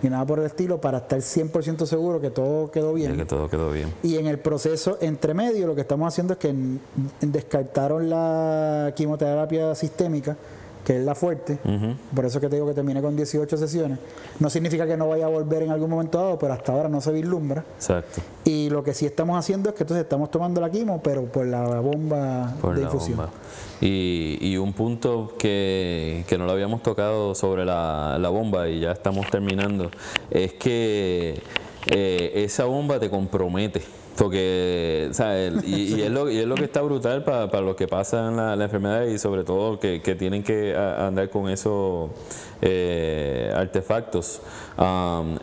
ni 0.02 0.10
nada 0.10 0.26
por 0.26 0.40
el 0.40 0.46
estilo 0.46 0.82
para 0.82 0.98
estar 0.98 1.20
100% 1.20 1.86
seguro 1.86 2.20
que 2.20 2.30
todo 2.30 2.70
quedó 2.70 2.94
bien. 2.94 3.12
Ya 3.12 3.18
que 3.20 3.26
todo 3.26 3.50
quedó 3.50 3.72
bien. 3.72 3.94
Y 4.04 4.18
en 4.18 4.28
el 4.28 4.38
proceso 4.38 4.98
entre 5.00 5.34
medio 5.34 5.66
lo 5.66 5.76
que 5.76 5.82
estamos 5.82 6.10
haciendo 6.10 6.34
es 6.34 6.40
que 6.40 6.54
descartaron 7.22 8.10
la 8.10 8.92
quimioterapia 8.98 9.74
sistémica, 9.76 10.36
que 10.84 10.98
es 11.00 11.06
la 11.06 11.16
fuerte. 11.16 11.58
Por 12.14 12.26
eso 12.26 12.40
que 12.40 12.50
te 12.50 12.56
digo 12.58 12.68
que 12.68 12.74
terminé 12.74 13.02
con 13.02 13.16
18 13.16 13.58
sesiones. 13.58 14.00
No 14.40 14.50
significa 14.50 14.86
que 14.86 14.98
no 14.98 15.08
vaya 15.08 15.26
a 15.26 15.30
volver 15.30 15.64
en 15.64 15.72
algún 15.72 15.90
momento 15.90 16.18
dado, 16.20 16.38
pero 16.40 16.54
hasta 16.54 16.72
ahora 16.74 16.90
no 16.90 17.00
se 17.02 17.12
vislumbra. 17.12 17.64
Exacto. 17.78 18.22
Y 18.44 18.70
lo 18.70 18.84
que 18.84 18.94
sí 18.94 19.06
estamos 19.06 19.38
haciendo 19.38 19.70
es 19.70 19.76
que 19.76 19.84
entonces 19.84 20.04
estamos 20.04 20.30
tomando 20.32 20.60
la 20.60 20.70
quimo, 20.70 21.02
pero 21.02 21.24
por 21.26 21.46
la 21.46 21.80
bomba 21.80 22.54
Por 22.62 22.76
de 22.76 22.82
la 22.82 22.86
infusión. 22.88 23.18
bomba. 23.18 23.32
Y, 23.82 24.38
y 24.42 24.58
un 24.58 24.74
punto 24.74 25.34
que, 25.38 26.24
que 26.28 26.38
no 26.38 26.46
lo 26.46 26.52
habíamos 26.52 26.84
tocado 26.84 27.36
sobre 27.36 27.66
la, 27.66 28.18
la 28.20 28.30
bomba 28.30 28.68
y 28.70 28.80
ya 28.82 28.92
estamos 28.92 29.30
terminando, 29.30 29.90
es 30.30 30.54
que 30.54 31.42
eh, 31.88 32.32
esa 32.36 32.66
bomba 32.66 33.00
te 33.00 33.10
compromete. 33.10 33.82
Porque, 34.18 35.10
¿sabes? 35.12 35.54
Y, 35.66 35.96
y 35.96 36.02
es 36.04 36.12
lo, 36.12 36.30
y 36.30 36.38
es 36.38 36.46
lo 36.46 36.54
que 36.56 36.66
está 36.66 36.82
brutal 36.84 37.24
para, 37.24 37.50
para 37.50 37.64
los 37.64 37.76
que 37.76 37.88
pasan 37.88 38.36
la, 38.38 38.56
la 38.56 38.66
enfermedad 38.66 39.06
y 39.06 39.18
sobre 39.18 39.44
todo 39.44 39.80
que, 39.80 40.02
que 40.04 40.14
tienen 40.14 40.44
que 40.44 40.76
a- 40.76 41.08
andar 41.08 41.30
con 41.32 41.50
esos 41.50 42.12
eh, 42.62 43.52
artefactos. 43.56 44.40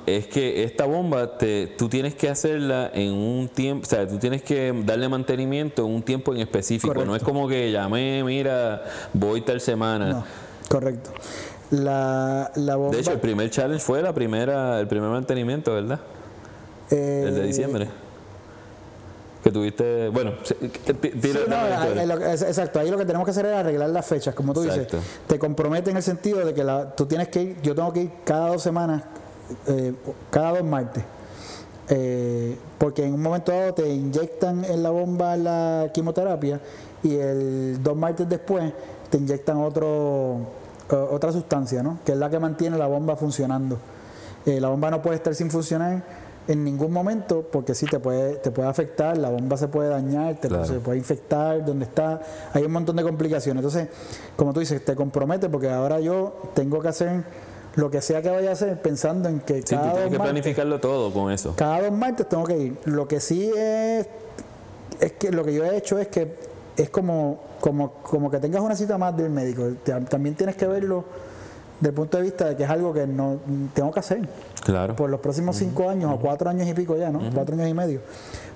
Es 0.06 0.26
que 0.28 0.62
esta 0.62 0.84
bomba 0.86 1.36
te, 1.36 1.66
tú 1.78 1.88
tienes 1.88 2.14
que 2.14 2.28
hacerla 2.28 2.90
en 2.94 3.12
un 3.12 3.48
tiempo, 3.48 3.84
o 3.86 3.90
sea, 3.90 4.06
tú 4.06 4.18
tienes 4.18 4.42
que 4.42 4.72
darle 4.84 5.08
mantenimiento 5.08 5.84
en 5.84 5.92
un 5.92 6.02
tiempo 6.02 6.32
en 6.32 6.40
específico. 6.40 7.04
No 7.04 7.16
es 7.16 7.22
como 7.24 7.48
que 7.48 7.72
llamé, 7.72 8.22
mira, 8.22 8.84
voy 9.12 9.40
tal 9.40 9.60
semana. 9.60 10.10
No, 10.12 10.24
correcto. 10.68 11.10
La, 11.72 12.50
la 12.54 12.76
bomba. 12.76 12.94
De 12.94 13.00
hecho, 13.00 13.12
el 13.12 13.20
primer 13.20 13.50
challenge 13.50 13.82
fue 13.84 14.00
la 14.02 14.12
primera, 14.12 14.78
el 14.80 14.86
primer 14.86 15.10
mantenimiento, 15.10 15.74
¿verdad? 15.74 15.98
eh, 16.92 17.24
El 17.28 17.34
de 17.34 17.42
diciembre. 17.46 17.88
Que 19.42 19.50
tuviste, 19.50 20.08
bueno, 20.10 20.32
Sí, 20.42 20.54
no, 21.48 22.06
lo- 22.06 22.26
exacto, 22.26 22.78
ahí 22.78 22.90
lo 22.90 22.98
que 22.98 23.06
tenemos 23.06 23.24
que 23.24 23.30
hacer 23.30 23.46
es 23.46 23.54
arreglar 23.54 23.88
las 23.88 24.04
fechas, 24.06 24.34
como 24.34 24.52
tú 24.52 24.62
Exacto. 24.64 24.98
dices. 24.98 25.10
Te 25.26 25.38
compromete 25.38 25.90
en 25.90 25.96
el 25.96 26.02
sentido 26.02 26.44
de 26.44 26.52
que 26.52 26.62
la- 26.62 26.94
tú 26.94 27.06
tienes 27.06 27.28
que 27.28 27.42
ir, 27.42 27.62
yo 27.62 27.74
tengo 27.74 27.90
que 27.92 28.02
ir 28.02 28.10
cada 28.24 28.48
dos 28.48 28.62
semanas, 28.62 29.02
eh, 29.66 29.94
cada 30.30 30.50
dos 30.58 30.64
martes. 30.64 31.02
Eh, 31.88 32.56
porque 32.78 33.04
en 33.04 33.14
un 33.14 33.22
momento 33.22 33.50
dado 33.50 33.74
te 33.74 33.88
inyectan 33.88 34.64
en 34.64 34.82
la 34.82 34.90
bomba 34.90 35.36
la 35.36 35.90
quimioterapia 35.92 36.60
y 37.02 37.16
el 37.16 37.82
dos 37.82 37.96
martes 37.96 38.28
después 38.28 38.72
te 39.10 39.18
inyectan 39.18 39.56
otro, 39.56 40.36
otra 41.10 41.32
sustancia, 41.32 41.82
¿no? 41.82 41.98
que 42.04 42.12
es 42.12 42.18
la 42.18 42.30
que 42.30 42.38
mantiene 42.38 42.76
la 42.78 42.86
bomba 42.86 43.16
funcionando. 43.16 43.78
Eh, 44.46 44.60
la 44.60 44.68
bomba 44.68 44.90
no 44.90 45.02
puede 45.02 45.16
estar 45.16 45.34
sin 45.34 45.50
funcionar 45.50 46.02
en 46.50 46.64
ningún 46.64 46.92
momento 46.92 47.42
porque 47.50 47.74
sí 47.76 47.86
te 47.86 48.00
puede, 48.00 48.34
te 48.36 48.50
puede 48.50 48.68
afectar, 48.68 49.16
la 49.16 49.30
bomba 49.30 49.56
se 49.56 49.68
puede 49.68 49.88
dañar, 49.88 50.34
te 50.40 50.48
Claro. 50.48 50.64
se 50.64 50.80
puede 50.80 50.98
infectar, 50.98 51.64
donde 51.64 51.84
está, 51.84 52.20
hay 52.52 52.64
un 52.64 52.72
montón 52.72 52.96
de 52.96 53.04
complicaciones. 53.04 53.64
Entonces, 53.64 53.88
como 54.36 54.52
tú 54.52 54.58
dices, 54.60 54.84
te 54.84 54.96
compromete 54.96 55.48
porque 55.48 55.70
ahora 55.70 56.00
yo 56.00 56.50
tengo 56.54 56.80
que 56.80 56.88
hacer 56.88 57.22
lo 57.76 57.88
que 57.88 58.02
sea 58.02 58.20
que 58.20 58.30
vaya 58.30 58.50
a 58.50 58.52
hacer 58.54 58.82
pensando 58.82 59.28
en 59.28 59.38
que 59.40 59.58
Sí, 59.62 59.62
tú 59.62 59.76
cada, 59.76 59.82
tienes 59.92 60.02
dos 60.02 60.10
que 60.10 60.18
martes, 60.18 60.32
planificarlo 60.32 60.80
todo 60.80 61.12
con 61.12 61.30
eso. 61.30 61.54
cada 61.56 61.82
dos 61.82 61.92
martes 61.92 62.28
tengo 62.28 62.42
que 62.44 62.58
ir. 62.58 62.76
Lo 62.84 63.06
que 63.06 63.20
sí 63.20 63.48
es, 63.56 64.06
es 65.00 65.12
que 65.12 65.30
lo 65.30 65.44
que 65.44 65.54
yo 65.54 65.64
he 65.64 65.76
hecho 65.76 65.98
es 66.00 66.08
que 66.08 66.34
es 66.76 66.90
como, 66.90 67.38
como, 67.60 67.92
como 68.02 68.28
que 68.28 68.38
tengas 68.40 68.60
una 68.60 68.74
cita 68.74 68.98
más 68.98 69.16
del 69.16 69.30
médico. 69.30 69.68
También 70.08 70.34
tienes 70.34 70.56
que 70.56 70.66
verlo 70.66 71.04
desde 71.80 71.88
el 71.88 71.94
punto 71.94 72.16
de 72.18 72.22
vista 72.24 72.44
de 72.50 72.56
que 72.56 72.64
es 72.64 72.70
algo 72.70 72.92
que 72.92 73.06
no 73.06 73.38
tengo 73.74 73.90
que 73.90 74.00
hacer 74.00 74.28
Claro. 74.64 74.94
por 74.96 75.08
los 75.10 75.20
próximos 75.20 75.56
cinco 75.56 75.88
años 75.88 76.12
o 76.14 76.18
cuatro 76.20 76.50
años 76.50 76.68
y 76.68 76.74
pico 76.74 76.96
ya, 76.96 77.10
¿no? 77.10 77.20
Cuatro 77.34 77.54
años 77.54 77.68
y 77.68 77.74
medio. 77.74 78.00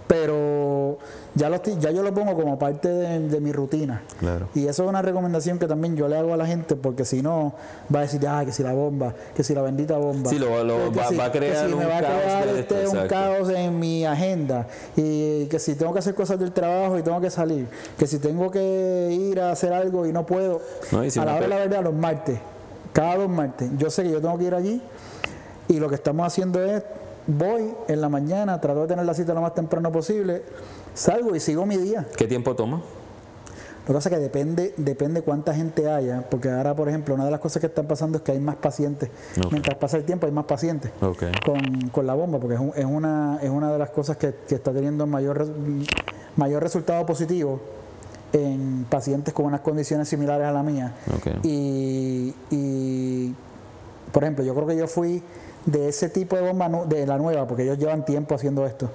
Pero 0.07 0.99
ya, 1.35 1.49
lo 1.49 1.57
estoy- 1.57 1.77
ya 1.79 1.91
yo 1.91 2.03
lo 2.03 2.13
pongo 2.13 2.35
como 2.35 2.59
parte 2.59 2.89
de, 2.91 3.21
de 3.21 3.41
mi 3.41 3.53
rutina. 3.53 4.03
Claro. 4.19 4.49
Y 4.55 4.67
eso 4.67 4.83
es 4.85 4.89
una 4.91 5.01
recomendación 5.01 5.59
que 5.59 5.67
también 5.67 5.97
yo 5.97 6.09
le 6.09 6.17
hago 6.19 6.35
a 6.35 6.37
la 6.37 6.47
gente 6.47 6.77
porque 6.77 7.07
si 7.07 7.23
no 7.23 7.55
va 7.93 8.01
a 8.01 8.03
decir, 8.03 8.21
ah, 8.29 8.43
que 8.45 8.53
si 8.53 8.63
la 8.63 8.75
bomba, 8.75 9.15
que 9.35 9.43
si 9.43 9.55
la 9.55 9.63
bendita 9.63 9.97
bomba. 9.97 10.29
Sí, 10.29 10.39
lo- 10.39 10.63
lo- 10.63 10.93
que 10.93 11.01
va- 11.01 11.09
si- 11.09 11.17
va 11.17 11.25
a 11.25 11.33
que 11.33 11.39
crear 11.39 11.67
si 11.67 11.75
me 11.75 11.85
un 11.87 11.91
va 11.91 11.97
a 11.99 12.01
caos 12.03 12.23
crear 12.23 12.49
este, 12.49 12.87
un 12.89 13.09
caos 13.09 13.49
en 13.49 13.79
mi 13.81 14.05
agenda 14.05 14.67
y 14.95 15.47
que 15.47 15.59
si 15.59 15.75
tengo 15.75 15.93
que 15.95 16.01
hacer 16.01 16.15
cosas 16.15 16.39
del 16.39 16.53
trabajo 16.53 16.99
y 16.99 17.03
tengo 17.03 17.21
que 17.23 17.31
salir, 17.31 17.67
que 17.99 18.07
si 18.07 18.19
tengo 18.19 18.51
que 18.51 19.09
ir 19.11 19.41
a 19.41 19.53
hacer 19.53 19.73
algo 19.73 20.07
y 20.07 20.13
no 20.13 20.27
puedo, 20.27 20.61
No, 20.93 21.03
y 21.03 21.11
si 21.11 21.19
a 21.19 21.25
la 21.25 21.33
hora 21.33 21.41
de 21.43 21.49
la 21.49 21.57
verdad, 21.57 21.83
los 21.83 21.95
martes, 21.95 22.39
cada 22.95 23.17
dos 23.19 23.29
martes, 23.29 23.69
yo 23.77 23.91
sé 23.91 24.03
que 24.05 24.11
yo 24.11 24.21
tengo 24.23 24.39
que 24.39 24.45
ir 24.45 24.55
allí 24.55 24.81
y 25.69 25.79
lo 25.81 25.89
que 25.91 25.97
estamos 25.97 26.27
haciendo 26.27 26.63
es, 26.65 26.83
voy 27.27 27.75
en 27.89 28.01
la 28.01 28.09
mañana, 28.09 28.61
trato 28.61 28.81
de 28.83 28.87
tener 28.89 29.05
la 29.05 29.13
cita 29.15 29.35
lo 29.35 29.41
más 29.43 29.55
temprano 29.55 29.93
posible, 29.93 30.43
salgo 30.95 31.35
y 31.37 31.41
sigo 31.41 31.67
mi 31.67 31.77
día. 31.77 32.07
¿Qué 32.17 32.27
tiempo 32.27 32.55
toma? 32.55 32.77
Lo 32.77 33.89
que 33.89 33.93
pasa 33.93 34.09
es 34.09 34.15
que 34.15 34.21
depende, 34.23 34.73
depende 34.79 35.21
cuánta 35.21 35.55
gente 35.55 35.91
haya, 35.91 36.23
porque 36.31 36.49
ahora, 36.51 36.75
por 36.75 36.89
ejemplo, 36.89 37.15
una 37.15 37.27
de 37.27 37.31
las 37.31 37.41
cosas 37.41 37.61
que 37.61 37.67
están 37.67 37.85
pasando 37.87 38.17
es 38.17 38.25
que 38.25 38.33
hay 38.33 38.41
más 38.41 38.57
pacientes. 38.57 39.11
Mientras 39.51 39.77
pasa 39.77 39.99
el 39.99 40.05
tiempo 40.05 40.25
hay 40.25 40.33
más 40.33 40.47
pacientes 40.47 40.91
con, 41.45 41.61
con 41.91 42.07
la 42.07 42.15
bomba, 42.15 42.39
porque 42.39 42.55
es, 42.55 42.61
un- 42.61 42.73
es 42.75 42.85
una, 42.87 43.39
es 43.43 43.51
una 43.51 43.71
de 43.73 43.79
las 43.79 43.91
cosas 43.91 44.17
que, 44.17 44.33
que 44.49 44.55
está 44.55 44.73
teniendo 44.73 45.07
mayor, 45.07 45.47
mayor 46.37 46.63
resultado 46.63 47.05
positivo 47.05 47.61
en 48.35 48.85
pacientes 48.91 49.33
con 49.33 49.47
unas 49.47 49.61
condiciones 49.61 50.09
similares 50.09 50.47
a 50.47 50.53
la 50.53 50.63
mía. 50.63 50.93
Y, 51.45 52.35
y, 52.51 53.35
por 54.13 54.25
ejemplo, 54.25 54.45
yo 54.45 54.55
creo 54.55 54.67
que 54.67 54.77
yo 54.77 54.89
fui 54.89 55.23
de 55.67 55.89
ese 55.89 56.09
tipo 56.09 56.37
de 56.37 56.43
bomba, 56.43 56.69
de 56.87 57.07
la 57.07 57.17
nueva, 57.17 57.47
porque 57.47 57.63
ellos 57.63 57.79
llevan 57.79 58.05
tiempo 58.05 58.35
haciendo 58.35 58.67
esto. 58.67 58.91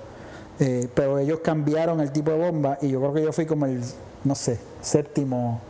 Eh, 0.60 0.90
pero 0.94 1.20
ellos 1.20 1.40
cambiaron 1.40 2.02
el 2.02 2.12
tipo 2.12 2.32
de 2.32 2.38
bomba 2.38 2.78
y 2.82 2.90
yo 2.90 3.00
creo 3.00 3.14
que 3.14 3.24
yo 3.24 3.32
fui 3.32 3.46
como 3.46 3.66
el, 3.66 3.82
no 4.26 4.36
sé, 4.36 4.60
séptimo, 4.82 5.62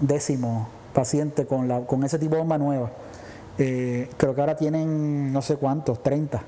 décimo 0.00 0.68
paciente 0.92 1.46
con, 1.46 1.66
la, 1.66 1.80
con 1.80 2.04
ese 2.04 2.18
tipo 2.18 2.34
de 2.34 2.42
bomba 2.42 2.58
nueva. 2.58 2.90
Eh, 3.56 4.10
creo 4.18 4.34
que 4.34 4.40
ahora 4.40 4.56
tienen 4.56 5.32
no 5.32 5.40
sé 5.40 5.56
cuántos, 5.56 6.02
30. 6.02 6.42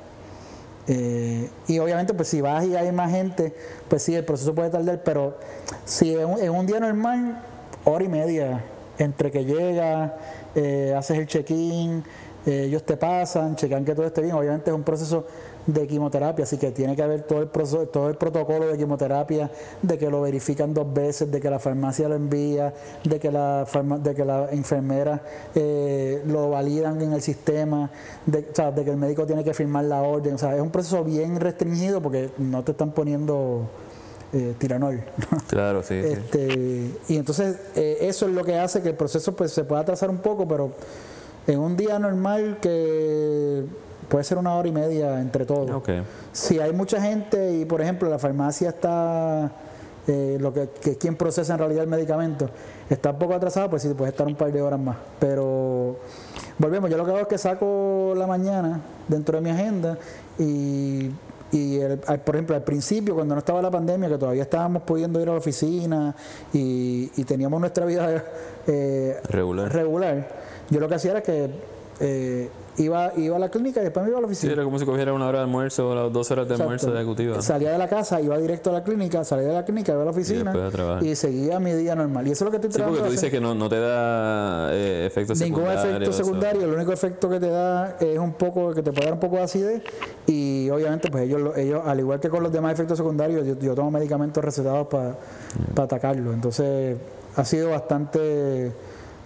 Eh, 0.89 1.49
y 1.69 1.79
obviamente, 1.79 2.15
pues 2.15 2.29
si 2.29 2.41
vas 2.41 2.65
y 2.65 2.75
hay 2.75 2.91
más 2.93 3.11
gente, 3.11 3.55
pues 3.89 4.03
sí, 4.03 4.15
el 4.15 4.25
proceso 4.25 4.55
puede 4.55 4.71
tardar, 4.71 5.03
pero 5.05 5.37
si 5.85 6.15
en 6.15 6.51
un, 6.51 6.67
día 6.67 6.81
normal, 6.81 7.43
hora 7.85 8.05
y 8.05 8.09
media, 8.09 8.65
entre 8.99 9.31
que 9.31 9.45
llega, 9.45 10.17
eh, 10.55 10.95
haces 10.97 11.19
el 11.19 11.27
check-in, 11.27 12.03
eh, 12.47 12.65
ellos 12.67 12.85
te 12.85 12.97
pasan, 12.97 13.55
checan 13.57 13.85
que 13.85 13.95
todo 13.95 14.07
esté 14.07 14.23
bien. 14.23 14.35
Obviamente 14.35 14.71
es 14.71 14.77
un 14.77 14.83
proceso 14.83 15.27
de 15.67 15.87
quimioterapia, 15.87 16.45
así 16.45 16.57
que 16.57 16.71
tiene 16.73 16.97
que 16.97 17.03
haber 17.03 17.23
todo 17.23 17.41
el 17.43 17.49
proceso, 17.49 17.87
todo 17.87 18.09
el 18.09 18.17
protocolo 18.17 18.67
de 18.67 18.77
quimioterapia, 18.79 19.51
de 19.83 19.99
que 19.99 20.11
lo 20.11 20.23
verifican 20.23 20.73
dos 20.75 20.93
veces, 20.93 21.31
de 21.31 21.41
que 21.41 21.51
la 21.51 21.59
farmacia 21.59 22.09
lo 22.09 22.15
envía, 22.17 22.73
de 23.05 23.21
que 23.21 23.31
la 23.31 23.67
farma- 23.71 23.99
de 23.99 24.15
que 24.15 24.25
la 24.25 24.49
enfermera 24.51 25.23
eh, 25.55 26.23
lo 26.27 26.51
validan 26.51 27.01
en 27.03 27.13
el 27.13 27.23
sistema, 27.23 27.91
de, 28.27 28.49
o 28.53 28.55
sea, 28.55 28.73
de 28.73 28.85
que 28.85 28.91
el 28.91 28.97
médico 28.97 29.27
tiene 29.27 29.45
que 29.45 29.55
firmar 29.55 29.85
la 29.85 30.03
orden. 30.03 30.35
O 30.35 30.39
sea, 30.39 30.55
es 30.57 30.63
un 30.63 30.71
proceso 30.71 31.05
bien 31.05 31.39
restringido 31.39 32.01
porque 32.01 32.31
no 32.39 32.65
te 32.65 32.73
están 32.73 32.93
poniendo 32.93 33.69
eh, 34.33 34.55
tiranol. 34.59 35.03
Claro, 35.49 35.83
sí. 35.83 36.01
sí. 36.03 36.09
Este, 36.09 36.91
y 37.09 37.17
entonces 37.17 37.57
eh, 37.77 37.99
eso 38.03 38.27
es 38.27 38.33
lo 38.33 38.45
que 38.45 38.57
hace 38.59 38.81
que 38.83 38.89
el 38.91 38.97
proceso 38.97 39.37
pues 39.37 39.53
se 39.53 39.65
pueda 39.65 39.83
atrasar 39.83 40.09
un 40.11 40.19
poco, 40.19 40.49
pero 40.49 40.71
En 41.47 41.59
un 41.59 41.77
día 41.77 41.99
normal 41.99 42.59
que 42.61 43.65
puede 44.11 44.25
ser 44.25 44.37
una 44.37 44.55
hora 44.55 44.69
y 44.69 44.73
media 44.73 45.19
entre 45.21 45.47
todos. 45.47 45.71
Si 46.33 46.59
hay 46.61 46.73
mucha 46.73 47.01
gente 47.01 47.55
y, 47.55 47.65
por 47.65 47.81
ejemplo, 47.81 48.11
la 48.11 48.19
farmacia 48.19 48.69
está, 48.71 49.51
eh, 50.07 50.37
lo 50.41 50.53
que, 50.53 50.69
que 50.83 50.91
es 50.91 50.97
quien 50.99 51.17
procesa 51.17 51.53
en 51.55 51.61
realidad 51.61 51.85
el 51.85 51.89
medicamento, 51.89 52.51
está 52.91 53.11
un 53.11 53.19
poco 53.19 53.35
atrasado, 53.35 53.71
pues 53.71 53.83
sí, 53.83 53.89
puede 53.95 54.11
estar 54.11 54.27
un 54.27 54.35
par 54.35 54.51
de 54.53 54.61
horas 54.61 54.81
más. 54.81 54.97
Pero 55.19 55.97
volvemos, 56.59 56.91
yo 56.91 56.97
lo 56.99 57.05
que 57.05 57.11
hago 57.13 57.21
es 57.21 57.29
que 57.29 57.39
saco 57.39 58.13
la 58.17 58.27
mañana 58.27 58.81
dentro 59.09 59.37
de 59.39 59.43
mi 59.45 59.51
agenda 59.51 59.97
y, 60.39 61.11
y 61.53 61.79
el- 61.79 62.01
al- 62.07 62.21
por 62.21 62.35
ejemplo, 62.35 62.57
al 62.57 62.63
principio, 62.65 63.15
cuando 63.15 63.35
no 63.35 63.39
estaba 63.39 63.63
la 63.63 63.71
pandemia, 63.71 64.09
que 64.09 64.19
todavía 64.19 64.43
estábamos 64.43 64.83
pudiendo 64.83 65.21
ir 65.21 65.29
a 65.29 65.33
la 65.33 65.39
oficina 65.39 66.15
y, 66.53 67.11
y 67.17 67.25
teníamos 67.25 67.61
nuestra 67.61 67.87
vida 67.87 68.25
eh, 68.67 69.21
Regular. 69.29 69.73
regular, 69.73 70.29
yo 70.69 70.81
lo 70.81 70.89
que 70.89 70.95
hacía 70.97 71.13
era 71.13 71.23
que 71.23 71.49
eh, 72.01 72.49
iba, 72.79 73.13
iba 73.17 73.37
a 73.37 73.39
la 73.39 73.51
clínica 73.51 73.81
y 73.81 73.85
después 73.85 74.03
me 74.05 74.11
iba 74.11 74.19
a 74.19 74.23
la 74.23 74.29
Sí, 74.29 74.33
oficina. 74.33 74.53
era 74.55 74.65
como 74.65 74.79
si 74.79 74.87
cogiera 74.87 75.13
una 75.13 75.27
hora 75.27 75.39
de 75.41 75.45
almuerzo 75.45 75.91
o 75.91 75.95
las 75.95 76.11
dos 76.13 76.31
horas 76.31 76.49
de 76.49 76.55
almuerzo 76.55 76.87
Exacto. 76.89 76.99
ejecutiva. 76.99 77.43
Salía 77.43 77.73
de 77.73 77.79
la 77.79 77.89
casa, 77.89 78.21
iba 78.23 78.39
directo 78.39 78.71
a 78.71 78.73
la 78.73 78.83
clínica, 78.83 79.23
salía 79.23 79.49
de 79.49 79.53
la 79.55 79.65
clínica, 79.67 79.93
iba 79.93 80.01
a 80.03 80.05
la 80.07 80.11
oficina 80.11 80.53
y 81.03 81.15
seguía 81.15 81.61
mi 81.61 81.73
día 81.75 81.95
normal. 81.95 82.27
Y 82.27 82.31
eso 82.31 82.45
es 82.45 82.47
lo 82.47 82.51
que 82.51 82.57
estoy 82.67 82.73
Sí, 82.73 82.79
porque 82.79 82.93
tratando 82.93 82.99
tú 82.99 83.05
de 83.05 83.11
dices 83.11 83.25
hacer. 83.29 83.31
que 83.33 83.41
no, 83.41 83.55
no 83.55 83.69
te 83.69 83.79
da 83.81 84.75
eh, 84.75 85.05
efectos 85.07 85.39
Ningún 85.41 85.61
secundarios. 85.61 85.85
efecto 85.95 86.11
eso. 86.11 86.25
secundario, 86.25 86.63
el 86.65 86.71
único 86.75 86.93
efecto 86.93 87.29
que 87.29 87.39
te 87.41 87.49
da 87.51 87.97
es 88.01 88.19
un 88.19 88.33
poco, 88.33 88.73
que 88.73 88.83
te 88.83 88.93
puede 88.93 89.05
dar 89.07 89.15
un 89.15 89.21
poco 89.21 89.37
de 89.37 89.43
acidez 89.43 89.83
y 90.27 90.71
obviamente 90.71 91.11
pues 91.11 91.25
ellos, 91.25 91.41
lo- 91.41 91.55
ellos 91.57 91.83
al 91.85 92.01
igual 92.01 92.19
que 92.19 92.31
con 92.31 92.43
los 92.43 92.51
demás 92.53 92.73
efectos 92.73 92.97
secundarios, 92.97 93.47
yo, 93.47 93.59
yo 93.59 93.75
tomo 93.75 93.91
medicamentos 93.91 94.43
recetados 94.43 94.87
para 94.87 95.17
atacarlo. 95.77 96.33
Entonces 96.33 96.97
ha 97.37 97.45
sido 97.45 97.71
bastante, 97.71 98.73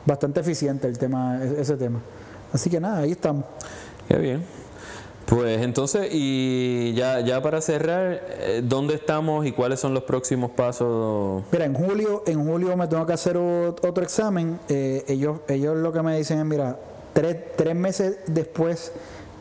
bastante 0.06 0.40
eficiente 0.40 0.88
el 0.88 0.98
tema, 0.98 1.38
e- 1.42 1.60
ese 1.60 1.76
tema. 1.76 2.00
Así 2.54 2.70
que 2.70 2.80
nada, 2.80 3.00
ahí 3.00 3.10
estamos. 3.10 3.44
Qué 4.08 4.16
bien. 4.16 4.42
Pues 5.26 5.60
entonces, 5.62 6.08
y 6.12 6.92
ya, 6.94 7.20
ya 7.20 7.42
para 7.42 7.60
cerrar, 7.60 8.20
eh, 8.28 8.62
¿dónde 8.64 8.94
estamos 8.94 9.44
y 9.46 9.52
cuáles 9.52 9.80
son 9.80 9.92
los 9.94 10.04
próximos 10.04 10.50
pasos? 10.52 11.42
Mira, 11.50 11.64
en 11.64 11.74
julio, 11.74 12.22
en 12.26 12.46
julio 12.46 12.76
me 12.76 12.86
tengo 12.88 13.04
que 13.06 13.14
hacer 13.14 13.36
otro 13.36 14.02
examen. 14.02 14.58
Eh, 14.68 15.02
ellos, 15.08 15.38
ellos 15.48 15.76
lo 15.76 15.92
que 15.92 16.02
me 16.02 16.16
dicen 16.16 16.38
es, 16.38 16.44
mira, 16.44 16.78
tres, 17.12 17.36
tres 17.56 17.74
meses 17.74 18.18
después 18.26 18.92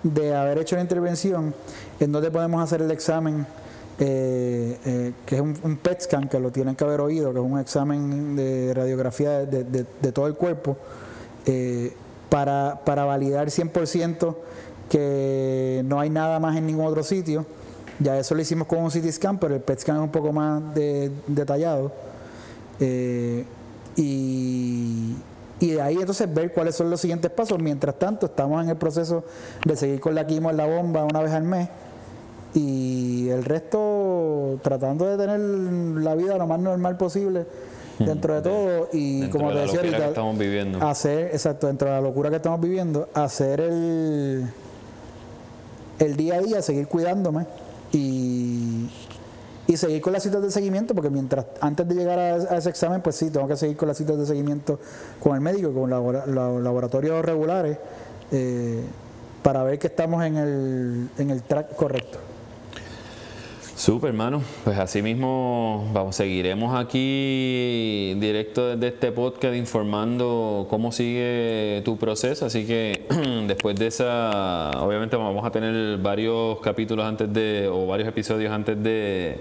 de 0.03 0.33
haber 0.33 0.57
hecho 0.57 0.75
la 0.77 0.81
intervención, 0.81 1.53
en 1.99 2.11
donde 2.11 2.31
podemos 2.31 2.63
hacer 2.63 2.81
el 2.81 2.91
examen, 2.91 3.45
eh, 3.99 4.77
eh, 4.85 5.13
que 5.25 5.35
es 5.35 5.41
un, 5.41 5.57
un 5.63 5.77
PET 5.77 6.01
scan, 6.01 6.29
que 6.29 6.39
lo 6.39 6.49
tienen 6.51 6.75
que 6.75 6.83
haber 6.85 7.01
oído, 7.01 7.31
que 7.33 7.39
es 7.39 7.45
un 7.45 7.59
examen 7.59 8.35
de 8.37 8.73
radiografía 8.73 9.45
de, 9.45 9.63
de- 9.65 9.85
de 10.01 10.11
todo 10.13 10.27
el 10.27 10.33
cuerpo, 10.35 10.77
eh, 11.45 11.93
para, 12.33 12.81
para 12.83 13.05
validar 13.05 13.47
100% 13.49 14.35
que 14.89 15.83
no 15.85 15.99
hay 15.99 16.09
nada 16.09 16.39
más 16.39 16.57
en 16.57 16.65
ningún 16.65 16.87
otro 16.87 17.03
sitio. 17.03 17.45
Ya 17.99 18.17
eso 18.17 18.33
lo 18.33 18.41
hicimos 18.41 18.67
con 18.67 18.79
un 18.79 18.89
CT 18.89 19.11
scan, 19.11 19.37
pero 19.37 19.53
el 19.53 19.61
PET 19.61 19.81
scan 19.81 19.97
es 19.97 20.01
un 20.01 20.09
poco 20.09 20.33
más 20.33 20.73
de- 20.73 21.11
detallado. 21.27 21.91
Eh, 22.79 23.45
y, 23.95 25.15
y 25.59 25.69
de 25.73 25.79
ahí 25.83 25.97
entonces 25.97 26.33
ver 26.33 26.51
cuáles 26.53 26.75
son 26.75 26.89
los 26.89 26.99
siguientes 26.99 27.29
pasos. 27.29 27.59
Mientras 27.59 27.99
tanto, 27.99 28.25
estamos 28.25 28.63
en 28.63 28.69
el 28.71 28.77
proceso 28.77 29.23
de 29.63 29.75
seguir 29.75 29.99
con 29.99 30.15
la 30.15 30.25
quimo 30.25 30.49
en 30.49 30.57
la 30.57 30.65
bomba 30.65 31.03
una 31.03 31.21
vez 31.21 31.33
al 31.33 31.43
mes. 31.43 31.69
Y 32.55 33.29
el 33.29 33.45
resto 33.45 34.57
tratando 34.63 35.05
de 35.05 35.17
tener 35.17 35.39
la 35.39 36.15
vida 36.15 36.35
lo 36.39 36.47
más 36.47 36.59
normal 36.59 36.97
posible 36.97 37.45
dentro 37.99 38.35
de 38.35 38.41
todo. 38.41 38.89
Y 38.93 39.21
Dentro 39.21 39.39
como 39.39 39.49
de 39.51 39.55
te 39.55 39.59
la 39.59 39.65
decía 39.65 39.75
locura 39.81 39.89
que 39.89 39.95
ahorita, 39.95 40.09
estamos 40.09 40.37
viviendo. 40.37 40.87
hacer, 40.87 41.27
exacto, 41.27 41.67
dentro 41.67 41.87
de 41.89 41.93
la 41.95 42.01
locura 42.01 42.29
que 42.29 42.35
estamos 42.37 42.59
viviendo, 42.61 43.09
hacer 43.13 43.59
el, 43.61 44.45
el 45.99 46.15
día 46.15 46.35
a 46.35 46.39
día, 46.41 46.61
seguir 46.61 46.87
cuidándome 46.87 47.45
y, 47.91 48.89
y 49.67 49.77
seguir 49.77 50.01
con 50.01 50.13
las 50.13 50.23
citas 50.23 50.41
de 50.41 50.51
seguimiento, 50.51 50.93
porque 50.95 51.09
mientras 51.09 51.45
antes 51.61 51.87
de 51.87 51.95
llegar 51.95 52.19
a, 52.19 52.33
a 52.35 52.57
ese 52.57 52.69
examen, 52.69 53.01
pues 53.01 53.15
sí, 53.15 53.29
tengo 53.29 53.47
que 53.47 53.55
seguir 53.55 53.77
con 53.77 53.87
las 53.87 53.97
citas 53.97 54.17
de 54.17 54.25
seguimiento 54.25 54.79
con 55.21 55.35
el 55.35 55.41
médico, 55.41 55.71
con 55.73 55.89
los 55.89 56.61
laboratorios 56.61 57.23
regulares, 57.23 57.77
eh, 58.31 58.83
para 59.43 59.61
ver 59.63 59.77
que 59.77 59.87
estamos 59.87 60.23
en 60.23 60.37
el, 60.37 61.09
en 61.17 61.29
el 61.29 61.43
track 61.43 61.75
correcto. 61.75 62.17
Súper, 63.83 64.11
hermano. 64.11 64.41
Pues 64.63 64.79
así 64.79 65.01
mismo 65.01 65.89
vamos, 65.91 66.15
seguiremos 66.15 66.73
aquí 66.73 68.13
directo 68.17 68.77
desde 68.77 68.95
este 68.95 69.11
podcast 69.11 69.57
informando 69.57 70.67
cómo 70.69 70.93
sigue 70.93 71.81
tu 71.83 71.97
proceso. 71.97 72.45
Así 72.45 72.65
que 72.65 73.05
después 73.45 73.75
de 73.75 73.87
esa, 73.87 74.71
obviamente 74.81 75.17
vamos 75.17 75.43
a 75.43 75.51
tener 75.51 75.97
varios 75.97 76.61
capítulos 76.61 77.05
antes 77.05 77.33
de, 77.33 77.67
o 77.67 77.85
varios 77.85 78.07
episodios 78.07 78.53
antes 78.53 78.81
de, 78.81 79.39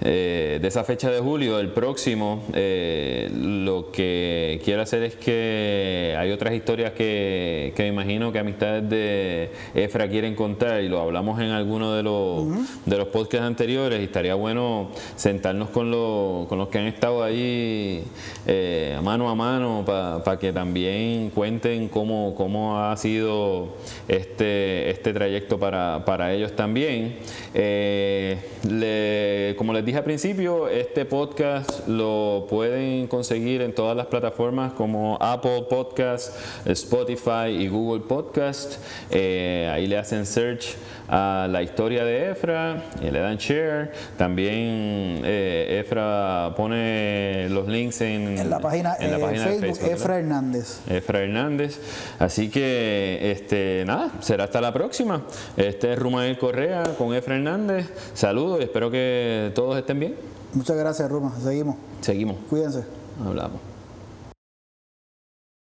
eh, 0.00 0.58
de 0.60 0.68
esa 0.68 0.84
fecha 0.84 1.10
de 1.10 1.20
julio. 1.20 1.58
El 1.58 1.70
próximo, 1.70 2.44
eh, 2.54 3.30
lo 3.34 3.90
que 3.90 4.60
quiero 4.64 4.82
hacer 4.82 5.02
es 5.02 5.16
que 5.16 6.14
hay 6.18 6.30
otras 6.30 6.54
historias 6.54 6.92
que, 6.92 7.72
que 7.76 7.82
me 7.84 7.88
imagino 7.88 8.32
que 8.32 8.38
amistades 8.38 8.88
de 8.88 9.50
Efra 9.74 10.08
quieren 10.08 10.34
contar 10.34 10.82
y 10.82 10.88
lo 10.88 11.00
hablamos 11.00 11.40
en 11.40 11.50
alguno 11.50 11.94
de 11.94 12.02
los, 12.02 12.46
de 12.86 12.96
los 12.96 13.08
podcasts 13.08 13.46
anteriores 13.46 14.00
y 14.00 14.04
estaría 14.04 14.34
bueno 14.34 14.90
sentarnos 15.16 15.70
con, 15.70 15.90
los 15.90 16.46
con 16.48 16.58
los 16.58 16.68
que 16.68 16.78
han 16.78 16.86
estado 16.86 17.22
ahí 17.22 18.02
eh, 18.46 18.98
mano 19.02 19.28
a 19.28 19.34
mano 19.34 19.84
para 19.86 20.38
que 20.38 20.52
también 20.52 21.30
cuenten 21.30 21.88
cómo, 21.88 22.34
cómo 22.36 22.78
ha 22.82 22.96
sido 22.96 23.76
este, 24.06 24.90
este 24.90 25.12
trayecto 25.12 25.58
para, 25.58 26.04
para 26.04 26.32
ellos 26.32 26.54
también. 26.54 27.16
Eh, 27.54 28.36
le- 28.68 29.54
como 29.56 29.72
les 29.72 29.84
dije 29.88 29.96
al 29.96 30.04
principio, 30.04 30.68
este 30.68 31.06
podcast 31.06 31.88
lo 31.88 32.46
pueden 32.50 33.06
conseguir 33.06 33.62
en 33.62 33.74
todas 33.74 33.96
las 33.96 34.04
plataformas 34.08 34.74
como 34.74 35.16
Apple 35.18 35.64
Podcast, 35.70 36.36
Spotify 36.66 37.48
y 37.58 37.68
Google 37.68 38.04
Podcast. 38.06 38.84
Eh, 39.10 39.66
ahí 39.72 39.86
le 39.86 39.96
hacen 39.96 40.26
search 40.26 40.76
a 41.08 41.48
la 41.50 41.62
historia 41.62 42.04
de 42.04 42.30
Efra 42.30 42.84
y 43.00 43.10
le 43.10 43.20
dan 43.20 43.36
share. 43.36 43.92
También 44.16 45.22
eh, 45.24 45.80
Efra 45.80 46.52
pone 46.56 47.48
los 47.48 47.66
links 47.68 48.00
en, 48.00 48.38
En 48.38 48.50
la 48.50 48.60
página, 48.60 48.96
en 48.98 49.10
la 49.10 49.18
eh, 49.18 49.20
página 49.20 49.42
de 49.44 49.48
Facebook, 49.48 49.60
Facebook, 49.60 49.82
¿verdad? 49.82 49.96
Efra 49.96 50.18
Hernández. 50.18 50.80
Efra 50.88 51.20
Hernández. 51.20 51.80
Así 52.18 52.50
que, 52.50 53.30
este, 53.32 53.84
nada, 53.86 54.12
será 54.20 54.44
hasta 54.44 54.60
la 54.60 54.72
próxima. 54.72 55.24
Este 55.56 55.92
es 55.92 55.98
Rumael 55.98 56.38
Correa 56.38 56.82
con 56.98 57.14
Efra 57.14 57.36
Hernández. 57.36 57.86
Saludos 58.14 58.60
y 58.60 58.64
espero 58.64 58.90
que 58.90 59.52
todos 59.54 59.78
estén 59.78 60.00
bien. 60.00 60.14
Muchas 60.52 60.76
gracias, 60.76 61.08
Ruma. 61.10 61.32
Seguimos. 61.42 61.76
Seguimos. 62.00 62.36
Cuídense. 62.48 62.84
Hablamos. 63.24 63.77